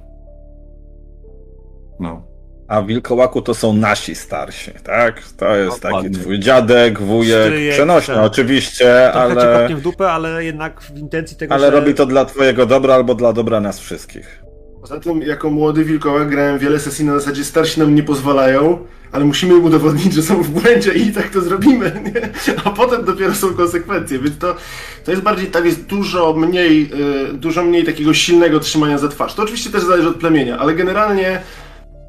No. 2.01 2.23
A 2.69 2.83
w 2.83 2.87
Wilkołaku 2.87 3.43
to 3.43 3.55
są 3.55 3.73
nasi 3.73 4.15
starsi, 4.15 4.71
tak? 4.85 5.23
To 5.37 5.57
jest 5.57 5.83
Dokładnie. 5.83 6.11
taki 6.11 6.23
twój 6.23 6.41
dziadek, 6.41 7.01
wujek, 7.01 7.43
Stryjek, 7.45 7.75
przenośny 7.75 8.15
tak. 8.15 8.25
oczywiście, 8.25 9.11
Trochę 9.13 9.41
ale... 9.41 9.69
Cię 9.69 9.77
w 9.77 9.81
dupę, 9.81 10.13
ale 10.13 10.45
jednak 10.45 10.81
w 10.81 10.99
intencji 10.99 11.37
tego, 11.37 11.55
Ale 11.55 11.67
że... 11.67 11.71
robi 11.71 11.95
to 11.95 12.07
dla 12.07 12.25
twojego 12.25 12.67
dobra 12.67 12.95
albo 12.95 13.15
dla 13.15 13.33
dobra 13.33 13.61
nas 13.61 13.81
wszystkich. 13.81 14.46
Poza 14.89 15.01
tym, 15.01 15.23
jako 15.23 15.51
młody 15.51 15.85
wilkołak 15.85 16.29
grałem 16.29 16.59
wiele 16.59 16.81
sesji 16.81 17.05
na 17.05 17.15
zasadzie 17.19 17.45
starsi 17.45 17.81
nam 17.81 17.95
nie 17.95 18.03
pozwalają, 18.03 18.79
ale 19.13 19.25
musimy 19.25 19.55
im 19.55 19.65
udowodnić, 19.65 20.13
że 20.13 20.23
są 20.23 20.43
w 20.43 20.49
błędzie 20.49 20.93
i 20.93 21.13
tak 21.13 21.29
to 21.29 21.41
zrobimy, 21.41 21.93
nie? 22.15 22.31
a 22.65 22.71
potem 22.71 23.05
dopiero 23.05 23.35
są 23.35 23.55
konsekwencje, 23.55 24.19
więc 24.19 24.39
to, 24.39 24.57
to 25.05 25.11
jest 25.11 25.23
bardziej, 25.23 25.47
tak 25.47 25.65
jest 25.65 25.87
dużo 25.87 26.33
mniej, 26.33 26.89
yy, 26.89 27.33
dużo 27.33 27.65
mniej 27.65 27.85
takiego 27.85 28.15
silnego 28.15 28.61
trzymania 28.61 28.99
za 28.99 29.09
twarz. 29.09 29.35
To 29.35 29.43
oczywiście 29.43 29.71
też 29.71 29.83
zależy 29.83 30.09
od 30.09 30.17
plemienia, 30.17 30.59
ale 30.59 30.75
generalnie 30.75 31.43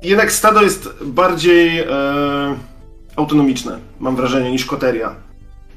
jednak 0.03 0.32
stado 0.32 0.61
jest 0.61 0.89
bardziej 1.03 1.75
yy, 1.75 1.86
autonomiczne, 3.15 3.80
mam 3.99 4.15
wrażenie, 4.15 4.51
niż 4.51 4.65
koteria. 4.65 5.15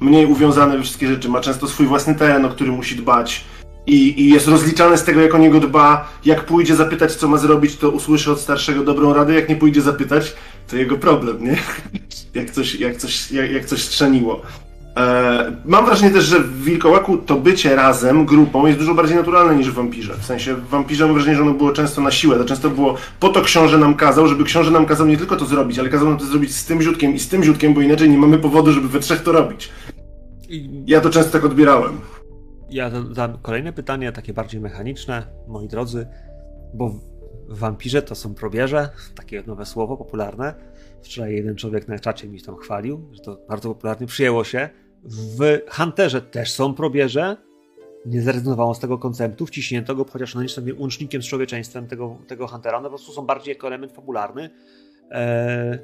Mniej 0.00 0.26
uwiązane 0.26 0.76
we 0.76 0.82
wszystkie 0.82 1.08
rzeczy, 1.08 1.28
ma 1.28 1.40
często 1.40 1.68
swój 1.68 1.86
własny 1.86 2.14
teren, 2.14 2.44
o 2.44 2.48
który 2.48 2.72
musi 2.72 2.96
dbać 2.96 3.44
i, 3.86 4.22
i 4.22 4.30
jest 4.30 4.48
rozliczany 4.48 4.98
z 4.98 5.04
tego, 5.04 5.20
jak 5.20 5.34
o 5.34 5.38
niego 5.38 5.60
dba. 5.60 6.08
Jak 6.24 6.44
pójdzie 6.44 6.76
zapytać, 6.76 7.14
co 7.14 7.28
ma 7.28 7.36
zrobić, 7.36 7.76
to 7.76 7.90
usłyszy 7.90 8.32
od 8.32 8.40
starszego 8.40 8.84
dobrą 8.84 9.14
radę. 9.14 9.34
Jak 9.34 9.48
nie 9.48 9.56
pójdzie 9.56 9.80
zapytać, 9.80 10.36
to 10.68 10.76
jego 10.76 10.96
problem, 10.96 11.44
nie? 11.44 11.56
jak 12.40 12.50
coś, 12.50 12.74
jak 12.74 12.96
coś, 12.96 13.32
jak, 13.32 13.50
jak 13.50 13.64
coś 13.64 13.82
strzeniło. 13.82 14.42
E, 14.96 15.56
mam 15.64 15.86
wrażenie 15.86 16.10
też, 16.10 16.24
że 16.24 16.40
w 16.40 16.64
Wilkołaku 16.64 17.16
to 17.16 17.36
bycie 17.36 17.76
razem, 17.76 18.26
grupą 18.26 18.66
jest 18.66 18.78
dużo 18.78 18.94
bardziej 18.94 19.16
naturalne 19.16 19.56
niż 19.56 19.70
w 19.70 19.74
Wampirze. 19.74 20.14
W 20.20 20.24
sensie 20.24 20.54
w 20.54 20.68
Wampirze 20.68 21.04
mam 21.04 21.14
wrażenie, 21.14 21.36
że 21.36 21.42
ono 21.42 21.52
było 21.52 21.72
często 21.72 22.00
na 22.00 22.10
siłę. 22.10 22.36
To 22.36 22.44
często 22.44 22.70
było 22.70 22.96
po 23.20 23.28
to 23.28 23.42
książę 23.42 23.78
nam 23.78 23.94
kazał, 23.94 24.28
żeby 24.28 24.44
książę 24.44 24.70
nam 24.70 24.86
kazał 24.86 25.06
nie 25.06 25.16
tylko 25.16 25.36
to 25.36 25.46
zrobić, 25.46 25.78
ale 25.78 25.88
kazał 25.88 26.08
nam 26.08 26.18
to 26.18 26.24
zrobić 26.24 26.56
z 26.56 26.64
tym 26.64 26.82
ziutkiem 26.82 27.14
i 27.14 27.18
z 27.18 27.28
tym 27.28 27.44
ziutkiem, 27.44 27.74
bo 27.74 27.80
inaczej 27.80 28.10
nie 28.10 28.18
mamy 28.18 28.38
powodu, 28.38 28.72
żeby 28.72 28.88
we 28.88 29.00
trzech 29.00 29.22
to 29.22 29.32
robić. 29.32 29.70
Ja 30.86 31.00
to 31.00 31.10
często 31.10 31.32
tak 31.32 31.44
odbierałem. 31.44 32.00
Ja 32.70 32.90
zadam 32.90 33.38
kolejne 33.42 33.72
pytanie, 33.72 34.12
takie 34.12 34.34
bardziej 34.34 34.60
mechaniczne, 34.60 35.22
moi 35.48 35.68
drodzy, 35.68 36.06
bo 36.74 36.88
w 37.48 37.58
wampirze 37.58 38.02
to 38.02 38.14
są 38.14 38.34
probierze, 38.34 38.88
takie 39.14 39.42
nowe 39.46 39.66
słowo 39.66 39.96
popularne. 39.96 40.54
Wczoraj 41.02 41.34
jeden 41.34 41.56
człowiek 41.56 41.88
na 41.88 41.98
czacie 41.98 42.28
mi 42.28 42.42
tam 42.42 42.56
chwalił, 42.56 43.08
że 43.12 43.20
to 43.20 43.38
bardzo 43.48 43.68
popularnie 43.74 44.06
przyjęło 44.06 44.44
się. 44.44 44.68
W 45.04 45.58
Hunterze 45.70 46.22
też 46.22 46.52
są 46.52 46.74
probierze. 46.74 47.36
Nie 48.06 48.22
zrezygnowało 48.22 48.74
z 48.74 48.80
tego 48.80 48.98
konceptu, 48.98 49.46
wciśnięto 49.46 49.94
go, 49.94 50.04
chociaż 50.04 50.34
no 50.34 50.42
nie 50.42 50.48
sobie 50.48 50.74
łącznikiem 50.74 51.22
z 51.22 51.26
człowieczeństwem 51.26 51.86
tego, 51.86 52.18
tego 52.26 52.46
Huntera, 52.46 52.80
no 52.80 52.82
po 52.82 52.88
prostu 52.88 53.12
są 53.12 53.26
bardziej 53.26 53.52
jako 53.52 53.66
element 53.66 53.92
fabularny. 53.92 54.50
Eee, 55.10 55.78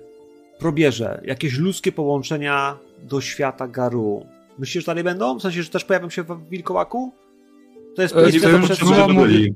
probierze, 0.59 1.21
jakieś 1.25 1.59
ludzkie 1.59 1.93
połączenia 1.93 2.79
do 3.03 3.21
świata 3.21 3.69
Garu, 3.69 4.27
Myślisz, 4.59 4.85
że 4.85 4.87
dalej 4.87 5.05
będą? 5.05 5.39
W 5.39 5.43
sensie, 5.43 5.63
że 5.63 5.71
też 5.71 5.85
pojawią 5.85 6.11
się 6.11 6.23
w 6.23 6.49
Wilkołaku? 6.49 7.13
To 7.97 8.03
jest 8.03 8.17
e, 8.17 8.41
to, 8.41 8.49
już 8.49 8.79
było 8.79 9.09
mówi... 9.09 9.55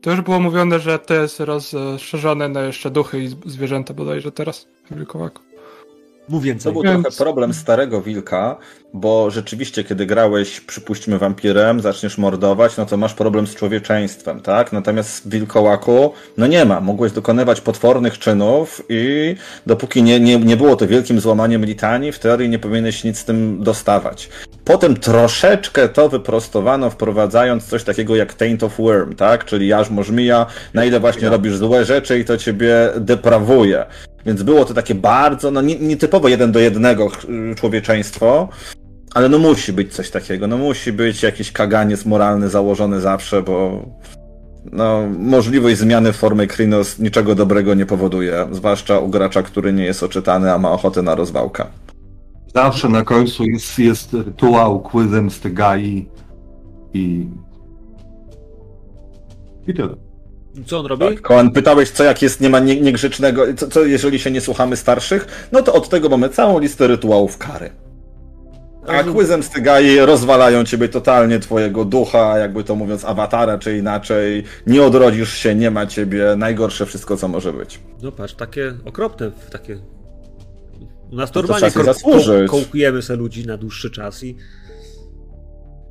to 0.00 0.10
już 0.10 0.20
było 0.20 0.40
mówione, 0.40 0.80
że 0.80 0.98
to 0.98 1.14
jest 1.14 1.40
rozszerzone 1.40 2.48
na 2.48 2.62
jeszcze 2.62 2.90
duchy 2.90 3.22
i 3.22 3.28
zwierzęta 3.46 3.94
bodajże 3.94 4.32
teraz 4.32 4.68
w 4.90 4.94
Wilkołaku. 4.94 5.42
Mów 6.28 6.44
To 6.64 6.72
był 6.72 6.82
trochę 6.82 7.10
problem 7.18 7.54
starego 7.54 8.02
wilka, 8.02 8.56
bo 8.94 9.30
rzeczywiście, 9.30 9.84
kiedy 9.84 10.06
grałeś, 10.06 10.60
przypuśćmy, 10.60 11.18
wampirem, 11.18 11.80
zaczniesz 11.80 12.18
mordować, 12.18 12.76
no 12.76 12.86
to 12.86 12.96
masz 12.96 13.14
problem 13.14 13.46
z 13.46 13.54
człowieczeństwem, 13.54 14.40
tak? 14.40 14.72
Natomiast 14.72 15.26
w 15.26 15.30
wilkołaku, 15.30 16.12
no 16.36 16.46
nie 16.46 16.64
ma. 16.64 16.80
Mogłeś 16.80 17.12
dokonywać 17.12 17.60
potwornych 17.60 18.18
czynów 18.18 18.82
i 18.88 19.34
dopóki 19.66 20.02
nie, 20.02 20.20
nie, 20.20 20.38
nie 20.38 20.56
było 20.56 20.76
to 20.76 20.86
wielkim 20.86 21.20
złamaniem 21.20 21.64
litanii, 21.64 22.12
w 22.12 22.18
teorii 22.18 22.48
nie 22.48 22.58
powinieneś 22.58 23.04
nic 23.04 23.18
z 23.18 23.24
tym 23.24 23.62
dostawać. 23.62 24.28
Potem 24.64 24.96
troszeczkę 24.96 25.88
to 25.88 26.08
wyprostowano, 26.08 26.90
wprowadzając 26.90 27.66
coś 27.66 27.84
takiego 27.84 28.16
jak 28.16 28.34
Taint 28.34 28.62
of 28.62 28.78
Worm, 28.78 29.14
tak? 29.14 29.44
Czyli 29.44 29.68
jarzmo 29.68 30.02
żmija, 30.02 30.46
na 30.74 30.84
ile 30.84 31.00
właśnie 31.00 31.28
robisz 31.28 31.56
złe 31.56 31.84
rzeczy 31.84 32.18
i 32.18 32.24
to 32.24 32.36
ciebie 32.36 32.90
deprawuje. 32.96 33.86
Więc 34.26 34.42
było 34.42 34.64
to 34.64 34.74
takie 34.74 34.94
bardzo, 34.94 35.50
no 35.50 35.62
nie- 35.62 35.78
nietypowo 35.78 36.28
jeden 36.28 36.52
do 36.52 36.58
jednego 36.58 37.08
człowieczeństwo, 37.56 38.48
ale 39.14 39.28
no 39.28 39.38
musi 39.38 39.72
być 39.72 39.94
coś 39.94 40.10
takiego, 40.10 40.46
no 40.46 40.58
musi 40.58 40.92
być 40.92 41.22
jakiś 41.22 41.52
kaganiec 41.52 42.06
moralny 42.06 42.48
założony 42.48 43.00
zawsze, 43.00 43.42
bo 43.42 43.86
no, 44.72 45.02
możliwość 45.18 45.78
zmiany 45.78 46.12
formy 46.12 46.46
Krynos 46.46 46.98
niczego 46.98 47.34
dobrego 47.34 47.74
nie 47.74 47.86
powoduje, 47.86 48.46
zwłaszcza 48.50 48.98
u 48.98 49.08
gracza, 49.08 49.42
który 49.42 49.72
nie 49.72 49.84
jest 49.84 50.02
oczytany, 50.02 50.52
a 50.52 50.58
ma 50.58 50.72
ochotę 50.72 51.02
na 51.02 51.14
rozwałkę. 51.14 51.64
Zawsze 52.54 52.88
na 52.88 53.04
końcu 53.04 53.44
jest, 53.44 53.78
jest 53.78 54.14
rytuał 54.14 54.80
quizem 54.80 55.30
z 55.30 55.40
Tygai 55.40 56.08
i... 56.94 57.26
I 59.66 59.74
tyle. 59.74 60.11
Co 60.66 60.78
on 60.78 60.86
robi? 60.86 61.04
Tak, 61.06 61.20
Koan, 61.20 61.50
pytałeś, 61.50 61.90
co 61.90 62.04
jak 62.04 62.22
jest, 62.22 62.40
nie 62.40 62.50
ma 62.50 62.58
nie, 62.58 62.80
niegrzecznego, 62.80 63.54
co, 63.56 63.68
co 63.68 63.84
jeżeli 63.84 64.18
się 64.18 64.30
nie 64.30 64.40
słuchamy 64.40 64.76
starszych? 64.76 65.48
No 65.52 65.62
to 65.62 65.72
od 65.72 65.88
tego 65.88 66.08
mamy 66.08 66.28
całą 66.28 66.58
listę 66.58 66.86
rytuałów 66.86 67.38
kary. 67.38 67.70
A 68.86 68.92
Rozumiem. 68.92 69.14
quizem 69.14 69.42
stygai 69.42 69.98
rozwalają 69.98 70.64
ciebie 70.64 70.88
totalnie 70.88 71.38
twojego 71.38 71.84
ducha, 71.84 72.38
jakby 72.38 72.64
to 72.64 72.74
mówiąc, 72.74 73.04
awatara 73.04 73.58
czy 73.58 73.78
inaczej. 73.78 74.44
Nie 74.66 74.82
odrodzisz 74.82 75.32
się, 75.34 75.54
nie 75.54 75.70
ma 75.70 75.86
ciebie. 75.86 76.34
Najgorsze 76.36 76.86
wszystko, 76.86 77.16
co 77.16 77.28
może 77.28 77.52
być. 77.52 77.80
No 78.02 78.12
patrz, 78.12 78.34
takie 78.34 78.74
okropne, 78.84 79.32
takie... 79.50 79.78
U 81.12 81.16
nas 81.16 81.34
normalnie 81.34 81.70
kołkujemy 82.48 83.02
se 83.02 83.16
ludzi 83.16 83.46
na 83.46 83.56
dłuższy 83.56 83.90
czas 83.90 84.24
i... 84.24 84.36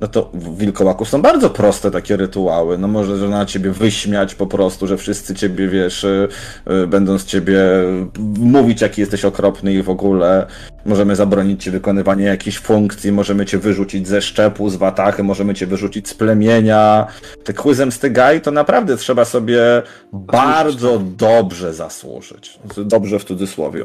No 0.02 0.08
to 0.08 0.30
w 0.34 1.06
są 1.06 1.22
bardzo 1.22 1.50
proste 1.50 1.90
takie 1.90 2.16
rytuały. 2.16 2.78
No 2.78 2.88
może 2.88 3.18
że 3.18 3.28
na 3.28 3.46
ciebie 3.46 3.70
wyśmiać 3.70 4.34
po 4.34 4.46
prostu, 4.46 4.86
że 4.86 4.96
wszyscy 4.96 5.34
ciebie, 5.34 5.68
wiesz, 5.68 6.04
y, 6.04 6.28
y, 6.70 6.86
będą 6.86 7.18
z 7.18 7.24
ciebie 7.24 7.60
mówić, 8.38 8.80
jaki 8.80 9.00
jesteś 9.00 9.24
okropny 9.24 9.74
i 9.74 9.82
w 9.82 9.90
ogóle. 9.90 10.46
Możemy 10.86 11.16
zabronić 11.16 11.64
ci 11.64 11.70
wykonywania 11.70 12.26
jakichś 12.28 12.58
funkcji, 12.58 13.12
możemy 13.12 13.46
cię 13.46 13.58
wyrzucić 13.58 14.08
ze 14.08 14.22
szczepu, 14.22 14.70
z 14.70 14.76
watachy, 14.76 15.22
możemy 15.22 15.54
cię 15.54 15.66
wyrzucić 15.66 16.08
z 16.08 16.14
plemienia. 16.14 17.06
Te 17.44 17.52
quizem 17.52 17.92
stygaj 17.92 18.40
to 18.40 18.50
naprawdę 18.50 18.96
trzeba 18.96 19.24
sobie 19.24 19.60
bardzo 20.12 20.98
dobrze 21.16 21.74
zasłużyć. 21.74 22.58
Dobrze 22.76 23.18
w 23.18 23.24
cudzysłowie. 23.24 23.84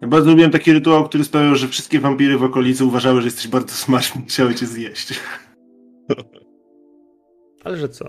Ja 0.00 0.08
bardzo 0.08 0.30
lubiłem 0.30 0.50
taki 0.50 0.72
rytuał, 0.72 1.08
który 1.08 1.24
sprawiał, 1.24 1.56
że 1.56 1.68
wszystkie 1.68 2.00
wampiry 2.00 2.38
w 2.38 2.42
okolicy 2.42 2.84
uważały, 2.84 3.20
że 3.20 3.26
jesteś 3.26 3.48
bardzo 3.48 3.74
smaczny 3.74 4.22
i 4.22 4.28
chciały 4.28 4.54
cię 4.54 4.66
zjeść. 4.66 5.20
Ale 7.64 7.76
że 7.76 7.88
co? 7.88 8.08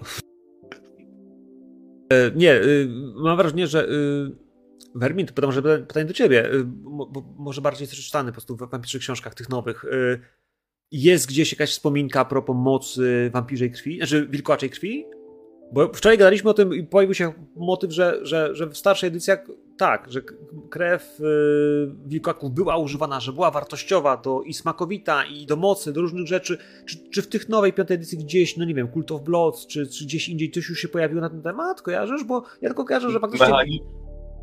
E, 2.14 2.32
Nie, 2.36 2.56
y, 2.56 2.88
mam 3.16 3.38
wrażenie, 3.38 3.68
że 3.68 3.90
y, 3.90 4.48
Vermin, 4.96 5.26
to 5.28 5.34
pytam, 5.34 5.52
że 5.52 5.62
pytanie- 5.62 6.06
do 6.06 6.14
ciebie, 6.14 6.54
y, 6.54 6.64
bo 7.10 7.24
może 7.38 7.62
bardziej 7.62 7.84
jesteś 7.84 8.06
czytany 8.06 8.30
po 8.30 8.34
prostu 8.34 8.56
w 8.56 8.60
wampirczych 8.60 9.02
książkach 9.02 9.36
tych 9.36 9.50
nowych. 9.50 9.84
y, 9.86 10.20
Jest 10.92 11.28
gdzieś 11.28 11.52
jakaś 11.52 11.72
wspominka 11.72 12.20
a 12.20 12.26
propos 12.26 12.56
mocy 12.60 13.30
wampirzej 13.34 13.72
krwi, 13.72 13.98
znaczy 13.98 14.28
wilkołaczej 14.28 14.70
krwi? 14.70 15.06
Bo 15.74 15.94
wczoraj 15.94 16.18
gadaliśmy 16.18 16.50
o 16.50 16.54
tym 16.54 16.74
i 16.74 16.84
pojawił 16.84 17.14
się 17.14 17.34
motyw, 17.56 17.92
że, 17.92 18.20
że, 18.22 18.56
że 18.56 18.68
w 18.68 18.78
starszej 18.78 19.08
edycjach 19.08 19.48
tak, 19.78 20.12
że 20.12 20.22
krew 20.70 21.20
y, 21.20 21.24
wilkołaków 22.06 22.52
była 22.52 22.78
używana, 22.78 23.20
że 23.20 23.34
była 23.34 23.52
wartościowa 23.52 24.18
do 24.18 24.42
i 24.42 24.54
smakowita, 24.54 25.26
i 25.26 25.46
do 25.46 25.56
mocy, 25.56 25.94
do 25.94 26.02
różnych 26.02 26.28
rzeczy. 26.28 26.58
Czy, 26.86 27.10
czy 27.10 27.22
w 27.22 27.28
tych 27.28 27.50
nowej 27.50 27.74
piątej 27.74 27.96
edycji 27.96 28.18
gdzieś, 28.18 28.58
no 28.58 28.66
nie 28.66 28.74
wiem, 28.74 28.92
Cult 28.94 29.12
of 29.12 29.22
Blood, 29.22 29.68
czy, 29.68 29.88
czy 29.88 30.06
gdzieś 30.06 30.30
indziej 30.30 30.52
coś 30.52 30.70
już 30.70 30.80
się 30.80 30.88
pojawiło 30.88 31.22
na 31.22 31.30
ten 31.30 31.42
temat? 31.42 31.82
Kojarzysz? 31.82 32.24
Bo 32.24 32.44
ja 32.62 32.70
tylko 32.70 32.86
kojarzę, 32.86 33.12
że 33.12 33.20
faktycznie... 33.20 33.48
Mechani- 33.48 33.80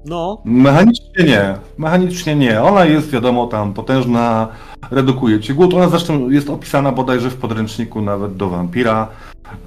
No, 0.06 0.42
Mechanicznie 0.44 1.24
nie. 1.24 1.58
Mechanicznie 1.78 2.36
nie. 2.36 2.62
Ona 2.62 2.84
jest, 2.84 3.10
wiadomo, 3.10 3.46
tam 3.46 3.74
potężna, 3.74 4.48
redukuje 4.90 5.40
ci 5.40 5.54
głód. 5.54 5.74
Ona 5.74 5.88
zresztą 5.88 6.30
jest 6.30 6.50
opisana 6.50 6.92
bodajże 6.92 7.30
w 7.30 7.36
podręczniku 7.36 8.00
nawet 8.00 8.36
do 8.36 8.48
wampira, 8.48 9.08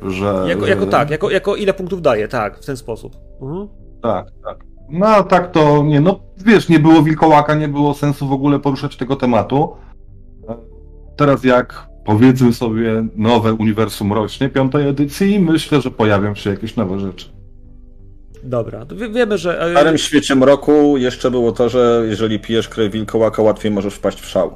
że... 0.06 0.46
jako, 0.48 0.68
jako 0.68 0.86
tak, 0.86 1.10
jako, 1.10 1.30
jako 1.30 1.56
ile 1.56 1.74
punktów 1.74 2.02
daje, 2.02 2.28
tak, 2.28 2.60
w 2.60 2.66
ten 2.66 2.78
sposób. 2.78 3.16
Mhm. 3.42 3.68
Tak, 4.02 4.26
tak. 4.44 4.77
No 4.90 5.08
a 5.08 5.24
tak 5.24 5.52
to 5.52 5.84
nie, 5.84 6.02
no 6.02 6.20
wiesz, 6.38 6.70
nie 6.70 6.80
było 6.80 7.04
wilkołaka, 7.04 7.56
nie 7.56 7.68
było 7.68 7.94
sensu 7.94 8.28
w 8.28 8.32
ogóle 8.32 8.60
poruszać 8.60 8.96
tego 8.98 9.16
tematu. 9.16 9.70
Teraz 11.16 11.44
jak 11.44 11.88
powiedzmy 12.06 12.54
sobie 12.54 13.08
nowe 13.16 13.54
uniwersum 13.54 14.14
rośnie 14.14 14.50
piątej 14.50 14.88
edycji, 14.88 15.40
myślę, 15.40 15.82
że 15.82 15.92
pojawią 15.92 16.36
się 16.36 16.50
jakieś 16.50 16.76
nowe 16.76 17.00
rzeczy. 17.00 17.26
Dobra, 18.44 18.86
to 18.86 18.96
wie, 18.96 19.10
wiemy, 19.10 19.38
że... 19.38 19.62
e, 19.62 19.70
W 19.70 19.72
starym 19.72 19.98
świecie 19.98 20.36
mroku 20.36 20.98
jeszcze 20.98 21.32
było 21.32 21.52
to, 21.52 21.70
że 21.70 22.04
jeżeli 22.10 22.40
pijesz 22.40 22.70
krew 22.70 22.92
wilkołaka, 22.92 23.42
łatwiej 23.42 23.72
możesz 23.72 23.94
wpaść 23.94 24.22
w 24.22 24.26
szał. 24.26 24.52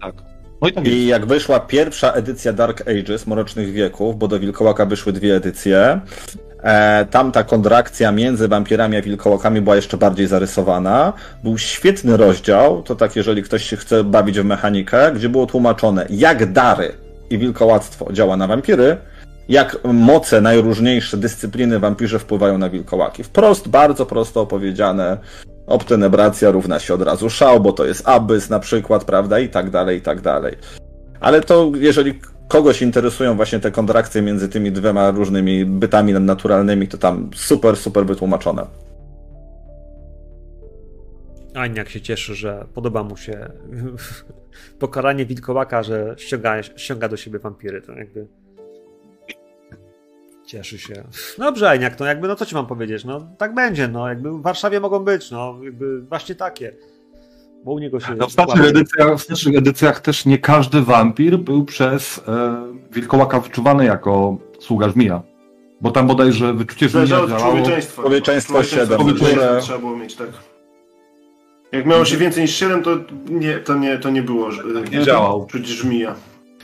Tak. 0.00 0.14
No 0.62 0.68
i 0.68 0.72
tak. 0.72 0.86
I 0.86 1.06
jak 1.06 1.26
wyszła 1.26 1.60
pierwsza 1.60 2.12
edycja 2.12 2.52
Dark 2.52 2.80
Ages, 2.88 3.26
Mrocznych 3.26 3.72
Wieków, 3.72 4.18
bo 4.18 4.28
do 4.28 4.40
Wilkołaka 4.40 4.86
wyszły 4.86 5.12
dwie 5.12 5.36
edycje, 5.36 6.00
e, 6.62 7.06
tam 7.10 7.32
ta 7.32 7.44
kontrakcja 7.44 8.12
między 8.12 8.48
wampirami 8.48 8.96
a 8.96 9.02
wilkołakami 9.02 9.60
była 9.60 9.76
jeszcze 9.76 9.96
bardziej 9.96 10.26
zarysowana. 10.26 11.12
Był 11.44 11.58
świetny 11.58 12.16
rozdział, 12.16 12.82
to 12.82 12.96
tak 12.96 13.16
jeżeli 13.16 13.42
ktoś 13.42 13.62
się 13.62 13.76
chce 13.76 14.04
bawić 14.04 14.40
w 14.40 14.44
mechanikę, 14.44 15.12
gdzie 15.12 15.28
było 15.28 15.46
tłumaczone 15.46 16.06
jak 16.10 16.52
dary 16.52 16.92
i 17.30 17.38
wilkołactwo 17.38 18.12
działa 18.12 18.36
na 18.36 18.46
wampiry, 18.46 18.96
jak 19.48 19.78
moce 19.84 20.40
najróżniejsze 20.40 21.16
dyscypliny 21.16 21.78
wampirze 21.78 22.18
wpływają 22.18 22.58
na 22.58 22.70
wilkołaki. 22.70 23.24
Wprost, 23.24 23.68
bardzo 23.68 24.06
prosto 24.06 24.40
opowiedziane. 24.40 25.18
Obtenebracja 25.66 26.50
równa 26.50 26.78
się 26.78 26.94
od 26.94 27.02
razu 27.02 27.30
szał, 27.30 27.60
bo 27.60 27.72
to 27.72 27.84
jest 27.84 28.08
abys 28.08 28.50
na 28.50 28.60
przykład, 28.60 29.04
prawda, 29.04 29.38
i 29.38 29.48
tak 29.48 29.70
dalej, 29.70 29.98
i 29.98 30.00
tak 30.00 30.20
dalej. 30.20 30.56
Ale 31.20 31.40
to 31.40 31.72
jeżeli 31.74 32.20
kogoś 32.52 32.82
interesują 32.82 33.36
właśnie 33.36 33.60
te 33.60 33.70
kontrakcje 33.70 34.22
między 34.22 34.48
tymi 34.48 34.72
dwiema 34.72 35.10
różnymi 35.10 35.64
bytami 35.64 36.12
naturalnymi, 36.12 36.88
to 36.88 36.98
tam 36.98 37.30
super, 37.34 37.76
super 37.76 38.06
wytłumaczone. 38.06 38.66
Aniak 41.54 41.88
się 41.88 42.00
cieszy, 42.00 42.34
że 42.34 42.66
podoba 42.74 43.02
mu 43.02 43.16
się 43.16 43.50
pokaranie 44.78 45.26
wilkołaka, 45.26 45.82
że 45.82 46.14
ściąga, 46.18 46.62
ściąga 46.62 47.08
do 47.08 47.16
siebie 47.16 47.38
wampiry. 47.38 47.82
To 47.82 47.92
jakby. 47.92 48.26
Cieszy 50.46 50.78
się. 50.78 51.04
Dobrze, 51.38 51.70
Aniak, 51.70 52.00
no 52.00 52.06
jakby, 52.06 52.28
no 52.28 52.36
co 52.36 52.46
ci 52.46 52.54
mam 52.54 52.66
powiedzieć? 52.66 53.04
No 53.04 53.26
tak 53.38 53.54
będzie, 53.54 53.88
no 53.88 54.08
jakby 54.08 54.30
w 54.30 54.42
Warszawie 54.42 54.80
mogą 54.80 54.98
być, 54.98 55.30
no 55.30 55.58
jakby 55.62 56.02
właśnie 56.02 56.34
takie. 56.34 56.72
Bo 57.64 57.72
u 57.72 57.78
niego 57.78 58.00
się. 58.00 58.14
No, 58.14 58.26
w, 58.26 58.32
starszych 58.32 58.64
edycjach, 58.64 59.16
w 59.18 59.22
starszych 59.22 59.56
edycjach 59.56 60.00
też 60.00 60.26
nie 60.26 60.38
każdy 60.38 60.82
wampir 60.82 61.38
był 61.38 61.64
przez 61.64 62.20
e, 62.28 62.56
wilkołaka 62.92 63.40
wyczuwany 63.40 63.84
jako 63.84 64.36
sługa 64.60 64.88
żmija. 64.88 65.22
Bo 65.80 65.90
tam 65.90 66.06
bodajże 66.06 66.54
wyczucie 66.54 66.88
żmija 66.88 67.06
Zależało 67.06 67.40
działało... 67.40 67.66
Człowieczeństwo 67.94 68.62
siedem, 68.62 68.98
Człowieczeństwo 68.98 69.40
które- 69.40 69.60
trzeba 69.60 69.78
było 69.78 69.96
mieć, 69.96 70.14
tak. 70.14 70.28
Jak 71.72 71.86
miało 71.86 72.04
się 72.04 72.16
więcej 72.16 72.42
niż 72.42 72.54
7, 72.56 72.82
to 72.82 72.90
nie, 73.30 73.58
to 73.58 73.74
nie, 73.74 73.98
to 73.98 74.10
nie 74.10 74.22
było. 74.22 74.50
że- 74.50 74.62
nie 74.92 75.02
działał. 75.04 75.46
Czuć 75.46 75.66
żmija. 75.66 76.14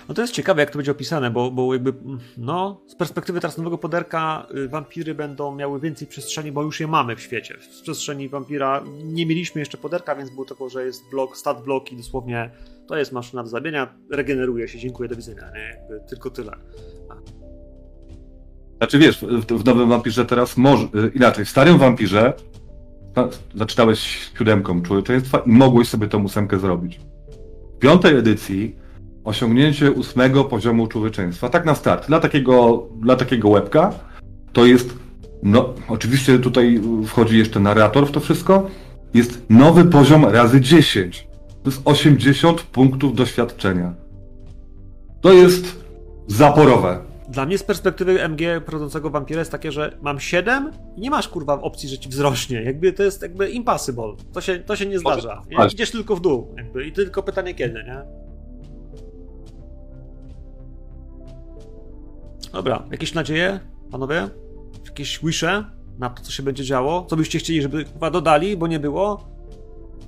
No 0.08 0.14
to 0.14 0.22
jest 0.22 0.34
ciekawe, 0.34 0.62
jak 0.62 0.70
to 0.70 0.78
będzie 0.78 0.92
opisane, 0.92 1.30
bo, 1.30 1.50
bo 1.50 1.72
jakby, 1.72 1.94
no, 2.38 2.80
z 2.86 2.94
perspektywy 2.94 3.40
teraz 3.40 3.58
nowego 3.58 3.78
poderka, 3.78 4.46
y, 4.56 4.68
wampiry 4.68 5.14
będą 5.14 5.54
miały 5.54 5.80
więcej 5.80 6.08
przestrzeni, 6.08 6.52
bo 6.52 6.62
już 6.62 6.80
je 6.80 6.86
mamy 6.86 7.16
w 7.16 7.20
świecie. 7.20 7.56
W 7.60 7.82
przestrzeni 7.82 8.28
wampira 8.28 8.84
nie 9.04 9.26
mieliśmy 9.26 9.60
jeszcze 9.60 9.78
poderka, 9.78 10.16
więc 10.16 10.30
było 10.30 10.44
tylko, 10.44 10.68
że 10.68 10.84
jest 10.84 11.02
blok, 11.10 11.36
stat 11.36 11.64
blok 11.64 11.92
i 11.92 11.96
dosłownie 11.96 12.50
to 12.86 12.96
jest 12.96 13.12
maszyna 13.12 13.42
do 13.42 13.48
zabienia, 13.48 13.94
regeneruje 14.10 14.68
się, 14.68 14.78
dziękuję, 14.78 15.08
do 15.08 15.16
widzenia, 15.16 15.50
nie? 15.54 15.60
Jakby 15.60 16.08
tylko 16.08 16.30
tyle. 16.30 16.52
Znaczy 18.78 18.98
wiesz, 18.98 19.20
w, 19.20 19.46
w 19.46 19.64
nowym 19.64 19.88
wampirze 19.88 20.26
teraz 20.26 20.56
może... 20.56 20.84
y, 20.84 21.12
Inaczej, 21.14 21.44
w 21.44 21.48
starym 21.48 21.78
wampirze 21.78 22.32
zaczynałeś 23.54 24.30
siódemką 24.38 24.82
człowieczeństwa 24.82 25.38
i 25.38 25.50
mogłeś 25.50 25.88
sobie 25.88 26.08
tą 26.08 26.24
ósemkę 26.24 26.58
zrobić. 26.58 27.00
W 27.76 27.78
piątej 27.78 28.16
edycji 28.16 28.76
osiągnięcie 29.28 29.92
ósmego 29.92 30.44
poziomu 30.44 30.86
człowieczeństwa, 30.86 31.48
tak 31.48 31.64
na 31.64 31.74
start, 31.74 32.06
dla 32.06 32.20
takiego, 32.20 32.86
dla 33.00 33.16
takiego 33.16 33.48
łebka, 33.48 33.92
to 34.52 34.66
jest, 34.66 34.94
no 35.42 35.74
oczywiście 35.88 36.38
tutaj 36.38 36.80
wchodzi 37.06 37.38
jeszcze 37.38 37.60
narrator 37.60 38.06
w 38.06 38.10
to 38.10 38.20
wszystko, 38.20 38.70
jest 39.14 39.42
nowy 39.50 39.84
poziom 39.84 40.24
razy 40.24 40.60
10. 40.60 41.28
To 41.62 41.70
jest 41.70 41.82
80 41.84 42.62
punktów 42.62 43.14
doświadczenia. 43.14 43.94
To 45.20 45.32
jest 45.32 45.84
zaporowe. 46.26 46.98
Dla 47.28 47.46
mnie 47.46 47.58
z 47.58 47.62
perspektywy 47.62 48.22
MG 48.28 48.60
prowadzącego 48.66 49.10
wampira 49.10 49.38
jest 49.38 49.52
takie, 49.52 49.72
że 49.72 49.98
mam 50.02 50.20
7 50.20 50.72
i 50.96 51.00
nie 51.00 51.10
masz 51.10 51.28
kurwa 51.28 51.60
opcji, 51.60 51.88
że 51.88 51.98
ci 51.98 52.08
wzrośnie. 52.08 52.62
Jakby 52.62 52.92
to 52.92 53.02
jest 53.02 53.22
jakby 53.22 53.50
impossible. 53.50 54.14
To 54.32 54.40
się, 54.40 54.58
to 54.58 54.76
się 54.76 54.86
nie 54.86 54.98
zdarza. 54.98 55.42
Idziesz 55.72 55.90
tylko 55.90 56.16
w 56.16 56.20
dół. 56.20 56.54
Jakby. 56.56 56.86
I 56.86 56.92
tylko 56.92 57.22
pytanie 57.22 57.54
kiedy, 57.54 57.84
nie? 57.84 58.27
Dobra, 62.52 62.82
jakieś 62.90 63.14
nadzieje, 63.14 63.60
panowie? 63.90 64.28
Jakieś 64.84 65.20
wisze 65.24 65.64
na 65.98 66.10
to, 66.10 66.22
co 66.22 66.32
się 66.32 66.42
będzie 66.42 66.64
działo? 66.64 67.06
Co 67.10 67.16
byście 67.16 67.38
chcieli, 67.38 67.62
żeby 67.62 67.84
chyba 67.84 68.10
dodali, 68.10 68.56
bo 68.56 68.66
nie 68.66 68.80
było? 68.80 69.38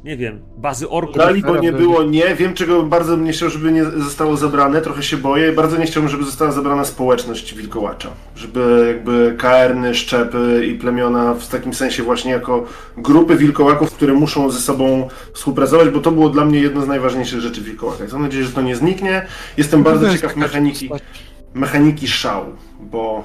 Nie 0.04 0.16
wiem, 0.16 0.42
bazy 0.56 0.88
orków. 0.88 1.16
Dali, 1.16 1.42
bo 1.42 1.56
nie 1.56 1.72
było 1.72 2.02
nie. 2.02 2.34
Wiem, 2.34 2.54
czego 2.54 2.82
bardzo 2.82 3.16
bym 3.16 3.24
nie 3.24 3.32
chciał, 3.32 3.50
żeby 3.50 3.72
nie 3.72 3.84
zostało 3.84 4.36
zabrane. 4.36 4.80
Trochę 4.80 5.02
się 5.02 5.16
boję. 5.16 5.52
Bardzo 5.52 5.76
nie 5.76 5.86
chciałbym, 5.86 6.10
żeby 6.10 6.24
została 6.24 6.52
zabrana 6.52 6.84
społeczność 6.84 7.54
wilkołacza. 7.54 8.10
Żeby 8.36 8.84
jakby 8.88 9.34
kaerny, 9.38 9.94
szczepy 9.94 10.66
i 10.66 10.74
plemiona 10.74 11.34
w 11.34 11.48
takim 11.48 11.74
sensie 11.74 12.02
właśnie 12.02 12.30
jako 12.30 12.64
grupy 12.96 13.36
wilkołaków, 13.36 13.92
które 13.92 14.12
muszą 14.12 14.50
ze 14.50 14.60
sobą 14.60 15.08
współpracować, 15.32 15.88
bo 15.88 16.00
to 16.00 16.10
było 16.10 16.28
dla 16.28 16.44
mnie 16.44 16.60
jedno 16.60 16.82
z 16.82 16.88
najważniejszych 16.88 17.40
rzeczy 17.40 17.60
w 17.60 17.64
wilkołakach. 17.64 18.12
Mam 18.12 18.22
nadzieję, 18.22 18.44
że 18.44 18.52
to 18.52 18.62
nie 18.62 18.76
zniknie. 18.76 19.26
Jestem 19.56 19.82
bardzo 19.82 20.00
To 20.00 20.06
jest 20.06 20.16
ciekaw 20.16 20.34
taka 20.34 20.46
mechaniki, 20.46 20.88
postać. 20.88 21.30
Mechaniki 21.54 22.08
szału, 22.08 22.46
bo, 22.80 23.24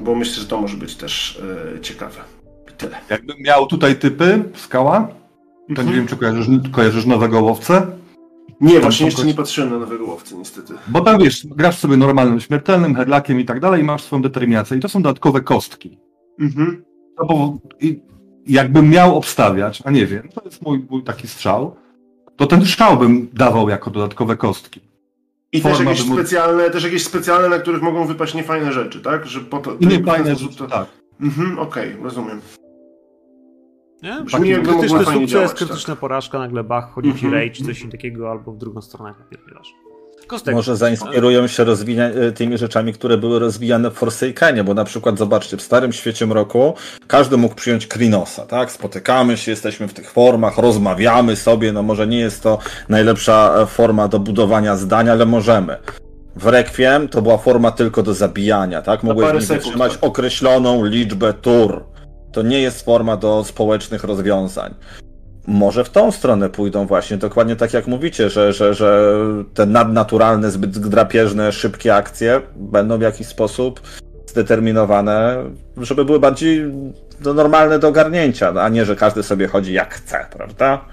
bo 0.00 0.14
myślę, 0.14 0.34
że 0.42 0.48
to 0.48 0.60
może 0.60 0.76
być 0.76 0.96
też 0.96 1.42
e, 1.76 1.80
ciekawe. 1.80 2.20
I 2.70 2.72
tyle. 2.76 2.96
Jakbym 3.10 3.36
miał 3.40 3.66
tutaj 3.66 3.98
typy, 3.98 4.42
skała, 4.54 5.08
to 5.68 5.82
nie 5.82 5.88
Mhm. 5.88 5.96
wiem, 5.96 6.06
czy 6.06 6.16
kojarzysz, 6.16 6.46
kojarzysz 6.72 7.06
nowego 7.06 7.42
łowcę? 7.42 7.86
Nie, 8.60 8.80
właśnie 8.80 8.98
tam 8.98 9.06
jeszcze 9.06 9.22
kogoś- 9.22 9.26
nie 9.26 9.34
patrzyłem 9.34 9.70
na 9.70 9.78
nowego 9.78 10.04
łowcy, 10.04 10.36
niestety. 10.36 10.74
Bo 10.88 11.00
tam 11.00 11.18
wiesz, 11.22 11.46
grasz 11.46 11.78
sobie 11.78 11.96
normalnym 11.96 12.40
śmiertelnym, 12.40 12.94
herlakiem 12.94 13.40
i 13.40 13.44
tak 13.44 13.60
dalej 13.60 13.80
i 13.80 13.84
masz 13.84 14.02
swoją 14.02 14.22
determinację. 14.22 14.76
I 14.76 14.80
to 14.80 14.88
są 14.88 15.02
dodatkowe 15.02 15.40
kostki. 15.40 15.98
Mhm. 16.40 16.84
No 17.18 17.26
bo 17.26 17.58
i, 17.80 18.00
jakbym 18.46 18.90
miał 18.90 19.16
obstawiać, 19.16 19.82
a 19.84 19.90
nie 19.90 20.06
wiem, 20.06 20.28
to 20.34 20.42
jest 20.44 20.62
mój, 20.62 20.86
mój 20.90 21.02
taki 21.02 21.28
strzał, 21.28 21.76
to 22.36 22.46
ten 22.46 22.64
strzał 22.64 22.96
bym 22.96 23.28
dawał 23.32 23.68
jako 23.68 23.90
dodatkowe 23.90 24.36
kostki. 24.36 24.80
I 25.52 25.60
też 25.62 25.80
jakieś, 25.80 26.02
wymu- 26.02 26.14
specjalne, 26.14 26.70
też 26.70 26.84
jakieś 26.84 27.04
specjalne, 27.04 27.48
na 27.48 27.58
których 27.58 27.82
mogą 27.82 28.06
wypaść 28.06 28.34
niefajne 28.34 28.72
rzeczy, 28.72 29.00
tak? 29.00 29.26
Że 29.26 29.40
po 29.40 29.58
to, 29.58 29.72
I 29.80 29.86
nie 29.86 29.94
w 29.98 30.04
ten 30.04 30.04
fajne, 30.04 30.30
sposób 30.36 30.52
że 30.52 30.58
to... 30.58 30.66
tak. 30.66 30.86
Mhm, 31.20 31.58
okej, 31.58 31.96
rozumiem. 32.02 32.40
Nie? 34.02 34.20
Brzmi 34.24 34.48
jakby 34.48 34.68
krytyczny 34.68 35.04
sukces, 35.04 35.30
działać, 35.30 35.54
krytyczna 35.54 35.96
porażka, 35.96 36.38
nagle 36.38 36.64
bach, 36.64 36.92
chodzi 36.94 37.08
ci 37.14 37.26
Mhm. 37.26 37.34
rage, 37.34 37.64
coś 37.64 37.86
takiego, 37.90 38.30
albo 38.30 38.52
w 38.52 38.58
drugą 38.58 38.80
stronę 38.82 39.14
napierdzielasz. 39.18 39.72
Może 40.54 40.76
zainspirują 40.76 41.46
się 41.46 41.64
rozwija- 41.64 42.28
e, 42.28 42.32
tymi 42.32 42.58
rzeczami, 42.58 42.92
które 42.92 43.18
były 43.18 43.38
rozwijane 43.38 43.90
w 43.90 43.94
Forsakenie, 43.94 44.64
bo 44.64 44.74
na 44.74 44.84
przykład 44.84 45.18
zobaczcie, 45.18 45.56
w 45.56 45.62
Starym 45.62 45.92
Świecie 45.92 46.26
Mroku 46.26 46.74
każdy 47.06 47.36
mógł 47.36 47.54
przyjąć 47.54 47.86
Krinosa, 47.86 48.46
tak? 48.46 48.72
Spotykamy 48.72 49.36
się, 49.36 49.50
jesteśmy 49.50 49.88
w 49.88 49.94
tych 49.94 50.10
formach, 50.10 50.58
rozmawiamy 50.58 51.36
sobie, 51.36 51.72
no 51.72 51.82
może 51.82 52.06
nie 52.06 52.18
jest 52.18 52.42
to 52.42 52.58
najlepsza 52.88 53.54
e, 53.62 53.66
forma 53.66 54.08
do 54.08 54.18
budowania 54.18 54.76
zdania, 54.76 55.12
ale 55.12 55.26
możemy. 55.26 55.76
W 56.36 56.46
Requiem 56.46 57.08
to 57.08 57.22
była 57.22 57.38
forma 57.38 57.70
tylko 57.70 58.02
do 58.02 58.14
zabijania, 58.14 58.82
tak? 58.82 59.02
Mogłeś 59.02 59.46
wytrzymać 59.46 59.92
tak. 59.92 60.04
określoną 60.04 60.84
liczbę 60.84 61.32
tur. 61.32 61.84
To 62.32 62.42
nie 62.42 62.60
jest 62.60 62.84
forma 62.84 63.16
do 63.16 63.44
społecznych 63.44 64.04
rozwiązań. 64.04 64.74
Może 65.50 65.84
w 65.84 65.90
tą 65.90 66.12
stronę 66.12 66.48
pójdą 66.48 66.86
właśnie, 66.86 67.16
dokładnie 67.16 67.56
tak 67.56 67.72
jak 67.72 67.86
mówicie, 67.86 68.30
że, 68.30 68.52
że, 68.52 68.74
że 68.74 69.16
te 69.54 69.66
nadnaturalne, 69.66 70.50
zbyt 70.50 70.78
drapieżne, 70.78 71.52
szybkie 71.52 71.94
akcje 71.94 72.40
będą 72.56 72.98
w 72.98 73.00
jakiś 73.00 73.26
sposób 73.26 73.80
zdeterminowane, 74.26 75.36
żeby 75.76 76.04
były 76.04 76.20
bardziej 76.20 76.72
no, 77.24 77.34
normalne 77.34 77.78
do 77.78 77.88
ogarnięcia, 77.88 78.52
a 78.60 78.68
nie, 78.68 78.84
że 78.84 78.96
każdy 78.96 79.22
sobie 79.22 79.46
chodzi 79.46 79.72
jak 79.72 79.94
chce, 79.94 80.26
prawda? 80.32 80.84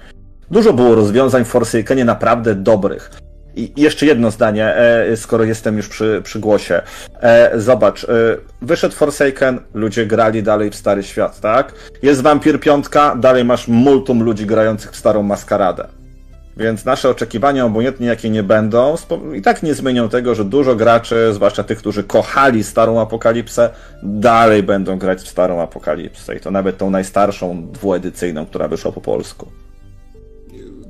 Dużo 0.50 0.72
było 0.72 0.94
rozwiązań 0.94 1.44
w 1.44 1.48
Forsakenie 1.48 2.04
naprawdę 2.04 2.54
dobrych. 2.54 3.10
I 3.58 3.72
jeszcze 3.76 4.06
jedno 4.06 4.30
zdanie, 4.30 4.74
e, 4.76 5.16
skoro 5.16 5.44
jestem 5.44 5.76
już 5.76 5.88
przy, 5.88 6.20
przy 6.24 6.38
głosie. 6.38 6.82
E, 7.20 7.60
zobacz, 7.60 8.04
e, 8.04 8.08
wyszedł 8.62 8.94
Forsaken, 8.94 9.60
ludzie 9.74 10.06
grali 10.06 10.42
dalej 10.42 10.70
w 10.70 10.74
Stary 10.74 11.02
Świat, 11.02 11.40
tak? 11.40 11.72
Jest 12.02 12.20
Vampir 12.22 12.60
Piątka, 12.60 13.16
dalej 13.16 13.44
masz 13.44 13.68
multum 13.68 14.22
ludzi 14.22 14.46
grających 14.46 14.90
w 14.90 14.96
Starą 14.96 15.22
Maskaradę. 15.22 15.88
Więc 16.56 16.84
nasze 16.84 17.10
oczekiwania, 17.10 17.64
obojętnie 17.64 18.06
jakie 18.06 18.30
nie 18.30 18.42
będą, 18.42 18.94
i 19.34 19.42
tak 19.42 19.62
nie 19.62 19.74
zmienią 19.74 20.08
tego, 20.08 20.34
że 20.34 20.44
dużo 20.44 20.76
graczy, 20.76 21.32
zwłaszcza 21.32 21.64
tych, 21.64 21.78
którzy 21.78 22.04
kochali 22.04 22.64
Starą 22.64 23.00
Apokalipsę, 23.00 23.70
dalej 24.02 24.62
będą 24.62 24.98
grać 24.98 25.20
w 25.20 25.28
Starą 25.28 25.62
Apokalipsę. 25.62 26.36
I 26.36 26.40
to 26.40 26.50
nawet 26.50 26.78
tą 26.78 26.90
najstarszą, 26.90 27.66
dwuedycyjną, 27.72 28.46
która 28.46 28.68
wyszła 28.68 28.92
po 28.92 29.00
polsku. 29.00 29.48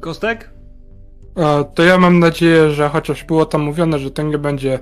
Kostek? 0.00 0.57
To 1.74 1.82
ja 1.82 1.98
mam 1.98 2.18
nadzieję, 2.18 2.70
że 2.70 2.88
chociaż 2.88 3.24
było 3.24 3.46
tam 3.46 3.60
mówione, 3.60 3.98
że 3.98 4.10
to 4.10 4.22
nie 4.22 4.38
będzie 4.38 4.78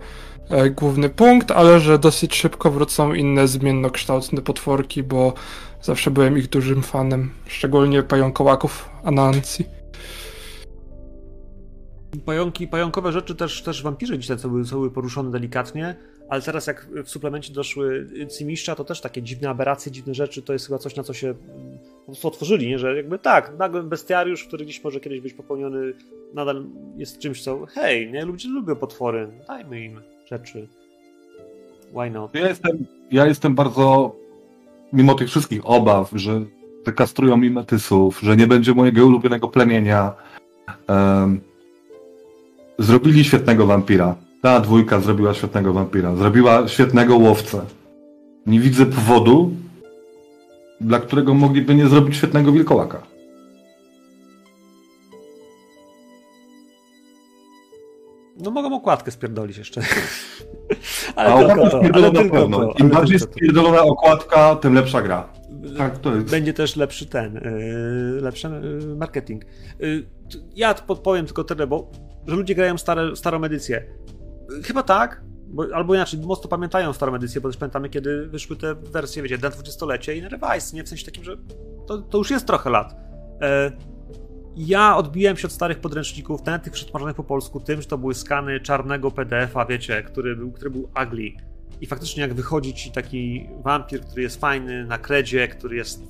e, 0.50 0.70
główny 0.70 1.08
punkt, 1.08 1.50
ale 1.50 1.80
że 1.80 1.98
dosyć 1.98 2.34
szybko 2.34 2.70
wrócą 2.70 3.14
inne 3.14 3.48
zmiennokształtne 3.48 4.42
potworki, 4.42 5.02
bo 5.02 5.32
zawsze 5.82 6.10
byłem 6.10 6.38
ich 6.38 6.48
dużym 6.48 6.82
fanem, 6.82 7.30
szczególnie 7.46 8.02
pająkołaków 8.02 8.88
Anansi. 9.04 9.64
Pająki, 12.24 12.68
pająkowe 12.68 13.12
rzeczy 13.12 13.34
też, 13.34 13.62
też 13.62 13.82
wampirzy 13.82 14.18
dzisiaj 14.18 14.38
są 14.38 14.48
były 14.48 14.90
poruszone 14.90 15.30
delikatnie, 15.30 15.96
ale 16.28 16.42
teraz 16.42 16.66
jak 16.66 16.88
w 17.04 17.10
suplemencie 17.10 17.52
doszły 17.52 18.06
cymiszcza, 18.28 18.74
to 18.74 18.84
też 18.84 19.00
takie 19.00 19.22
dziwne 19.22 19.48
aberracje, 19.48 19.92
dziwne 19.92 20.14
rzeczy, 20.14 20.42
to 20.42 20.52
jest 20.52 20.66
chyba 20.66 20.78
coś, 20.78 20.96
na 20.96 21.02
co 21.02 21.12
się 21.12 21.28
mm, 21.28 21.78
po 21.98 22.04
prostu 22.04 22.28
otworzyli, 22.28 22.68
nie? 22.68 22.78
że 22.78 22.96
jakby 22.96 23.18
tak, 23.18 23.52
nagle 23.58 23.82
bestiariusz, 23.82 24.44
który 24.44 24.64
gdzieś 24.64 24.84
może 24.84 25.00
kiedyś 25.00 25.20
być 25.20 25.32
popełniony, 25.32 25.92
nadal 26.34 26.66
jest 26.96 27.18
czymś, 27.18 27.42
co 27.42 27.66
hej, 27.66 28.12
nie? 28.12 28.24
ludzie 28.24 28.48
lubią 28.48 28.76
potwory, 28.76 29.28
dajmy 29.48 29.84
im 29.84 30.00
rzeczy. 30.26 30.68
Why 31.90 32.10
not? 32.10 32.34
Ja 32.34 32.48
jestem, 32.48 32.86
ja 33.10 33.26
jestem 33.26 33.54
bardzo, 33.54 34.16
mimo 34.92 35.14
tych 35.14 35.28
wszystkich 35.28 35.60
obaw, 35.64 36.10
że 36.14 36.44
wykastrują 36.86 37.36
mi 37.36 37.50
metysów, 37.50 38.20
że 38.22 38.36
nie 38.36 38.46
będzie 38.46 38.74
mojego 38.74 39.06
ulubionego 39.06 39.48
plemienia, 39.48 40.14
em, 40.86 41.40
zrobili 42.78 43.24
świetnego 43.24 43.66
wampira. 43.66 44.25
Ta 44.46 44.60
dwójka 44.60 45.00
zrobiła 45.00 45.34
świetnego 45.34 45.72
wampira. 45.72 46.16
Zrobiła 46.16 46.68
świetnego 46.68 47.16
łowcę. 47.16 47.60
Nie 48.46 48.60
widzę 48.60 48.86
powodu, 48.86 49.50
dla 50.80 50.98
którego 50.98 51.34
mogliby 51.34 51.74
nie 51.74 51.86
zrobić 51.88 52.16
świetnego 52.16 52.52
wilkołaka. 52.52 53.02
No 58.36 58.50
mogą 58.50 58.76
okładkę 58.76 59.10
spierdolić 59.10 59.58
jeszcze. 59.58 59.80
A 61.16 61.20
ale 61.20 61.46
tylko 61.46 61.52
okładka 61.52 61.70
to, 61.70 61.78
ale 61.78 61.88
spierdolona 61.88 62.12
na 62.12 62.20
tylko 62.20 62.36
pewno. 62.36 62.58
to. 62.58 62.78
Im 62.78 62.88
bardziej 62.88 63.18
tylko 63.18 63.34
spierdolona 63.34 63.82
okładka, 63.82 64.56
tym 64.56 64.74
lepsza 64.74 65.02
gra. 65.02 65.28
Tak, 65.78 65.98
to 65.98 66.14
jest. 66.14 66.30
Będzie 66.30 66.54
też 66.54 66.76
lepszy 66.76 67.06
ten, 67.06 67.34
yy, 67.34 68.20
lepszy 68.20 68.48
yy, 68.88 68.96
marketing. 68.96 69.44
T- 69.44 70.38
ja 70.56 70.74
podpowiem 70.74 71.26
tylko 71.26 71.44
tyle, 71.44 71.66
bo 71.66 71.90
że 72.26 72.36
ludzie 72.36 72.54
grają 72.54 72.78
stare, 72.78 73.16
starą 73.16 73.44
edycję. 73.44 73.86
Chyba 74.64 74.82
tak, 74.82 75.22
bo, 75.46 75.64
albo 75.74 75.94
inaczej, 75.94 76.20
mocno 76.20 76.48
pamiętają 76.48 76.92
starą 76.92 77.14
edycję, 77.14 77.40
bo 77.40 77.48
też 77.48 77.56
pamiętamy, 77.56 77.88
kiedy 77.88 78.26
wyszły 78.26 78.56
te 78.56 78.74
wersje, 78.74 79.22
wiecie, 79.22 79.38
na 79.38 79.50
20-lecie 79.50 80.16
i 80.16 80.22
na 80.22 80.28
Revise, 80.28 80.76
nie? 80.76 80.84
W 80.84 80.88
sensie 80.88 81.04
takim, 81.04 81.24
że 81.24 81.36
to, 81.86 81.98
to 81.98 82.18
już 82.18 82.30
jest 82.30 82.46
trochę 82.46 82.70
lat. 82.70 82.96
Yy, 83.40 83.76
ja 84.56 84.96
odbiłem 84.96 85.36
się 85.36 85.46
od 85.46 85.52
starych 85.52 85.80
podręczników, 85.80 86.42
ten 86.42 86.60
tych 86.60 86.72
przetwarzanych 86.72 87.16
po 87.16 87.24
polsku, 87.24 87.60
tym, 87.60 87.82
że 87.82 87.88
to 87.88 87.98
były 87.98 88.14
skany 88.14 88.60
czarnego 88.60 89.10
PDF-a, 89.10 89.66
wiecie, 89.66 90.02
który 90.02 90.36
był, 90.36 90.52
który 90.52 90.70
był 90.70 90.88
ugly. 91.04 91.32
I 91.80 91.86
faktycznie 91.86 92.22
jak 92.22 92.34
wychodzi 92.34 92.74
ci 92.74 92.92
taki 92.92 93.48
wampir, 93.64 94.00
który 94.00 94.22
jest 94.22 94.40
fajny 94.40 94.86
na 94.86 94.98
kredzie, 94.98 95.48
który 95.48 95.76
jest 95.76 96.02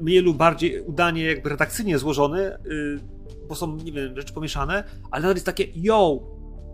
mniej 0.00 0.20
lub 0.20 0.36
bardziej 0.36 0.80
udanie 0.80 1.24
jakby 1.24 1.48
redakcyjnie 1.48 1.98
złożony, 1.98 2.58
yy, 2.64 3.00
bo 3.48 3.54
są, 3.54 3.76
nie 3.76 3.92
wiem, 3.92 4.16
rzeczy 4.16 4.34
pomieszane, 4.34 4.84
ale 5.10 5.22
nadal 5.22 5.36
jest 5.36 5.46
takie, 5.46 5.64
yo, 5.74 6.20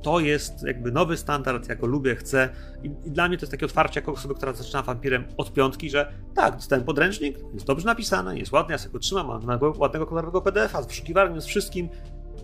to 0.02 0.20
jest 0.20 0.62
jakby 0.66 0.92
nowy 0.92 1.16
standard, 1.16 1.68
ja 1.68 1.74
go 1.74 1.86
lubię, 1.86 2.16
chcę. 2.16 2.48
I, 2.82 2.86
I 3.04 3.10
dla 3.10 3.28
mnie 3.28 3.36
to 3.36 3.42
jest 3.42 3.50
takie 3.50 3.66
otwarcie 3.66 4.00
jako 4.00 4.12
osoby, 4.12 4.34
która 4.34 4.52
zaczyna 4.52 4.82
wampirem 4.82 5.24
od 5.36 5.52
piątki, 5.52 5.90
że 5.90 6.12
tak, 6.34 6.54
dostałem 6.54 6.84
podręcznik, 6.84 7.38
jest 7.54 7.66
dobrze 7.66 7.86
napisane, 7.86 8.38
jest 8.38 8.52
ładny, 8.52 8.72
ja 8.72 8.78
sobie 8.78 8.92
go 8.92 8.98
trzymam, 8.98 9.26
mam 9.26 9.36
ładnego, 9.36 9.74
ładnego 9.78 10.06
kolorowego 10.06 10.40
PDF-a 10.42 10.82
z 10.82 10.86
wyszukiwarnią, 10.86 11.40
z 11.40 11.46
wszystkim 11.46 11.88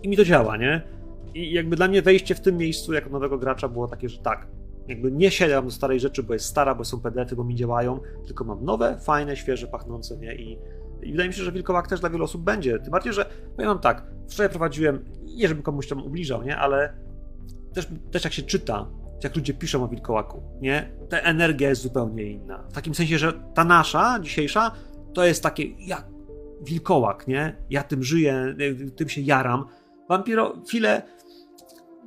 i 0.03 0.09
mi 0.09 0.17
to 0.17 0.23
działa, 0.23 0.57
nie? 0.57 0.81
I 1.33 1.53
jakby 1.53 1.75
dla 1.75 1.87
mnie 1.87 2.01
wejście 2.01 2.35
w 2.35 2.41
tym 2.41 2.57
miejscu 2.57 2.93
jako 2.93 3.09
nowego 3.09 3.37
gracza 3.37 3.67
było 3.67 3.87
takie, 3.87 4.09
że 4.09 4.17
tak, 4.17 4.47
jakby 4.87 5.11
nie 5.11 5.31
siadam 5.31 5.65
do 5.65 5.71
starej 5.71 5.99
rzeczy, 5.99 6.23
bo 6.23 6.33
jest 6.33 6.45
stara, 6.45 6.75
bo 6.75 6.85
są 6.85 7.01
PDF-y, 7.01 7.35
bo 7.35 7.43
mi 7.43 7.55
działają, 7.55 7.99
tylko 8.25 8.43
mam 8.43 8.65
nowe, 8.65 8.97
fajne, 8.99 9.35
świeże, 9.37 9.67
pachnące, 9.67 10.17
nie? 10.17 10.35
I 10.35 10.59
I 11.03 11.11
wydaje 11.11 11.29
mi 11.29 11.35
się, 11.35 11.43
że 11.43 11.51
wilkołak 11.51 11.87
też 11.87 11.99
dla 11.99 12.09
wielu 12.09 12.23
osób 12.23 12.41
będzie. 12.41 12.79
Tym 12.79 12.91
bardziej, 12.91 13.13
że 13.13 13.25
powiem 13.55 13.71
wam 13.71 13.79
tak, 13.79 14.03
wczoraj 14.29 14.49
prowadziłem, 14.49 15.05
nie 15.23 15.47
żeby 15.47 15.61
komuś 15.61 15.87
tam 15.87 16.03
ubliżał, 16.03 16.43
nie, 16.43 16.57
ale 16.57 16.93
też, 17.73 17.87
też 18.11 18.23
jak 18.23 18.33
się 18.33 18.41
czyta, 18.41 18.87
jak 19.23 19.35
ludzie 19.35 19.53
piszą 19.53 19.83
o 19.83 19.87
wilkołaku, 19.87 20.43
nie, 20.61 20.91
ta 21.09 21.17
energia 21.19 21.69
jest 21.69 21.81
zupełnie 21.81 22.23
inna. 22.23 22.63
W 22.69 22.73
takim 22.73 22.95
sensie, 22.95 23.17
że 23.17 23.33
ta 23.53 23.63
nasza, 23.63 24.19
dzisiejsza, 24.19 24.71
to 25.13 25.25
jest 25.25 25.43
takie 25.43 25.63
jak 25.63 26.07
wilkołak, 26.61 27.27
nie? 27.27 27.57
Ja 27.69 27.83
tym 27.83 28.03
żyję, 28.03 28.55
tym 28.95 29.09
się 29.09 29.21
jaram. 29.21 29.65
Wampirofile, 30.09 31.01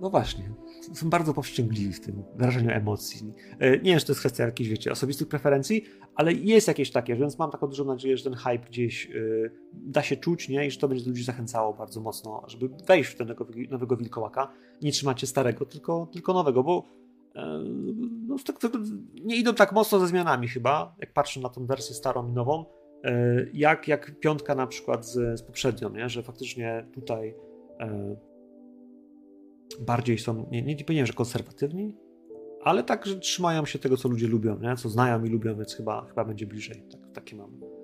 no 0.00 0.10
właśnie, 0.10 0.50
są 0.94 1.10
bardzo 1.10 1.34
powściągliwi 1.34 1.92
w 1.92 2.00
tym 2.00 2.22
wyrażeniu 2.36 2.70
emocji. 2.70 3.32
E, 3.58 3.70
nie 3.70 3.90
wiem, 3.90 3.98
czy 3.98 4.06
to 4.06 4.12
jest 4.12 4.20
kwestia 4.20 4.44
jakichś, 4.44 4.70
wiecie, 4.70 4.92
osobistych 4.92 5.28
preferencji, 5.28 5.84
ale 6.14 6.32
jest 6.32 6.68
jakieś 6.68 6.90
takie, 6.90 7.16
więc 7.16 7.38
mam 7.38 7.50
taką 7.50 7.66
dużą 7.66 7.84
nadzieję, 7.84 8.16
że 8.16 8.24
ten 8.24 8.34
hype 8.34 8.58
gdzieś 8.58 9.06
yy, 9.06 9.50
da 9.72 10.02
się 10.02 10.16
czuć, 10.16 10.48
nie? 10.48 10.66
I 10.66 10.70
że 10.70 10.78
to 10.78 10.88
będzie 10.88 11.04
ludzi 11.10 11.24
zachęcało 11.24 11.74
bardzo 11.74 12.00
mocno, 12.00 12.42
żeby 12.46 12.68
wejść 12.86 13.10
w 13.10 13.16
ten 13.16 13.28
nowego, 13.28 13.46
nowego 13.70 13.96
wilkołaka. 13.96 14.52
Nie 14.82 14.92
trzymacie 14.92 15.26
starego, 15.26 15.66
tylko, 15.66 16.08
tylko 16.12 16.32
nowego, 16.32 16.62
bo 16.62 16.84
yy, 17.34 17.42
no, 18.26 18.36
tak, 18.46 18.72
nie 19.24 19.36
idą 19.36 19.54
tak 19.54 19.72
mocno 19.72 19.98
ze 19.98 20.06
zmianami 20.06 20.48
chyba, 20.48 20.96
jak 20.98 21.12
patrzę 21.12 21.40
na 21.40 21.48
tą 21.48 21.66
wersję 21.66 21.94
starą 21.94 22.28
i 22.28 22.32
nową, 22.32 22.64
yy, 23.04 23.50
jak, 23.54 23.88
jak 23.88 24.20
piątka 24.20 24.54
na 24.54 24.66
przykład 24.66 25.06
z, 25.06 25.40
z 25.40 25.42
poprzednią, 25.42 25.90
nie? 25.90 26.08
Że 26.08 26.22
faktycznie 26.22 26.86
tutaj 26.92 27.34
bardziej 29.80 30.18
są, 30.18 30.46
nie, 30.50 30.62
nie 30.62 30.84
powiem, 30.84 31.06
że 31.06 31.12
konserwatywni, 31.12 31.94
ale 32.62 32.82
tak, 32.82 33.06
że 33.06 33.18
trzymają 33.18 33.66
się 33.66 33.78
tego, 33.78 33.96
co 33.96 34.08
ludzie 34.08 34.28
lubią, 34.28 34.58
nie? 34.58 34.76
co 34.76 34.88
znają 34.88 35.24
i 35.24 35.28
lubią, 35.28 35.56
więc 35.56 35.74
chyba, 35.74 36.06
chyba 36.06 36.24
będzie 36.24 36.46
bliżej. 36.46 36.82
Tak, 36.90 37.00
takie 37.14 37.36
mam 37.36 37.75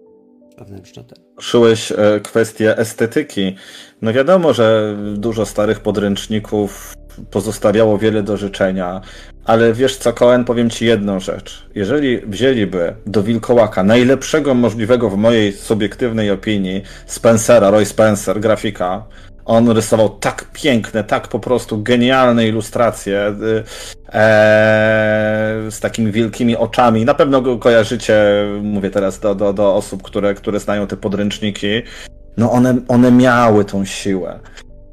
Szyłeś 1.40 1.92
e, 1.92 2.20
kwestię 2.20 2.78
estetyki. 2.78 3.56
No 4.02 4.12
wiadomo, 4.12 4.52
że 4.52 4.96
dużo 5.16 5.46
starych 5.46 5.80
podręczników 5.80 6.94
pozostawiało 7.30 7.98
wiele 7.98 8.22
do 8.22 8.36
życzenia, 8.36 9.00
ale 9.44 9.72
wiesz 9.72 9.96
co, 9.96 10.12
Cohen, 10.12 10.44
powiem 10.44 10.70
ci 10.70 10.86
jedną 10.86 11.20
rzecz. 11.20 11.66
Jeżeli 11.74 12.18
wzięliby 12.18 12.94
do 13.06 13.22
Wilkołaka 13.22 13.82
najlepszego 13.82 14.54
możliwego 14.54 15.10
w 15.10 15.16
mojej 15.16 15.52
subiektywnej 15.52 16.30
opinii 16.30 16.82
Spencera, 17.06 17.70
Roy 17.70 17.84
Spencer, 17.84 18.40
grafika, 18.40 19.04
on 19.44 19.70
rysował 19.70 20.08
tak 20.08 20.44
piękne, 20.52 21.04
tak 21.04 21.28
po 21.28 21.38
prostu 21.38 21.82
genialne 21.82 22.46
ilustracje 22.48 23.28
y, 23.28 23.64
e, 24.12 25.70
z 25.70 25.80
takimi 25.80 26.12
wielkimi 26.12 26.56
oczami. 26.56 27.04
Na 27.04 27.14
pewno 27.14 27.42
go 27.42 27.58
kojarzycie, 27.58 28.46
mówię 28.62 28.90
teraz 28.90 29.20
do, 29.20 29.34
do, 29.34 29.52
do 29.52 29.74
osób, 29.74 30.02
które, 30.02 30.34
które 30.34 30.60
znają 30.60 30.86
te 30.86 30.96
podręczniki. 30.96 31.82
No 32.36 32.52
one, 32.52 32.74
one 32.88 33.10
miały 33.10 33.64
tą 33.64 33.84
siłę. 33.84 34.40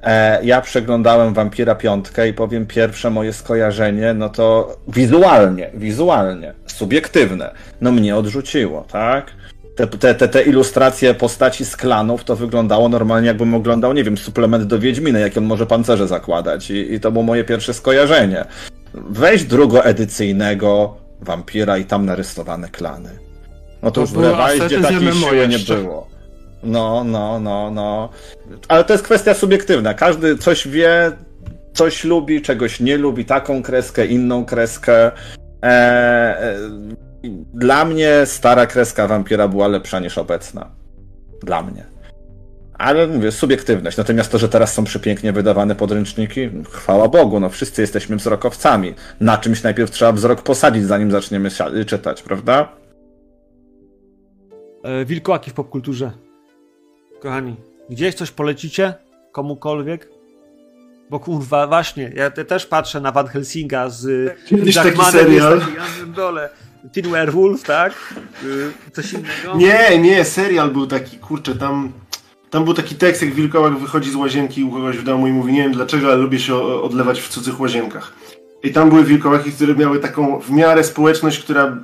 E, 0.03 0.45
ja 0.45 0.61
przeglądałem 0.61 1.34
Wampira 1.34 1.76
Piątkę 1.76 2.30
i 2.30 2.34
powiem 2.34 2.65
pierwsze 2.65 3.09
moje 3.09 3.34
skojarzenie, 3.34 4.13
no 4.13 4.30
to 4.30 4.77
wizualnie, 4.88 5.71
wizualnie, 5.73 6.53
subiektywne, 6.65 7.53
no 7.81 7.91
mnie 7.91 8.15
odrzuciło, 8.15 8.85
tak? 8.91 9.31
Te, 9.88 10.15
te, 10.15 10.27
te, 10.27 10.43
ilustracje 10.43 11.14
postaci 11.14 11.65
z 11.65 11.77
klanów 11.77 12.23
to 12.23 12.35
wyglądało 12.35 12.89
normalnie, 12.89 13.27
jakbym 13.27 13.53
oglądał, 13.53 13.93
nie 13.93 14.03
wiem, 14.03 14.18
suplement 14.18 14.64
do 14.64 14.80
Wiedźmina, 14.80 15.19
jak 15.19 15.38
on 15.38 15.43
może 15.43 15.65
pancerze 15.65 16.07
zakładać. 16.07 16.72
I, 16.72 16.93
i 16.93 16.99
to 16.99 17.11
było 17.11 17.23
moje 17.23 17.43
pierwsze 17.43 17.73
skojarzenie. 17.73 18.45
Weź 18.93 19.43
drugoedycyjnego 19.43 20.97
wampira 21.22 21.77
i 21.77 21.85
tam 21.85 22.06
narysowane 22.06 22.69
klany. 22.69 23.10
No 23.84 23.91
to, 23.91 23.95
to 23.95 24.01
już 24.01 24.10
w 24.10 24.18
Lewajdzie 24.18 24.81
takiej 24.81 25.14
siły 25.14 25.47
nie 25.47 25.60
było. 25.60 26.07
No, 26.64 27.03
no, 27.03 27.39
no, 27.39 27.72
no. 27.72 28.10
Ale 28.68 28.84
to 28.84 28.93
jest 28.93 29.06
kwestia 29.06 29.34
subiektywna. 29.34 29.93
Każdy 29.93 30.38
coś 30.38 30.68
wie, 30.68 31.11
coś 31.73 32.03
lubi, 32.03 32.41
czegoś 32.41 32.80
nie 32.80 32.97
lubi, 32.97 33.26
taką 33.26 33.64
kreskę, 33.64 34.06
inną 34.06 34.45
kreskę. 34.45 35.11
Eee, 35.61 36.35
dla 37.53 37.85
mnie 37.85 38.25
stara 38.25 38.65
kreska 38.65 39.07
wampira 39.07 39.47
była 39.47 39.67
lepsza 39.67 39.99
niż 39.99 40.17
obecna. 40.17 40.71
Dla 41.43 41.61
mnie. 41.61 41.85
Ale 42.73 43.07
mówię, 43.07 43.31
subiektywność. 43.31 43.97
Natomiast 43.97 44.31
to, 44.31 44.37
że 44.37 44.49
teraz 44.49 44.73
są 44.73 44.83
przepięknie 44.83 45.33
wydawane 45.33 45.75
podręczniki, 45.75 46.49
chwała 46.71 47.07
Bogu, 47.07 47.39
no 47.39 47.49
wszyscy 47.49 47.81
jesteśmy 47.81 48.15
wzrokowcami. 48.15 48.93
Na 49.19 49.37
czymś 49.37 49.63
najpierw 49.63 49.91
trzeba 49.91 50.11
wzrok 50.11 50.41
posadzić, 50.41 50.85
zanim 50.85 51.11
zaczniemy 51.11 51.49
czytać, 51.87 52.23
prawda? 52.23 52.71
E, 54.83 55.05
wilkołaki 55.05 55.51
w 55.51 55.53
popkulturze. 55.53 56.11
Kochani, 57.21 57.55
gdzieś 57.89 58.15
coś 58.15 58.31
polecicie? 58.31 58.93
Komukolwiek? 59.31 60.09
Bo 61.09 61.19
kurwa, 61.19 61.67
właśnie, 61.67 62.11
ja 62.15 62.31
też 62.31 62.65
patrzę 62.65 63.01
na 63.01 63.11
Van 63.11 63.27
Helsinga 63.27 63.89
z 63.89 64.33
Kiedyś 64.45 64.75
taki 64.75 65.05
serial. 65.05 65.61
Dole. 66.15 66.49
Teen 66.93 67.11
Werewolf, 67.11 67.64
tak? 67.64 67.93
Y, 68.43 68.91
coś 68.91 69.14
innego? 69.14 69.56
Nie, 69.56 69.99
nie, 69.99 70.26
serial 70.26 70.72
był 70.72 70.88
taki, 70.88 71.18
kurczę, 71.18 71.56
tam... 71.56 71.91
Tam 72.49 72.65
był 72.65 72.73
taki 72.73 72.95
tekst, 72.95 73.22
jak 73.22 73.34
wilkołak 73.34 73.77
wychodzi 73.77 74.11
z 74.11 74.15
łazienki 74.15 74.64
u 74.64 74.72
kogoś 74.72 74.97
w 74.97 75.03
domu 75.03 75.27
i 75.27 75.31
mówi, 75.31 75.53
nie 75.53 75.64
wiem 75.64 75.72
dlaczego, 75.72 76.07
ale 76.07 76.15
lubię 76.15 76.39
się 76.39 76.56
odlewać 76.56 77.22
w 77.22 77.30
cudzych 77.30 77.60
łazienkach. 77.60 78.14
I 78.64 78.73
tam 78.73 78.89
były 78.89 79.03
wilkołaki, 79.03 79.51
które 79.51 79.76
miały 79.76 79.99
taką 79.99 80.39
w 80.39 80.51
miarę 80.51 80.84
społeczność, 80.84 81.39
która 81.39 81.77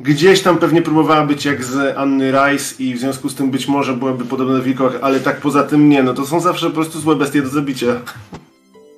gdzieś 0.00 0.40
tam 0.40 0.58
pewnie 0.58 0.82
próbowała 0.82 1.26
być 1.26 1.44
jak 1.44 1.64
z 1.64 1.96
Anny 1.98 2.32
Rice 2.32 2.74
i 2.78 2.94
w 2.94 2.98
związku 2.98 3.28
z 3.28 3.34
tym 3.34 3.50
być 3.50 3.68
może 3.68 3.94
byłaby 3.94 4.24
podobna 4.24 4.54
do 4.54 4.62
wilkołak, 4.62 4.98
ale 5.02 5.20
tak 5.20 5.40
poza 5.40 5.62
tym 5.62 5.88
nie, 5.88 6.02
no 6.02 6.14
to 6.14 6.26
są 6.26 6.40
zawsze 6.40 6.66
po 6.66 6.72
prostu 6.72 7.00
złe 7.00 7.16
bestie 7.16 7.42
do 7.42 7.48
zabicia. 7.48 8.00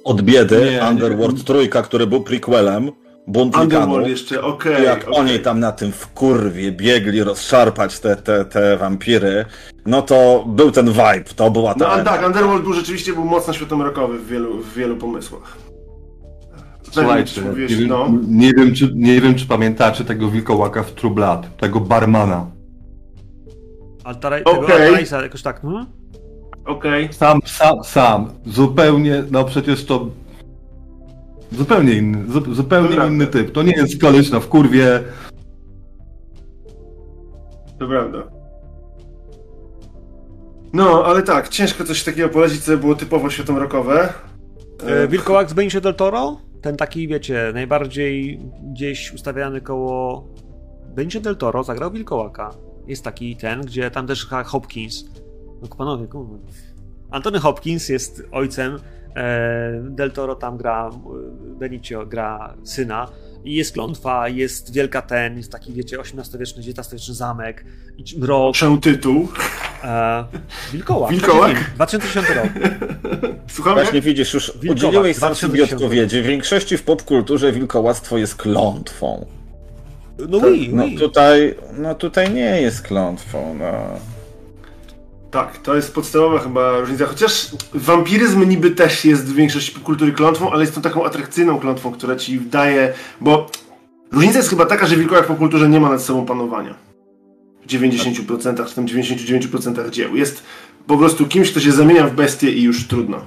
Od 0.04 0.22
biedy 0.22 0.70
nie, 0.70 0.84
Underworld 0.90 1.38
nie. 1.38 1.44
Trójka, 1.44 1.82
który 1.82 2.06
był 2.06 2.22
prequelem, 2.22 2.90
bunt 3.26 3.56
Underworld 3.56 4.08
jeszcze, 4.08 4.42
okej. 4.42 4.72
Okay, 4.72 4.84
jak 4.84 5.08
okay. 5.08 5.14
oni 5.14 5.38
tam 5.38 5.60
na 5.60 5.72
tym 5.72 5.92
w 5.92 6.06
kurwie 6.06 6.72
biegli 6.72 7.22
rozszarpać 7.22 8.00
te, 8.00 8.16
te, 8.16 8.44
te 8.44 8.76
wampiry, 8.76 9.44
no 9.86 10.02
to 10.02 10.44
był 10.48 10.70
ten 10.70 10.88
vibe, 10.88 11.24
to 11.36 11.50
była 11.50 11.74
ta... 11.74 11.96
No 11.96 12.04
tak, 12.04 12.26
Underworld 12.26 12.62
był 12.62 12.72
rzeczywiście 12.72 13.12
był 13.12 13.24
mocno 13.24 13.52
światomarokowy 13.52 14.18
w 14.18 14.26
wielu, 14.26 14.58
w 14.58 14.74
wielu 14.74 14.96
pomysłach. 14.96 15.56
Słuchajcie, 16.90 17.40
nie, 17.40 17.66
wiem, 17.66 17.88
no. 17.88 18.08
nie, 18.28 18.52
wiem, 18.54 18.74
czy, 18.74 18.92
nie 18.94 19.20
wiem, 19.20 19.34
czy 19.34 19.46
pamiętacie 19.46 20.04
tego 20.04 20.28
wilkołaka 20.28 20.82
w 20.82 20.92
True 20.92 21.10
Blood, 21.10 21.56
tego 21.56 21.80
barmana. 21.80 22.46
Altaraj, 24.04 24.44
okay. 24.44 25.00
tego 25.00 25.22
jakoś 25.22 25.42
tak, 25.42 25.62
no? 25.62 25.86
Okej. 26.66 27.04
Okay. 27.04 27.14
Sam, 27.14 27.40
sam, 27.44 27.84
sam. 27.84 28.30
Zupełnie, 28.46 29.24
no 29.30 29.44
przecież 29.44 29.84
to 29.84 30.06
Zupełnie 31.56 31.92
inny, 31.92 32.32
zu, 32.32 32.54
zupełnie 32.54 32.88
Dobra. 32.88 33.06
inny 33.06 33.26
typ. 33.26 33.52
To 33.52 33.62
nie 33.62 33.72
jest 33.72 34.00
koleś 34.00 34.30
na 34.30 34.40
wkurwie. 34.40 35.02
To 37.78 37.88
prawda. 37.88 38.18
No, 40.72 41.04
ale 41.04 41.22
tak, 41.22 41.48
ciężko 41.48 41.84
coś 41.84 42.04
takiego 42.04 42.28
polecić, 42.28 42.64
co 42.64 42.76
było 42.76 42.94
typowo 42.94 43.30
światomrokowe. 43.30 44.12
E, 44.86 45.08
Wilkołak 45.08 45.50
z 45.50 45.52
Benicio 45.52 45.80
del 45.80 45.94
Toro? 45.94 46.40
Ten 46.62 46.76
taki, 46.76 47.08
wiecie, 47.08 47.50
najbardziej 47.54 48.40
gdzieś 48.72 49.12
ustawiany 49.12 49.60
koło... 49.60 50.28
Benicio 50.94 51.20
del 51.20 51.36
Toro 51.36 51.64
zagrał 51.64 51.90
Wilkołaka. 51.90 52.50
Jest 52.86 53.04
taki 53.04 53.36
ten, 53.36 53.60
gdzie 53.60 53.90
tam 53.90 54.06
też 54.06 54.26
Hopkins. 54.46 55.04
No 55.62 55.68
panowie, 55.68 56.06
kurwa. 56.06 56.34
Antony 57.10 57.38
Hopkins 57.38 57.88
jest 57.88 58.22
ojcem 58.32 58.74
E, 58.74 59.01
Del 59.90 60.10
Toro 60.10 60.34
tam 60.34 60.56
gra, 60.56 60.90
e, 60.90 61.58
Benicio 61.58 62.06
gra 62.06 62.54
syna 62.64 63.08
i 63.44 63.54
jest 63.54 63.72
klątwa, 63.72 64.28
jest 64.28 64.72
wielka 64.72 65.02
ten, 65.02 65.36
jest 65.36 65.52
taki, 65.52 65.72
wiecie, 65.72 65.98
XVIII-wieczny, 65.98 66.62
XIX-wieczny 66.62 67.14
zamek, 67.14 67.64
mrok. 68.16 68.54
Czemu 68.54 68.78
tytuł? 68.78 69.28
E, 69.84 70.24
Wilkołak. 70.72 71.10
Wilkołak? 71.10 71.70
2010 71.74 72.28
rok. 72.28 72.46
Słuchamy? 73.48 73.82
Właśnie 73.82 74.00
widzisz, 74.00 74.34
już 74.34 74.52
Wilkołak, 74.58 74.76
udzieliłeś 74.76 75.16
sam 75.16 75.34
sobie 75.34 75.64
odpowiedzi. 75.64 76.22
W 76.22 76.26
większości 76.26 76.76
w 76.76 76.82
popkulturze 76.82 77.52
wilkołactwo 77.52 78.18
jest 78.18 78.36
klątwą. 78.36 79.26
No, 80.28 80.40
to, 80.40 80.46
oui, 80.46 80.70
no 80.72 80.84
oui. 80.84 80.98
tutaj, 80.98 81.54
no 81.78 81.94
tutaj 81.94 82.34
nie 82.34 82.60
jest 82.60 82.82
klątwą, 82.82 83.54
no. 83.58 83.72
Tak, 85.32 85.58
to 85.58 85.76
jest 85.76 85.94
podstawowa 85.94 86.38
chyba 86.38 86.80
różnica. 86.80 87.06
Chociaż 87.06 87.50
wampiryzm 87.74 88.48
niby 88.48 88.70
też 88.70 89.04
jest 89.04 89.24
w 89.26 89.34
większości 89.34 89.80
kultury 89.80 90.12
klątwą, 90.12 90.50
ale 90.50 90.60
jest 90.60 90.74
to 90.74 90.80
taką 90.80 91.04
atrakcyjną 91.04 91.58
klątwą, 91.58 91.92
która 91.92 92.16
ci 92.16 92.40
daje. 92.40 92.92
Bo 93.20 93.50
różnica 94.10 94.38
jest 94.38 94.50
chyba 94.50 94.66
taka, 94.66 94.86
że 94.86 94.96
wilkołak 94.96 95.26
po 95.26 95.34
kulturze 95.34 95.68
nie 95.68 95.80
ma 95.80 95.90
nad 95.90 96.02
sobą 96.02 96.26
panowania. 96.26 96.74
W 97.62 97.66
90% 97.66 98.68
czy 98.68 98.74
tam 98.74 98.86
99% 98.86 99.90
dzieł. 99.90 100.16
Jest 100.16 100.42
po 100.86 100.98
prostu 100.98 101.26
kimś, 101.26 101.50
kto 101.50 101.60
się 101.60 101.72
zamienia 101.72 102.06
w 102.06 102.14
bestię 102.14 102.50
i 102.50 102.62
już 102.62 102.86
trudno. 102.86 103.20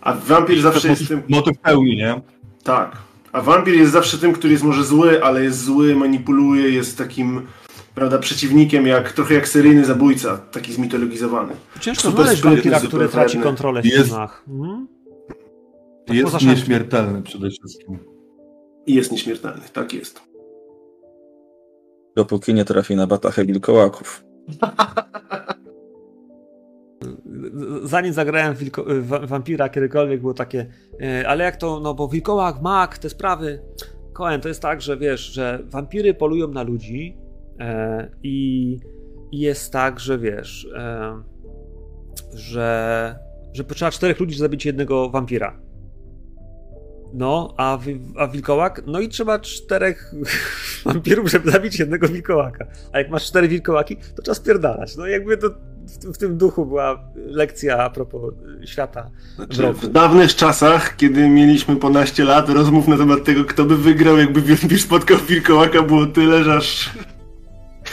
A 0.00 0.12
wampir 0.12 0.60
zawsze 0.60 0.88
jest 0.88 1.08
tym. 1.08 1.22
Motyw 1.28 1.58
pełni, 1.58 1.96
nie? 1.96 2.20
Tak. 2.62 2.96
A 3.32 3.40
wampir 3.40 3.74
jest 3.74 3.92
zawsze 3.92 4.18
tym, 4.18 4.32
który 4.32 4.52
jest 4.52 4.64
może 4.64 4.84
zły, 4.84 5.24
ale 5.24 5.44
jest 5.44 5.64
zły, 5.64 5.96
manipuluje, 5.96 6.70
jest 6.70 6.98
takim 6.98 7.46
prawda, 7.94 8.18
przeciwnikiem, 8.18 8.86
jak 8.86 9.12
trochę 9.12 9.34
jak 9.34 9.48
seryjny 9.48 9.84
zabójca, 9.84 10.38
taki 10.38 10.72
zmitologizowany. 10.72 11.52
Ciężko 11.80 12.02
Super 12.02 12.24
znaleźć 12.24 12.42
wampira, 12.42 12.80
który 12.80 13.08
traci 13.08 13.38
kontrolę 13.38 13.82
w 13.82 13.84
Jest- 13.84 14.04
filmach. 14.04 14.44
Mhm. 14.48 14.88
Tak 16.06 16.16
Jest 16.16 16.42
nieśmiertelny 16.42 17.22
przede 17.22 17.50
wszystkim. 17.50 17.98
I 18.86 18.94
jest 18.94 19.12
nieśmiertelny, 19.12 19.62
tak 19.72 19.94
jest. 19.94 20.20
Dopóki 22.16 22.54
nie 22.54 22.64
trafi 22.64 22.96
na 22.96 23.06
batachę 23.06 23.44
wilkołaków. 23.44 24.24
Zanim 27.82 28.12
zagrałem 28.12 28.54
wilko, 28.54 28.84
wampira 29.02 29.68
kiedykolwiek 29.68 30.20
było 30.20 30.34
takie, 30.34 30.66
e, 31.02 31.28
ale 31.28 31.44
jak 31.44 31.56
to, 31.56 31.80
no 31.80 31.94
bo 31.94 32.08
wilkołak, 32.08 32.62
mak, 32.62 32.98
te 32.98 33.10
sprawy. 33.10 33.62
Koen, 34.12 34.40
to 34.40 34.48
jest 34.48 34.62
tak, 34.62 34.82
że 34.82 34.96
wiesz, 34.96 35.20
że 35.20 35.62
wampiry 35.64 36.14
polują 36.14 36.48
na 36.48 36.62
ludzi 36.62 37.16
i, 38.22 38.78
i 39.32 39.40
jest 39.40 39.72
tak, 39.72 40.00
że 40.00 40.18
wiesz, 40.18 40.68
e, 40.76 41.22
że, 42.34 43.18
że 43.52 43.64
potrzeba 43.64 43.90
czterech 43.90 44.20
ludzi, 44.20 44.34
żeby 44.34 44.44
zabić 44.44 44.66
jednego 44.66 45.10
wampira. 45.10 45.60
No, 47.14 47.54
a, 47.56 47.78
a 48.18 48.28
wilkołak? 48.28 48.82
No 48.86 49.00
i 49.00 49.08
trzeba 49.08 49.38
czterech 49.38 50.12
wampirów, 50.84 51.30
żeby 51.30 51.50
zabić 51.50 51.78
jednego 51.78 52.08
wilkołaka. 52.08 52.66
A 52.92 52.98
jak 52.98 53.10
masz 53.10 53.24
cztery 53.24 53.48
wilkołaki, 53.48 53.96
to 53.96 54.22
trzeba 54.22 54.34
spierdalać. 54.34 54.96
No 54.96 55.06
jakby 55.06 55.36
to 55.36 55.48
w, 55.86 56.14
w 56.14 56.18
tym 56.18 56.38
duchu 56.38 56.66
była 56.66 57.04
lekcja 57.16 57.78
a 57.78 57.90
propos 57.90 58.34
y, 58.62 58.66
świata. 58.66 59.10
Znaczy, 59.36 59.72
w 59.72 59.88
dawnych 59.88 60.34
czasach, 60.34 60.96
kiedy 60.96 61.28
mieliśmy 61.28 61.76
ponaście 61.76 62.24
lat, 62.24 62.48
rozmów 62.48 62.88
na 62.88 62.96
temat 62.96 63.24
tego, 63.24 63.44
kto 63.44 63.64
by 63.64 63.76
wygrał, 63.76 64.18
jakby 64.18 64.40
wampir 64.40 64.80
spotkał 64.80 65.18
wilkołaka, 65.18 65.82
było 65.82 66.06
tyle, 66.06 66.44
że 66.44 66.54
aż... 66.54 66.90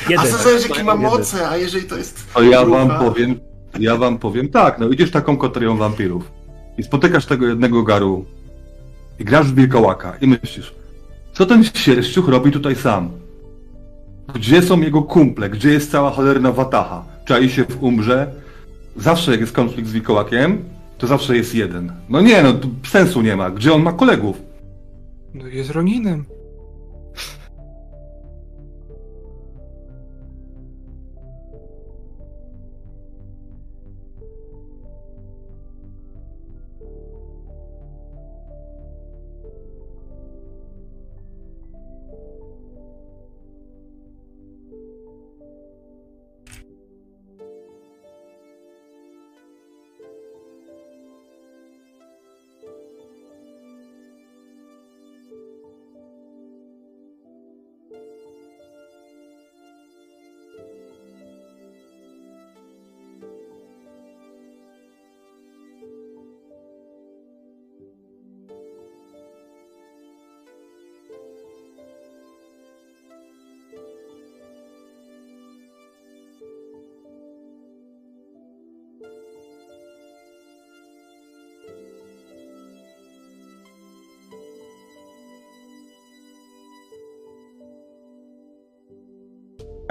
A 0.08 0.12
Jeden. 0.12 0.32
co 0.32 0.38
zależy, 0.38 0.70
jakie 0.70 0.84
ma 0.84 0.96
moce, 0.96 1.50
a 1.50 1.58
jeżeli 1.58 1.86
to 1.86 1.98
jest... 1.98 2.34
To 2.34 2.42
ja 2.42 2.66
wam 2.66 3.00
powiem, 3.00 3.40
ja 3.80 3.98
wam 3.98 4.18
powiem 4.18 4.50
tak, 4.50 4.80
no 4.80 4.90
idziesz 4.90 5.12
taką 5.12 5.38
koterią 5.38 5.78
wampirów 5.78 6.32
i 6.78 6.84
spotykasz 6.84 7.26
tego 7.26 7.46
jednego 7.48 7.84
garu 7.84 8.26
i 9.20 9.26
grasz 9.26 9.48
w 9.48 9.56
wilkołaka 9.56 10.16
i 10.22 10.28
myślisz, 10.28 10.74
co 11.34 11.46
ten 11.46 11.64
sierściuch 11.64 12.28
robi 12.28 12.52
tutaj 12.52 12.76
sam? 12.76 13.10
Gdzie 14.36 14.62
są 14.62 14.82
jego 14.82 15.02
kumple? 15.02 15.50
Gdzie 15.50 15.70
jest 15.70 15.92
cała 15.92 16.12
cholerna 16.12 16.52
watacha? 16.52 17.04
Czai 17.26 17.50
się 17.50 17.64
w 17.64 17.84
umrze? 17.84 18.32
Zawsze 18.96 19.32
jak 19.32 19.40
jest 19.40 19.54
konflikt 19.54 19.90
z 19.90 19.92
wilkołakiem, 19.92 20.64
to 20.98 21.08
zawsze 21.08 21.38
jest 21.38 21.56
jeden. 21.56 21.94
No 22.10 22.22
nie, 22.22 22.44
no 22.44 22.54
sensu 22.88 23.22
nie 23.22 23.36
ma. 23.36 23.50
Gdzie 23.50 23.74
on 23.74 23.84
ma 23.84 23.94
kolegów? 23.94 24.42
No 25.34 25.48
jest 25.48 25.70
Roninem. 25.70 26.26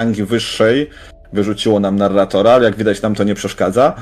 Rangi 0.09 0.24
wyższej 0.24 0.90
wyrzuciło 1.32 1.80
nam 1.80 1.97
narratora, 1.97 2.51
ale 2.51 2.64
jak 2.64 2.76
widać 2.76 3.02
nam 3.02 3.14
to 3.14 3.24
nie 3.24 3.35
przeszkadza. 3.35 3.94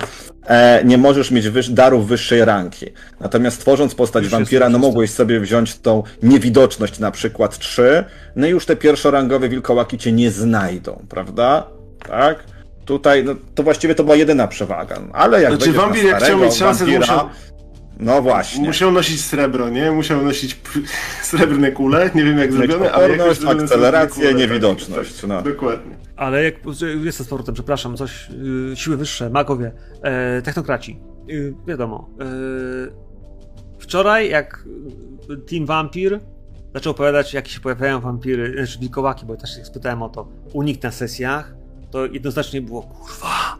E, 0.46 0.84
nie 0.84 0.98
możesz 0.98 1.30
mieć 1.30 1.48
wyż, 1.48 1.70
darów 1.70 2.08
wyższej 2.08 2.44
rangi. 2.44 2.86
Natomiast 3.20 3.60
tworząc 3.60 3.94
postać 3.94 4.24
Już 4.24 4.32
wampira, 4.32 4.68
no 4.68 4.78
mogłeś 4.78 5.10
sobie 5.10 5.40
wziąć 5.40 5.78
tą 5.78 6.02
niewidoczność 6.22 6.98
na 6.98 7.10
przykład 7.10 7.58
3, 7.58 8.04
no 8.36 8.46
i 8.46 8.50
już 8.50 8.66
te 8.66 8.76
pierwszorangowe 8.76 9.48
wilkołaki 9.48 9.98
cię 9.98 10.12
nie 10.12 10.30
znajdą, 10.30 11.06
prawda? 11.08 11.66
Tak? 12.08 12.44
Tutaj, 12.84 13.24
no 13.24 13.34
to 13.54 13.62
właściwie 13.62 13.94
to 13.94 14.04
była 14.04 14.16
jedyna 14.16 14.48
przewaga. 14.48 14.96
Ale 15.12 15.42
jak 15.42 15.56
Znaczy, 15.56 15.72
wampir, 15.72 16.04
jak 16.04 16.22
chciał 16.22 16.38
mieć 16.38 16.54
szansę, 16.54 16.84
wampira, 16.84 17.00
musiał- 17.00 17.28
No 18.00 18.22
właśnie. 18.22 18.66
Musiał 18.66 18.92
nosić 18.92 19.24
srebro, 19.24 19.68
nie? 19.68 19.92
Musiał 19.92 20.22
nosić 20.24 20.60
srebrne 21.22 21.72
kule, 21.72 22.10
nie 22.14 22.24
wiem 22.24 22.38
jak 22.38 22.52
zrobione, 22.52 22.92
ale 22.92 23.16
jakoś 23.16 23.38
srebrne 23.38 24.06
kule, 24.08 24.34
niewidoczność, 24.34 25.20
Tak, 25.20 25.28
no. 25.28 25.42
Dokładnie. 25.42 25.96
Ale 26.16 26.44
jak 26.44 26.54
jest 27.04 27.18
to 27.18 27.24
z 27.24 27.28
powrotem, 27.28 27.54
przepraszam, 27.54 27.96
coś, 27.96 28.28
y, 28.72 28.76
siły 28.76 28.96
wyższe, 28.96 29.30
magowie, 29.30 29.72
e, 30.02 30.42
technokraci. 30.42 31.00
Y, 31.30 31.54
wiadomo. 31.66 32.10
y, 32.88 32.92
wczoraj, 33.78 34.30
jak 34.30 34.64
y, 35.30 35.36
Team 35.36 35.66
Vampir 35.66 36.20
zaczął 36.74 36.90
opowiadać, 36.90 37.34
jak 37.34 37.48
się 37.48 37.60
pojawiają 37.60 38.00
wampiry, 38.00 38.54
znaczy 38.56 38.78
wilkołaki, 38.78 39.26
bo 39.26 39.32
ja 39.34 39.40
też 39.40 39.56
się 39.56 39.64
spytałem 39.64 40.02
o 40.02 40.08
to, 40.08 40.28
u 40.52 40.62
nich 40.62 40.82
na 40.82 40.90
sesjach, 40.90 41.54
to 41.90 42.06
jednoznacznie 42.06 42.60
było, 42.62 42.82
kurwa, 42.82 43.56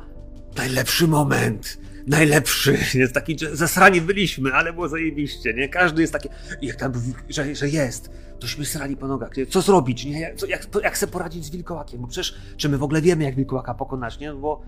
najlepszy 0.56 1.08
moment, 1.08 1.78
najlepszy, 2.06 2.78
jest 2.94 3.14
taki, 3.14 3.38
że 3.38 3.56
zasrani 3.56 4.00
byliśmy, 4.00 4.52
ale 4.52 4.72
było 4.72 4.88
zajebiście, 4.88 5.54
nie? 5.54 5.68
Każdy 5.68 6.02
jest 6.02 6.12
taki, 6.12 6.28
jak 6.62 6.76
tam, 6.76 6.92
że, 7.28 7.54
że 7.54 7.68
jest, 7.68 8.10
tośmy 8.38 8.64
srali 8.64 8.96
po 8.96 9.08
nogach, 9.08 9.36
nie? 9.36 9.46
co 9.46 9.62
zrobić, 9.62 10.04
nie? 10.04 10.20
Jak, 10.20 10.36
co, 10.36 10.46
jak, 10.46 10.68
jak 10.82 10.98
se 10.98 11.06
poradzić 11.06 11.44
z 11.44 11.50
wilkołakiem, 11.50 12.00
bo 12.00 12.06
przecież, 12.06 12.36
czy 12.56 12.68
my 12.68 12.78
w 12.78 12.82
ogóle 12.82 13.02
wiemy, 13.02 13.24
jak 13.24 13.34
wilkołaka 13.34 13.74
pokonać, 13.74 14.18
nie? 14.18 14.32
No 14.32 14.38
bo, 14.38 14.62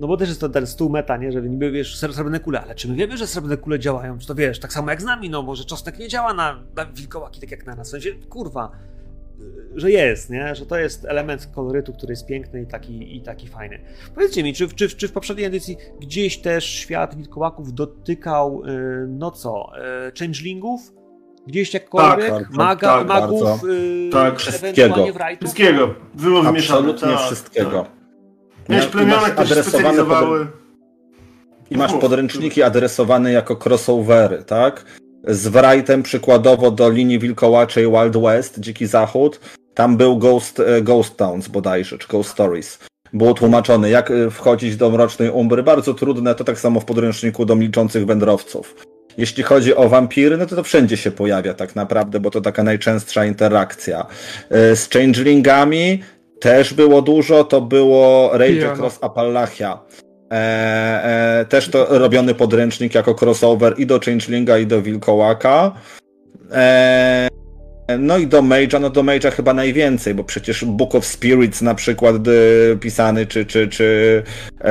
no 0.00 0.06
bo 0.06 0.16
też 0.16 0.28
jest 0.28 0.40
to 0.40 0.48
ten 0.48 0.66
stół 0.66 0.90
meta, 0.90 1.16
nie? 1.16 1.32
Że 1.32 1.42
niby, 1.42 1.70
wiesz, 1.70 1.96
sre- 1.96 2.12
srebrne 2.12 2.40
kule, 2.40 2.60
ale 2.60 2.74
czy 2.74 2.88
my 2.88 2.94
wiemy, 2.94 3.16
że 3.16 3.26
srebrne 3.26 3.56
kule 3.56 3.78
działają, 3.78 4.18
czy 4.18 4.26
to 4.26 4.34
wiesz, 4.34 4.60
tak 4.60 4.72
samo 4.72 4.90
jak 4.90 5.02
z 5.02 5.04
nami, 5.04 5.30
no 5.30 5.42
może 5.42 5.64
czosnek 5.64 5.98
nie 5.98 6.08
działa 6.08 6.34
na, 6.34 6.64
na 6.76 6.84
wilkołaki 6.84 7.40
tak 7.40 7.50
jak 7.50 7.66
na 7.66 7.74
nas, 7.74 7.88
w 7.88 7.90
sensie, 7.90 8.12
kurwa, 8.12 8.70
że 9.74 9.90
jest, 9.90 10.30
nie? 10.30 10.54
Że 10.54 10.66
to 10.66 10.78
jest 10.78 11.04
element 11.04 11.46
kolorytu, 11.54 11.92
który 11.92 12.12
jest 12.12 12.26
piękny 12.26 12.62
i 12.62 12.66
taki, 12.66 13.16
i 13.16 13.22
taki 13.22 13.48
fajny. 13.48 13.78
Powiedzcie 14.14 14.42
mi, 14.42 14.54
czy, 14.54 14.66
w- 14.66 14.74
czy, 14.74 14.88
w- 14.88 14.96
czy 14.96 15.08
w 15.08 15.12
poprzedniej 15.12 15.46
edycji 15.46 15.76
gdzieś 16.00 16.38
też 16.38 16.64
świat 16.64 17.16
wilkołaków 17.16 17.72
dotykał, 17.74 18.62
y, 18.64 19.06
no 19.08 19.30
co, 19.30 19.70
y, 20.08 20.12
changelingów? 20.18 20.92
Gdzieś 21.46 21.74
jakkolwiek? 21.74 22.18
Tak, 22.30 22.30
bardzo, 22.42 22.56
Maga, 22.58 22.98
tak, 22.98 23.06
magów? 23.06 23.42
bardzo. 23.42 23.68
y, 23.68 24.10
Tak, 24.12 24.38
wszystkiego. 24.38 24.94
Wszystkiego. 25.40 25.94
Było 26.14 26.42
wymieszane. 26.42 26.78
Absolutnie 26.90 27.08
tak, 27.16 27.26
wszystkiego. 27.26 27.70
Tak. 27.82 27.90
Miałeś 28.68 28.86
I 28.86 28.88
plemiona, 28.90 29.20
masz 29.20 29.30
które 29.30 29.62
specjalizowały. 29.62 30.46
I 31.70 31.76
masz 31.76 31.92
podręczniki 31.92 32.62
adresowane 32.62 33.32
jako 33.32 33.56
crossovery, 33.64 34.44
tak? 34.44 34.84
Z 35.26 35.48
Wrightem 35.48 36.02
przykładowo 36.02 36.70
do 36.70 36.90
linii 36.90 37.18
wilkołaczej 37.18 37.84
Wild 37.84 38.16
West, 38.16 38.60
Dziki 38.60 38.86
Zachód. 38.86 39.40
Tam 39.74 39.96
był 39.96 40.18
Ghost, 40.18 40.60
e, 40.60 40.82
Ghost 40.82 41.16
Towns 41.16 41.48
bodajże, 41.48 41.98
czy 41.98 42.08
Ghost 42.08 42.30
Stories. 42.30 42.78
Było 43.12 43.34
tłumaczone, 43.34 43.90
jak 43.90 44.10
e, 44.10 44.30
wchodzić 44.30 44.76
do 44.76 44.90
Mrocznej 44.90 45.30
Umbry. 45.30 45.62
Bardzo 45.62 45.94
trudne, 45.94 46.34
to 46.34 46.44
tak 46.44 46.60
samo 46.60 46.80
w 46.80 46.84
podręczniku 46.84 47.44
do 47.44 47.56
milczących 47.56 48.06
wędrowców. 48.06 48.74
Jeśli 49.18 49.42
chodzi 49.42 49.76
o 49.76 49.88
wampiry, 49.88 50.36
no 50.36 50.46
to 50.46 50.56
to 50.56 50.62
wszędzie 50.62 50.96
się 50.96 51.10
pojawia 51.10 51.54
tak 51.54 51.76
naprawdę, 51.76 52.20
bo 52.20 52.30
to 52.30 52.40
taka 52.40 52.62
najczęstsza 52.62 53.24
interakcja. 53.24 54.06
E, 54.50 54.76
Z 54.76 54.88
changelingami 54.88 56.02
też 56.40 56.74
było 56.74 57.02
dużo, 57.02 57.44
to 57.44 57.60
było 57.60 58.30
Rage. 58.32 58.72
Across 58.72 58.98
Appalachia. 59.00 59.78
E, 60.30 61.40
e, 61.40 61.44
też 61.44 61.68
to 61.68 61.98
robiony 61.98 62.34
podręcznik 62.34 62.94
jako 62.94 63.14
crossover 63.20 63.74
i 63.78 63.86
do 63.86 64.00
Changelinga, 64.00 64.58
i 64.58 64.66
do 64.66 64.82
Wilkołaka. 64.82 65.74
E, 66.52 67.28
no 67.98 68.18
i 68.18 68.26
do 68.26 68.42
Mage'a, 68.42 68.80
no 68.80 68.90
do 68.90 69.02
Mage'a 69.02 69.30
chyba 69.30 69.54
najwięcej, 69.54 70.14
bo 70.14 70.24
przecież 70.24 70.64
Book 70.64 70.94
of 70.94 71.06
Spirits 71.06 71.62
na 71.62 71.74
przykład 71.74 72.16
e, 72.16 72.76
pisany, 72.76 73.26
czy, 73.26 73.46
czy, 73.46 73.68
czy 73.68 74.22
e, 74.60 74.64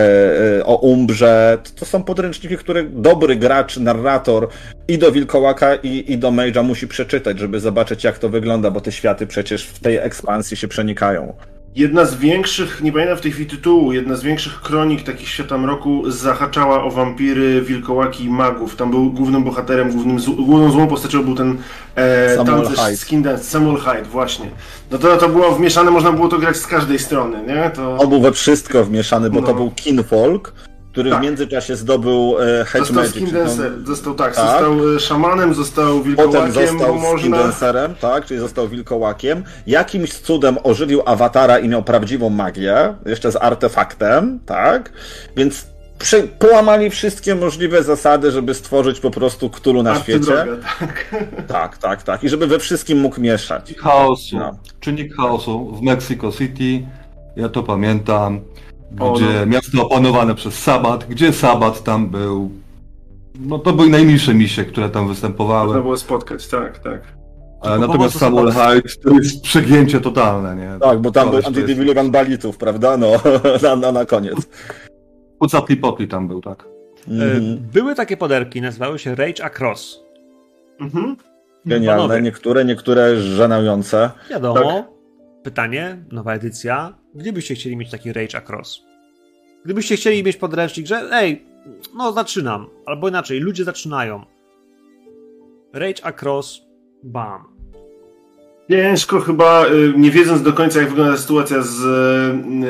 e, 0.58 0.66
o 0.66 0.76
Umbrze, 0.76 1.58
to, 1.64 1.80
to 1.80 1.86
są 1.86 2.04
podręczniki, 2.04 2.58
które 2.58 2.84
dobry 2.84 3.36
gracz, 3.36 3.78
narrator 3.78 4.48
i 4.88 4.98
do 4.98 5.12
Wilkołaka, 5.12 5.76
i, 5.76 6.12
i 6.12 6.18
do 6.18 6.32
Mage'a 6.32 6.64
musi 6.64 6.88
przeczytać, 6.88 7.40
żeby 7.40 7.60
zobaczyć 7.60 8.04
jak 8.04 8.20
to 8.20 8.30
wygląda, 8.30 8.72
bo 8.72 8.82
te 8.82 8.92
światy 8.92 9.28
przecież 9.28 9.68
w 9.68 9.80
tej 9.80 9.98
ekspansji 9.98 10.58
się 10.58 10.68
przenikają. 10.68 11.34
Jedna 11.76 12.06
z 12.06 12.16
większych, 12.16 12.82
nie 12.82 12.92
pamiętam 12.92 13.18
w 13.18 13.22
tej 13.22 13.32
chwili 13.32 13.50
tytułu, 13.50 13.94
jedna 13.94 14.16
z 14.16 14.24
większych 14.24 14.62
kronik 14.62 15.04
takich 15.04 15.30
świata 15.30 15.58
mroku 15.58 16.12
zahaczała 16.12 16.84
o 16.84 16.92
wampiry, 16.92 17.62
wilkołaki 17.62 18.24
i 18.24 18.30
magów. 18.30 18.76
Tam 18.76 18.92
był 18.92 19.12
głównym 19.12 19.44
bohaterem, 19.44 19.92
głównym, 19.92 20.18
główną 20.36 20.72
złą 20.72 20.88
postacią 20.88 21.24
był 21.24 21.36
ten 21.36 21.58
e, 21.96 22.36
Samuel 22.36 22.68
Hyde. 22.68 22.98
Skin 22.98 23.24
Dance, 23.24 23.44
Samuel 23.44 23.78
Hyde, 23.78 24.04
właśnie. 24.04 24.46
No 24.92 24.98
to, 24.98 25.18
to 25.18 25.30
było 25.30 25.52
wmieszane, 25.52 25.92
można 25.92 26.12
było 26.12 26.28
to 26.28 26.38
grać 26.38 26.58
z 26.58 26.68
każdej 26.68 27.00
strony, 27.00 27.38
nie? 27.48 27.70
To... 27.70 27.98
On 27.98 28.10
był 28.10 28.22
we 28.22 28.32
wszystko 28.32 28.84
wmieszany, 28.84 29.30
bo 29.30 29.42
No. 29.42 29.48
to 29.48 29.54
był 29.54 29.72
Kinfolk, 29.72 30.54
który 30.96 31.10
Tak. 31.10 31.20
w 31.20 31.24
międzyczasie 31.24 31.76
zdobył 31.76 32.36
e, 32.40 32.66
Hedge 32.66 32.86
Został 32.88 33.04
Magic. 33.04 33.32
Dancer, 33.32 33.72
został 33.86 34.16
tak, 34.16 34.36
Tak. 34.36 34.46
został 34.46 34.96
e, 34.96 35.00
szamanem, 35.00 35.54
został 35.54 35.88
Potem 35.98 36.04
wilkołakiem, 36.04 36.52
został 36.54 36.88
bo 36.88 36.94
można... 37.00 37.20
skindancerem, 37.20 37.96
tak, 37.96 38.26
czyli 38.26 38.40
został 38.40 38.68
wilkołakiem. 38.68 39.44
Jakimś 39.68 40.14
cudem 40.14 40.58
ożywił 40.64 41.02
awatara 41.06 41.60
i 41.60 41.70
miał 41.70 41.84
prawdziwą 41.84 42.30
magię, 42.30 42.94
jeszcze 43.06 43.32
z 43.32 43.36
artefaktem, 43.36 44.40
tak. 44.46 44.92
Więc 45.38 45.68
przy, 46.00 46.24
połamali 46.24 46.90
wszystkie 46.90 47.36
możliwe 47.36 47.84
zasady, 47.84 48.32
żeby 48.32 48.54
stworzyć 48.54 49.00
po 49.00 49.12
prostu 49.12 49.50
Ktulu 49.50 49.84
na 49.84 49.96
świecie. 49.96 50.40
Artydroga, 50.40 50.68
tak. 50.80 51.16
Tak, 51.48 51.78
tak, 51.78 52.04
tak. 52.04 52.24
I 52.24 52.30
żeby 52.30 52.48
we 52.48 52.60
wszystkim 52.60 53.00
mógł 53.00 53.22
mieszać. 53.22 53.74
chaosu. 53.78 54.38
No. 54.38 54.58
Czynnik 54.80 55.16
chaosu 55.16 55.72
w 55.76 55.82
Mexico 55.82 56.32
City, 56.32 56.86
ja 57.36 57.50
to 57.50 57.64
pamiętam, 57.64 58.42
gdzie 58.96 59.26
no. 59.40 59.46
miasto 59.46 59.86
opanowane 59.90 60.36
przez 60.36 60.60
Sabat, 60.64 61.06
gdzie 61.10 61.34
Sabat 61.34 61.84
tam 61.84 62.10
był. 62.10 62.50
No 63.40 63.60
to 63.60 63.74
były 63.74 63.90
najmilsze 63.90 64.34
misie, 64.34 64.66
które 64.66 64.90
tam 64.90 65.02
Można 65.02 65.14
występowały. 65.14 65.82
było 65.82 65.98
spotkać, 65.98 66.48
tak, 66.48 66.80
tak. 66.80 67.02
E, 67.64 67.80
Natomiast 67.80 68.20
Samuel 68.20 68.52
Hyde 68.52 68.90
to 69.04 69.10
jest 69.14 69.42
przegięcie 69.44 70.02
totalne, 70.02 70.56
nie? 70.56 70.80
Tak, 70.82 71.00
bo 71.02 71.12
tam 71.12 71.24
był 71.30 71.42
to 71.42 71.50
jest- 71.60 72.12
balitów, 72.12 72.58
prawda? 72.58 72.98
No, 72.98 73.08
na, 73.64 73.76
na, 73.76 73.92
na 73.92 74.06
koniec. 74.06 74.36
Pucatli 75.40 75.78
potli 75.78 76.08
tam 76.08 76.28
był, 76.28 76.42
tak. 76.42 76.64
E, 76.64 77.12
Mhm. 77.12 77.58
Były 77.74 77.96
takie 77.96 78.18
poderki, 78.18 78.62
nazywały 78.62 79.00
się 79.00 79.16
Rage 79.16 79.44
Across. 79.46 80.00
Mhm. 80.80 81.16
Genialne, 81.66 82.02
Panowie. 82.04 82.22
niektóre, 82.22 82.66
niektóre 82.66 83.22
żenujące. 83.22 84.12
Wiadomo. 84.30 84.60
Tak. 84.74 84.95
Pytanie, 85.46 86.06
nowa 86.12 86.34
edycja. 86.34 86.98
Gdybyście 87.16 87.56
chcieli 87.56 87.78
mieć 87.78 87.92
taki 87.92 88.14
Rage 88.14 88.38
Across? 88.38 88.82
Gdybyście 89.66 89.96
chcieli 89.96 90.24
mieć 90.24 90.38
podręcznik, 90.38 90.88
że 90.88 91.10
ej, 91.12 91.46
no 91.96 92.12
zaczynam. 92.12 92.70
Albo 92.86 93.10
inaczej, 93.10 93.40
ludzie 93.40 93.64
zaczynają. 93.64 94.26
Rage 95.74 96.06
Across, 96.06 96.62
bam. 97.04 97.55
Ciężko 98.70 99.22
chyba, 99.22 99.66
y, 99.66 99.94
nie 99.98 100.12
wiedząc 100.12 100.42
do 100.42 100.54
końca 100.54 100.80
jak 100.80 100.90
wygląda 100.90 101.18
sytuacja 101.18 101.62
z, 101.62 101.76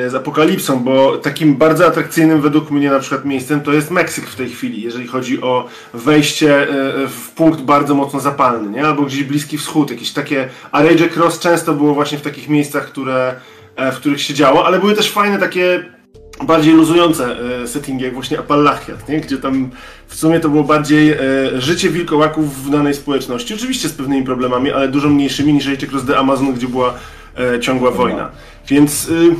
y, 0.06 0.10
z 0.10 0.14
apokalipsą, 0.14 0.84
bo 0.84 1.18
takim 1.18 1.56
bardzo 1.56 1.86
atrakcyjnym 1.86 2.40
według 2.40 2.70
mnie 2.70 2.90
na 2.90 2.98
przykład 2.98 3.24
miejscem 3.24 3.60
to 3.60 3.72
jest 3.72 3.90
Meksyk 3.90 4.26
w 4.26 4.36
tej 4.36 4.48
chwili, 4.48 4.82
jeżeli 4.82 5.06
chodzi 5.06 5.42
o 5.42 5.68
wejście 5.94 6.62
y, 6.62 7.08
w 7.08 7.30
punkt 7.30 7.60
bardzo 7.60 7.94
mocno 7.94 8.20
zapalny, 8.20 8.70
nie? 8.70 8.86
Albo 8.86 9.02
gdzieś 9.02 9.22
Bliski 9.22 9.58
Wschód, 9.58 9.90
jakieś 9.90 10.12
takie, 10.12 10.48
a 10.72 10.82
Cross 11.16 11.38
często 11.38 11.74
było 11.74 11.94
właśnie 11.94 12.18
w 12.18 12.22
takich 12.22 12.48
miejscach, 12.48 12.86
które, 12.86 13.34
e, 13.76 13.92
w 13.92 13.96
których 13.96 14.20
się 14.20 14.34
działo, 14.34 14.66
ale 14.66 14.78
były 14.78 14.94
też 14.94 15.12
fajne 15.12 15.38
takie 15.38 15.95
bardziej 16.44 16.74
luzujące 16.74 17.36
e, 17.62 17.66
settingi, 17.66 18.04
jak 18.04 18.14
właśnie 18.14 18.38
Appalachiat, 18.38 19.08
nie? 19.08 19.20
gdzie 19.20 19.38
tam 19.38 19.70
w 20.06 20.14
sumie 20.14 20.40
to 20.40 20.48
było 20.48 20.64
bardziej 20.64 21.12
e, 21.12 21.18
życie 21.58 21.90
wilkołaków 21.90 22.64
w 22.64 22.70
danej 22.70 22.94
społeczności. 22.94 23.54
Oczywiście 23.54 23.88
z 23.88 23.92
pewnymi 23.92 24.24
problemami, 24.24 24.70
ale 24.70 24.88
dużo 24.88 25.08
mniejszymi 25.08 25.52
niż 25.52 25.66
Rage 25.66 25.86
Across 25.86 26.06
the 26.06 26.18
Amazon, 26.18 26.54
gdzie 26.54 26.68
była 26.68 26.94
e, 27.38 27.60
ciągła 27.60 27.90
wojna. 27.90 28.30
Więc 28.68 29.08
y, 29.08 29.34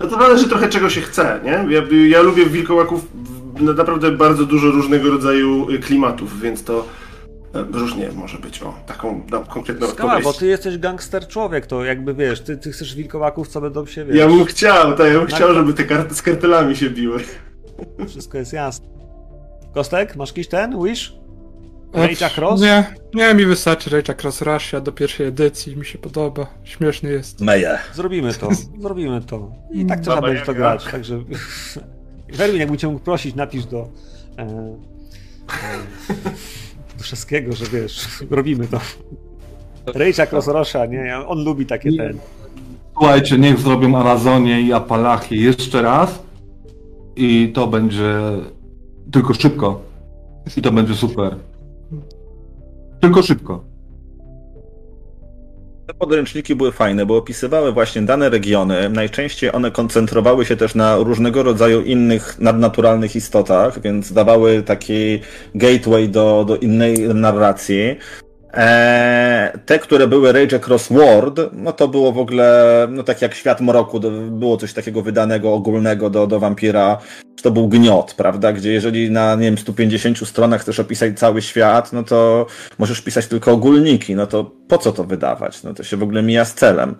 no 0.00 0.06
to 0.06 0.18
zależy 0.18 0.48
trochę 0.48 0.68
czego 0.68 0.90
się 0.90 1.00
chce, 1.00 1.40
nie? 1.44 1.74
Ja, 1.74 1.82
ja 2.08 2.22
lubię 2.22 2.46
wilkołaków 2.46 3.00
naprawdę 3.60 4.10
bardzo 4.10 4.44
dużo 4.44 4.70
różnego 4.70 5.10
rodzaju 5.10 5.70
y, 5.70 5.78
klimatów, 5.78 6.40
więc 6.40 6.64
to 6.64 6.86
różnie 7.62 8.12
może 8.12 8.38
być. 8.38 8.62
O, 8.62 8.74
taką 8.86 9.22
dam 9.22 9.44
konkretną 9.44 9.86
Skała, 9.86 10.12
odpowiedź. 10.12 10.24
bo 10.24 10.40
ty 10.40 10.46
jesteś 10.46 10.78
gangster 10.78 11.28
człowiek, 11.28 11.66
to 11.66 11.84
jakby 11.84 12.14
wiesz, 12.14 12.40
ty, 12.40 12.56
ty 12.56 12.72
chcesz 12.72 12.94
wilkołaków, 12.94 13.48
co 13.48 13.60
będą 13.60 13.86
się 13.86 14.04
wiesz. 14.04 14.16
Ja 14.16 14.26
bym 14.26 14.44
chciał, 14.44 14.96
tak, 14.96 15.06
ja 15.06 15.18
bym 15.18 15.28
Na- 15.28 15.36
chciał, 15.36 15.54
żeby 15.54 15.74
te 15.74 15.84
karty 15.84 16.14
z 16.14 16.22
kartelami 16.22 16.76
się 16.76 16.90
biły. 16.90 17.20
Wszystko 18.08 18.38
jest 18.38 18.52
jasne. 18.52 18.86
Kostek, 19.74 20.16
masz 20.16 20.28
jakiś 20.28 20.48
ten 20.48 20.84
wish? 20.84 21.14
Rage 21.92 22.26
Across? 22.26 22.60
Nie, 22.60 22.94
nie, 23.14 23.34
mi 23.34 23.46
wystarczy 23.46 23.90
Rage 23.90 24.12
Across 24.12 24.42
Russia 24.42 24.80
do 24.80 24.92
pierwszej 24.92 25.26
edycji, 25.26 25.76
mi 25.76 25.86
się 25.86 25.98
podoba, 25.98 26.46
śmieszny 26.64 27.10
jest. 27.10 27.40
Meje. 27.40 27.78
Zrobimy 27.94 28.34
to, 28.34 28.48
zrobimy 28.82 29.20
to. 29.20 29.50
I 29.72 29.86
tak 29.86 30.00
trzeba 30.00 30.16
Baba 30.16 30.28
będzie 30.28 30.44
to 30.44 30.54
grać, 30.54 30.84
także... 30.84 31.20
Werwin, 32.38 32.60
jakbym 32.60 32.78
cię 32.78 32.88
mógł 32.88 33.04
prosić, 33.04 33.34
napisz 33.34 33.64
do... 33.64 33.88
E, 34.38 34.42
e, 34.42 34.76
do 36.24 36.30
wszystkiego, 37.04 37.52
że 37.52 37.64
wiesz, 37.66 38.08
robimy 38.30 38.68
to. 38.68 38.80
Rage 39.86 40.22
Across 40.22 40.46
Rosha, 40.46 40.86
nie? 40.86 41.16
On 41.26 41.44
lubi 41.44 41.66
takie 41.66 41.96
ten. 41.96 42.18
Słuchajcie, 42.92 43.38
niech 43.38 43.58
zrobią 43.58 43.96
Amazonię 43.96 44.60
i 44.60 44.72
Apalachię 44.72 45.36
jeszcze 45.36 45.82
raz 45.82 46.22
i 47.16 47.52
to 47.54 47.66
będzie 47.66 48.20
tylko 49.12 49.34
szybko. 49.34 49.80
I 50.56 50.62
to 50.62 50.72
będzie 50.72 50.94
super. 50.94 51.36
Tylko 53.00 53.22
szybko. 53.22 53.64
Te 55.86 55.94
podręczniki 55.94 56.54
były 56.54 56.72
fajne, 56.72 57.06
bo 57.06 57.16
opisywały 57.16 57.72
właśnie 57.72 58.02
dane 58.02 58.30
regiony. 58.30 58.90
Najczęściej 58.90 59.52
one 59.52 59.70
koncentrowały 59.70 60.44
się 60.44 60.56
też 60.56 60.74
na 60.74 60.96
różnego 60.96 61.42
rodzaju 61.42 61.82
innych 61.82 62.38
nadnaturalnych 62.38 63.16
istotach, 63.16 63.80
więc 63.80 64.12
dawały 64.12 64.62
taki 64.62 65.20
gateway 65.54 66.08
do, 66.08 66.44
do 66.48 66.56
innej 66.56 66.98
narracji. 66.98 67.96
Eee, 68.56 69.58
te, 69.66 69.78
które 69.78 70.08
były 70.08 70.32
Rage 70.32 70.56
Across 70.56 70.88
World, 70.88 71.40
no 71.52 71.72
to 71.72 71.88
było 71.88 72.12
w 72.12 72.18
ogóle, 72.18 72.86
no 72.90 73.02
tak 73.02 73.22
jak 73.22 73.34
Świat 73.34 73.60
Mroku, 73.60 74.00
było 74.30 74.56
coś 74.56 74.72
takiego 74.72 75.02
wydanego, 75.02 75.54
ogólnego 75.54 76.10
do, 76.10 76.26
do 76.26 76.40
wampira. 76.40 76.98
To 77.42 77.50
był 77.50 77.68
gniot, 77.68 78.14
prawda? 78.14 78.52
Gdzie 78.52 78.72
jeżeli 78.72 79.10
na, 79.10 79.34
nie 79.34 79.42
wiem, 79.42 79.58
150 79.58 80.18
stronach 80.18 80.60
chcesz 80.60 80.80
opisać 80.80 81.18
cały 81.18 81.42
świat, 81.42 81.92
no 81.92 82.02
to 82.02 82.46
możesz 82.78 83.00
pisać 83.00 83.26
tylko 83.26 83.52
ogólniki, 83.52 84.14
no 84.14 84.26
to 84.26 84.50
po 84.68 84.78
co 84.78 84.92
to 84.92 85.04
wydawać? 85.04 85.62
No 85.62 85.74
to 85.74 85.82
się 85.82 85.96
w 85.96 86.02
ogóle 86.02 86.22
mija 86.22 86.44
z 86.44 86.54
celem. 86.54 86.94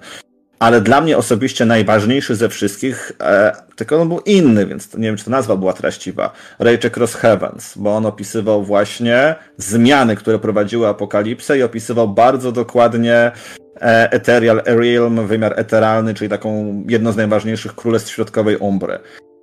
Ale 0.58 0.80
dla 0.80 1.00
mnie 1.00 1.16
osobiście 1.18 1.64
najważniejszy 1.64 2.34
ze 2.34 2.48
wszystkich, 2.48 3.12
e, 3.20 3.52
tylko 3.76 4.00
on 4.00 4.08
był 4.08 4.20
inny, 4.20 4.66
więc 4.66 4.94
nie 4.94 5.08
wiem, 5.08 5.16
czy 5.16 5.24
ta 5.24 5.30
nazwa 5.30 5.56
była 5.56 5.72
treściwa. 5.72 6.32
Rage 6.58 6.88
Across 6.88 7.14
Heavens, 7.14 7.78
bo 7.78 7.96
on 7.96 8.06
opisywał 8.06 8.64
właśnie 8.64 9.34
zmiany, 9.56 10.16
które 10.16 10.38
prowadziły 10.38 10.88
apokalipsę 10.88 11.58
i 11.58 11.62
opisywał 11.62 12.08
bardzo 12.08 12.52
dokładnie 12.52 13.32
e, 13.80 14.12
Ethereal 14.12 14.62
Realm, 14.64 15.26
wymiar 15.26 15.52
eteralny, 15.56 16.14
czyli 16.14 16.30
taką 16.30 16.82
jedno 16.88 17.12
z 17.12 17.16
najważniejszych 17.16 17.74
królestw 17.74 18.10
środkowej 18.10 18.56
Umbry. 18.56 18.98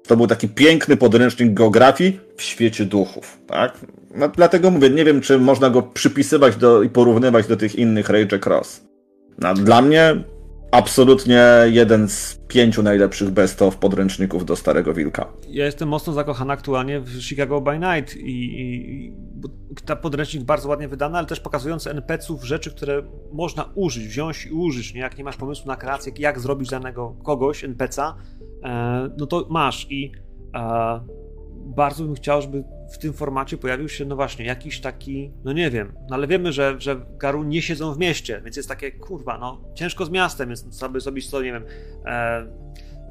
To 0.08 0.18
był 0.18 0.28
taki 0.28 0.50
piękny 0.50 0.98
podręcznik 0.98 1.54
geografii 1.54 2.20
w 2.38 2.42
świecie 2.42 2.86
duchów, 2.86 3.38
tak? 3.48 3.74
No, 4.16 4.28
dlatego 4.30 4.72
mówię, 4.72 4.90
nie 4.90 5.06
wiem, 5.06 5.22
czy 5.22 5.40
można 5.40 5.70
go 5.70 5.82
przypisywać 5.82 6.56
do, 6.56 6.84
i 6.84 6.90
porównywać 6.90 7.48
do 7.48 7.58
tych 7.58 7.76
innych 7.76 8.10
Rage 8.10 8.36
Across. 8.36 8.82
No, 9.40 9.54
dla 9.54 9.82
mnie 9.82 10.16
absolutnie 10.72 11.46
jeden 11.66 12.10
z 12.10 12.42
pięciu 12.48 12.84
najlepszych 12.84 13.30
best 13.30 13.62
of 13.62 13.78
podręczników 13.78 14.46
do 14.46 14.56
Starego 14.56 14.94
Wilka. 14.94 15.34
Ja 15.50 15.66
jestem 15.66 15.90
mocno 15.90 16.14
zakochany 16.14 16.54
aktualnie 16.54 17.00
w 17.00 17.22
Chicago 17.22 17.62
by 17.62 17.80
Night 17.80 18.16
i, 18.16 18.62
i, 18.62 19.14
ta 19.86 19.96
podręcznik 19.96 20.44
bardzo 20.44 20.70
ładnie 20.70 20.88
wydany, 20.88 21.18
ale 21.18 21.28
też 21.28 21.40
pokazujący 21.40 21.90
NPC-ów 21.90 22.44
rzeczy, 22.44 22.72
które 22.72 23.04
można 23.32 23.70
użyć, 23.76 24.08
wziąć 24.08 24.46
i 24.46 24.52
użyć, 24.52 24.94
nie? 24.94 25.02
Jak 25.02 25.18
nie 25.18 25.24
masz 25.24 25.38
pomysłu 25.38 25.68
na 25.68 25.76
kreację, 25.76 26.14
jak 26.18 26.40
zrobić 26.40 26.70
danego 26.70 27.16
kogoś, 27.24 27.64
NPC-a, 27.64 28.16
e, 28.64 29.10
no 29.18 29.26
to 29.26 29.48
masz 29.50 29.88
i 29.90 30.12
e, 30.56 31.21
bardzo 31.66 32.04
bym 32.04 32.16
chciał, 32.16 32.42
żeby 32.42 32.64
w 32.94 32.98
tym 32.98 33.14
formacie 33.14 33.58
pojawił 33.58 33.90
się, 33.90 34.06
no 34.06 34.16
właśnie, 34.16 34.46
jakiś 34.46 34.82
taki, 34.82 35.32
no 35.44 35.54
nie 35.54 35.70
wiem, 35.70 35.94
no 36.10 36.16
ale 36.16 36.28
wiemy, 36.28 36.52
że, 36.52 36.76
że 36.80 37.06
Garu 37.18 37.44
nie 37.44 37.62
siedzą 37.62 37.94
w 37.94 37.98
mieście, 37.98 38.42
więc 38.44 38.58
jest 38.58 38.70
takie, 38.70 38.92
kurwa, 38.92 39.38
no 39.38 39.62
ciężko 39.76 40.06
z 40.06 40.10
miastem, 40.10 40.48
więc 40.48 40.84
by 40.92 41.00
zrobić 41.00 41.30
to, 41.30 41.42
nie 41.42 41.52
wiem, 41.52 41.66
e, 42.06 42.48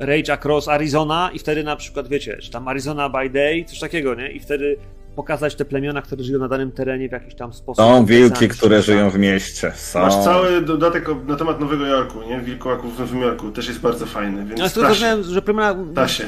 Rage 0.00 0.32
Across 0.32 0.68
Arizona 0.68 1.30
i 1.34 1.38
wtedy 1.38 1.64
na 1.64 1.76
przykład, 1.76 2.08
wiecie, 2.08 2.36
czy 2.36 2.50
tam 2.50 2.68
Arizona 2.68 3.08
by 3.08 3.30
Day, 3.30 3.64
coś 3.64 3.78
takiego, 3.78 4.14
nie? 4.14 4.32
I 4.32 4.40
wtedy 4.40 4.76
pokazać 5.20 5.54
te 5.54 5.64
plemiona, 5.64 6.02
które 6.02 6.24
żyją 6.24 6.38
na 6.38 6.48
danym 6.48 6.72
terenie 6.72 7.08
w 7.08 7.12
jakiś 7.12 7.34
tam 7.34 7.52
sposób. 7.52 7.84
Są 7.84 8.04
wilki, 8.04 8.48
które 8.48 8.82
żyją 8.82 9.10
w 9.10 9.18
mieście. 9.18 9.72
Są. 9.76 10.00
Masz 10.00 10.14
cały 10.24 10.62
dodatek 10.62 11.08
o- 11.08 11.14
na 11.26 11.36
temat 11.36 11.60
Nowego 11.60 11.86
Jorku, 11.86 12.18
nie? 12.22 12.40
Wilkołaków 12.40 12.96
w 12.96 13.00
Nowym 13.00 13.20
Jorku, 13.20 13.50
też 13.50 13.68
jest 13.68 13.80
bardzo 13.80 14.06
fajny, 14.06 14.44
więc 14.44 14.60
No, 14.60 14.68
to 14.70 14.88
rozumiem, 14.88 15.22
że 15.22 15.42
plemiona 15.42 15.74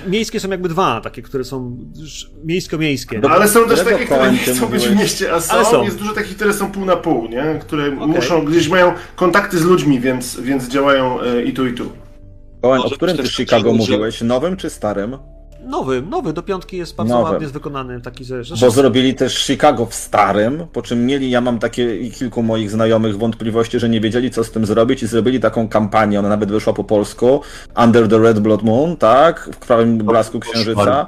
miejskie 0.07 0.41
są 0.41 0.51
jakby 0.51 0.69
dwa, 0.69 1.01
takie, 1.01 1.23
które 1.23 1.45
są 1.45 1.77
miejsko-miejskie. 2.45 3.21
Do- 3.21 3.31
Ale 3.31 3.49
są 3.49 3.69
też 3.69 3.81
takie, 3.85 4.05
które 4.05 4.33
nie 4.33 4.39
chcą 4.39 4.67
być 4.67 4.89
w 4.89 4.97
mieście, 4.97 5.33
a 5.33 5.41
są, 5.41 5.55
Ale 5.55 5.65
są. 5.65 5.85
jest 5.85 5.99
dużo 5.99 6.13
takich, 6.15 6.37
które 6.37 6.53
są 6.53 6.73
pół 6.73 6.85
na 6.85 6.97
pół, 6.97 7.29
nie? 7.29 7.59
Które 7.61 7.91
muszą, 7.91 8.45
gdzieś 8.45 8.69
mają 8.69 8.93
kontakty 9.17 9.59
z 9.59 9.65
ludźmi, 9.65 10.01
więc, 10.01 10.41
więc 10.41 10.69
działają 10.69 11.21
e, 11.21 11.43
i 11.43 11.53
tu, 11.53 11.67
i 11.67 11.75
tu. 11.75 11.93
Owen, 12.63 12.81
o 12.81 12.91
którym 12.91 13.17
ty 13.17 13.29
Chicago 13.29 13.73
mówiłeś? 13.73 14.21
Nowym 14.21 14.57
czy 14.57 14.71
starym? 14.71 15.17
Nowy, 15.67 16.03
nowy, 16.03 16.33
do 16.33 16.43
piątki 16.43 16.77
jest 16.77 16.97
bardzo 16.97 17.15
Nowy. 17.19 17.33
ładnie 17.33 17.49
wykonany, 17.49 18.01
taki 18.01 18.25
ze... 18.25 18.43
Bo 18.61 18.71
zrobili 18.71 19.15
też 19.15 19.39
Chicago 19.47 19.87
w 19.87 19.95
starym, 19.95 20.67
po 20.73 20.83
czym 20.83 21.07
mieli, 21.07 21.31
ja 21.31 21.41
mam 21.41 21.59
takie 21.59 21.97
i 21.97 22.11
kilku 22.11 22.43
moich 22.43 22.71
znajomych 22.71 23.19
wątpliwości, 23.19 23.79
że 23.79 23.89
nie 23.89 24.01
wiedzieli 24.01 24.31
co 24.31 24.45
z 24.45 24.51
tym 24.51 24.67
zrobić 24.67 25.03
i 25.03 25.07
zrobili 25.07 25.41
taką 25.41 25.69
kampanię, 25.69 26.19
ona 26.19 26.29
nawet 26.29 26.51
wyszła 26.51 26.73
po 26.73 26.85
polsku, 26.85 27.41
Under 27.85 28.09
the 28.09 28.19
Red 28.19 28.41
Blood 28.41 28.63
Moon, 28.63 28.97
tak, 28.97 29.51
w 29.53 29.59
krwawym 29.59 29.99
blasku 29.99 30.41
księżyca, 30.41 31.07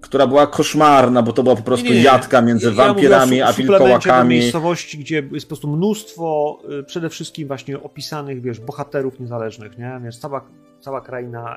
która 0.00 0.26
była 0.26 0.46
koszmarna, 0.46 1.22
bo 1.22 1.32
to 1.32 1.42
była 1.42 1.56
po 1.56 1.62
prostu 1.62 1.86
Nie, 1.86 2.02
jadka 2.02 2.42
między 2.42 2.66
Ja 2.68 2.72
wampirami 2.74 3.38
su- 3.38 3.44
a 3.44 3.52
wilkołakami. 3.52 4.30
miejscowości, 4.30 4.98
gdzie 4.98 5.28
jest 5.32 5.46
po 5.46 5.48
prostu 5.48 5.68
mnóstwo 5.68 6.58
y, 6.80 6.84
przede 6.84 7.08
wszystkim 7.08 7.48
właśnie 7.48 7.82
opisanych, 7.82 8.42
wiesz, 8.42 8.60
bohaterów 8.60 9.20
niezależnych, 9.20 9.78
nie? 9.78 10.00
Wiesz, 10.04 10.18
cała, 10.18 10.44
cała 10.80 11.00
kraina... 11.00 11.56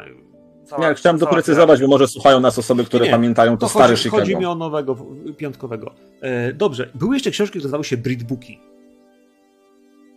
Cała, 0.72 0.90
Nie, 0.90 0.96
chciałem 0.96 1.18
doprecyzować, 1.18 1.82
bo 1.82 1.88
może 1.88 2.08
słuchają 2.08 2.40
nas 2.40 2.58
osoby, 2.58 2.84
które 2.86 3.06
Nie, 3.06 3.12
pamiętają 3.12 3.52
to, 3.52 3.58
To 3.58 3.70
stary 3.70 3.88
chodzi, 3.88 4.04
Chicago. 4.04 4.22
chodzi 4.22 4.36
mi 4.36 4.46
o 4.46 4.56
nowego, 4.56 4.98
piątkowego. 5.38 5.94
E, 6.22 6.54
dobrze, 6.54 6.90
były 6.96 7.16
jeszcze 7.16 7.32
książki, 7.32 7.52
które 7.52 7.64
nazywały 7.64 7.84
się 7.84 7.98
Breed 7.98 8.24
Booki. 8.24 8.60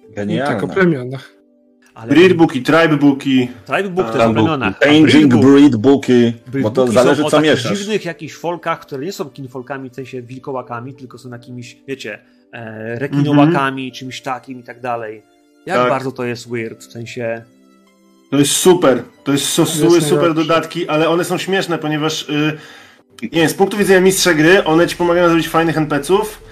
Tak 0.03 0.13
o 0.13 0.15
Genialne. 0.17 0.75
plemionach. 0.75 1.31
Ale 1.95 2.09
Breed 2.15 2.33
booki, 2.37 2.63
tribe 2.63 2.97
booki. 2.97 3.49
Tribe 3.67 3.89
Book 3.89 4.07
to 4.07 4.19
jest 4.19 4.25
był 4.25 4.35
plemiona. 4.35 4.75
a 4.81 4.85
Changing 4.85 5.35
Book- 5.35 5.43
Breed 6.47 6.63
bo 6.63 6.71
to 6.71 6.87
zależy 6.87 7.25
o 7.25 7.31
co 7.31 7.41
mieszasz. 7.41 7.79
dziwnych 7.79 8.05
jakichś 8.05 8.35
folkach, 8.35 8.81
które 8.81 9.05
nie 9.07 9.13
są 9.13 9.25
kinfolkami, 9.25 9.91
w 9.91 9.95
sensie 9.95 10.23
wilkołakami, 10.23 10.95
tylko 10.95 11.19
są 11.19 11.31
jakimiś, 11.31 11.79
wiecie, 11.89 12.19
e, 12.53 12.99
rekinołakami, 12.99 13.93
czymś 13.93 14.21
takim 14.23 14.61
i 14.61 14.63
tak 14.63 14.81
dalej. 14.81 15.23
Jak 15.67 15.77
Tak. 15.77 15.89
bardzo 15.89 16.13
to 16.13 16.25
jest 16.25 16.51
weird, 16.51 16.85
w 16.85 16.93
sensie... 16.93 17.45
To 18.35 18.39
jest 18.39 18.53
super. 18.53 19.03
To 19.25 19.33
jest 19.33 19.45
so, 19.45 19.67
super 20.01 20.35
dodatki, 20.35 20.89
ale 20.89 21.09
one 21.09 21.25
są 21.25 21.39
śmieszne, 21.39 21.79
ponieważ 21.79 22.29
y, 22.29 22.59
nie 23.23 23.29
wiem, 23.41 23.49
z 23.49 23.55
punktu 23.55 23.77
widzenia 23.77 24.01
mistrza 24.01 24.35
gry, 24.35 24.65
one 24.65 24.87
ci 24.87 24.97
pomagają 24.97 25.29
zrobić 25.29 25.49
fajnych 25.49 25.77
NPC-ów, 25.79 26.43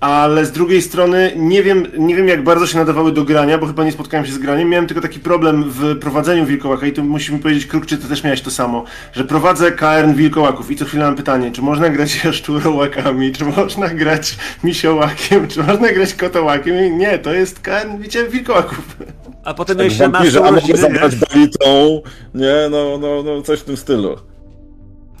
ale 0.00 0.46
z 0.46 0.52
drugiej 0.52 0.82
strony 0.82 1.32
nie 1.36 1.62
wiem, 1.62 1.86
nie 1.98 2.16
wiem 2.16 2.28
jak 2.28 2.44
bardzo 2.44 2.66
się 2.66 2.78
nadawały 2.78 3.12
do 3.12 3.24
grania, 3.24 3.58
bo 3.58 3.66
chyba 3.66 3.84
nie 3.84 3.92
spotkałem 3.92 4.26
się 4.26 4.32
z 4.32 4.38
graniem. 4.38 4.68
Miałem 4.68 4.86
tylko 4.86 5.02
taki 5.02 5.20
problem 5.20 5.64
w 5.70 5.98
prowadzeniu 5.98 6.46
wilkołaka 6.46 6.86
i 6.86 6.92
tu 6.92 7.04
musisz 7.04 7.30
mi 7.30 7.38
powiedzieć, 7.38 7.66
Kruk, 7.66 7.86
czy 7.86 7.98
ty 7.98 8.08
też 8.08 8.24
miałeś 8.24 8.40
to 8.40 8.50
samo, 8.50 8.84
że 9.12 9.24
prowadzę 9.24 9.72
KRN 9.72 10.14
wilkołaków 10.14 10.70
i 10.70 10.76
co 10.76 10.84
chwilę 10.84 11.04
mam 11.04 11.16
pytanie, 11.16 11.52
czy 11.52 11.62
można 11.62 11.88
grać 11.88 12.18
jaszczurołakami, 12.24 13.32
czy 13.32 13.44
można 13.44 13.88
grać 13.88 14.36
misiołakiem, 14.64 15.48
czy 15.48 15.62
można 15.62 15.92
grać 15.92 16.14
kotołakiem 16.14 16.86
i 16.86 16.90
nie, 16.90 17.18
to 17.18 17.32
jest 17.32 17.60
KRN, 17.60 17.98
wiecie, 17.98 18.28
wilkołaków. 18.28 18.96
A 19.44 19.54
potem 19.54 19.76
Tak, 19.76 19.84
jeszcze 19.86 20.08
masz 20.08 20.36
a 20.36 20.38
mogę 20.40 20.50
urodziny, 20.50 20.78
zabrać 20.78 21.12
nie? 21.12 21.18
belitą, 21.18 22.00
nie, 22.34 22.54
no, 22.70 22.98
no, 23.00 23.22
no, 23.22 23.42
coś 23.42 23.60
w 23.60 23.64
tym 23.64 23.76
stylu. 23.76 24.16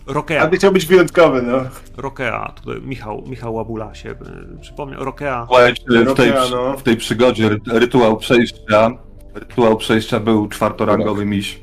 Rokea. 0.06 0.42
A 0.42 0.46
ty 0.46 0.56
chciał 0.56 0.72
być 0.72 0.86
wyjątkowy, 0.86 1.42
no. 1.42 1.58
Rokea, 1.96 2.52
tutaj 2.62 2.80
Michał, 2.82 3.22
Michał 3.26 3.54
Łabula 3.54 3.94
się 3.94 4.10
y, 4.10 4.14
przypomniał. 4.60 5.04
Rokea. 5.04 5.44
Słuchajcie, 5.48 5.82
w 5.82 5.86
tej, 5.92 6.04
Rokea, 6.04 6.44
no. 6.50 6.76
w 6.76 6.82
tej 6.82 6.96
przygodzie 6.96 7.48
ry- 7.48 7.60
rytuał 7.66 8.16
przejścia, 8.16 8.90
rytuał 9.34 9.76
przejścia 9.76 10.20
był 10.20 10.48
czwartorangowy 10.48 11.26
miś. 11.26 11.62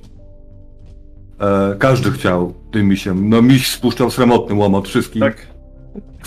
E, 1.40 1.76
każdy 1.80 2.12
chciał 2.12 2.54
tym 2.72 2.88
misiem. 2.88 3.30
No 3.30 3.42
miś 3.42 3.72
spuszczał 3.72 4.12
sromotny 4.12 4.56
łomot 4.56 4.88
wszystkich. 4.88 5.24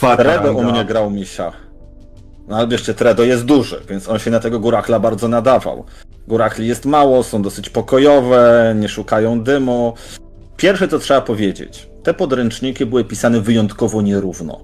Tak. 0.00 0.16
Tredo 0.16 0.52
u 0.52 0.64
mnie 0.72 0.84
grał 0.84 1.10
misia. 1.10 1.52
No 2.48 2.56
ale 2.56 2.68
wieszcie, 2.68 2.94
Tredo 2.94 3.24
jest 3.24 3.44
duży, 3.44 3.80
więc 3.88 4.08
on 4.08 4.18
się 4.18 4.30
na 4.30 4.40
tego 4.40 4.60
Gurakla 4.60 5.00
bardzo 5.00 5.28
nadawał. 5.28 5.84
Gurakli 6.28 6.66
jest 6.66 6.84
mało, 6.84 7.22
są 7.22 7.42
dosyć 7.42 7.70
pokojowe, 7.70 8.74
nie 8.78 8.88
szukają 8.88 9.42
dymu. 9.42 9.94
Pierwsze 10.56 10.88
co 10.88 10.98
trzeba 10.98 11.20
powiedzieć, 11.20 11.88
te 12.02 12.14
podręczniki 12.14 12.86
były 12.86 13.04
pisane 13.04 13.40
wyjątkowo 13.40 14.02
nierówno. 14.02 14.60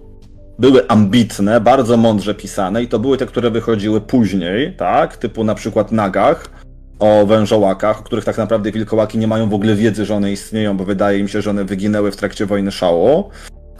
Były 0.58 0.88
ambitne, 0.88 1.60
bardzo 1.60 1.96
mądrze 1.96 2.34
pisane 2.34 2.82
i 2.82 2.88
to 2.88 2.98
były 2.98 3.16
te, 3.16 3.26
które 3.26 3.50
wychodziły 3.50 4.00
później, 4.00 4.76
tak? 4.76 5.16
Typu 5.16 5.44
na 5.44 5.54
przykład 5.54 5.92
Nagach 5.92 6.50
o 6.98 7.26
wężołakach, 7.26 8.00
o 8.00 8.02
których 8.02 8.24
tak 8.24 8.38
naprawdę 8.38 8.72
wilkołaki 8.72 9.18
nie 9.18 9.26
mają 9.26 9.48
w 9.48 9.54
ogóle 9.54 9.74
wiedzy, 9.74 10.04
że 10.04 10.14
one 10.14 10.32
istnieją, 10.32 10.76
bo 10.76 10.84
wydaje 10.84 11.18
im 11.18 11.28
się, 11.28 11.42
że 11.42 11.50
one 11.50 11.64
wyginęły 11.64 12.12
w 12.12 12.16
trakcie 12.16 12.46
wojny 12.46 12.72
szału. 12.72 13.30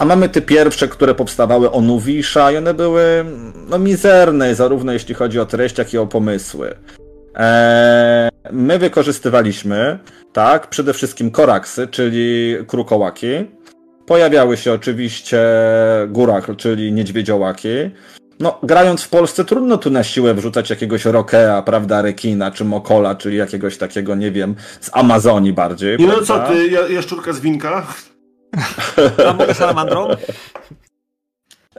A 0.00 0.04
mamy 0.04 0.28
te 0.28 0.40
pierwsze, 0.40 0.88
które 0.88 1.14
powstawały 1.14 1.70
o 1.70 1.80
Nuwisza 1.80 2.52
i 2.52 2.56
one 2.56 2.74
były 2.74 3.24
no, 3.68 3.78
mizerne, 3.78 4.54
zarówno 4.54 4.92
jeśli 4.92 5.14
chodzi 5.14 5.40
o 5.40 5.46
treść, 5.46 5.78
jak 5.78 5.94
i 5.94 5.98
o 5.98 6.06
pomysły. 6.06 6.74
Eee, 7.34 8.30
my 8.52 8.78
wykorzystywaliśmy, 8.78 9.98
tak, 10.32 10.66
przede 10.66 10.92
wszystkim 10.92 11.30
koraksy, 11.30 11.88
czyli 11.88 12.56
krukołaki. 12.66 13.28
Pojawiały 14.06 14.56
się 14.56 14.72
oczywiście 14.72 15.40
górak, 16.08 16.56
czyli 16.56 16.92
niedźwiedziołaki. 16.92 17.68
No, 18.40 18.58
grając 18.62 19.02
w 19.02 19.08
Polsce 19.08 19.44
trudno 19.44 19.78
tu 19.78 19.90
na 19.90 20.04
siłę 20.04 20.34
wrzucać 20.34 20.70
jakiegoś 20.70 21.04
rokea, 21.04 21.62
prawda, 21.62 22.02
rekina, 22.02 22.50
czy 22.50 22.64
mokola, 22.64 23.14
czyli 23.14 23.36
jakiegoś 23.36 23.78
takiego, 23.78 24.14
nie 24.14 24.30
wiem, 24.30 24.54
z 24.80 24.90
Amazonii 24.92 25.52
bardziej. 25.52 26.00
I 26.00 26.06
no 26.06 26.22
co 26.22 26.38
ty, 26.38 26.68
ja, 26.68 26.88
jaszczurka 26.88 27.32
z 27.32 27.40
winka? 27.40 27.86
A 29.26 29.32
mogę 29.32 29.54
salamandrą? 29.54 30.08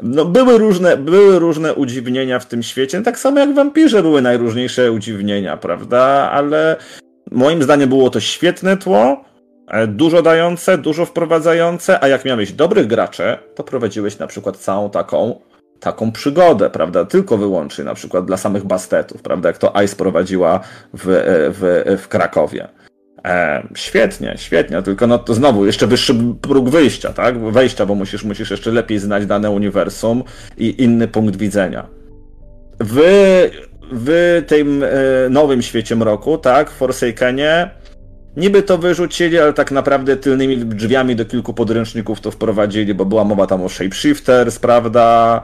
No, 0.02 0.26
były 0.26 0.58
różne, 0.58 0.98
były 0.98 1.40
różne 1.40 1.74
udziwnienia 1.74 2.40
w 2.40 2.46
tym 2.46 2.64
świecie, 2.64 3.02
tak 3.02 3.20
samo 3.20 3.40
jak 3.40 3.54
wampirze 3.54 4.02
były 4.02 4.22
najróżniejsze 4.22 4.92
udziwnienia, 4.92 5.58
prawda? 5.58 6.30
Ale 6.32 6.76
moim 7.32 7.64
zdaniem 7.64 7.90
było 7.90 8.10
to 8.10 8.20
świetne 8.20 8.78
tło, 8.78 9.24
e, 9.68 9.88
dużo 9.88 10.22
dające, 10.22 10.78
dużo 10.78 11.06
wprowadzające, 11.06 12.04
a 12.04 12.08
jak 12.08 12.26
miałeś 12.26 12.54
dobrych 12.54 12.88
graczy, 12.88 13.38
to 13.56 13.64
prowadziłeś 13.64 14.18
na 14.18 14.28
przykład 14.28 14.58
całą 14.58 14.90
taką 14.90 15.40
taką 15.80 16.12
przygodę, 16.12 16.70
prawda? 16.70 17.06
Tylko 17.06 17.38
wyłącznie 17.38 17.84
na 17.84 17.94
przykład 17.94 18.26
dla 18.26 18.38
samych 18.38 18.64
bastetów, 18.66 19.22
prawda? 19.22 19.50
Jak 19.50 19.58
to 19.58 19.74
Ice 19.86 19.96
prowadziła 19.96 20.60
w, 20.94 21.10
e, 21.10 21.24
w, 21.50 21.84
w 22.02 22.08
Krakowie. 22.08 22.68
E, 23.26 23.68
świetnie, 23.76 24.34
świetnie, 24.38 24.82
tylko 24.82 25.08
no 25.08 25.20
to 25.20 25.34
znowu 25.34 25.66
jeszcze 25.66 25.88
wyższy 25.88 26.16
próg 26.42 26.70
wyjścia, 26.70 27.14
tak? 27.14 27.40
Wejścia, 27.40 27.86
bo 27.86 27.96
musisz, 27.96 28.24
musisz 28.24 28.52
jeszcze 28.52 28.72
lepiej 28.72 29.00
znać 29.00 29.26
dane 29.26 29.52
uniwersum 29.52 30.24
i 30.58 30.84
inny 30.84 31.08
punkt 31.08 31.36
widzenia. 31.36 31.88
W, 32.80 33.00
w 33.92 34.42
tym 34.48 34.84
e, 34.84 34.88
nowym 35.30 35.62
świecie 35.62 35.96
mroku, 35.96 36.38
tak, 36.38 36.70
Forsakenie, 36.70 37.70
niby 38.38 38.64
to 38.64 38.78
wyrzucili, 38.78 39.40
ale 39.40 39.54
tak 39.54 39.72
naprawdę 39.72 40.18
tylnymi 40.18 40.58
drzwiami 40.58 41.16
do 41.16 41.26
kilku 41.26 41.54
podręczników 41.54 42.22
to 42.22 42.32
wprowadzili, 42.32 42.94
bo 42.94 43.06
była 43.06 43.24
mowa 43.24 43.48
tam 43.48 43.64
o 43.64 43.70
shapeshifters, 43.70 44.60
prawda? 44.60 45.42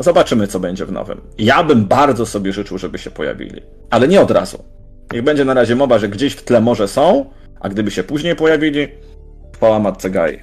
Zobaczymy, 0.00 0.46
co 0.46 0.60
będzie 0.60 0.86
w 0.86 0.92
nowym. 0.92 1.20
Ja 1.38 1.64
bym 1.64 1.84
bardzo 1.84 2.26
sobie 2.26 2.52
życzył, 2.52 2.78
żeby 2.78 2.98
się 2.98 3.10
pojawili, 3.10 3.62
ale 3.90 4.08
nie 4.08 4.20
od 4.20 4.30
razu. 4.30 4.77
Niech 5.12 5.22
będzie 5.22 5.44
na 5.44 5.54
razie 5.54 5.76
mowa, 5.76 5.98
że 5.98 6.08
gdzieś 6.08 6.32
w 6.32 6.44
tle 6.44 6.60
może 6.60 6.88
są, 6.88 7.30
a 7.60 7.68
gdyby 7.68 7.90
się 7.90 8.04
później 8.04 8.36
pojawili, 8.36 8.88
chwała 9.54 9.78
matce 9.78 10.10
Gai. 10.10 10.40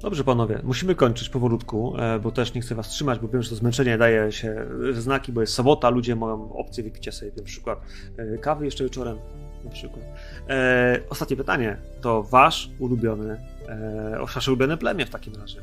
Dobrze, 0.00 0.24
panowie, 0.24 0.60
musimy 0.62 0.94
kończyć 0.94 1.28
powolutku, 1.28 1.94
e, 1.98 2.18
bo 2.18 2.30
też 2.30 2.54
nie 2.54 2.60
chcę 2.60 2.74
was 2.74 2.88
trzymać, 2.88 3.18
bo 3.18 3.28
wiem, 3.28 3.42
że 3.42 3.50
to 3.50 3.56
zmęczenie 3.56 3.98
daje 3.98 4.32
się 4.32 4.66
w 4.92 5.00
znaki, 5.00 5.32
bo 5.32 5.40
jest 5.40 5.52
sobota, 5.52 5.90
ludzie 5.90 6.16
mają 6.16 6.52
opcję 6.52 6.84
wypicia 6.84 7.12
sobie 7.12 7.32
na 7.36 7.42
przykład 7.42 7.80
e, 8.16 8.38
kawy 8.38 8.64
jeszcze 8.64 8.84
wieczorem. 8.84 9.18
Na 9.64 9.70
przykład. 9.70 10.04
E, 10.48 11.00
ostatnie 11.10 11.36
pytanie. 11.36 11.76
To 12.00 12.22
wasz 12.22 12.70
ulubiony, 12.78 13.40
e, 13.68 14.18
wasze 14.34 14.50
ulubione 14.50 14.76
plemię 14.76 15.06
w 15.06 15.10
takim 15.10 15.34
razie? 15.34 15.60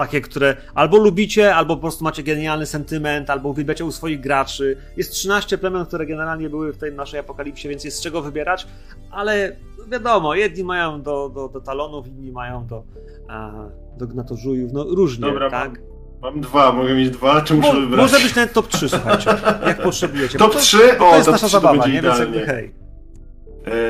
Takie, 0.00 0.20
które 0.20 0.56
albo 0.74 0.96
lubicie, 0.96 1.54
albo 1.54 1.76
po 1.76 1.80
prostu 1.80 2.04
macie 2.04 2.22
genialny 2.22 2.66
sentyment, 2.66 3.30
albo 3.30 3.48
uwielbiacie 3.48 3.84
u 3.84 3.92
swoich 3.92 4.20
graczy. 4.20 4.76
Jest 4.96 5.12
13 5.12 5.58
plemion, 5.58 5.86
które 5.86 6.06
generalnie 6.06 6.50
były 6.50 6.72
w 6.72 6.78
tej 6.78 6.92
naszej 6.92 7.20
apokalipsie, 7.20 7.68
więc 7.68 7.84
jest 7.84 7.96
z 7.96 8.00
czego 8.00 8.22
wybierać, 8.22 8.66
ale 9.10 9.56
wiadomo, 9.88 10.34
jedni 10.34 10.64
mają 10.64 11.02
do, 11.02 11.28
do, 11.34 11.48
do 11.48 11.60
talonów, 11.60 12.06
inni 12.08 12.32
mają 12.32 12.66
do, 12.66 12.82
a, 13.28 13.50
do 13.98 14.06
gnatożujów, 14.06 14.72
no 14.72 14.84
różnie, 14.84 15.26
Dobra, 15.26 15.50
tak? 15.50 15.80
mam, 16.22 16.40
dwa, 16.40 16.72
mogę 16.72 16.94
mieć 16.94 17.10
dwa, 17.10 17.40
czy 17.40 17.54
muszę 17.54 17.72
Mo, 17.74 17.80
wybrać? 17.80 18.00
może 18.12 18.24
być 18.24 18.34
nawet 18.36 18.52
top 18.52 18.68
3, 18.68 18.88
słuchajcie, 18.88 19.30
jak 19.66 19.82
potrzebujecie. 19.82 20.38
Top 20.38 20.52
to, 20.52 20.58
3? 20.58 20.78
To 20.98 21.08
O, 21.10 21.14
jest 21.14 21.24
top 21.26 21.32
nasza 21.32 21.46
3 21.46 21.56
to 21.56 21.60
zabawa, 21.60 21.82
będzie 21.82 21.92
nie? 21.96 22.02
Więc 22.02 22.18
jakby 22.18 22.40
hej. 22.46 22.74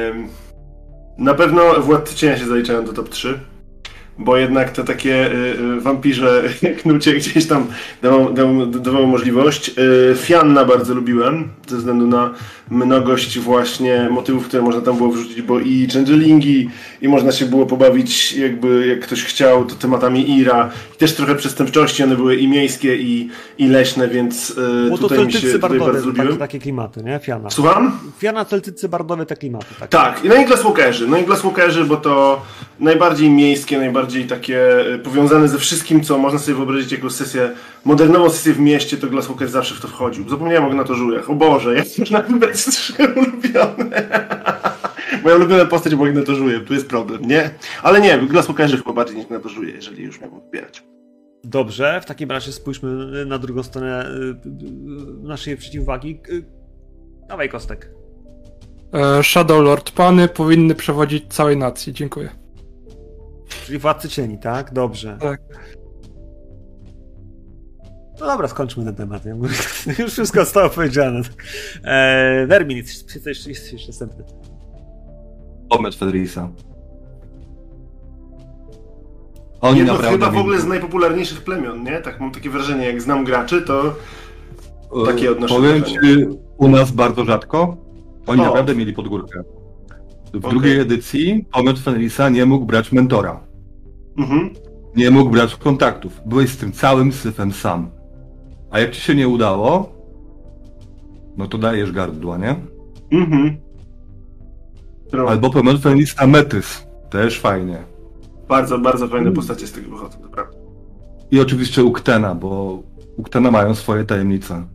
Ym, 0.08 0.28
na 1.18 1.34
pewno 1.34 1.62
Władcy 1.80 2.14
Cienia 2.14 2.38
się 2.38 2.46
zaliczają 2.46 2.84
do 2.84 2.92
top 2.92 3.08
3. 3.08 3.38
bo 4.20 4.36
jednak 4.36 4.70
te 4.70 4.84
takie 4.84 5.32
y, 5.32 5.56
y, 5.76 5.80
wampirze 5.80 6.42
knucie 6.82 7.14
gdzieś 7.14 7.46
tam 7.46 7.66
dawało, 8.02 8.30
dawało, 8.30 8.66
dawało 8.66 9.06
możliwość. 9.06 9.70
Y, 9.78 10.16
Fianna 10.16 10.64
bardzo 10.64 10.94
lubiłem, 10.94 11.48
ze 11.66 11.76
względu 11.76 12.06
na 12.06 12.34
mnogość 12.70 13.38
właśnie 13.38 14.08
motywów, 14.10 14.48
które 14.48 14.62
można 14.62 14.80
tam 14.80 14.96
było 14.96 15.10
wrzucić, 15.10 15.42
bo 15.42 15.60
i 15.60 15.88
changelingi, 15.92 16.70
i 17.02 17.08
można 17.08 17.32
się 17.32 17.46
było 17.46 17.66
pobawić 17.66 18.32
jakby, 18.32 18.86
jak 18.86 19.00
ktoś 19.00 19.24
chciał, 19.24 19.64
to 19.64 19.74
tematami 19.74 20.38
Ira, 20.38 20.70
i 20.94 20.98
też 20.98 21.14
trochę 21.14 21.34
przestępczości, 21.34 22.04
one 22.04 22.16
były 22.16 22.36
i 22.36 22.48
miejskie, 22.48 22.96
i, 22.96 23.28
i 23.58 23.68
leśne, 23.68 24.08
więc 24.08 24.54
to 24.90 24.98
tutaj 24.98 25.26
mi 25.26 25.32
się 25.32 25.52
tutaj 25.52 25.78
bardzo 25.78 26.06
lubiłem. 26.06 26.28
takie, 26.28 26.38
takie 26.38 26.58
klimaty, 26.58 27.02
nie? 27.02 27.18
Fiana. 27.18 27.50
Słucham? 27.50 27.98
Fiana, 28.18 28.44
celtycy 28.44 28.88
bardowe, 28.88 29.26
te 29.26 29.36
klimaty. 29.36 29.66
Takie. 29.80 29.90
Tak, 29.90 30.24
i 30.24 30.28
no 30.28 30.34
i 30.34 30.44
Glasswalkerzy. 30.44 31.06
No 31.06 31.18
i 31.18 31.24
Glasswalkerzy, 31.24 31.84
bo 31.84 31.96
to 31.96 32.42
najbardziej 32.80 33.30
miejskie, 33.30 33.78
najbardziej 33.78 34.24
takie 34.26 34.86
y, 34.94 34.98
powiązane 34.98 35.48
ze 35.48 35.58
wszystkim, 35.58 36.00
co 36.00 36.18
można 36.18 36.38
sobie 36.38 36.54
wyobrazić 36.56 36.92
jako 36.92 37.10
sesję, 37.10 37.50
modernową 37.84 38.30
sesję 38.30 38.52
w 38.52 38.60
mieście, 38.60 38.96
to 38.96 39.06
Glasswalker 39.06 39.48
zawsze 39.48 39.74
w 39.74 39.80
to 39.80 39.88
wchodził. 39.88 40.28
Zapomniałem 40.28 40.64
o 40.64 40.70
Gnatożujach. 40.70 41.30
O 41.30 41.34
Boże, 41.34 41.74
jak 41.76 41.86
można 41.98 42.22
wybrać 42.22 42.59
trzy 42.64 42.94
ulubione. 43.16 44.08
Moja 45.24 45.36
ulubiona 45.36 45.64
postać 45.64 45.94
była 45.94 46.08
Gnatożuje, 46.08 46.60
tu 46.60 46.74
jest 46.74 46.88
problem, 46.88 47.22
nie? 47.22 47.50
Ale 47.82 48.00
nie, 48.00 48.18
Glasswalkerzy 48.18 48.76
chyba 48.76 48.92
bardziej 48.92 49.16
niż 49.16 49.26
Gnatożuje, 49.26 49.70
jeżeli 49.74 50.04
już 50.04 50.20
miałbym 50.20 50.40
wybierać. 50.40 50.82
Dobrze, 51.44 52.00
w 52.02 52.04
takim 52.04 52.30
razie 52.30 52.52
spójrzmy 52.52 53.24
na 53.26 53.38
drugą 53.38 53.62
stronę 53.62 54.06
y, 54.06 54.10
y, 54.10 55.22
naszej 55.22 55.56
przeciwwagi. 55.56 56.20
Y, 56.28 56.44
Dawaj 57.28 57.48
kostek. 57.48 57.90
E, 58.92 59.22
Shadow 59.22 59.62
Lord, 59.62 59.90
pany 59.90 60.28
powinny 60.28 60.74
przewodzić 60.74 61.34
całej 61.34 61.56
nacji. 61.56 61.92
Dziękuję. 61.92 62.30
Czyli 63.66 63.78
władcy 63.78 64.08
cieni, 64.08 64.38
tak? 64.38 64.72
Dobrze. 64.72 65.18
Tak. 65.20 65.40
No 68.20 68.26
dobra, 68.26 68.48
skończmy 68.48 68.84
ten 68.84 68.94
temat. 68.94 69.24
Nie? 69.24 69.30
Już 70.04 70.12
wszystko 70.12 70.40
zostało 70.40 70.70
powiedziane. 70.70 71.20
Eee, 71.84 72.46
Vermin, 72.46 72.76
jesteś, 72.76 73.14
jesteś, 73.14 73.46
jesteś 73.46 73.72
jeszcze 73.72 73.88
następny. 73.88 74.24
Omet 75.70 75.94
Fedrisa. 75.94 76.48
Oni 79.60 79.78
Jedno 79.78 79.92
naprawdę 79.92 80.18
chyba 80.26 80.30
w 80.30 80.40
ogóle 80.40 80.60
z 80.60 80.66
najpopularniejszych 80.66 81.44
plemion, 81.44 81.82
nie? 81.84 82.00
Tak 82.00 82.20
mam 82.20 82.30
takie 82.32 82.50
wrażenie, 82.50 82.86
jak 82.86 83.02
znam 83.02 83.24
graczy, 83.24 83.62
to 83.62 83.94
takie 85.06 85.30
odnoszę 85.32 85.54
Powiem 85.54 85.80
wrażenie. 85.80 86.00
ci, 86.00 86.26
u 86.56 86.68
nas 86.68 86.90
bardzo 86.90 87.24
rzadko. 87.24 87.76
Oni 88.26 88.40
O. 88.40 88.44
naprawdę 88.44 88.74
mieli 88.74 88.92
podgórkę. 88.92 89.42
W 90.34 90.36
Okej. 90.36 90.50
drugiej 90.50 90.80
edycji 90.80 91.46
Omet 91.52 91.78
Fenrisa 91.78 92.28
nie 92.28 92.46
mógł 92.46 92.66
brać 92.66 92.92
mentora. 92.92 93.40
Mhm. 94.18 94.50
Nie 94.96 95.10
mógł 95.10 95.30
brać 95.30 95.56
kontaktów. 95.56 96.20
Byłeś 96.26 96.50
z 96.50 96.56
tym 96.56 96.72
całym 96.72 97.12
syfem 97.12 97.52
sam. 97.52 97.90
A 98.70 98.78
jak 98.78 98.90
ci 98.90 99.00
się 99.00 99.14
nie 99.14 99.28
udało, 99.28 99.92
no 101.36 101.46
to 101.46 101.58
dajesz 101.58 101.92
gardła, 101.92 102.38
nie? 102.38 102.56
Mhm. 103.12 103.56
No, 105.12 105.28
Albo 105.28 105.50
Omet 105.50 105.82
Fenrisa 105.82 106.26
Metys. 106.26 106.86
Też 107.10 107.40
fajnie. 107.40 107.78
Bardzo, 108.48 108.78
bardzo 108.78 109.08
fajne 109.08 109.32
postacie 109.32 109.66
z 109.66 109.72
tego 109.72 109.90
wychodzą, 109.90 110.20
naprawdę. 110.20 110.58
I 111.30 111.40
oczywiście 111.40 111.84
Uktena, 111.84 112.34
bo 112.34 112.82
Uktena 113.16 113.50
mają 113.50 113.74
swoje 113.74 114.04
tajemnice. 114.04 114.66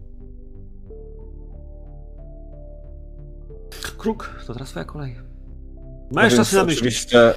Kruk, 3.98 4.30
to 4.48 4.54
teraz 4.54 4.70
twoja 4.70 4.86
kolej. 4.86 5.16
No 6.12 6.22
Masz 6.22 6.36
czas 6.36 6.54
na 6.54 6.64
myśli. 6.64 6.78
Oczywiście, 6.78 7.34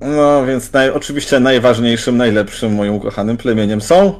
no 0.00 0.46
więc 0.46 0.72
naj, 0.72 0.90
oczywiście 0.90 1.40
najważniejszym, 1.40 2.16
najlepszym 2.16 2.74
moim 2.74 2.94
ukochanym 2.94 3.36
plemieniem 3.36 3.80
są 3.80 4.12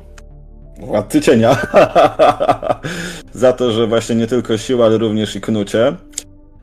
Władcy 0.81 1.21
Cienia. 1.21 1.57
Za 3.33 3.53
to, 3.53 3.73
że 3.73 3.87
właśnie 3.87 4.15
nie 4.15 4.27
tylko 4.27 4.59
siła, 4.59 4.87
ale 4.87 4.99
również 4.99 5.37
i 5.37 5.41
knucie. 5.41 5.97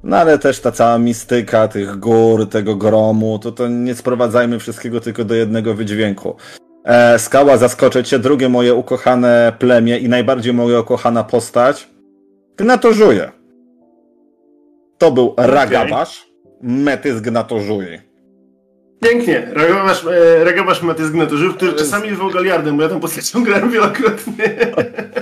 No 0.04 0.18
ale 0.18 0.40
też 0.40 0.60
ta 0.60 0.72
cała 0.72 0.98
mistyka 0.98 1.68
tych 1.68 2.00
gór, 2.00 2.50
tego 2.50 2.76
gromu, 2.76 3.40
to 3.40 3.52
to 3.52 3.68
nie 3.68 3.96
sprowadzajmy 3.96 4.60
wszystkiego 4.60 5.00
tylko 5.02 5.26
do 5.26 5.36
jednego 5.36 5.74
wydźwięku. 5.74 6.36
E, 6.84 7.20
skała 7.20 7.58
zaskoczę 7.58 8.04
cię, 8.04 8.20
drugie 8.20 8.50
moje 8.50 8.74
ukochane 8.74 9.54
plemię 9.60 9.98
i 9.98 10.10
najbardziej 10.10 10.54
moja 10.54 10.80
ukochana 10.80 11.24
postać. 11.24 11.90
Gnatożuje. 12.58 13.32
To 14.98 15.12
był 15.12 15.34
Ragabasz, 15.38 16.28
Metys 16.62 17.22
Gnatożuje. 17.22 18.11
Pięknie. 19.04 19.48
Ragabasz, 20.44 20.86
e, 21.00 21.06
zgnatorzy, 21.06 21.54
który 21.54 21.74
czasami 21.74 22.10
wywoł 22.10 22.30
galiardem, 22.30 22.78
bo 22.78 22.84
ja 22.84 22.90
tą 22.90 23.00
postacią 23.00 23.44
grałem 23.44 23.72
wielokrotnie. 23.72 24.74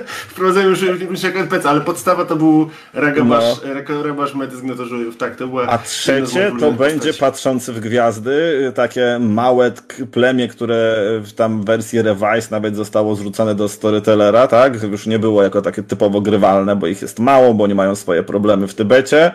Wprowadzałem 0.05 0.69
już, 0.69 0.81
już 0.81 1.23
jako 1.23 1.39
NPC, 1.39 1.69
ale 1.69 1.81
podstawa 1.81 2.25
to 2.25 2.35
był 2.35 2.69
Ragabasz, 2.93 3.43
no. 3.65 3.73
Ragabasz 3.73 4.35
Mety 4.35 4.55
Zgnatorzujów. 4.57 5.17
Tak, 5.17 5.35
to 5.35 5.47
była 5.47 5.67
A 5.67 5.77
trzecie 5.77 6.51
to 6.59 6.71
będzie 6.71 6.95
postaci. 6.97 7.19
patrzący 7.19 7.73
w 7.73 7.79
gwiazdy, 7.79 8.31
y, 8.69 8.73
takie 8.73 9.17
małe 9.21 9.71
plemię, 10.11 10.47
które 10.47 10.95
w 11.23 11.33
tam 11.33 11.63
wersji 11.63 12.01
Revise 12.01 12.47
nawet 12.51 12.75
zostało 12.75 13.15
zrzucone 13.15 13.55
do 13.55 13.69
Storytellera, 13.69 14.47
tak? 14.47 14.83
Już 14.83 15.07
nie 15.07 15.19
było 15.19 15.43
jako 15.43 15.61
takie 15.61 15.83
typowo 15.83 16.21
grywalne, 16.21 16.75
bo 16.75 16.87
ich 16.87 17.01
jest 17.01 17.19
mało, 17.19 17.53
bo 17.53 17.63
oni 17.63 17.75
mają 17.75 17.95
swoje 17.95 18.23
problemy 18.23 18.67
w 18.67 18.73
Tybecie. 18.75 19.31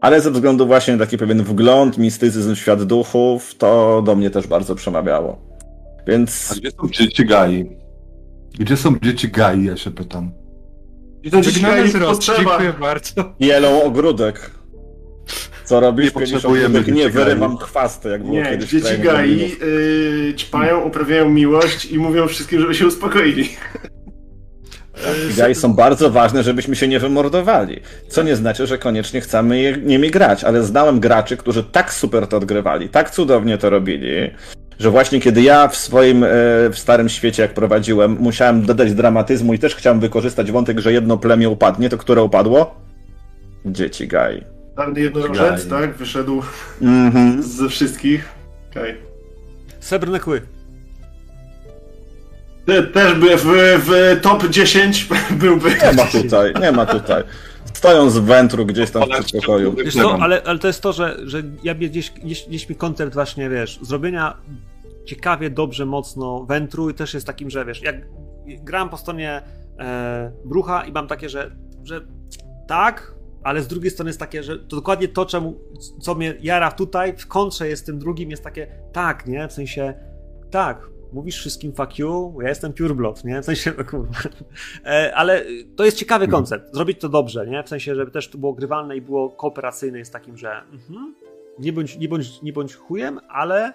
Ale 0.00 0.20
ze 0.20 0.30
względu 0.30 0.66
właśnie 0.66 0.96
na 0.96 1.04
taki 1.04 1.18
pewien 1.18 1.42
wgląd, 1.42 1.98
mistycyzm, 1.98 2.54
świat 2.54 2.84
duchów, 2.84 3.54
to 3.54 4.02
do 4.06 4.16
mnie 4.16 4.30
też 4.30 4.46
bardzo 4.46 4.74
przemawiało. 4.74 5.38
A 6.06 6.10
Więc 6.10 6.54
gdzie 6.60 6.70
są 6.70 6.88
dzieci 6.90 7.26
Gai? 7.26 7.76
Gdzie 8.58 8.76
są 8.76 8.98
dzieci 9.02 9.28
Gai, 9.28 9.64
ja 9.64 9.76
się 9.76 9.90
pytam. 9.90 10.30
I 11.22 11.30
to 11.30 11.36
Rost. 11.98 12.10
potrzeba. 12.10 12.38
Dziękuję 12.50 12.72
bardzo. 12.80 13.34
jelą 13.40 13.82
ogródek. 13.82 14.50
Co 15.64 15.80
robisz? 15.80 16.04
Nie 16.04 16.10
potrzebujemy 16.10 16.66
ogródek? 16.78 16.94
Nie, 16.94 17.02
dzieci 17.02 17.14
Gai. 17.14 17.24
wyrywam 17.24 17.56
chwasty, 17.56 18.08
jak 18.08 18.22
było 18.22 18.34
Nie, 18.34 18.44
kiedyś 18.44 18.66
w 18.68 18.72
dzieci 18.72 18.98
Gai 19.02 19.28
Goblinów. 19.28 19.62
y, 19.62 20.34
ćpają, 20.36 20.80
uprawiają 20.80 21.30
miłość 21.30 21.84
i 21.86 21.98
mówią 21.98 22.28
wszystkim, 22.28 22.60
żeby 22.60 22.74
się 22.74 22.86
uspokoili. 22.86 23.48
Gai 25.36 25.54
są 25.54 25.74
bardzo 25.74 26.10
ważne, 26.10 26.42
żebyśmy 26.42 26.76
się 26.76 26.88
nie 26.88 27.00
wymordowali. 27.00 27.80
Co 28.08 28.22
nie 28.22 28.36
znaczy, 28.36 28.66
że 28.66 28.78
koniecznie 28.78 29.20
chcemy 29.20 29.60
je, 29.60 29.76
nimi 29.76 30.10
grać, 30.10 30.44
ale 30.44 30.62
znałem 30.62 31.00
graczy, 31.00 31.36
którzy 31.36 31.64
tak 31.64 31.92
super 31.92 32.26
to 32.26 32.36
odgrywali, 32.36 32.88
tak 32.88 33.10
cudownie 33.10 33.58
to 33.58 33.70
robili, 33.70 34.30
że 34.78 34.90
właśnie 34.90 35.20
kiedy 35.20 35.42
ja 35.42 35.68
w 35.68 35.76
swoim, 35.76 36.24
e, 36.24 36.28
w 36.70 36.74
starym 36.76 37.08
świecie, 37.08 37.42
jak 37.42 37.54
prowadziłem, 37.54 38.16
musiałem 38.20 38.62
dodać 38.66 38.94
dramatyzmu 38.94 39.54
i 39.54 39.58
też 39.58 39.74
chciałem 39.74 40.00
wykorzystać 40.00 40.52
wątek, 40.52 40.78
że 40.78 40.92
jedno 40.92 41.16
plemię 41.18 41.48
upadnie, 41.48 41.88
to 41.88 41.98
które 41.98 42.22
upadło? 42.22 42.74
Dzieci 43.66 44.08
Gai. 44.08 44.44
Czarny 44.76 45.00
jednorożec, 45.00 45.68
tak? 45.68 45.96
Wyszedł 45.96 46.42
Mhm. 46.82 47.42
ze 47.42 47.68
wszystkich. 47.68 48.28
Okej. 48.70 48.94
Srebrne 49.80 50.20
kły. 50.20 50.42
Te- 52.68 52.82
Też 52.82 53.14
by 53.14 53.36
w, 53.36 53.44
w 53.86 54.20
top 54.22 54.48
10 54.48 55.08
byłby. 55.40 55.70
Nie 55.70 55.92
ma 55.92 56.04
tutaj, 56.06 56.52
nie 56.60 56.72
ma 56.72 56.86
tutaj. 56.86 57.22
Stoją 57.74 58.10
z 58.10 58.18
wętru 58.18 58.66
gdzieś 58.66 58.90
tam 58.90 59.02
w 59.02 59.08
przedpokoju. 59.08 59.72
Wiesz 59.72 59.94
co, 59.94 60.18
ale, 60.20 60.42
ale 60.46 60.58
to 60.58 60.66
jest 60.66 60.82
to, 60.82 60.92
że, 60.92 61.16
że 61.24 61.42
ja 61.62 61.74
gdzieś, 61.74 62.10
gdzieś, 62.10 62.48
gdzieś 62.48 62.68
mi 62.68 62.76
koncept 62.76 63.14
właśnie, 63.14 63.50
wiesz, 63.50 63.78
zrobienia 63.82 64.36
ciekawie, 65.04 65.50
dobrze, 65.50 65.86
mocno 65.86 66.44
wętru 66.44 66.90
i 66.90 66.94
też 66.94 67.14
jest 67.14 67.26
takim, 67.26 67.50
że 67.50 67.64
wiesz, 67.64 67.82
jak 67.82 67.96
gram 68.46 68.88
po 68.88 68.96
stronie 68.96 69.42
e, 69.78 70.32
brucha 70.44 70.84
i 70.84 70.92
mam 70.92 71.06
takie, 71.06 71.28
że, 71.28 71.50
że 71.84 72.00
tak, 72.66 73.14
ale 73.42 73.62
z 73.62 73.68
drugiej 73.68 73.90
strony 73.90 74.08
jest 74.08 74.20
takie, 74.20 74.42
że 74.42 74.58
to 74.58 74.76
dokładnie 74.76 75.08
to, 75.08 75.26
czemu, 75.26 75.60
co 76.00 76.14
mnie 76.14 76.34
jara 76.40 76.72
tutaj, 76.72 77.16
w 77.16 77.26
kontrze 77.26 77.68
jest 77.68 77.86
tym 77.86 77.98
drugim, 77.98 78.30
jest 78.30 78.44
takie, 78.44 78.66
tak, 78.92 79.26
nie, 79.26 79.48
w 79.48 79.52
sensie, 79.52 79.94
tak, 80.50 80.88
mówisz 81.12 81.36
wszystkim 81.36 81.72
fuck 81.72 81.98
you, 81.98 82.38
ja 82.42 82.48
jestem 82.48 82.72
pure 82.72 82.94
blood, 82.94 83.24
nie, 83.24 83.42
w 83.42 83.44
sensie, 83.44 83.72
no 83.78 83.84
kurwa, 83.84 84.12
e, 84.84 85.12
ale 85.14 85.44
to 85.76 85.84
jest 85.84 85.96
ciekawy 85.96 86.28
koncept, 86.28 86.74
zrobić 86.74 87.00
to 87.00 87.08
dobrze, 87.08 87.46
nie, 87.46 87.62
w 87.62 87.68
sensie, 87.68 87.94
żeby 87.94 88.10
też 88.10 88.28
to 88.28 88.38
było 88.38 88.52
grywalne 88.52 88.96
i 88.96 89.00
było 89.00 89.30
kooperacyjne, 89.30 89.98
jest 89.98 90.12
takim, 90.12 90.36
że 90.36 90.62
mhm, 90.72 91.14
nie, 91.58 91.72
bądź, 91.72 91.98
nie, 91.98 92.08
bądź, 92.08 92.42
nie 92.42 92.52
bądź 92.52 92.74
chujem, 92.74 93.20
ale 93.28 93.72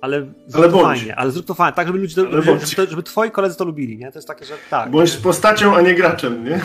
ale 0.00 0.26
zrób 0.46 0.64
Ale 0.64 0.72
to 0.72 0.80
fajnie, 0.82 1.16
ale 1.16 1.30
zrób 1.30 1.46
to 1.46 1.54
fajnie, 1.54 1.76
tak 1.76 1.86
żeby 1.86 1.98
ludzie, 1.98 2.14
żeby, 2.14 2.42
żeby, 2.66 2.90
żeby 2.90 3.02
twoi 3.02 3.30
koledzy 3.30 3.56
to 3.56 3.64
lubili, 3.64 3.98
nie? 3.98 4.12
To 4.12 4.18
jest 4.18 4.28
takie, 4.28 4.44
że 4.44 4.54
tak. 4.70 4.90
Bądź 4.90 5.16
postacią, 5.16 5.76
a 5.76 5.80
nie 5.80 5.94
graczem, 5.94 6.44
nie? 6.44 6.60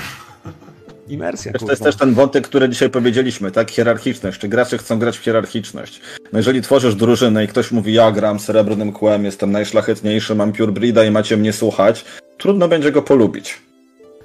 Imersja, 1.13 1.51
kurwa. 1.51 1.65
to 1.65 1.71
jest 1.71 1.83
też 1.83 1.95
ten 1.95 2.13
wątek, 2.13 2.47
który 2.47 2.69
dzisiaj 2.69 2.89
powiedzieliśmy, 2.89 3.51
tak? 3.51 3.71
Hierarchiczność. 3.71 4.39
Czy 4.39 4.47
gracze 4.47 4.77
chcą 4.77 4.99
grać 4.99 5.17
w 5.17 5.23
hierarchiczność? 5.23 6.01
No 6.33 6.39
jeżeli 6.39 6.61
tworzysz 6.61 6.95
drużynę 6.95 7.43
i 7.43 7.47
ktoś 7.47 7.71
mówi, 7.71 7.93
ja 7.93 8.11
gram 8.11 8.39
srebrnym 8.39 8.91
kłem, 8.91 9.25
jestem 9.25 9.51
najszlachetniejszy, 9.51 10.35
mam 10.35 10.53
pure 10.53 10.71
breeda 10.71 11.03
i 11.03 11.11
macie 11.11 11.37
mnie 11.37 11.53
słuchać, 11.53 12.05
trudno 12.37 12.67
będzie 12.67 12.91
go 12.91 13.01
polubić. 13.01 13.61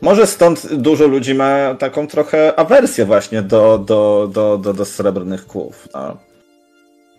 Może 0.02 0.26
stąd 0.26 0.74
dużo 0.74 1.06
ludzi 1.06 1.34
ma 1.34 1.74
taką 1.74 2.06
trochę 2.06 2.58
awersję 2.58 3.04
właśnie 3.04 3.42
do, 3.42 3.78
do, 3.78 4.30
do, 4.32 4.58
do, 4.58 4.74
do 4.74 4.84
srebrnych 4.84 5.46
kłów. 5.46 5.88
No. 5.94 6.16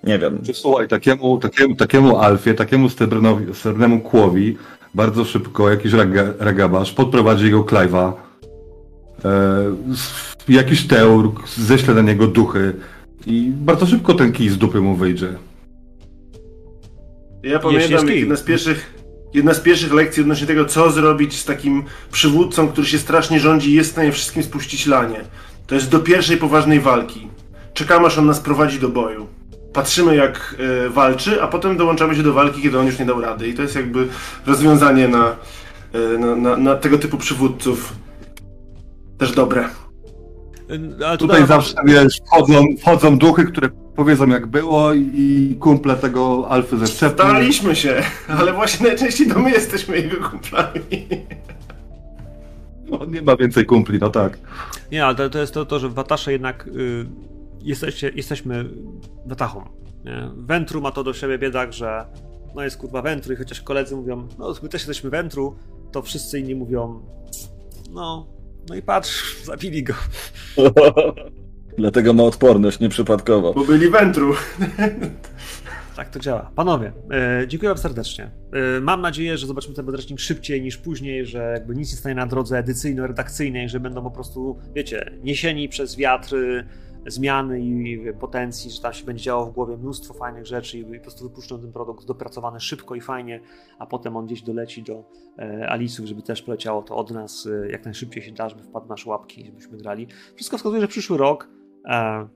Nie 0.03 0.19
wiem. 0.19 0.41
Czy 0.45 0.53
słuchaj, 0.53 0.87
takiemu, 0.87 1.37
takiemu, 1.37 1.75
takiemu 1.75 2.17
Alfie, 2.17 2.53
takiemu 2.53 2.89
srebrnemu 3.53 3.99
kłowi 3.99 4.57
bardzo 4.93 5.25
szybko 5.25 5.69
jakiś 5.69 5.93
raga, 5.93 6.23
ragabasz 6.39 6.91
podprowadzi 6.91 7.51
go 7.51 7.63
Clive'a. 7.63 8.28
E, 9.25 10.53
jakiś 10.53 10.87
teurg 10.87 11.47
ześle 11.47 11.93
na 11.93 12.01
niego 12.01 12.27
duchy 12.27 12.75
i 13.25 13.51
bardzo 13.55 13.85
szybko 13.85 14.13
ten 14.13 14.31
kij 14.31 14.49
z 14.49 14.57
dupy 14.57 14.81
mu 14.81 14.95
wyjdzie. 14.95 15.33
Ja 17.43 17.59
pamiętam 17.59 18.07
jedna 18.07 18.35
z 18.35 18.43
pierwszych 18.43 18.99
jedna 19.33 19.53
z 19.53 19.59
pierwszych 19.59 19.93
lekcji 19.93 20.21
odnośnie 20.21 20.47
tego, 20.47 20.65
co 20.65 20.91
zrobić 20.91 21.39
z 21.39 21.45
takim 21.45 21.83
przywódcą, 22.11 22.67
który 22.67 22.87
się 22.87 22.97
strasznie 22.97 23.39
rządzi 23.39 23.69
i 23.69 23.73
jest 23.73 23.89
w 23.89 23.93
stanie 23.93 24.11
wszystkim 24.11 24.43
spuścić 24.43 24.87
lanie. 24.87 25.21
To 25.67 25.75
jest 25.75 25.89
do 25.89 25.99
pierwszej 25.99 26.37
poważnej 26.37 26.79
walki. 26.79 27.27
Czekamy, 27.73 28.07
aż 28.07 28.17
on 28.17 28.25
nas 28.25 28.39
prowadzi 28.39 28.79
do 28.79 28.89
boju. 28.89 29.27
Patrzymy, 29.73 30.15
jak 30.15 30.55
e, 30.85 30.89
walczy, 30.89 31.41
a 31.41 31.47
potem 31.47 31.77
dołączamy 31.77 32.15
się 32.15 32.23
do 32.23 32.33
walki, 32.33 32.61
kiedy 32.61 32.79
on 32.79 32.85
już 32.85 32.99
nie 32.99 33.05
dał 33.05 33.21
rady. 33.21 33.47
I 33.47 33.53
to 33.53 33.61
jest 33.61 33.75
jakby 33.75 34.07
rozwiązanie 34.45 35.07
na, 35.07 35.35
e, 35.93 36.17
na, 36.17 36.35
na, 36.35 36.57
na 36.57 36.75
tego 36.75 36.97
typu 36.97 37.17
przywódców. 37.17 37.93
Też 39.19 39.31
dobre. 39.31 39.69
Tutaj 41.19 41.47
zawsze, 41.47 41.73
wiesz, 41.85 42.21
wchodzą, 42.25 42.63
wchodzą 42.79 43.17
duchy, 43.17 43.45
które 43.45 43.69
powiedzą 43.95 44.27
jak 44.27 44.47
było 44.47 44.93
i 44.93 45.57
kumple 45.59 45.95
tego 45.95 46.49
Alfy 46.49 46.77
ze 46.77 46.87
szczepu. 46.87 47.13
Staraliśmy 47.15 47.75
się, 47.75 48.03
ale 48.27 48.53
właśnie 48.53 48.87
najczęściej 48.87 49.27
to 49.27 49.39
my 49.39 49.51
jesteśmy 49.51 49.97
jego 49.97 50.29
kumplami. 50.29 50.79
No, 52.89 53.05
nie 53.05 53.21
ma 53.21 53.35
więcej 53.35 53.65
kumpli, 53.65 53.99
no 53.99 54.09
tak. 54.09 54.39
Nie, 54.91 55.05
ale 55.05 55.15
to, 55.15 55.29
to 55.29 55.39
jest 55.39 55.53
to, 55.53 55.65
to, 55.65 55.79
że 55.79 55.89
w 55.89 55.93
Watasze 55.93 56.31
jednak 56.31 56.67
y, 56.67 57.05
jesteście, 57.61 58.11
jesteśmy 58.15 58.69
Watachą. 59.25 59.63
Nie? 60.05 60.29
Wentru 60.35 60.81
ma 60.81 60.91
to 60.91 61.03
do 61.03 61.13
siebie 61.13 61.37
biedak, 61.37 61.73
że 61.73 62.05
no 62.55 62.63
jest 62.63 62.77
kurwa 62.77 63.01
Wentru 63.01 63.33
i 63.33 63.35
chociaż 63.35 63.61
koledzy 63.61 63.95
mówią, 63.95 64.27
no 64.39 64.53
my 64.63 64.69
też 64.69 64.81
jesteśmy 64.81 65.09
Wentru, 65.09 65.55
to 65.91 66.01
wszyscy 66.01 66.39
inni 66.39 66.55
mówią, 66.55 67.01
no, 67.91 68.27
no 68.69 68.75
i 68.75 68.81
patrz, 68.81 69.43
zabili 69.43 69.83
go. 69.83 69.93
Dlatego 71.77 72.13
ma 72.13 72.23
odporność, 72.23 72.79
nieprzypadkowo. 72.79 73.53
Bo 73.53 73.65
byli 73.65 73.89
wętru. 73.89 74.33
Tak 75.95 76.09
to 76.09 76.19
działa. 76.19 76.51
Panowie, 76.55 76.91
e, 77.11 77.47
dziękuję 77.47 77.69
wam 77.69 77.77
serdecznie. 77.77 78.31
E, 78.77 78.81
mam 78.81 79.01
nadzieję, 79.01 79.37
że 79.37 79.47
zobaczymy 79.47 79.75
ten 79.75 79.85
podręcznik 79.85 80.19
szybciej 80.19 80.61
niż 80.61 80.77
później, 80.77 81.25
że 81.25 81.51
jakby 81.53 81.75
nic 81.75 81.91
nie 81.91 81.97
stanie 81.97 82.15
na 82.15 82.25
drodze 82.25 82.57
edycyjno-redakcyjnej, 82.57 83.69
że 83.69 83.79
będą 83.79 84.03
po 84.03 84.11
prostu, 84.11 84.59
wiecie, 84.75 85.11
niesieni 85.23 85.69
przez 85.69 85.95
wiatr 85.95 86.35
y, 86.35 86.65
zmiany 87.07 87.61
i 87.61 88.13
potencji, 88.19 88.71
że 88.71 88.81
tam 88.81 88.93
się 88.93 89.05
będzie 89.05 89.23
działo 89.23 89.45
w 89.45 89.53
głowie 89.53 89.77
mnóstwo 89.77 90.13
fajnych 90.13 90.45
rzeczy 90.45 90.77
i 90.77 90.85
po 90.85 91.01
prostu 91.01 91.23
wypuszczą 91.23 91.61
ten 91.61 91.71
produkt 91.71 92.05
dopracowany 92.05 92.59
szybko 92.59 92.95
i 92.95 93.01
fajnie, 93.01 93.39
a 93.79 93.85
potem 93.85 94.17
on 94.17 94.25
gdzieś 94.25 94.41
doleci 94.41 94.83
do 94.83 95.03
e, 95.37 95.69
Alisów, 95.69 96.05
żeby 96.05 96.21
też 96.21 96.41
poleciało 96.41 96.81
to 96.81 96.95
od 96.95 97.11
nas 97.11 97.47
e, 97.47 97.71
jak 97.71 97.85
najszybciej 97.85 98.23
się 98.23 98.31
da, 98.31 98.49
żeby 98.49 98.63
wpadł 98.63 98.85
w 98.85 98.89
nasze 98.89 99.09
łapki, 99.09 99.45
żebyśmy 99.45 99.77
grali. 99.77 100.07
Wszystko 100.35 100.57
wskazuje, 100.57 100.81
że 100.81 100.87
przyszły 100.87 101.17
rok 101.17 101.49
e, 101.85 102.27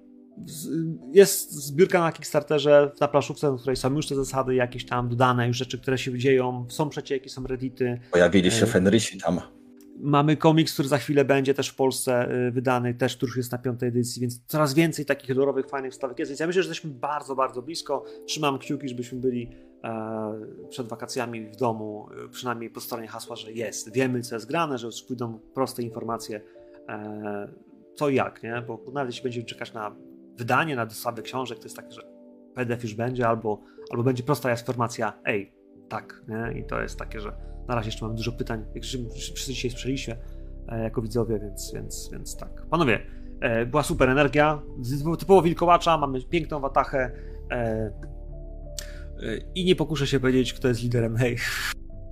jest 1.12 1.52
zbiórka 1.52 2.00
na 2.00 2.12
Kickstarterze, 2.12 2.92
na 3.02 3.08
planszówce, 3.08 3.52
na 3.52 3.58
której 3.58 3.76
są 3.76 3.96
już 3.96 4.08
te 4.08 4.16
zasady 4.16 4.56
jakieś 4.56 4.86
tam 4.86 5.10
dodane, 5.10 5.48
już 5.48 5.58
rzeczy, 5.58 5.80
które 5.80 5.98
się 5.98 6.18
dzieją, 6.18 6.66
są 6.70 6.90
przecieki, 6.90 7.30
są 7.30 7.48
reddity. 7.48 8.00
Pojawili 8.12 8.52
się 8.52 8.66
Ej. 8.66 8.72
Fenrisi 8.72 9.18
tam. 9.18 9.42
Mamy 10.04 10.38
komiks, 10.38 10.74
który 10.74 10.88
za 10.88 10.98
chwilę 10.98 11.26
będzie 11.26 11.54
też 11.54 11.70
w 11.70 11.76
Polsce 11.76 12.32
y, 12.48 12.52
wydany, 12.52 12.94
też 12.94 13.18
który 13.18 13.30
już 13.30 13.38
jest 13.38 13.52
na 13.52 13.58
piątej 13.58 13.90
edycji, 13.90 14.22
więc 14.22 14.46
coraz 14.46 14.74
więcej 14.74 15.06
takich 15.06 15.30
kolorowych, 15.36 15.68
fajnych 15.68 15.92
wstawek 15.92 16.20
jest. 16.20 16.32
Więc 16.32 16.40
ja 16.40 16.48
myślę, 16.48 16.64
że 16.64 16.70
jesteśmy 16.70 16.92
bardzo, 16.92 17.36
bardzo 17.36 17.62
blisko. 17.62 18.04
Trzymam 18.26 18.60
kciuki, 18.60 18.90
żebyśmy 18.90 19.20
byli 19.20 19.52
e, 19.84 20.34
przed 20.70 20.88
wakacjami 20.88 21.46
w 21.46 21.56
domu, 21.56 22.10
e, 22.26 22.30
przynajmniej 22.30 22.70
po 22.70 22.80
stronie 22.80 23.08
hasła, 23.08 23.36
że 23.36 23.52
jest. 23.52 23.94
Wiemy, 23.94 24.22
co 24.22 24.36
jest 24.36 24.48
grane, 24.48 24.78
że 24.78 24.88
już 24.88 25.04
pójdą 25.04 25.40
proste 25.54 25.84
informacje, 25.84 26.42
e, 26.90 27.48
co 27.96 28.10
i 28.10 28.16
jak, 28.16 28.44
nie? 28.44 28.64
Bo 28.68 28.86
nawet 28.94 29.10
jeśli 29.10 29.24
będziemy 29.24 29.46
czekać 29.46 29.74
na 29.74 29.96
wydanie, 30.38 30.76
na 30.76 30.86
dostawę 30.86 31.22
książek, 31.22 31.60
to 31.60 31.64
jest 31.64 31.76
tak, 31.76 31.92
że 31.92 32.02
PDF 32.56 32.84
już 32.84 32.94
będzie, 32.94 33.28
albo, 33.28 33.62
albo 33.92 34.04
będzie 34.04 34.24
prosta 34.24 34.52
informacja, 34.52 35.14
ej, 35.26 35.54
tak, 35.90 36.22
nie? 36.28 36.60
I 36.60 36.64
to 36.64 36.82
jest 36.82 37.00
takie, 37.00 37.20
że 37.20 37.53
na 37.68 37.76
razie 37.76 37.88
jeszcze 37.88 38.06
mamy 38.06 38.16
dużo 38.16 38.32
pytań, 38.32 38.66
jak 38.76 38.84
wszyscy 38.84 39.54
dzisiaj 39.54 39.72
słyszeliście 39.72 40.18
jako 40.84 41.02
widzowie, 41.02 41.40
więc, 41.40 41.72
więc, 41.74 42.10
więc 42.12 42.38
tak. 42.38 42.66
Panowie, 42.70 43.00
e, 43.42 43.66
była 43.66 43.84
super 43.84 44.10
energia, 44.10 44.62
typowo 45.20 45.42
wilkołacza, 45.42 45.98
mamy 45.98 46.22
piękną 46.22 46.60
watachę 46.60 47.12
e, 47.52 47.56
e, 47.56 47.92
i 49.56 49.66
nie 49.66 49.76
pokuszę 49.76 50.08
się 50.08 50.20
powiedzieć, 50.20 50.54
kto 50.54 50.68
jest 50.68 50.84
liderem, 50.84 51.18
hej. 51.18 51.38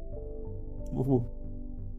Mów. 0.93 1.40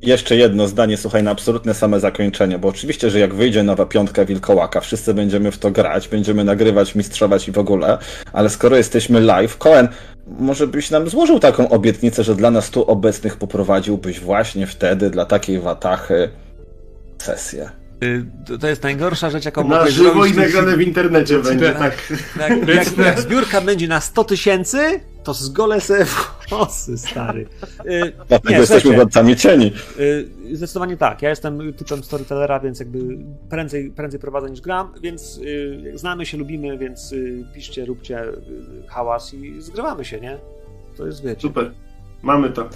Jeszcze 0.03 0.37
jedno 0.37 0.69
zdanie, 0.69 0.97
słuchaj, 0.97 1.23
na 1.23 1.31
absolutne 1.31 1.75
same 1.75 2.01
zakończenie, 2.01 2.59
bo 2.59 2.69
oczywiście, 2.69 3.11
że 3.11 3.19
jak 3.19 3.35
wyjdzie 3.35 3.63
nowa 3.63 3.87
piątka 3.87 4.25
Wilkołaka, 4.25 4.81
wszyscy 4.81 5.15
będziemy 5.15 5.51
w 5.51 5.59
to 5.59 5.71
grać, 5.71 6.09
będziemy 6.09 6.45
nagrywać, 6.45 6.95
mistrzować 6.95 7.49
i 7.49 7.53
w 7.53 7.59
ogóle, 7.59 7.99
ale 8.33 8.51
skoro 8.51 8.77
jesteśmy 8.77 9.21
live, 9.21 9.59
Koen, 9.59 9.89
może 10.27 10.67
byś 10.67 10.91
nam 10.91 11.09
złożył 11.09 11.39
taką 11.39 11.69
obietnicę, 11.69 12.25
że 12.25 12.35
dla 12.35 12.51
nas 12.51 12.71
tu 12.71 12.85
obecnych 12.91 13.37
poprowadziłbyś 13.37 14.21
właśnie 14.21 14.67
wtedy 14.67 15.11
dla 15.11 15.25
takiej 15.25 15.61
watachy 15.61 16.29
sesję. 17.19 17.82
Y, 18.03 18.25
To, 18.47 18.59
to 18.59 18.69
jest 18.69 18.83
najgorsza 18.83 19.31
rzecz, 19.31 19.45
jaką 19.45 19.69
Na 19.69 19.77
mogłeś 19.77 19.95
żywo 19.95 20.13
zrobić. 20.13 20.35
i 20.35 20.37
nagrane 20.39 20.77
w 20.77 20.81
internecie 20.81 21.39
będzie, 21.39 21.73
tak. 21.73 22.13
Jak, 22.41 22.69
jak, 22.69 22.99
jak 22.99 23.21
zbiórka 23.21 23.61
będzie 23.61 23.89
na 23.89 24.01
100 24.01 24.25
tysięcy, 24.25 25.01
to 25.25 25.35
zgolę 25.35 25.81
sobie 25.81 26.07
włosy, 26.49 26.99
stary. 26.99 27.47
Y, 27.87 28.13
Dlatego 28.29 28.51
nie, 28.55 28.59
jesteśmy 28.59 28.95
władcami 28.95 29.37
cieni. 29.37 29.73
Y, 29.99 30.29
Zdecydowanie 30.53 30.97
tak. 30.97 31.23
Ja 31.23 31.31
jestem 31.31 31.73
typem 31.75 32.05
storytellera, 32.05 32.61
więc 32.61 32.79
jakby 32.81 32.99
prędzej, 33.51 33.91
prędzej 33.91 34.21
prowadzę 34.21 34.51
niż 34.51 34.61
gram, 34.61 34.93
więc 35.03 35.39
y, 35.39 35.93
znamy 35.95 36.27
się, 36.27 36.39
lubimy, 36.39 36.79
więc 36.79 37.13
y, 37.13 37.45
piszcie, 37.55 37.85
róbcie 37.87 38.25
y, 38.25 38.35
hałas 38.89 39.35
i 39.35 39.61
zgrywamy 39.63 40.05
się, 40.05 40.21
nie? 40.21 40.39
To 40.97 41.07
jest 41.07 41.23
wiecie. 41.25 41.41
Super. 41.41 41.71
Mamy 42.23 42.51
to. 42.51 42.69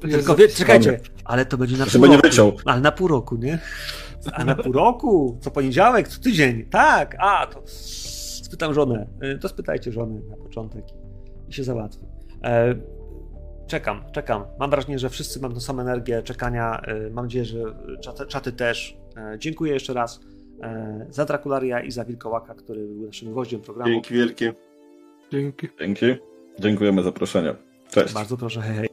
Tylko 0.00 0.34
wie, 0.36 0.48
czekajcie, 0.48 1.00
ale 1.24 1.46
to 1.46 1.58
będzie 1.58 1.76
na 1.76 1.86
pół 1.86 2.06
nie 2.06 2.16
roku. 2.16 2.28
wyciął. 2.28 2.56
Ale 2.64 2.80
na 2.80 2.92
pół 2.92 3.08
roku, 3.08 3.36
nie? 3.36 3.58
A 4.32 4.44
na 4.44 4.54
pół 4.54 4.72
roku? 4.72 5.38
Co 5.40 5.50
poniedziałek? 5.50 6.08
Co 6.08 6.20
tydzień? 6.20 6.64
Tak, 6.70 7.16
a 7.18 7.46
to 7.46 7.62
spytam 8.44 8.74
żonę. 8.74 9.06
Y, 9.34 9.38
To 9.38 9.48
spytajcie 9.48 9.92
żony 9.92 10.20
na 10.30 10.36
początek 10.36 10.84
i 11.48 11.52
się 11.52 11.64
załatwi. 11.64 12.06
E, 12.44 12.74
Czekam, 13.66 14.04
czekam. 14.12 14.44
Mam 14.58 14.70
wrażenie, 14.70 14.98
że 14.98 15.08
wszyscy 15.10 15.40
mam 15.40 15.54
tą 15.54 15.60
samą 15.60 15.82
energię 15.82 16.22
czekania. 16.22 16.80
E, 16.80 17.10
Mam 17.10 17.24
nadzieję, 17.24 17.44
że 17.44 17.58
czaty, 18.00 18.26
czaty 18.26 18.52
też. 18.52 18.96
E, 19.16 19.38
Dziękuję 19.38 19.72
jeszcze 19.72 19.92
raz 19.92 20.20
za 21.10 21.24
Drakularia 21.24 21.80
i 21.80 21.90
za 21.90 22.04
Wilkołaka, 22.04 22.54
który 22.54 22.86
był 22.86 23.06
naszym 23.06 23.30
gwoździem 23.32 23.60
programu. 23.60 23.92
Dzięki 23.92 24.14
wielkie. 24.14 24.52
Dzięki. 25.32 25.68
Dzięki. 25.78 26.06
Dziękujemy 26.58 27.02
za 27.02 27.08
zaproszenie. 27.08 27.54
Cześć. 27.90 28.14
Bardzo 28.14 28.36
proszę, 28.36 28.60
hej, 28.60 28.76
hej. 28.76 28.88